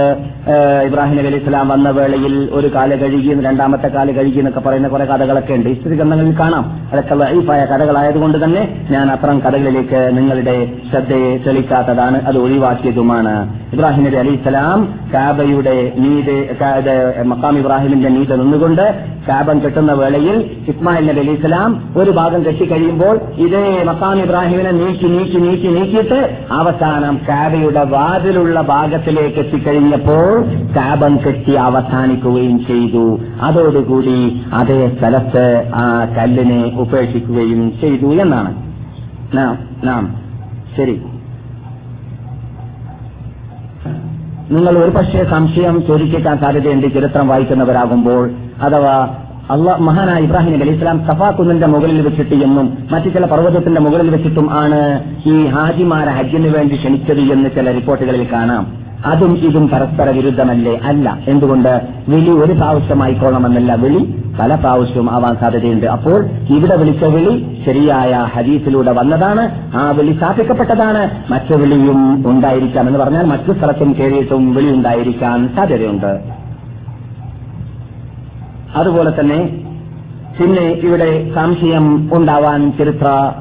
ഇബ്രാഹിം 0.86 1.18
നബി 1.18 1.28
അലൈഹി 1.28 1.44
സ്വലാം 1.44 1.68
വന്ന 1.70 1.90
വേളയിൽ 1.90 2.36
ഒരു 2.54 2.68
കാല 2.76 2.96
കഴുകി 2.96 3.42
രണ്ടാമത്തെ 3.46 3.88
കാല 3.88 4.12
കഴുകി 4.12 4.38
എന്നൊക്കെ 4.38 4.60
പറയുന്ന 4.60 4.88
കുറെ 4.88 5.06
കഥകളൊക്കെ 5.06 5.54
ഉണ്ട്. 5.54 5.70
ഹിസ്റ്ററി 5.70 5.96
ഗ്രന്ഥങ്ങളിൽ 5.96 6.40
കാണാം. 6.40 6.66
അതൊക്കെ 6.94 7.16
വൈഫായ 7.16 7.62
കഥകളായതുകൊണ്ട് 7.66 8.38
തന്നെ 8.44 8.64
ഞാൻ 8.92 9.12
അത്തരം 9.12 9.40
കഥകളിലേക്ക് 9.40 10.02
നിങ്ങളുടെ 10.18 10.58
ശ്രദ്ധയെ 10.90 11.38
തെളിക്കാത്തതാണ് 11.38 12.20
അത് 12.26 12.38
ഒഴിവാക്കിയതുമാണ്. 12.38 13.36
ഇബ്രാഹിം 13.74 14.04
നബി 14.04 14.16
അലൈഹി 14.16 14.36
സ്വലാം 14.36 14.80
കാബയുടെ 15.14 15.78
നീത് 15.98 16.36
മക്കാം 17.26 17.58
ഇബ്രാഹിമിന്റെ 17.58 18.10
നീതി 18.10 18.36
നിന്നുകൊണ്ട് 18.42 18.86
കാബം 19.30 19.60
കെട്ടുന്ന 19.60 19.92
വേളയിൽ 19.94 20.38
ഇസ്മായിൽ 20.68 21.06
നബി 21.08 21.20
അലൈഹി 21.20 21.42
സ്വലാം 21.42 21.72
ഒരു 21.98 22.12
ഭാഗം 22.12 22.46
കെട്ടിക്കഴിയുമ്പോൾ 22.46 23.16
ഇതേ 23.46 23.84
മക്കാം 23.84 24.18
ഇബ്രാഹിമിനെ 24.40 24.72
നീക്കി 24.72 25.07
നീക്കി 25.07 25.38
നീക്കി 25.38 25.68
നീക്കിയിട്ട് 25.68 26.20
അവസാനം 26.52 27.16
കാബയുടെ 27.30 27.82
വാതിലുള്ള 27.94 28.61
ഭാഗത്തിലേക്ക് 28.70 29.40
എത്തിക്കഴിഞ്ഞപ്പോൾ 29.40 30.30
കാബം 30.76 31.14
കെട്ടി 31.26 31.53
അവസാനിക്കുകയും 31.64 32.57
ചെയ്തു. 32.66 33.03
അതോടുകൂടി 33.41 34.16
അതേ 34.53 34.80
സ്ഥലത്ത് 34.98 35.44
ആ 35.76 35.86
കല്ലിനെ 36.18 36.61
ഉപേക്ഷിക്കുകയും 36.84 37.64
ചെയ്തു 37.82 38.11
എന്നാണ്. 38.24 38.53
നാം 39.88 40.03
ശരി. 40.78 40.95
നിങ്ങൾ 44.52 44.76
ഒരു 44.84 44.91
പക്ഷേ 44.98 45.24
സംശയം 45.32 45.76
ചോദിക്കാൻ 45.88 46.38
സാധ്യതയുണ്ട് 46.44 46.88
ചരിത്രം 46.94 47.28
വായിക്കുന്നവരാകുമ്പോൾ. 47.34 48.24
അഥവാ 48.61 48.95
അള്ളാ 49.52 49.76
മഹാനായ 49.76 50.22
ഇബ്രാഹിം 50.22 50.60
നബി 50.60 50.70
ഇസ്ലാം 50.70 51.08
സഫാ 51.08 51.30
കുന്നിന്റെ 51.30 51.68
മുകളിൽ 51.68 52.02
വെച്ചിട്ട് 52.02 52.36
എന്നും 52.36 52.78
മറ്റു 52.92 53.10
ചില 53.10 53.26
പർവതത്തിന്റെ 53.26 53.82
മുകളിൽ 53.82 54.10
വെച്ചിട്ടും 54.10 54.50
ആണ് 54.52 55.04
ഈ 55.26 55.46
ഹാജിമാരെ 55.46 56.10
ഹജ്ജിന് 56.10 56.48
വേണ്ടി 56.48 56.76
ക്ഷണിച്ചത് 56.76 57.20
എന്ന് 57.20 57.50
ചില 57.56 57.72
റിപ്പോർട്ടുകളിൽ 57.72 58.28
കാണാം. 58.34 58.68
അതും 59.06 59.38
ഇതും 59.38 59.70
പരസ്പര 59.70 60.10
വിരുദ്ധമല്ലേ? 60.10 60.80
അല്ല. 60.84 61.18
എന്തുകൊണ്ട്? 61.28 61.82
വിളി 62.08 62.30
ഒരു 62.30 62.54
പ്രാവശ്യമായിക്കോളണമെന്നല്ല 62.54 63.76
വിളി. 63.76 64.24
പല 64.42 64.56
പ്രാവശ്യവും 64.56 65.12
ആവാൻ 65.12 65.36
സാധ്യതയുണ്ട്. 65.36 65.86
അപ്പോൾ 65.86 66.26
ഇവിടെ 66.50 66.76
വിളിച്ച 66.76 67.04
വിളി 67.04 67.62
ശരിയായ 67.66 68.28
ഹദീസിലൂടെ 68.36 68.92
വന്നതാണ്. 68.92 69.72
ആ 69.76 69.92
വിളി 69.92 70.18
സ്ഥാപിക്കപ്പെട്ടതാണ് 70.18 71.32
മറ്റു 71.32 71.56
വിളിയും 71.56 72.30
ഉണ്ടായിരിക്കാം 72.30 72.88
എന്ന് 72.88 73.00
പറഞ്ഞാൽ 73.00 73.26
മറ്റു 73.26 73.52
സ്ഥലത്തും 73.54 73.96
കയറിയിട്ടും 74.00 74.56
വിളി 74.56 74.74
ഉണ്ടായിരിക്കാൻ 74.74 75.50
സാധ്യതയുണ്ട്. 75.56 76.39
അതുപോലെ 78.76 79.20
തന്നെ 79.20 79.40
പിന്നെ 80.40 80.62
ഇവിടെ 80.62 81.32
സംശയം 81.36 82.10
ഉണ്ടാവാൻ 82.14 82.74
ചരിത്ര 82.78 83.32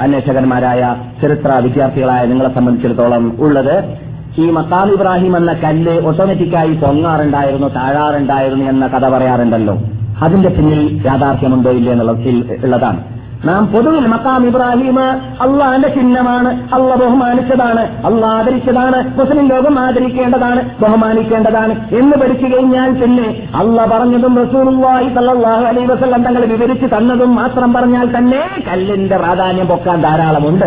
അന്വേഷകന്മാരായ 0.00 0.96
ചരിത്ര 1.22 1.60
വിദ്യാർത്ഥികളായ 1.62 2.26
നിങ്ങളെ 2.26 2.54
സംബന്ധിച്ചിടത്തോളം 2.54 3.36
ഉള്ളത്. 3.40 4.04
ഈ 4.38 4.50
മക്കാം 4.50 4.92
ഇബ്രാഹിം 4.92 5.36
എന്ന 5.36 5.52
കല്ല് 5.52 6.06
ഓട്ടോമാറ്റിക്കായി 6.06 6.74
പൊങ്ങാറുണ്ടായിരുന്നു 6.74 7.68
താഴാറുണ്ടായിരുന്നു 7.68 8.64
എന്ന 8.64 8.86
കഥ 8.86 9.08
പറയാറുണ്ടല്ലോ. 9.08 9.78
അതിന്റെ 10.22 10.48
പിന്നിൽ 10.48 11.02
യാഥാർത്ഥ്യമുണ്ടോ 11.06 11.70
ഇല്ല 11.70 11.90
എന്നുള്ളതാണ് 11.90 13.13
നാം 13.44 13.66
പൊതുവിൽ 13.66 14.06
മക്കാം 14.06 14.46
ഇബ്രാഹിം 14.46 15.00
അള്ളാന്റെ 15.42 15.88
ചിഹ്നമാണ്. 15.88 16.74
അള്ള 16.74 16.94
ബഹുമാനിച്ചതാണ്. 16.94 18.06
അള്ള 18.06 18.26
ആദരിച്ചതാണ്. 18.26 19.20
മുസ്ലിം 19.20 19.48
ലോകം 19.48 19.78
ആദരിക്കേണ്ടതാണ് 19.78 20.70
ബഹുമാനിക്കേണ്ടതാണ് 20.80 21.94
എന്ന് 21.94 22.16
പഠിച്ചു 22.16 22.46
കഴിഞ്ഞാൽ 22.46 23.04
തന്നെ 23.04 23.48
അള്ള 23.54 23.84
പറഞ്ഞതും 23.84 24.36
റസൂലുള്ളാഹി 24.36 25.14
സല്ലല്ലാഹു 25.14 25.64
അലൈഹി 25.64 25.86
വസല്ലം 25.86 26.22
തങ്ങൾ 26.22 26.44
വിവരിച്ചു 26.44 26.86
തന്നതും 26.86 27.34
മാത്രം 27.34 27.72
പറഞ്ഞാൽ 27.72 28.18
തന്നെ 28.18 28.42
കല്ലിന്റെ 28.68 29.16
പ്രാധാന്യം 29.16 29.66
പൊക്കാൻ 29.66 30.00
ധാരാളമുണ്ട്. 30.00 30.66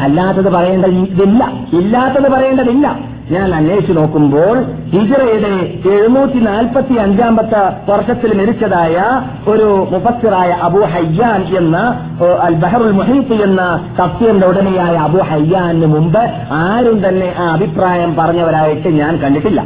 അല്ലാത്തത് 0.00 0.52
പറയേണ്ടതില്ല 0.52 1.52
ഇല്ലാത്തത് 1.72 2.32
പറയേണ്ടതില്ല. 2.32 2.98
ഞാൻ 3.30 3.54
അന്വേഷിച്ചു 3.54 3.92
നോക്കുമ്പോൾ 3.92 4.56
ഹിജറയുടെ 4.92 5.52
എഴുന്നൂറ്റി 5.94 6.40
നാൽപ്പത്തി 6.46 6.94
അഞ്ചാമത്തെ 7.04 7.60
വർഷത്തിൽ 7.90 8.30
മരിച്ചതായ 8.38 8.96
ഒരു 9.52 9.68
മുഫസ്സിറായ 9.92 10.50
അബു 10.68 10.80
ഹയ്യാൻ 10.94 11.42
എന്ന 11.58 11.76
അൽ 12.46 12.56
ബഹറുൽ 12.64 12.94
മുഹീത്ത് 13.00 13.36
എന്ന 13.48 13.62
തഫ്സീറിന്റെ 14.00 14.46
ഉടമയായ 14.46 14.96
അബു 15.08 15.20
ഹയ്യാന് 15.30 15.90
മുമ്പ് 15.96 16.22
ആരും 16.62 16.98
തന്നെ 17.08 17.28
ആ 17.38 17.46
അഭിപ്രായം 17.52 18.16
പറഞ്ഞവരായിട്ട് 18.16 18.88
ഞാൻ 19.02 19.14
കണ്ടിട്ടില്ല. 19.24 19.62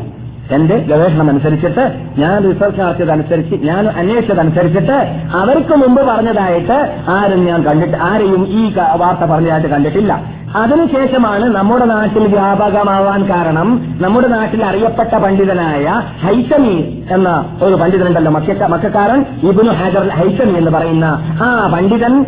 എന്റെ 0.54 0.76
ഗവേഷണം 0.88 1.28
അനുസരിച്ചിട്ട് 1.28 1.84
ഞാൻ 2.18 2.34
റിസർച്ച് 2.46 2.80
നടത്തിയതനുസരിച്ച് 2.80 3.56
ഞാൻ 3.68 3.84
അന്വേഷിച്ചതനുസരിച്ചിട്ട് 4.00 4.96
അവർക്ക് 5.40 5.74
മുമ്പ് 5.82 6.00
പറഞ്ഞതായിട്ട് 6.08 6.76
ആരും 7.16 7.40
ഞാൻ 7.46 7.60
കണ്ടിട്ട് 7.68 7.96
ആരെയും 8.10 8.42
ഈ 8.58 8.62
വാർത്ത 9.02 9.24
പറഞ്ഞതായിട്ട് 9.32 9.70
കണ്ടിട്ടില്ല. 9.74 10.14
അതിനുശേഷമാണ് 10.54 11.56
നമ്മുടെ 11.56 11.84
നാട്ടിൽ 11.84 12.26
വ്യാപകമാവാൻ 12.26 13.30
കാരണം 13.30 13.96
നമ്മുടെ 14.00 14.28
നാട്ടിൽ 14.28 14.64
അറിയപ്പെട്ട 14.64 15.16
പണ്ഡിതനായ 15.16 16.02
ഹൈസമി 16.22 17.04
എന്ന 17.10 17.58
ഒരു 17.62 17.74
പണ്ഡിതനുണ്ടല്ലോ. 17.74 18.32
മക്ക 18.32 18.64
മക്കാരൻ 18.64 19.24
ഇബിനു 19.42 19.72
ഹാജർ 19.72 20.08
ഹൈസമി 20.08 20.52
എന്ന് 20.52 20.70
പറയുന്ന 20.70 21.04
ആ 21.42 21.70
പണ്ഡിതൻ 21.74 22.24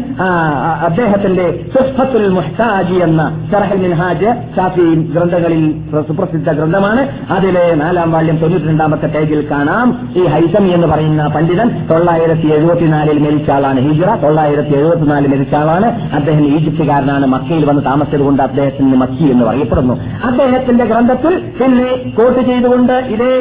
അദ്ദേഹത്തിന്റെ 0.84 1.64
സുഷ്ഫത്തുൽ 1.74 2.28
മുഹ്താജി 2.28 2.94
എന്ന 2.94 3.48
സർഹൽ 3.52 3.76
മിൻഹാജ് 3.76 4.56
ഷാഫി 4.56 4.80
ഗ്രന്ഥങ്ങളിൽ 4.80 5.82
സുപ്രസിദ്ധ 6.08 6.52
ഗ്രന്ഥമാണ്. 6.52 7.08
അതിലെ 7.30 7.74
നാലാം 7.74 8.12
വാല്യം 8.12 8.36
തൊണ്ണൂറ്റി 8.36 8.66
രണ്ടാമത്തെ 8.66 9.06
പേജിൽ 9.06 9.46
കാണാം. 9.50 10.08
ഈ 10.16 10.24
ഹൈസമി 10.24 10.68
എന്ന് 10.68 10.86
പറയുന്ന 10.86 11.26
പണ്ഡിതൻ 11.26 11.86
തൊള്ളായിരത്തി 11.90 12.46
എഴുപത്തിനാലിൽ 12.46 13.18
മരിച്ച 13.18 13.50
ആളാണ്. 13.50 13.80
ഹിജറ 13.80 14.14
തൊള്ളായിരത്തി 14.14 14.76
എഴുപത്തിനാലിൽ 14.76 15.28
മരിച്ച 15.28 15.54
ആളാണ്. 15.54 16.12
അദ്ദേഹം 16.14 16.46
ഈജിപ്തുകാരനാണ്. 16.46 17.26
മക്കയിൽ 17.26 17.64
വന്ന് 17.64 17.82
താമസിച്ചത് 17.82 18.15
കൊണ്ട് 18.22 18.42
അദ്ദേഹത്തിന് 18.42 18.96
മക്കി 18.96 19.24
എന്ന് 19.32 19.44
പറയപ്പെടുന്നു. 19.44 19.94
അദ്ദേഹത്തിന്റെ 20.24 20.84
ഗ്രന്ഥത്തിൽ 20.84 21.34
പിന്നെ 21.58 21.88
കോട്ട് 22.18 22.40
ചെയ്തുകൊണ്ട് 22.46 22.92
ഇതേ 22.92 23.32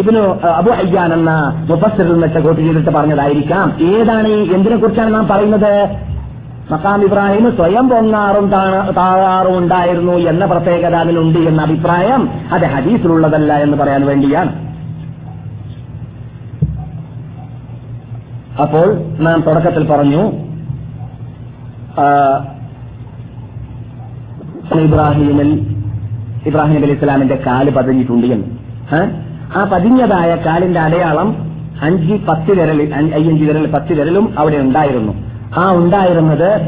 ഇബിനു 0.00 0.22
അബു 0.46 0.70
അയ്യാൻ 0.70 1.12
എന്ന 1.14 1.32
മുപ്പസ്റ്റിൽ 1.70 2.12
നിന്നിട്ട് 2.12 2.40
കോട്ട് 2.44 2.60
ചെയ്തിട്ട് 2.60 2.90
പറഞ്ഞതായിരിക്കാം. 2.90 3.72
ഏതാണ് 3.90 4.28
ഈ 4.28 4.40
എന്തിനെ 4.54 4.76
കുറിച്ചാണ് 4.76 5.14
നാം 5.14 5.28
പറയുന്നത്? 5.28 5.74
മക്കാം 6.72 7.00
ഇബ്രാഹിം 7.04 7.56
സ്വയം 7.56 7.88
പൊങ്ങാറും 7.88 8.48
താഴാറും 8.98 9.58
ഉണ്ടായിരുന്നു 9.58 10.12
എന്ന 10.12 10.44
പ്രത്യേകത 10.44 10.94
അതിനുണ്ട് 10.94 11.38
എന്ന 11.38 11.62
അഭിപ്രായം 11.62 12.28
അത് 12.52 12.64
ഹദീസിലുള്ളതല്ല 12.64 13.52
എന്ന് 13.64 13.76
പറയാൻ 13.76 14.06
വേണ്ടിയാണ്. 14.06 14.52
അപ്പോൾ 18.62 18.88
നാം 19.24 19.44
തുടക്കത്തിൽ 19.46 19.84
പറഞ്ഞു 19.86 20.22
ഇബ്രാഹിമിൽ 24.80 25.76
ഇബ്രാഹിം 26.46 26.76
അലി 26.76 26.92
ഇസ്ലാമിന്റെ 26.92 27.42
കാൽ 27.46 27.70
പതിഞ്ഞിട്ടുണ്ട് 27.70 28.26
എന്ന്. 28.26 28.46
ആ 29.56 29.64
പതിഞ്ഞതായ 29.64 30.36
കാലിന്റെ 30.46 30.80
അടയാളം 30.80 31.52
അഞ്ച് 31.82 32.12
പത്ത് 32.12 32.50
വിരൽ 32.50 32.94
അയ്യഞ്ച് 33.14 33.44
വിരൽ 33.44 33.70
പത്ത് 33.70 34.00
വിരലും 34.00 34.34
അവിടെ 34.38 34.56
ഉണ്ടായിരുന്നു. 34.56 35.12
ആ 35.56 35.72
ഉണ്ടായിരുന്നത് 35.72 36.60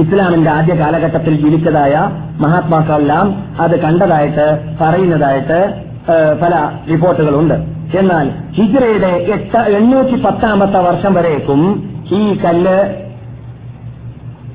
ഇസ്ലാമിന്റെ 0.00 0.50
ആദ്യ 0.50 0.74
കാലഘട്ടത്തിൽ 0.74 1.34
ജീവിച്ചതായ 1.34 2.10
മഹാത്മാക്കളെല്ലാം 2.40 3.44
അത് 3.60 3.80
കണ്ടതായിട്ട് 3.80 4.76
പറയുന്നതായിട്ട് 4.80 5.82
പല 6.42 6.70
റിപ്പോർട്ടുകളുണ്ട്. 6.90 7.54
എന്നാൽ 7.98 8.30
ഹിജ്റയുടെ 8.52 9.06
എട്ട് 9.06 9.56
എണ്ണൂറ്റി 9.56 10.22
പത്താമത്തെ 10.22 10.78
വർഷം 10.78 11.14
വരേക്കും 11.14 11.90
ഈ 12.12 12.38
കല്ല് 12.44 12.94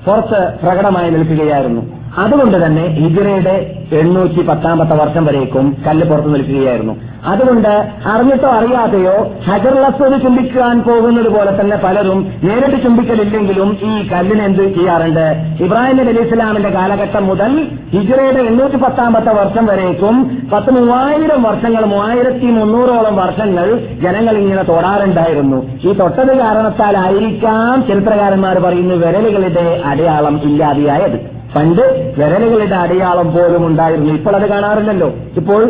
പുറത്ത് 0.06 0.54
പ്രകടമായി 0.64 1.10
നിൽക്കുകയായിരുന്നു. 1.10 1.97
അതുകൊണ്ട് 2.18 2.66
തന്നെ 2.66 2.88
ഹിജറയുടെ 2.88 3.74
എണ്ണൂറ്റി 3.92 4.42
പത്താമത്തെ 4.42 4.96
വർഷം 4.96 5.26
വരേക്കും 5.26 5.78
കല്ല് 5.88 6.10
പുറത്തു 6.10 6.28
നിൽക്കുകയായിരുന്നു. 6.28 6.96
അതുകൊണ്ട് 7.26 7.90
അറിഞ്ഞിട്ടോ 8.06 8.48
അറിയാതെയോ 8.48 9.32
ഹജർലസ്വത് 9.48 10.22
ചുംബിക്കാൻ 10.22 10.82
പോകുന്നത് 10.82 11.30
പോലെ 11.30 11.62
തന്നെ 11.62 11.78
പലരും 11.78 12.32
നേരിട്ട് 12.44 12.84
ചുംബിക്കലില്ലെങ്കിലും 12.84 13.78
ഈ 13.84 14.10
കല്ലിന് 14.10 14.42
എന്ത് 14.42 14.76
ചെയ്യാറുണ്ട്? 14.76 15.36
ഇബ്രാഹിം 15.64 15.98
നബി 15.98 16.12
ഇസ്ലാമിന്റെ 16.12 16.70
കാലഘട്ടം 16.70 17.28
മുതൽ 17.28 17.68
ഹിജറയുടെ 17.94 18.42
എണ്ണൂറ്റി 18.42 18.76
പത്താമത്തെ 18.76 19.34
വർഷം 19.34 19.66
വരേക്കും 19.66 20.48
പത്ത് 20.54 20.72
മൂവായിരം 20.72 21.44
വർഷങ്ങൾ 21.44 21.86
മൂവായിരത്തി 21.86 22.46
മുന്നൂറോളം 22.46 23.16
വർഷങ്ങൾ 23.16 23.80
ജനങ്ങൾ 24.04 24.38
ഇങ്ങനെ 24.38 24.64
തൊടാറുണ്ടായിരുന്നു. 24.64 25.90
ഈ 25.90 25.94
തൊട്ടത് 25.94 26.38
കാരണത്താലായിരിക്കാം 26.38 27.88
ചരിത്രകാരന്മാർ 27.88 28.60
പറയുന്ന 28.60 28.94
വിരലുകളുടെ 28.94 29.82
അടയാളം 29.86 30.42
ഇല്ലാതെയായത്. 30.44 31.37
പണ്ട് 31.56 31.84
വിരലുകളുടെ 32.18 32.76
അടയാളം 32.76 33.28
പോലും 33.36 33.62
ഉണ്ടായിരുന്നു. 33.68 34.14
ഇപ്പോൾ 34.14 34.36
അത് 34.40 34.48
കാണാറില്ലല്ലോ. 34.50 35.10
ഇപ്പോൾ 35.42 35.62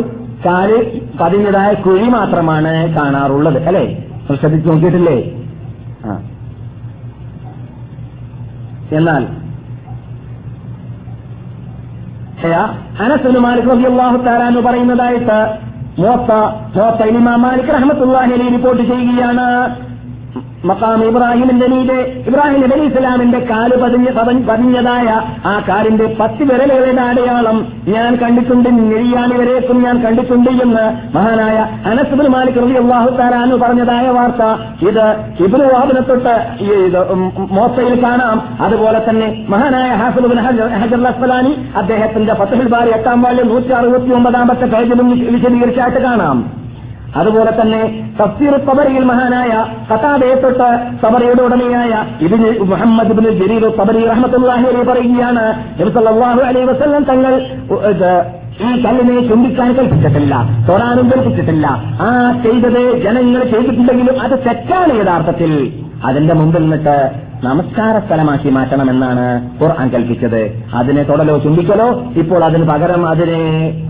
കാൽ 0.46 0.70
പതിഞ്ഞതായ 1.20 1.70
കുഴി 1.84 2.08
മാത്രമാണ് 2.16 2.72
കാണാറുള്ളത്. 2.98 3.58
അല്ലെ? 3.68 3.84
ശ്രദ്ധിച്ചു 4.40 4.68
നോക്കിയിട്ടില്ലേ? 4.70 5.18
എന്നാൽ 8.98 9.24
അനസുന് 13.04 13.40
മാലിക് 13.44 13.68
റളിയല്ലാഹു 13.70 14.16
തആല 14.26 14.42
എന്ന് 14.50 14.60
പറയുന്നതായിട്ട് 14.66 15.38
മോത്ത 16.02 16.30
മോത്ത 16.76 17.08
ഇമാം 17.12 17.40
മാലിക് 17.42 17.70
റഹ്മത്തുള്ളാഹി 17.76 18.32
അലൈഹി 18.36 18.50
റിപ്പോർട്ട് 18.56 18.82
ചെയ്യുകയാണ്. 18.90 19.46
മക്കാം 20.64 21.04
ഇബ്രാഹിം 21.04 21.58
നബിയുടെ 21.58 22.22
ഇബ്രാഹിം 22.26 22.60
നബി 22.60 22.80
ഇസ്ലാമിന്റെ 22.80 23.38
കാൽ 23.38 23.76
പതിഞ്ഞ 23.82 24.10
പതിഞ്ഞതായ 24.48 25.20
ആ 25.46 25.62
കാലിന്റെ 25.68 26.16
പത്ത് 26.20 26.42
വിരലുകളുടെ 26.42 27.02
അടയാളം 27.02 27.72
ഞാൻ 27.88 28.16
കണ്ടിട്ടുണ്ട്. 28.16 28.68
നെയ്യാണി 28.68 29.36
വരേക്കും 29.38 29.82
ഞാൻ 29.82 30.04
കണ്ടിട്ടുണ്ട് 30.04 30.50
എന്ന് 30.50 31.16
മഹാനായ 31.16 31.66
അനസുബിൻ 31.90 32.26
മാലിക് 32.26 32.54
റബി 32.54 32.72
അള്ളാഹു 32.72 33.16
താലാന്ന് 33.16 33.56
പറഞ്ഞതായ 33.56 34.08
വാർത്ത. 34.08 34.42
ഇത് 34.88 35.16
ഇബ്രു 35.44 35.62
വാഹന 35.62 36.00
തൊട്ട് 36.00 36.34
മോസയിൽ 37.50 38.02
കാണാം. 38.02 38.48
അതുപോലെ 38.60 39.10
തന്നെ 39.10 39.46
മഹാനായ 39.48 39.90
ഹാഫിബിൻ 39.94 40.38
ഹജർ 40.38 41.06
അസ്ഫലാനി 41.06 41.56
അദ്ദേഹത്തിന്റെ 41.76 42.34
ഫത്തഹുൽ 42.34 42.68
ബാരി 42.68 42.90
എട്ടാം 42.90 43.22
വാൽ 43.22 43.42
നൂറ്റി 43.48 43.68
അറുപത്തി 43.68 44.10
ഒമ്പതാമത്തെ 44.10 44.66
പേജിലും 44.66 45.32
വിശദീകരിച്ചായിട്ട് 45.32 45.98
കാണാം. 45.98 46.67
അതുപോലെ 47.16 47.50
തന്നെ 47.50 47.80
തഫ്സീർ 48.18 48.54
തബറിയിൽ 48.66 49.04
മഹാനായ 49.04 49.52
കഥാബയെ 49.90 50.34
തൊട്ട് 50.34 50.68
തബറിയുടെ 51.04 51.42
ഉടമയായ 51.42 51.92
ഇതിന് 52.20 52.50
മുഹമ്മദ് 52.70 53.14
ബിൻ 53.18 53.28
ജരീർ 53.40 53.64
സബരി 53.78 54.02
റഹ്മത്തുള്ളാഹി 54.04 54.66
അലൈഹി 54.66 54.86
പറയുകയാണ് 54.90 55.44
അലൈഹി 56.48 56.66
വസല്ലം 56.66 57.04
തങ്ങൾ 57.04 57.34
ഈ 58.60 58.70
കല്ലിനെ 58.84 59.16
ചുംബിക്കാൻ 59.28 59.68
കൽപ്പിച്ചിട്ടില്ല 59.74 60.34
തൊടാനും 60.68 61.08
കൽപ്പിച്ചിട്ടില്ല 61.10 61.66
ആ 62.00 62.08
ചെയ്തത് 62.42 62.82
ജനങ്ങൾ 63.04 63.42
ചെയ്തിട്ടുണ്ടെങ്കിലും 63.52 64.16
അത് 64.24 64.34
തെറ്റാണ് 64.46 64.94
യഥാർത്ഥത്തിൽ. 65.00 65.52
അതിന്റെ 66.08 66.34
മുമ്പിൽ 66.34 66.62
നിന്നിട്ട് 66.62 66.96
നമസ്കാര 67.44 67.98
സ്ഥലമാക്കി 67.98 68.50
മാറ്റണമെന്നാണ് 68.50 69.50
ഖുർആൻ 69.62 69.88
കൽപ്പിച്ചത്. 69.88 70.62
അതിനെ 70.74 71.02
തൊടലോ 71.02 71.38
ചുംബിക്കലോ? 71.38 72.02
ഇപ്പോൾ 72.16 72.44
അതിന് 72.44 72.64
പകരം 72.64 73.06
അതിനെ 73.06 73.42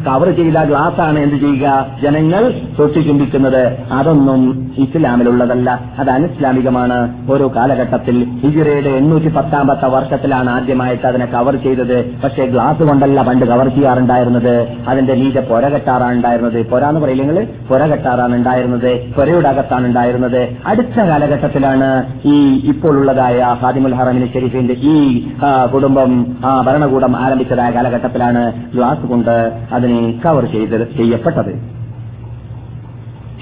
കവർ 0.07 0.37
ചെയ്ത 0.37 0.57
ആണ് 1.01 1.19
എന്ത് 1.19 1.37
ചെയ്യുക? 1.37 1.87
ജനങ്ങൾ 2.03 2.53
തൊട്ടി 2.79 3.01
ചുംബിക്കുന്നത്. 3.01 3.79
അതൊന്നും 3.93 4.73
ഇസ്ലാമിലുള്ളതല്ല. 4.79 5.91
അത് 5.99 6.11
അനിസ്ലാമികമാണ്. 6.11 7.31
ഓരോ 7.31 7.53
കാലഘട്ടത്തിൽ 7.57 8.25
ഹിജിറയുടെ 8.25 8.89
എണ്ണൂറ്റി 8.89 9.29
പത്താമത്തെ 9.29 9.87
വർഷത്തിലാണ് 9.87 10.51
ആദ്യമായിട്ട് 10.51 11.07
അതിനെ 11.07 11.27
കവർ 11.27 11.57
ചെയ്തത്. 11.57 12.11
പക്ഷേ 12.25 12.47
ഗ്ലാസ് 12.47 12.83
കൊണ്ടല്ല 12.83 13.23
പണ്ട് 13.23 13.47
കവർ 13.47 13.69
ചെയ്യാറുണ്ടായിരുന്നത്. 13.69 14.69
അതിന്റെ 14.89 15.15
മീതെ 15.15 15.41
പൊര 15.41 15.69
കെട്ടാറാണ് 15.69 16.13
ഉണ്ടായിരുന്നത്. 16.13 16.67
പുര 16.67 16.85
എന്ന് 16.85 17.01
പറയില്ലെങ്കിൽ 17.01 17.49
പുര 17.69 17.87
കെട്ടാറാണ് 17.87 18.35
ഉണ്ടായിരുന്നത്. 18.35 19.13
പുരയുടെ 19.13 19.49
അകത്താണ് 19.49 19.87
ഉണ്ടായിരുന്നത്. 19.87 20.49
അടുത്ത 20.67 21.01
കാലഘട്ടത്തിലാണ് 21.01 22.07
ഈ 22.25 22.69
ഇപ്പോൾ 22.69 22.99
ഉള്ളതായ 23.39 23.59
ഹാദിമുൽ 23.63 23.95
ഹറമിന് 23.95 24.27
ഷെരീഫിന്റെ 24.35 24.75
ഈ 24.85 24.95
ആ, 25.43 25.67
കുടുംബം 25.67 26.11
ആ, 26.45 26.63
ഭരണകൂടം 26.63 27.17
ആരംഭിച്ചതായ 27.17 27.71
കാലഘട്ടത്തിലാണ് 27.75 28.43
ഗ്ലാസ് 28.75 29.07
കൊണ്ട് 29.07 29.35
അതിനെ 29.73 30.01
കവർ 30.25 30.45
ചെയ്ത് 30.47 30.77
ചെയ്യപ്പെട്ടത്. 30.97 31.53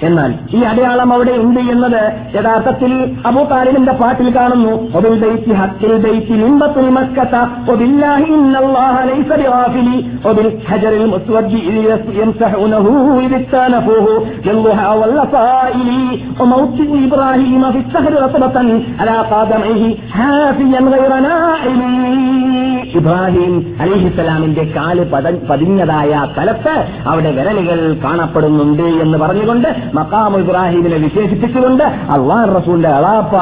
എന്നാൽ 0.02 0.34
ഈ 0.56 0.60
അടയാളം 0.62 1.12
അവിടെ 1.12 1.32
ഉണ്ട് 1.32 1.60
എന്നത് 1.60 2.12
യഥാർത്ഥത്തിൽ 2.34 3.16
അബൂ 3.26 3.44
താലിബിന്റെ 3.44 3.92
പാട്ടിൽ 3.92 4.36
കാണുന്നു. 4.36 4.72
ഒബിൽ 4.72 5.20
ഇബ്രാഹിം 22.98 23.52
അലിഹിസ്സലാമിന്റെ 23.80 24.64
കാൽ 24.76 24.98
പതിഞ്ഞതായ 25.50 26.12
സ്ഥലത്ത് 26.32 26.74
അവിടെ 27.06 27.30
വിരലുകൾ 27.30 27.80
കാണപ്പെടുന്നുണ്ട് 28.04 28.86
എന്ന് 29.04 29.18
പറഞ്ഞുകൊണ്ട് 29.18 29.68
മക്കാം 29.94 30.36
ഇബ്രാഹിമിനെ 30.38 30.96
വിശേഷിപ്പിച്ചുകൊണ്ട് 30.96 31.84
അള്ളാഹ് 32.16 32.48
റസൂലിന്റെ 32.56 32.88
അളാപ്പ 32.88 33.34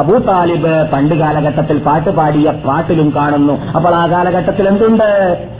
അബൂ 0.00 0.16
താലിബ് 0.28 0.74
പണ്ട് 0.92 1.14
കാലഘട്ടത്തിൽ 1.14 1.78
പാട്ട് 1.78 2.10
പാടിയ 2.10 2.50
പാട്ടിലും 2.66 3.12
കാണുന്നു. 3.16 3.54
അപ്പോൾ 3.76 3.94
ആ 3.94 4.06
കാലഘട്ടത്തിൽ 4.06 4.68
എന്തുണ്ട്? 4.68 5.08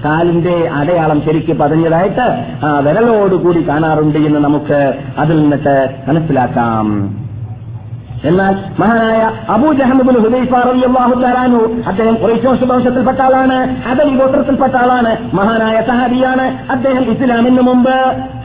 കാലിന്റെ 0.05 0.57
അടയാളം 0.81 1.21
ശരിക്ക് 1.25 1.57
പതിഞ്ഞതായിട്ട് 1.61 2.27
വിരലോടുകൂടി 2.87 3.63
കാണാറുണ്ട് 3.69 4.19
എന്ന് 4.19 4.41
നമുക്ക് 4.45 4.81
അതിൽ 5.19 5.37
നിന്നിട്ട് 5.43 5.77
മനസ്സിലാക്കാം. 6.09 6.87
എന്നാൽ 8.25 8.55
മഹാനായ 8.81 9.31
അബൂജഹമുബുൽ 9.49 10.21
ഹുദൈഫാറിയാഹു 10.21 11.85
അദ്ദേഹം 11.87 12.17
ഖുറൈശ 12.23 12.47
വംശത്തിൽപ്പെട്ട 12.47 13.21
ആളാണ് 13.21 13.89
അദലി 13.89 14.17
ഗോത്രത്തിൽപ്പെട്ട 14.17 14.75
ആളാണ് 14.75 15.37
മഹാനായ 15.37 15.83
സഹാബിയാണ്. 15.87 16.59
അദ്ദേഹം 16.71 17.03
ഇസ്ലാമിന് 17.03 17.61
മുമ്പ് 17.61 17.95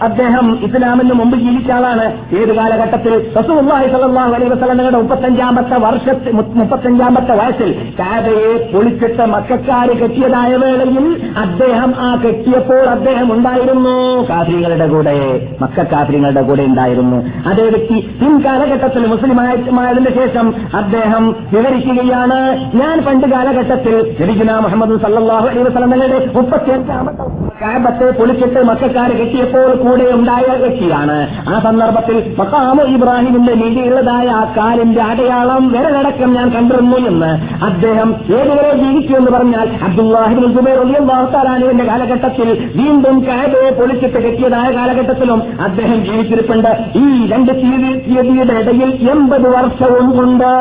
അദ്ദേഹം 0.02 0.60
ഇസ്ലാമിന് 0.64 1.14
മുമ്പ് 1.14 1.38
ജീവിച്ച 1.38 1.72
ആളാണ്. 1.72 2.36
ഏത് 2.36 2.56
കാലഘട്ടത്തിൽ? 2.56 3.34
റസൂലുള്ളാഹി 3.40 3.88
സ്വല്ലല്ലാഹു 3.88 4.34
അലൈഹി 4.34 4.52
വസല്ലമയുടെ 4.52 4.98
മുപ്പത്തഞ്ചാമത്തെ 4.98 5.76
വർഷത്തിൽ 5.76 6.32
മുപ്പത്തഞ്ചാമത്തെ 6.34 7.34
വയസ്സിൽ 7.34 7.94
കാബയെ 8.00 8.70
പൊളിച്ചിട്ട് 8.74 9.22
മക്കാര് 9.22 10.00
കെട്ടിയതായ 10.00 10.56
വേളയിൽ 10.56 11.24
അദ്ദേഹം 11.38 11.96
ആ 12.00 12.16
കെട്ടിയപ്പോൾ 12.16 12.86
അദ്ദേഹം 12.86 13.34
ഉണ്ടായിരുന്നു. 13.34 14.28
കാഫികളുടെ 14.30 14.88
കൂടെ 14.88 15.48
മക്ക 15.62 15.84
കാഫിങ്ങളുടെ 15.84 16.42
കൂടെ 16.42 16.62
ഉണ്ടായിരുന്നു. 16.62 17.50
അതേ 17.50 17.70
വ്യക്തി 17.70 18.18
പിൻകാലഘട്ടത്തിൽ 18.22 19.08
മുസ്ലിമായ 19.08 19.63
ആയതിനു 19.72 20.10
ശേഷം 20.10 20.54
അദ്ദേഹം 20.76 21.36
വിവരിക്കുകയാണ്. 21.54 22.40
ഞാൻ 22.76 23.04
പണ്ട് 23.06 23.28
കാലഘട്ടത്തിൽ 23.28 24.16
നബിഗുന 24.22 24.60
മുഹമ്മദ് 24.60 25.02
സല്ലാഹു 25.02 25.48
അലൈഹി 25.48 25.64
വസല്ലമയുടെ 25.64 26.32
മുപ്പത്തിയഞ്ചാമത്തെ 26.36 28.12
പൊളിച്ചിട്ട് 28.12 28.64
മക്കാര് 28.64 29.12
കെട്ടിയപ്പോൾ 29.12 29.76
കൂടെ 29.76 30.06
ഉണ്ടായ 30.14 30.58
വ്യക്തിയാണ്. 30.58 31.28
ആ 31.50 31.60
സന്ദർഭത്തിൽ 31.60 32.36
മക്കാമു 32.40 32.84
ഇബ്രാഹിമിന്റെ 32.84 33.54
നീതിയുള്ളതായ 33.54 34.28
ആ 34.28 34.54
കാലിന്റെ 34.58 35.02
അടയാളം 35.02 35.72
വിരലടക്കം 35.72 36.34
ഞാൻ 36.34 36.50
കണ്ടിരുന്നു 36.50 36.98
എന്ന് 36.98 37.64
അദ്ദേഹം 37.66 38.16
ഏതുവരെ 38.40 38.78
ജീവിച്ചു 38.84 39.14
എന്ന് 39.14 39.32
പറഞ്ഞാൽ 39.32 39.70
അബ്ദുല്ലാഹിബിൻ 39.84 40.54
ജുബൈർ 40.54 40.78
റളിയല്ലാഹുവിന്റെ 40.78 41.84
കാലഘട്ടത്തിൽ 41.84 42.72
വീണ്ടും 42.76 43.26
കാബയെ 43.26 43.72
പൊളിച്ചിട്ട് 43.72 44.18
കെട്ടിയതായ 44.18 44.76
കാലഘട്ടത്തിലും 44.76 45.44
അദ്ദേഹം 45.64 46.06
ജീവിച്ചിരിപ്പുണ്ട്. 46.06 46.72
ഈ 46.96 47.28
രണ്ട് 47.32 47.52
തീയതി 47.52 47.92
തീയതിയുടെ 48.08 48.54
ഇടയിൽ 48.54 49.10
എൺപത് 49.12 49.53
വർഷവും 49.54 50.24
ഉണ്ട്. 50.24 50.54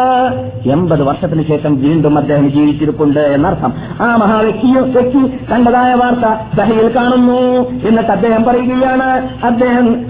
എൺപത് 0.71 1.03
വർഷത്തിന് 1.03 1.45
ശേഷം 1.45 1.83
വീണ്ടും 1.83 2.19
അദ്ദേഹം 2.19 2.53
ജീവിച്ചിരിപ്പുണ്ട് 2.53 3.21
എന്നർത്ഥം. 3.21 3.73
ആ 4.01 4.17
മഹാവ്യക്തിയോ 4.17 4.83
വ്യക്തി 4.83 5.37
കണ്ടതായ 5.53 5.95
വാർത്ത 5.95 6.25
സഹയിൽ 6.57 6.97
കാണുന്നു. 6.97 7.71
എന്നിട്ട് 7.89 8.11
അദ്ദേഹം 8.11 8.45
പറയുകയാണ് 8.45 9.29
അദ്ദേഹം 9.45 10.07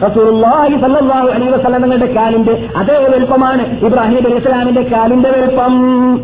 അലൈഹി 1.35 1.51
വസല്ലമയുടെ 1.51 2.15
കാലിന്റെ 2.15 2.69
അതേ 2.77 2.95
വലുപ്പമാണ് 2.99 3.63
ഇബ്രാഹിം 3.87 4.19
അലൈഹി 4.19 4.37
ഇസ്ലാമിന്റെ 4.37 4.83
കാലിന്റെ 4.83 5.31
വലുപ്പം. 5.31 5.73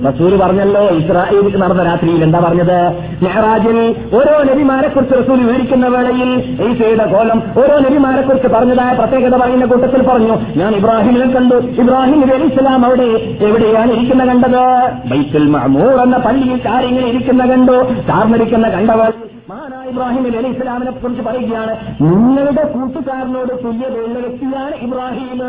റസൂർ 0.08 0.38
പറഞ്ഞല്ലോ 0.38 0.88
ഇസ്രായേൽ 0.88 1.56
നടന്ന 1.56 1.82
രാത്രിയിൽ 1.82 2.22
എന്താ 2.22 2.38
പറഞ്ഞത്? 2.38 2.78
മെഹറാജിൽ 3.22 3.94
ഓരോ 4.14 4.54
നബിമാരെ 4.54 4.88
കുറിച്ച് 4.88 5.14
റസൂൽ 5.14 5.46
വിവരിക്കുന്ന 5.46 5.86
വേളയിൽ 5.86 6.58
ഈസയുടെ 6.62 7.04
കോലം 7.04 7.42
ഓരോ 7.58 7.78
നബിമാരെ 7.78 8.22
കുറിച്ച് 8.22 8.48
പറഞ്ഞതായ 8.48 8.94
പ്രത്യേകത 8.94 9.36
പറയുന്ന 9.36 9.64
കൂട്ടത്തിൽ 9.64 10.02
പറഞ്ഞു. 10.02 10.36
ഞാൻ 10.56 10.74
ഇബ്രാഹിമിനെ 10.74 11.26
കണ്ടു. 11.26 11.54
ഇബ്രാഹിം 11.54 12.20
നബി 12.20 12.47
അലൈഹി 12.48 12.60
ഇസ്ലാം 12.60 12.84
അവിടെ 12.86 13.08
എവിടെയാണ് 13.46 13.90
ഇരിക്കുന്ന 13.92 14.24
കണ്ടത്? 14.24 14.62
ബൈത്തുൽ 15.10 15.46
മൂർ 15.74 15.94
എന്ന 16.04 16.16
പള്ളിയിൽ 16.16 16.58
കാര്യങ്ങൾ 16.66 17.04
ഇരിക്കുന്ന 17.10 17.42
കണ്ടു 17.46 17.76
താർന്നിരിക്കുന്ന 18.08 18.68
കണ്ടവർ. 18.68 19.12
മഹാനായ 19.50 19.84
ഇബ്രാഹിം 19.92 20.24
അലി 20.38 20.48
ഇസ്ലാമിനെ 20.48 20.90
കുറിച്ച് 20.90 21.22
പറയുകയാണ് 21.22 21.72
നിങ്ങളുടെ 22.00 22.64
കൂട്ടുകാരനോട് 22.72 23.52
തുല്യതയുള്ള 23.64 24.18
വ്യക്തിയാണ് 24.18 24.74
ഇബ്രാഹിം 24.86 25.40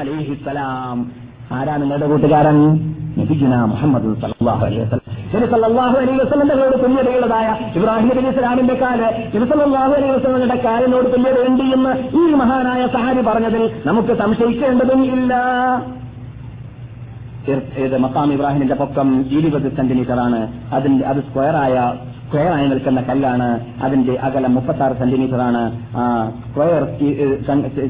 അലിഹിസ്സലാം 0.00 0.98
ആരാ 1.56 1.76
നിങ്ങളുടെ 1.76 2.06
കൂട്ടുകാരൻ? 2.06 2.58
നബിജുന 3.18 3.54
മുഹമ്മദ് 3.64 4.08
സല്ലല്ലാഹു 4.22 4.62
അലൈഹി 4.66 4.82
വസല്ലം. 4.82 5.04
നബി 5.34 5.46
അലൈഹി 6.00 6.18
വസല്ലമയോട് 6.18 6.76
തുല്യതയുള്ളതായ 6.82 7.46
ഇബ്രാഹിം 7.78 8.10
നബി 8.18 8.28
ഇസ്ലാമിന്റെ 8.34 8.74
കാൽ 8.74 9.00
നബി 9.34 9.46
സല്ലല്ലാഹു 9.52 9.92
അലൈഹി 9.92 10.12
വസല്ലമയുടെ 10.12 10.58
കാലിനോട് 10.66 11.08
തുല്യതയുണ്ട് 11.14 11.64
എന്ന് 11.76 11.94
ഈ 12.20 12.34
മഹാനായ 12.42 12.82
സഹാരി 12.86 13.20
പറഞ്ഞതിൽ 13.20 13.64
നമുക്ക് 13.86 14.14
സംശയിക്കേണ്ടതും 14.18 15.02
ഇല്ല. 15.04 15.34
ഇത് 17.84 17.96
മക്കാം 17.98 18.32
ഇബ്രാഹിമിന്റെ 18.32 18.74
പൊക്കം 18.74 19.08
ഇരുപത് 19.38 19.76
സെന്റിമീറ്റർ 19.76 20.18
ആണ് 20.26 20.40
അതിന്റെ 20.72 21.04
അത് 21.04 21.20
സ്ക്വയറായ 21.28 21.74
സ്ക്വയറായി 22.26 22.66
നിൽക്കുന്ന 22.68 23.00
കല്ലാണ് 23.00 23.46
അതിന്റെ 23.82 24.14
അകലം 24.26 24.54
മുപ്പത്തി 24.54 24.82
ആറ് 24.82 24.98
സെന്റിമീറ്റർ 24.98 25.40
ആണ് 25.40 25.62
സ്ക്വയർ 26.48 26.82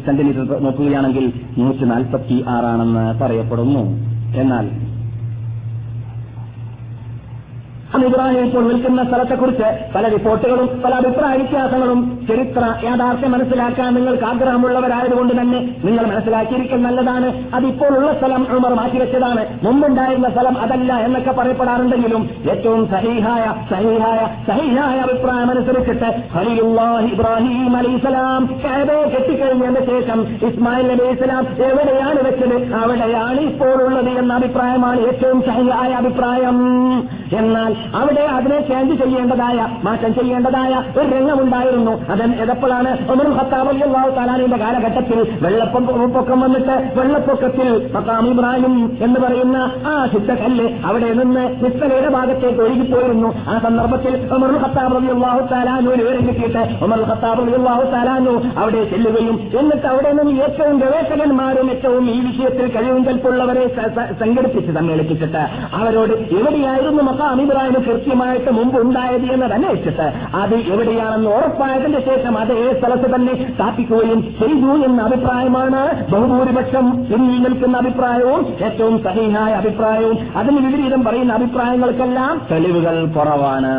സെന്റിമീറ്റർ 0.06 0.60
നോക്കുകയാണെങ്കിൽ 0.66 1.26
നൂറ്റി 1.58 1.84
നാൽപ്പത്തി 1.84 2.44
ആറാണെന്ന് 2.48 3.04
പറയപ്പെടുന്നു. 3.22 3.82
എന്നാൽ 4.40 4.66
അന്ന് 4.66 4.86
ഇബ്രാഹിം 7.96 8.44
ഇപ്പോൾ 8.44 8.62
നിൽക്കുന്ന 8.62 9.04
സ്ഥലത്തെക്കുറിച്ച് 9.04 9.92
പല 9.94 10.08
റിപ്പോർട്ടുകളും 10.08 10.82
പല 10.84 10.94
അഭിപ്രായ 10.94 11.36
വ്യത്യാസങ്ങളും 11.36 12.26
ചരിത്ര 12.28 12.74
യാഥാർത്ഥ്യം 12.84 13.32
മനസ്സിലാക്കാൻ 13.32 13.94
നിങ്ങൾക്ക് 13.94 14.24
ആഗ്രഹമുള്ളവരായതുകൊണ്ട് 14.24 15.40
തന്നെ 15.40 15.76
നിങ്ങൾ 15.84 16.04
മനസ്സിലാക്കിയിരിക്കൽ 16.06 16.82
നല്ലതാണ്. 16.82 17.50
അതിപ്പോൾ 17.54 17.98
ഉള്ള 17.98 18.12
സ്ഥലം 18.12 18.46
ഉമർ 18.56 18.74
മാറ്റിവെച്ചതാണ് 18.74 19.46
മുമ്പുണ്ടായിരുന്ന 19.62 20.28
സ്ഥലം 20.28 20.58
അതല്ല 20.58 20.92
എന്നൊക്കെ 20.98 21.30
പറയപ്പെടാറുണ്ടെങ്കിലും 21.30 22.30
ഏറ്റവും 22.50 22.88
സഹീഹായ 22.88 23.44
സഹീഹായ 23.70 24.28
സഹീഹായ 24.48 24.98
അഭിപ്രായം 24.98 25.50
അനുസരിച്ചിട്ട് 25.50 26.10
ഇബ്രാഹിം 26.38 27.12
ഇബ്രാഹിം 27.12 27.76
അലൈസലാം 27.76 28.58
കാബയെ 28.64 29.02
കെട്ടിക്കഴിഞ്ഞതിന് 29.02 29.86
ശേഷം 29.86 30.20
ഇസ്മായിൽ 30.48 30.88
നബി 30.88 31.04
ഇസ്ലാം 31.04 31.46
എവിടെയാണ് 31.64 32.20
വെച്ചത്? 32.28 32.74
അവിടെയാണ് 32.74 33.40
ഇപ്പോൾ 33.40 33.82
ഉള്ളത് 33.84 34.08
എന്ന 34.08 34.34
അഭിപ്രായമാണ് 34.34 35.00
ഏറ്റവും 35.00 35.42
സഹീഹായ 35.42 35.92
അഭിപ്രായം. 35.92 36.58
എന്നാൽ 37.38 37.77
അവിടെ 38.00 38.24
അതിനെ 38.36 38.58
ചേഞ്ച് 38.68 38.94
ചെയ്യേണ്ടതായ 39.02 39.58
മാറ്റം 39.86 40.12
ചെയ്യേണ്ടതായ 40.18 40.72
ഒരു 40.98 41.08
രംഗമുണ്ടായിരുന്നു. 41.16 41.94
അതൻ 42.12 42.30
എതപ്പോഴാണ് 42.44 42.90
ഒമർ 43.12 43.28
അള്ളാഹു 43.88 44.10
താലാനിന്റെ 44.18 44.58
കാലഘട്ടത്തിൽ 44.64 45.18
വെള്ളപ്പൊക്കം 45.44 46.38
വന്നിട്ട് 46.44 46.76
വെള്ളപ്പൊക്കത്തിൽ 46.98 47.68
മക്കാം 47.96 48.26
ഇബ്രാഹിം 48.32 48.74
എന്ന് 49.06 49.18
പറയുന്ന 49.24 49.56
ആ 49.90 49.94
ചിത്തകല്ല് 50.12 50.66
അവിടെ 50.88 51.10
നിന്ന് 51.20 51.44
നിസ്സലയുടെ 51.62 52.10
ഭാഗത്തേക്ക് 52.16 52.60
ഒഴുകിപ്പോയിരുന്നു. 52.66 53.30
ആ 53.52 53.56
സന്ദർഭത്തിൽ 53.66 54.14
ഒമർ 54.36 54.52
ഖത്താബ് 54.64 54.96
അലി 55.00 55.10
അള്ളാഹു 55.16 55.42
താലാനുവിന് 55.52 56.02
വിവരം 56.02 56.24
കിട്ടിയിട്ട് 56.28 56.62
ഒമർ 56.84 57.02
ഖത്താബ് 57.10 57.42
അലി 57.44 57.54
അള്ളാഹു 57.60 57.84
താലാനു 57.94 58.34
അവിടെ 58.62 58.82
ചെല്ലുകയും 58.92 59.36
എന്നിട്ട് 59.60 59.86
അവിടെ 59.92 60.10
നിന്ന് 60.18 60.34
ഏറ്റവും 60.46 60.76
ഗവേഷകന്മാരും 60.82 61.66
ഏറ്റവും 61.74 62.04
ഈ 62.14 62.18
വിഷയത്തിൽ 62.28 62.66
കഴിവും 62.76 63.02
കൽപ്പുള്ളവരെ 63.08 63.64
സംഘടിപ്പിച്ച് 64.22 64.70
സമ്മേളിപ്പിച്ചിട്ട് 64.78 65.42
അവരോട് 65.80 66.14
എവിടെയായിരുന്നു 66.38 67.02
മക്കാം 67.10 67.42
ഇബ്രാഹിം 67.44 67.67
കൃത്യമായിട്ട് 67.74 68.50
മുമ്പ് 68.50 68.80
ഉണ്ടായത് 68.80 69.32
എന്ന് 69.32 69.46
അന്വേഷിച്ചിട്ട് 69.46 70.36
അത് 70.36 70.54
എവിടെയാണെന്ന് 70.54 71.30
ഉറപ്പായതിന്റെ 71.30 72.00
ശേഷം 72.00 72.38
അത് 72.38 72.52
ഏ 72.52 72.78
സ്ഥലത്ത് 72.78 73.14
തന്നെ 73.14 73.54
സ്ഥാപിക്കുകയും 73.54 74.22
ചെയ്തു 74.22 74.84
എന്ന 74.84 75.02
അഭിപ്രായമാണ് 75.02 76.06
ബഹുഭൂരിപക്ഷം 76.10 77.06
പിന്നിൽ 77.10 77.42
നിൽക്കുന്ന 77.42 77.76
അഭിപ്രായവും 77.76 78.46
ഏറ്റവും 78.64 79.02
സഹീനായ 79.02 79.52
അഭിപ്രായവും 79.52 80.18
അതിന് 80.36 80.66
വിപരീതം 80.66 81.04
പറയുന്ന 81.04 81.32
അഭിപ്രായങ്ങൾക്കെല്ലാം 81.32 82.42
തെളിവുകൾ 82.50 83.06
കുറവാണ്. 83.06 83.76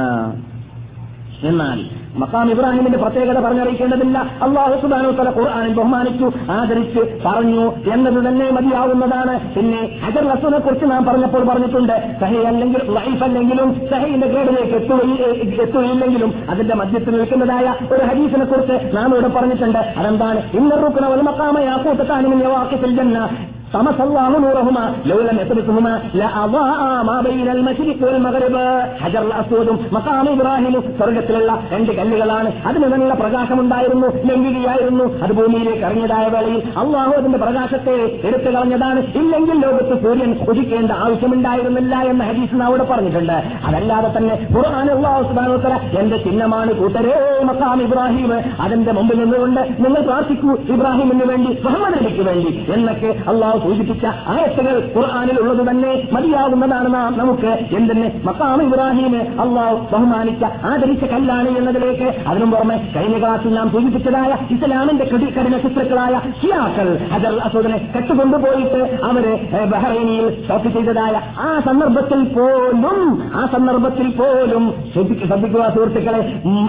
എന്നാൽ 1.43 1.99
മക്കാം 2.15 2.51
ഇബ്രാഹിമിന്റെ 2.51 2.97
പ്രത്യേകത 2.97 3.39
പറഞ്ഞറിയിക്കേണ്ടതില്ല. 3.39 4.17
അള്ളാഹു 4.17 4.81
സുബാനു 4.81 5.11
തല 5.11 5.29
ഖുർആാനിൽ 5.29 5.73
ബഹുമാനിച്ചു 5.73 6.31
ആദരിച്ച് 6.51 7.19
പറഞ്ഞു 7.25 7.71
എന്നത് 7.93 8.27
തന്നെ 8.27 8.51
മതിയാവുന്നതാണ്. 8.51 9.55
പിന്നെ 9.55 9.99
ഹജർ 10.05 10.23
ലസുനെ 10.23 10.59
കുറിച്ച് 10.59 10.85
നാം 10.85 11.05
പറഞ്ഞപ്പോൾ 11.05 11.47
പറഞ്ഞിട്ടുണ്ട് 11.47 12.17
സഹി 12.21 12.35
അല്ലെങ്കിൽ 12.35 12.95
ലൈഫ് 12.95 13.23
അല്ലെങ്കിലും 13.23 13.81
സഹയിന്റെ 13.89 14.27
ഗ്രേഡിലേക്ക് 14.27 14.73
എത്തുകയി- 14.73 15.61
എത്തുകയില്ലെങ്കിലും 15.61 16.33
അതിന്റെ 16.49 16.75
മധ്യത്തിൽ 16.75 17.17
നിൽക്കുന്നതായ 17.17 17.75
ഒരു 17.93 18.03
ഹദീസിനെ 18.03 18.45
കുറിച്ച് 18.45 18.97
നാം 18.97 19.11
ഇവിടെ 19.11 19.27
പറഞ്ഞിട്ടുണ്ട്. 19.27 19.77
അതെന്താണ്? 19.77 20.41
ഇന്നറുക്കണ 20.53 21.05
ഒരു 21.05 21.21
മക്കാമയാ 21.21 21.77
കൂട്ടത്താനും 21.77 22.39
വാക്കിൽ 22.39 22.97
ജന്ന. 22.97 23.29
طمس 23.74 23.98
الله 24.00 24.24
نورهما 24.38 24.84
لو 25.06 25.18
لم 25.20 25.36
يتركهما 25.38 25.92
لأضاء 26.14 26.80
ما 27.04 27.16
بين 27.22 27.48
المشرق 27.48 27.98
والمغرب 28.04 28.54
ഹജർ 29.02 29.24
അസൂദും 29.40 29.76
മക്കാം 29.94 30.26
ഇബ്രാഹിമും 30.30 30.84
സ്വർഗത്തിലുള്ള 30.98 31.50
രണ്ട് 31.72 31.92
കല്ലുകളാണ് 31.92 32.48
അതിന് 32.68 32.86
നല്ല 32.92 33.12
പ്രകാശമുണ്ടായിരുന്നു 33.14 34.08
ലംഘികയായിരുന്നു 34.28 35.06
അത് 35.24 35.32
ഭൂമിയിലേക്ക് 35.38 35.84
ഇറങ്ങിയതായ 35.86 36.26
വേളയിൽ 36.28 36.60
അള്ളാഹു 36.82 37.12
അതിന്റെ 37.12 37.38
പ്രകാശത്തെ 37.38 37.94
എടുത്തു 38.28 38.48
കളഞ്ഞതാണ് 38.48 39.00
ഇല്ലെങ്കിൽ 39.20 39.58
ലോകത്ത് 39.66 39.96
സൂര്യൻ 40.04 40.32
ഉദിക്കേണ്ട 40.48 40.92
ആവശ്യമുണ്ടായിരുന്നില്ല 41.04 41.94
എന്ന 42.12 42.22
ഹദീസ് 42.24 42.62
അവിടെ 42.68 42.86
പറഞ്ഞിട്ടുണ്ട് 42.92 43.36
അതല്ലാതെ 43.68 44.10
തന്നെ 44.16 44.36
ഖുർആൻ 44.54 44.88
അള്ളാഹു 44.90 45.22
സുബാനോത്തര 45.30 45.74
എന്റെ 46.00 46.18
ചിഹ്നമാണ് 46.24 46.72
കൂട്ടരേ 46.74 47.16
മക്കാം 47.50 47.82
ഇബ്രാഹിം 47.82 48.30
അതിന്റെ 48.64 48.92
മുമ്പിൽ 48.92 49.20
നിന്നുകൊണ്ട് 49.22 49.62
നിങ്ങൾ 49.84 50.00
പ്രാർത്ഥിക്കൂ 50.02 50.52
ഇബ്രാഹിമിന് 50.74 51.26
വേണ്ടി 51.32 51.52
മുഹമ്മദ് 51.66 51.98
നബിക്ക് 51.98 52.24
വേണ്ടി 52.30 52.52
എന്നൊക്കെ 52.74 53.12
അള്ളാഹു 53.28 53.57
സൂചിപ്പിച്ച 53.59 54.05
ആയത്തുകൾ 54.27 54.75
ഖുർആാനിൽ 54.95 55.39
ഉള്ളത് 55.39 55.69
തന്നെ 55.69 55.91
മതിയാകുന്നതാണ് 56.11 56.93
നാം. 56.93 57.17
നമുക്ക് 57.17 57.51
എന്തെന്ന് 57.75 58.07
മക്കാം 58.25 58.63
ഇബ്രാഹിമെ 58.63 59.21
അള്ളാഹു 59.39 59.87
ബഹുമാനിച്ച 59.91 60.43
ആദരിച്ച 60.65 61.05
കല്ലാണ് 61.05 61.57
എന്നതിലേക്ക് 61.57 62.07
അതിനു 62.27 62.45
പുറമെ 62.45 62.77
കഴിഞ്ഞ 62.95 63.19
ക്ലാസ്സിൽ 63.19 63.53
നാം 63.53 63.69
സൂചിപ്പിച്ചതായ 63.69 64.31
ഇസ്ലാമിന്റെ 64.51 65.05
കഠിന 65.05 65.57
ശത്രുക്കളായ 65.59 66.13
ഷിയാക്കൾ 66.41 66.87
ഹജർ 67.11 67.35
അസൂദിനെ 67.39 67.77
കെട്ടുകൊണ്ടുപോയിട്ട് 67.95 68.81
അവർ 69.03 69.25
ബഹ്റൈനിയിൽ 69.65 70.25
സ്റ്റോപ്പ് 70.35 70.67
ചെയ്തതായ 70.69 71.15
ആ 71.39 71.59
സന്ദർഭത്തിൽ 71.59 72.21
പോലും 72.29 72.99
ആ 73.35 73.45
സന്ദർഭത്തിൽ 73.51 74.09
പോലും 74.11 74.63
ശ്രദ്ധിക്ക- 74.93 75.27
ശ്രദ്ധിക്കുക 75.27 75.69
സുഹൃത്തുക്കളെ 75.69 76.21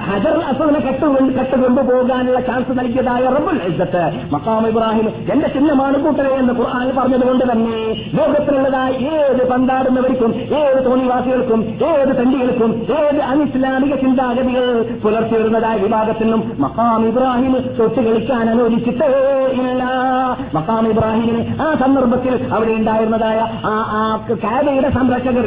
ഹജർ 0.07 0.37
അസൂദിനെ 0.49 0.81
കെട്ടുകൊണ്ട് 0.81 1.33
കെട്ടുകൊണ്ടുപോകാനുള്ള 1.33 2.41
ചാൻസ് 2.41 2.79
നൽകിയതായ 2.79 3.25
റബ്ബുൽ 3.31 3.59
ഇസ്സത്ത്. 3.69 4.03
മക്കാം 4.33 4.67
ഇബ്രാഹിം 4.69 5.07
എന്റെ 5.33 5.49
ചിഹ്നമാണ് 5.49 5.99
കൂട്ടരെ 5.99 6.33
എന്ന് 6.35 6.53
ഖുർആൻ 6.55 6.80
പറഞ്ഞതുകൊണ്ട് 6.89 7.53
തന്നെ 7.53 7.79
ലോകത്തിലുള്ളതായ 8.15 8.91
ഏത് 9.15 9.51
പന്താടുന്നവർക്കും 9.51 10.31
ഏത് 10.61 10.85
തോന്നിവാസികൾക്കും 10.87 11.61
ഏത് 11.91 12.13
തണ്ടികൾക്കും 12.17 12.71
ഏത് 12.99 13.21
അനിസ്ലാമിക 13.23 13.95
ചിന്താഗതികൾ 13.97 14.67
പുലർത്തി 15.03 15.35
വരുന്നതായ 15.35 15.77
വിഭാഗത്തിനും 15.77 16.53
മക്കാം 16.59 17.09
ഇബ്രാഹിം 17.09 17.55
തൊട്ട് 17.79 18.01
കളിക്കാൻ 18.01 18.51
അനുവദിച്ചിട്ടേ 18.51 19.11
ഇല്ല. 19.53 19.83
മക്കാം 20.55 20.89
ഇബ്രാഹിമിന് 20.89 21.63
ആ 21.63 21.75
സന്ദർഭത്തിൽ 21.75 22.35
അവിടെ 22.53 22.71
ഉണ്ടായിരുന്നതായ 22.71 23.39
ആ 23.65 23.75
കാബയുടെ 24.45 24.91
സംരക്ഷകർ 24.91 25.47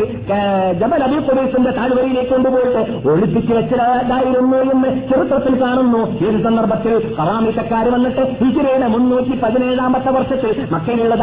ജബൽ 0.79 1.03
അബി 1.03 1.17
പ്രദേശിന്റെ 1.27 1.71
താഴ്വരയിലേക്ക് 1.71 2.31
കൊണ്ടുപോയിട്ട് 2.31 2.81
ഒഴിപ്പിച്ച് 3.09 3.53
വെച്ചതായിരുന്നു 3.53 4.57
എന്ന് 4.73 4.89
ചരിത്രത്തിൽ 5.09 5.61
കാണുന്നു. 5.61 6.01
ഏത് 6.27 6.43
സന്ദർഭത്തിൽ 6.43 7.15
കറാമിത്തക്കാർ 7.19 7.89
വന്നിട്ട് 7.89 8.23
ഹിജിറയുടെ 8.41 8.87
മുന്നൂറ്റി 8.87 9.39
പതിനേഴാമത്തെ 9.43 10.11
വർഷത്തിൽ 10.11 10.51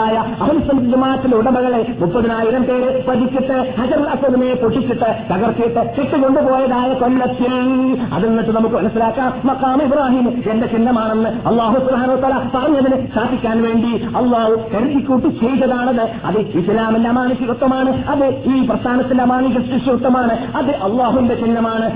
മക്കയിലുള്ളതായ 0.01 0.16
അഹൽസമാറ്റിലെ 0.43 1.36
ഉടമകളെ 1.36 1.81
മുപ്പതിനായിരം 2.01 2.62
പേര് 2.62 2.89
പതിച്ചിട്ട് 3.06 3.56
ഹജർ 3.78 4.02
അസദിനെ 4.14 4.55
പൊട്ടിച്ചിട്ട് 4.55 5.10
തകർത്തിട്ട് 5.31 5.82
കെട്ടുകൊണ്ടുപോയതായ 5.97 6.90
കൊല്ലത്തിൽ. 7.02 7.55
അതിൽ 8.14 8.28
നിന്നിട്ട് 8.28 8.52
നമുക്ക് 8.56 8.77
മനസ്സിലാക്കാം. 8.77 9.32
മക്കാം 9.44 9.82
ഇബ്രാഹിം 9.82 10.27
എന്റെ 10.51 10.66
ചിഹ്നമാണെന്ന് 10.66 11.31
അള്ളാഹു 11.48 11.78
സുഹാനോ 11.89 12.16
തല 12.24 12.35
പറഞ്ഞതിന് 12.55 12.98
സ്ഥാപിക്കാൻ 13.12 13.56
വേണ്ടി 13.62 13.93
അള്ളാഹു 14.20 14.55
കരുതിക്കൂട്ടി 14.74 15.28
ചെയ്തതാണത്. 15.43 16.05
അത് 16.24 16.39
ഇസ്ലാമിന്റെ 16.60 17.10
മാനസികത്വമാണ് 17.10 17.93
അത് 18.06 18.27
ഈ 18.55 18.66
പ്രസ്ഥാനത്തിന്റെ 18.70 19.24
മാനിക 19.24 19.56
ശിശുത്വമാണ് 19.70 20.35
അത് 20.56 20.70
അള്ളാഹുവിന്റെ 20.89 21.35
ചിഹ്നമാണ്. 21.35 21.89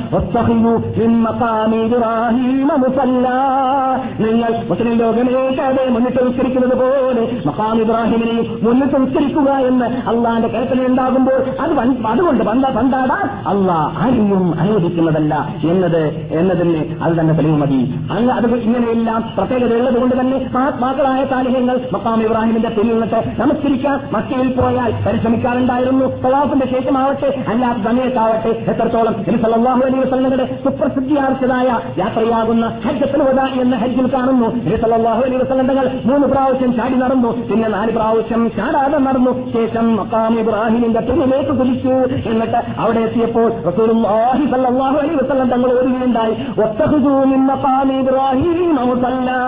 നിങ്ങൾ 4.25 4.51
മുസ്ലിം 4.71 4.95
ലോകമേക്കാതെ 4.99 5.85
മുന്നിട്ട് 5.91 6.21
വിസ്കരിക്കുന്നത് 6.25 6.77
പോലെ 6.79 7.25
മക്കാം 7.47 7.79
ഇബ്രാഹിമിനെയും 7.95 8.47
മുന്നിട്ട് 8.63 8.97
ഉച്ചരിക്കുക 8.97 9.51
എന്ന് 9.69 9.87
അള്ളാന്റെ 10.11 10.49
കൽപ്പന 10.49 10.87
ഉണ്ടാകുമ്പോൾ 10.87 11.39
അത് 11.63 11.73
അതുകൊണ്ട് 12.13 12.43
പന്ത 12.45 12.65
പന്താടാൻ 12.77 13.27
അള്ളാഹ് 13.53 13.91
ആരെയും 14.05 14.61
അനുവദിക്കുന്നതല്ല. 14.61 15.35
എന്നത് 15.71 16.03
എന്നതിന് 16.39 16.83
അത് 17.03 17.13
തന്നെ 17.21 17.35
തെളിവ് 17.35 17.57
മതി. 17.63 17.79
അങ്ങ് 18.15 18.33
അത് 18.39 18.47
ഇങ്ങനെയെല്ലാം 18.67 19.21
പ്രത്യേകത 19.37 19.73
ഉള്ളത് 19.79 19.99
കൊണ്ട് 20.03 20.15
തന്നെ 20.21 20.39
മഹാത്മാക്കളായ 20.55 21.25
താലിഹ്യങ്ങൾ 21.33 21.77
മക്കാം 21.93 22.23
ഇബ്രാഹിമിന്റെ 22.23 22.69
പിന്നിൽ 22.69 22.95
നിന്നിട്ട് 22.95 23.21
നമസ്കരിക്കാൻ 23.41 24.01
മക്കയിൽ 24.13 24.49
പോയാൽ 24.59 24.91
പരിശ്രമിക്കാറുണ്ടായിരുന്നു. 25.07 26.07
പ്രവാസിന്റെ 26.25 26.67
ശേഷമാവട്ടെ 26.75 27.31
അല്ലാത്ത 27.49 27.79
സമയത്താവട്ടെ 27.89 28.53
എത്രത്തോളം 28.73 29.15
നബി 29.29 29.39
സല്ലല്ലാഹു 29.45 29.83
അലൈഹി 29.89 30.03
വസല്ലമയുടെ 30.05 30.47
സുപ്രസിദ്ധിയാർച്ചതായ 30.65 31.69
യാത്രയാകുന്ന 31.99 32.67
ഹജ്ജത്തുൽ 32.87 33.23
എന്ന 33.63 33.77
ഹജ്ജിൽ 33.85 34.09
കാണുന്നു. 34.17 34.51
നബി 34.67 34.77
സല്ലല്ലാഹു 34.85 35.23
അലൈഹി 35.27 35.41
വസ്ലങ്ങൾ 35.43 35.87
മൂന്ന് 36.11 36.27
പ്രാവശ്യം 36.35 36.73
ചാടി 36.77 36.95
നടന്നു. 36.95 37.31
പിന്നെ 37.51 37.69
നാല് 37.85 37.97
പ്രാവശ്യം 37.97 38.43
ചാടാതെ 38.57 38.99
നടന്നു. 38.99 39.33
ശേഷം 39.53 39.97
മക്കാം 39.97 40.39
ഇബ്രാഹിമിന്റെ 40.41 41.01
തുണിലേക്ക് 41.01 41.55
കുതിച്ചു. 41.59 41.95
എന്നിട്ട് 42.29 42.61
അവിടെ 42.79 43.01
എത്തിയപ്പോൾ 43.01 43.49
റസൂലുള്ളാഹി 43.69 44.45
അലൈഹി 44.99 45.17
വസല്ലം 45.17 45.49
തങ്ങൾ 45.51 45.71
ഓരുകയുണ്ടായി 45.79 46.35
ഒത്തഹുദൂ 46.65 47.15
മിൻ 47.33 47.43
മഖാമി 47.47 47.95
ഇബ്രാഹിം 47.95 48.75
മുസല്ലാ. 48.77 49.41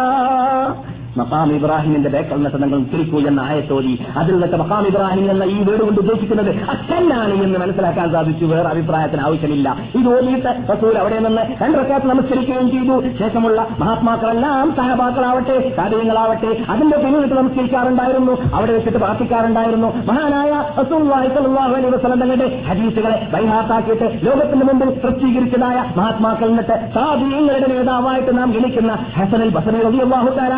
മക്കാം 1.21 1.53
ഇബ്രാഹിമിന്റെ 1.57 2.11
ബേക്കൽ 2.15 2.43
നട്ട് 2.45 2.63
നിങ്ങൾ 2.63 2.81
തിരിക്കൂ 2.93 3.19
എന്ന 3.31 3.41
ആയത്തോതി 3.41 3.95
അതിൽ 4.21 4.33
നിന്നിട്ട് 4.35 4.57
മക്കാം 4.63 4.87
ഇബ്രാഹിം 4.87 5.31
എന്ന 5.31 5.45
ഈ 5.45 5.59
വീട് 5.69 5.83
കൊണ്ട് 5.83 6.01
ഉദ്ദേശിക്കുന്നത് 6.01 6.51
അച്ഛനാണ് 6.75 7.35
എന്ന് 7.45 7.59
മനസ്സിലാക്കാൻ 7.59 8.13
സാധിച്ചു. 8.13 8.45
വേറെ 8.45 8.69
അഭിപ്രായത്തിന് 8.69 9.23
ആവശ്യമില്ല. 9.29 9.77
ഇത് 9.99 10.09
ഓതിയിട്ട് 10.15 10.51
റസൂൽ 10.73 10.99
അവിടെ 10.99 11.19
നിന്ന് 11.19 11.43
രണ്ടരക്കാത്ത് 11.63 12.07
നമസ്കരിക്കുകയും 12.13 12.71
ചെയ്തു. 12.71 12.97
ശേഷമുള്ള 13.19 13.67
മഹാത്മാക്കളെല്ലാം 13.79 14.75
സഹബാക്കളാവട്ടെ 14.79 15.75
കാര്യങ്ങളാവട്ടെ 15.79 16.53
അതിന്റെ 16.75 16.97
പിന്നിട്ട് 16.97 17.35
നമസ്കരിക്കാറുണ്ടായിരുന്നു. 17.35 18.35
അവിടെ 18.55 18.73
വെച്ചിട്ട് 18.73 18.99
പ്രാർത്ഥിക്കാറുണ്ടായിരുന്നു. 18.99 19.91
മഹാനായ 20.11 20.53
അലൈഹി 20.77 21.95
വസല്ലം 21.97 22.21
തങ്ങളുടെ 22.21 22.47
ഹദീസുകളെ 22.69 23.29
ബൈഹാത്താക്കിയിട്ട് 23.33 24.07
ലോകത്തിന്റെ 24.27 24.67
മുമ്പിൽ 24.67 24.91
പ്രസിദ്ധീകരിച്ചതായ 25.05 25.79
മഹാത്മാക്കൾ 25.99 26.49
എന്നിട്ട് 26.49 26.77
സാധീയങ്ങളുടെ 26.95 27.69
നേതാവായിട്ട് 27.75 28.39
നാം 28.39 28.53
ഗണിക്കുന്ന 28.57 28.93
ഹസനൽ 29.17 29.51
ബസനൽ 29.59 29.83
റളിയല്ലാഹു 29.89 30.31
തആല 30.39 30.55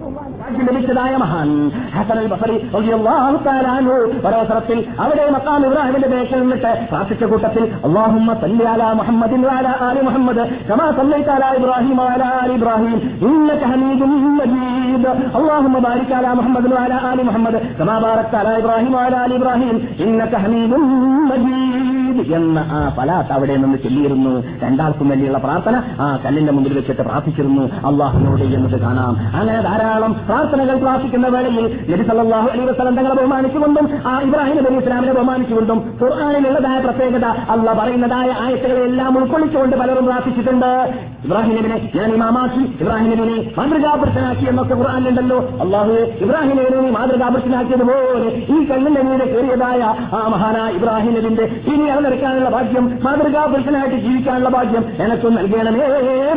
ലഭിച്ചതായ 0.00 1.16
മഹാൻ. 1.16 1.68
ഹസൻ 1.68 2.18
അൽ 2.18 3.88
ഒരവസരത്തിൽ 4.26 4.84
അവിടെ 5.00 5.30
മക്കാം 5.30 5.66
ഇബ്രാഹിമിന്റെ 5.66 6.08
ദേശം 6.08 6.40
നിന്നിട്ട് 6.40 6.86
പ്രാർത്ഥിച്ച 6.90 7.24
കൂട്ടത്തിൽ 7.24 7.72
മുഹമ്മദിൻ 7.84 9.42
മുഹമ്മദ് 10.04 10.68
കമാ 10.68 12.46
ഇബ്രാഹിം 12.46 12.96
ഇന്നക 13.28 13.64
മജീദ്. 14.04 15.36
മുഹമ്മദിൻ 15.36 17.26
മുഹമ്മദ് 17.26 17.78
കമാ 17.80 17.98
ഇബ്രാഹിം 19.24 19.88
ഇന്നക 19.98 20.36
മജീദ് 21.30 22.34
എന്ന 22.34 22.58
ആ 22.58 22.94
പലാത്ത് 22.98 23.32
അവിടെ 23.32 23.56
നിന്ന് 23.56 23.78
ചൊല്ലിയിരുന്നു. 23.78 24.44
രണ്ടാൾക്കും 24.62 25.08
വേണ്ടിയുള്ള 25.08 25.38
പ്രാർത്ഥന 25.38 25.82
ആ 26.00 26.18
കല്ലിന്റെ 26.24 26.52
മുമ്പിൽ 26.52 26.74
വെച്ചിട്ട് 26.74 27.02
പ്രാർത്ഥിച്ചിരുന്നു. 27.02 27.62
അള്ളാഹുനോട് 27.62 28.42
എന്നത് 28.42 28.80
കാണാം. 28.80 29.16
അങ്ങനെ 29.40 29.62
ധാരാളം 29.62 29.89
പ്രാർത്ഥനകൾ 30.28 30.76
പ്രാർത്ഥിക്കുന്ന 30.76 31.28
വേളയിൽ 31.28 31.66
നബി 31.90 32.04
സല്ലാഹു 32.08 32.48
അലൈ 32.52 32.64
വസ്ലം 32.70 32.96
തങ്ങളെ 32.98 33.14
ബഹുമാനിച്ചുകൊണ്ടും 33.20 33.86
ആ 34.10 34.14
ഇബ്രാഹിം 34.20 34.58
നബി 34.64 34.76
ഇസ്ലാമിനെ 34.82 35.12
ബഹുമാനിച്ചുകൊണ്ടും 35.12 35.78
ഖുർആാനിലുള്ളതായ 36.02 36.78
പ്രത്യേകത 36.80 37.26
അല്ല 37.54 37.72
പറയുന്നതായ 37.72 38.30
ആയത്തുകളെ 38.44 38.82
എല്ലാം 38.90 39.18
ഉൾക്കൊള്ളിച്ചുകൊണ്ട് 39.18 39.76
പലരും 39.76 40.06
പ്രാർത്ഥിച്ചിട്ടുണ്ട്. 40.06 40.70
ഇബ്രാഹിം 41.24 41.56
നബിനെ 41.56 41.90
ഞാൻ 41.94 42.12
ഇമാമാക്കി 42.14 42.62
ഇബ്രാഹിം 42.80 43.10
നബിനെ 43.10 43.54
മാതൃകാപുരുഷനാക്കി 43.58 44.44
എന്നൊക്കെ 44.44 44.74
ഖുർആാനിലുണ്ടല്ലോ. 44.74 45.38
അള്ളാഹു 45.60 45.92
ഇബ്രാഹിം 46.24 46.56
നബിനെ 46.56 46.90
മാതൃകാപുരുഷനാക്കിയതുപോലെ 46.90 48.28
ഈ 48.54 48.68
കല്ലിന്റെ 48.70 49.02
മീതെ 49.02 49.24
കയറിയതായ 49.24 49.80
ആ 50.16 50.20
മഹാന 50.34 50.58
ഇബ്രാഹിം 50.76 51.14
നബിന്റെ 51.14 51.44
ഇനി 51.72 51.86
അവനെടുക്കാനുള്ള 51.88 52.50
ഭാഗ്യം 52.50 52.98
മാതൃകാപുരുഷനായിട്ട് 53.04 53.96
ജീവിക്കാനുള്ള 53.96 54.48
ഭാഗ്യം 54.48 54.84
എനക്കും 55.02 55.34
നൽകണമേ 55.34 55.86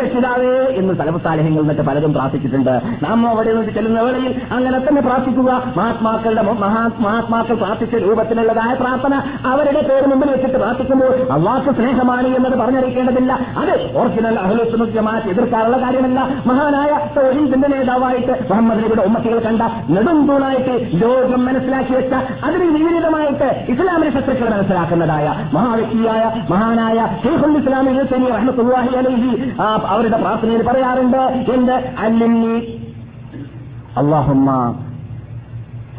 രക്ഷിതാവേ 0.04 0.52
എന്ന് 0.82 0.94
തലപത്താലഹ്യങ്ങൾ 1.00 1.62
എന്നിട്ട് 1.62 1.82
പലതും 1.82 2.14
പ്രാർത്ഥിച്ചിട്ടുണ്ട്. 2.14 2.74
നാം 3.04 3.28
അവിടെ 3.30 3.54
നിന്ന് 3.54 3.74
ചെല്ലുന്ന 3.74 4.02
വേളയിൽ 4.02 4.42
അങ്ങനെ 4.52 4.80
തന്നെ 4.80 5.02
പ്രാർത്ഥിക്കുക. 5.02 5.52
മഹാത്മാക്കളുടെ 5.78 6.42
മഹാ 6.42 6.84
മഹാത്മാക്കൾ 7.00 7.56
പ്രാർത്ഥിച്ച 7.56 7.96
രൂപത്തിലുള്ളതായ 7.96 8.74
പ്രാർത്ഥന 8.76 9.14
അവരുടെ 9.46 9.82
പേര് 9.90 10.06
മുമ്പിൽ 10.12 10.32
വെച്ചിട്ട് 10.32 10.58
പ്രാർത്ഥിക്കുമ്പോൾ 10.58 11.16
അള്ളാഹ് 11.38 11.72
സ്നേഹമാണ് 11.80 12.28
എന്നത് 12.28 12.56
പറഞ്ഞറിയിക്കേണ്ടതില്ല. 12.60 13.34
അത് 13.58 13.74
ഒറിജിനൽ 13.98 14.38
സുന്നത്തുൽ 14.74 14.95
ജമാഅത്ത് 14.98 15.30
എതിർക്കാനുള്ള 15.34 15.78
കാര്യമല്ല. 15.84 16.20
മഹാനായ 16.50 16.91
തൗഹീദിന്റെ 17.16 17.68
നേതാവായിട്ട് 17.74 18.34
മുഹമ്മദ് 18.50 18.80
നബിയുടെ 18.84 19.04
ഉമ്മത്തികൾ 19.10 19.40
കണ്ട 19.48 19.62
നെടുംതൂണായിട്ട് 19.95 20.74
ലോകം 21.02 21.41
മനസ്സിലാക്കി 21.48 21.94
വെച്ച 21.98 22.14
അതിന് 22.48 22.68
വിപരീതമായിട്ട് 22.76 23.48
ഇസ്ലാമിലെ 23.74 24.12
ശത്രുക്കൾ 24.16 24.48
മനസ്സിലാക്കുന്നതായ 24.56 25.26
മഹാവ്യക്തിയായ 25.56 26.24
മഹാനായ 26.54 26.98
ഷെയ്ഖുൽ 27.24 27.58
ഇസ്ലാമിനെ 27.62 27.91
ഇഴുത്തനി 27.95 28.30
റഹ്മത്തുല്ലാഹി 28.38 28.94
അലൈഹി 29.02 29.32
അവരുടെ 29.94 30.18
പ്രാർത്ഥനയിൽ 30.24 30.64
പറയാറുണ്ട് 30.70 31.22
എന്ത്? 31.56 31.76
അല്ലെങ്കിൽ 32.06 32.54
അള്ളാഹുമ്മ 34.02 34.50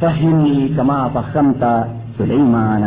സഹിമി 0.03 0.55
കമാ 0.77 0.99
സഹന്ത 1.17 1.65
സുലൈമാന. 2.17 2.85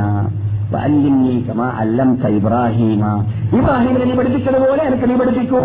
വല്ലിന്നി 0.71 1.45
കമാ 1.49 1.67
അല്ലം 1.77 2.09
ഇബ്രാഹീമ. 2.27 3.03
ഇബ്രാഹിമിനെ 3.59 4.05
നീ 4.05 4.13
പഠിപ്പിച്ചതുപോലെ 4.15 4.83
എനിക്ക് 4.83 5.09
നീ 5.09 5.15
പഠിപ്പിക്കൂ. 5.15 5.59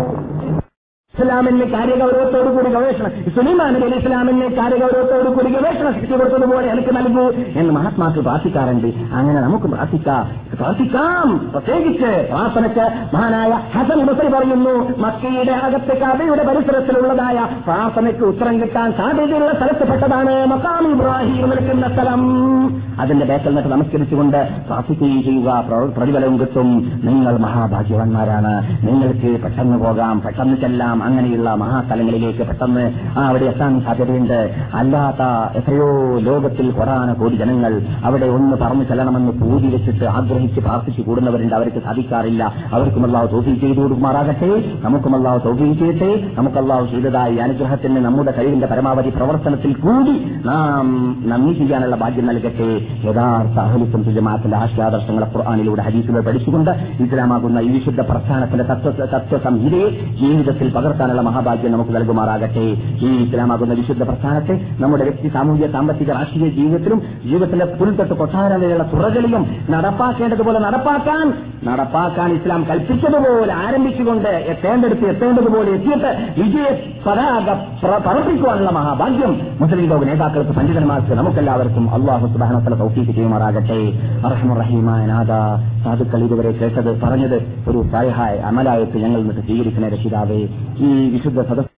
ഇസ്ലാമിന്റെ 1.19 1.65
കാര്യഗൗരവത്തോടു 1.65 2.49
കൂടി 2.49 2.69
ഗവേഷണം. 2.69 3.11
സുലൈമാൻ 3.35 3.75
അലി 3.75 3.95
ഇസ്ലാമിന്റെ 3.95 4.47
കാര്യഗൗരവത്തോടു 4.47 5.29
കൂടി 5.29 5.53
ഗവേഷണ 5.53 5.91
ശക്തി 5.91 6.13
കൊടുത്തതുപോലെ 6.13 6.71
എനിക്ക് 6.71 6.97
നൽകൂ 6.97 7.31
എന്ന് 7.55 7.73
മഹാത്മാക്ക് 7.73 8.19
പ്രാർത്ഥിക്കാറുണ്ട്. 8.19 8.87
അങ്ങനെ 8.87 9.41
നമുക്ക് 9.41 9.65
പ്രാർത്ഥിക്കാം. 9.65 10.29
പ്രാർത്ഥിക്കാം. 10.53 11.51
പ്രത്യേകിച്ച് 11.51 12.27
പ്രാർത്ഥനയ്ക്ക് 12.29 13.15
മഹാനായ 13.15 13.59
ഹസൻ 13.77 14.05
ബസരി 14.05 14.27
പറയുന്നു 14.27 14.99
മക്കയുടെ 14.99 15.51
അകത്ത് 15.51 16.01
കഥയുടെ 16.01 16.43
പരിസരത്തിലുള്ളതായ 16.43 17.47
പ്രാർത്ഥനയ്ക്ക് 17.65 18.21
ഉത്തരം 18.21 18.61
കിട്ടാൻ 18.61 18.91
സാധ്യതയുള്ള 18.91 19.51
സ്ഥലത്തുപെട്ടതാണ് 19.51 20.45
മക്കാം 20.45 20.91
ഇബ്രാഹിം 20.91 21.49
നിൽക്കുന്ന 21.49 21.87
സ്ഥലം. 21.87 22.21
അതിന്റെ 23.01 23.25
ബേക്കൽ 23.25 23.55
നിന്ന് 23.55 23.71
നമസ്കരിച്ചുകൊണ്ട് 23.71 24.49
പ്രാർത്ഥിക്കുകയും 24.67 25.23
ചെയ്യുക. 25.23 25.65
പ്ര- 25.67 25.93
പ്രതിഫലവും 25.97 26.39
കിട്ടും. 26.39 26.99
നിങ്ങൾ 27.03 27.37
മഹാഭാഗ്യവാന്മാരാണ്. 27.37 28.77
നിങ്ങൾക്ക് 28.87 29.43
പെട്ടെന്ന് 29.43 29.77
പോകാം. 29.77 30.21
പെട്ടെന്ന് 30.21 30.57
ചെല്ലാം. 30.57 31.02
അങ്ങനെയുള്ള 31.03 31.55
മഹാസ്ഥലങ്ങളിലേക്ക് 31.55 32.43
പെട്ടെന്ന് 32.49 32.85
അവിടെ 33.17 33.45
എത്താൻ 33.45 33.81
സാധ്യതയുണ്ട്. 33.81 34.39
അല്ലാത്ത 34.73 35.23
എത്രയോ 35.57 35.89
ലോകത്തിൽ 36.19 36.71
കൊടാന 36.71 37.13
കോടി 37.13 37.35
ജനങ്ങൾ 37.35 37.81
അവിടെ 38.05 38.25
ഒന്ന് 38.25 38.57
പറഞ്ഞു 38.57 38.83
ചെല്ലണമെന്ന് 38.83 39.31
പൂജി 39.31 39.67
വെച്ചിട്ട് 39.67 40.05
ആഗ്രഹിച്ച് 40.05 40.59
പ്രാർത്ഥിച്ചു 40.59 41.01
കൂടുന്നവരുണ്ട്. 41.01 41.55
അവർക്ക് 41.55 41.83
സാധിക്കാറില്ല. 41.83 42.43
അവർക്കും 42.73 43.03
അല്ലാതെ 43.05 43.31
തോഫീ 43.31 43.55
ചെയ്തു 43.55 43.79
കൊടുക്കുമാറാകട്ടെ. 43.79 44.51
നമുക്കും 44.83 45.15
അല്ലാതെ 45.15 45.41
തോഫീ 45.45 45.73
ചെയ്യട്ടെ. 45.73 46.11
നമുക്ക് 46.37 46.91
ചെയ്തതായി 46.91 47.35
അനുഗ്രഹത്തിന് 47.35 47.97
നമ്മുടെ 48.05 48.33
കഴിവിന്റെ 48.37 48.67
പരമാവധി 48.67 49.09
പ്രവർത്തനത്തിൽ 49.09 49.73
കൂടി 49.73 50.15
നാം 50.45 50.85
നന്ദി 51.27 51.53
ചെയ്യാനുള്ള 51.53 51.95
ഭാഗ്യം 51.95 52.25
നൽകട്ടെ. 52.25 52.69
യഥാർത്ഥ 53.09 53.57
അഹലിസം 53.59 54.03
ജമാഅത്തിന്റെ 54.03 54.57
ആശയാദർശങ്ങളെ 54.57 55.27
ഖുർആാനിലൂടെ 55.35 55.81
ഹദീസുകൾ 55.81 56.21
പഠിച്ചുകൊണ്ട് 56.21 56.71
ഇസ്ലാമാകുന്ന 57.03 57.59
ഈ 57.59 57.69
വിശുദ്ധ 57.77 58.01
പ്രസ്ഥാനത്തിന്റെ 58.01 58.63
തത്വ 58.63 59.05
തത്വസംഹിതയെ 59.13 59.89
ജീവിതത്തിൽ 60.21 60.69
പകർത്താനുള്ള 60.93 61.21
മഹാഭാഗ്യം 61.27 61.71
നമുക്ക് 61.73 61.93
നൽകുമാറാകട്ടെ. 61.95 62.65
ഈ 63.07 63.09
ഇസ്ലാമാകുന്ന 63.23 63.73
വിശുദ്ധ 63.79 64.01
പ്രസ്ഥാനത്തെ 64.09 64.55
നമ്മുടെ 64.81 65.03
വ്യക്തി 65.07 65.27
സാമൂഹിക 65.35 65.67
സാമ്പത്തിക 65.75 66.09
രാഷ്ട്രീയ 66.17 66.49
ജീവിതത്തിലും 66.57 66.99
ജീവിതത്തിന്റെ 67.25 67.65
പുൽത്തൊട്ട് 67.79 68.15
കൊട്ടാരങ്ങളിലുള്ള 68.21 68.85
തുറകളിലും 68.93 69.43
നടപ്പാക്കേണ്ടതുപോലെ 69.73 70.59
നടപ്പാക്കാൻ 70.67 71.25
നടപ്പാക്കാൻ 71.69 72.29
ഇസ്ലാം 72.37 72.61
കൽപ്പിച്ചതുപോലെ 72.69 73.53
ആരംഭിച്ചുകൊണ്ട് 73.65 74.29
എത്തേണ്ടടുത്ത് 74.53 75.05
എത്തേണ്ടതുപോലെ 75.11 75.69
എത്തിയിട്ട് 75.77 76.09
വിജയ 76.39 76.67
പതാക 77.05 77.47
പറപ്പിക്കുവാനുള്ള 78.07 78.71
മഹാഭാഗ്യം 78.79 79.33
മുസ്ലിം 79.61 79.85
ലോക 79.91 80.03
നേതാക്കൾക്ക് 80.09 80.53
പണ്ഡിതന്മാർക്ക് 80.57 81.13
നമുക്കെല്ലാവർക്കും 81.19 81.85
അള്ളാഹു 81.97 82.25
സുബാനത്തല 82.33 82.77
തൗഫീക്ക് 82.83 83.13
ചെയ്യുമാറാകട്ടെ. 83.17 83.79
അറഹമുറഹീമായ 84.27 85.01
സാധുക്കൾ 85.83 86.19
ഇതുവരെ 86.25 86.51
കേട്ടത് 86.59 86.91
പറഞ്ഞത് 87.01 87.37
ഒരു 87.69 87.79
സായഹായ 87.93 88.33
അമലായത്ത് 88.49 88.97
ഞങ്ങൾ 89.03 89.19
നിന്ന് 89.21 89.43
സ്വീകരിക്കുന്ന 89.47 89.87
രക്ഷിതാവേ 89.93 90.37
ഈ 90.83 90.91
വിശുദ്ധ 91.09 91.41
സദസ് 91.41 91.71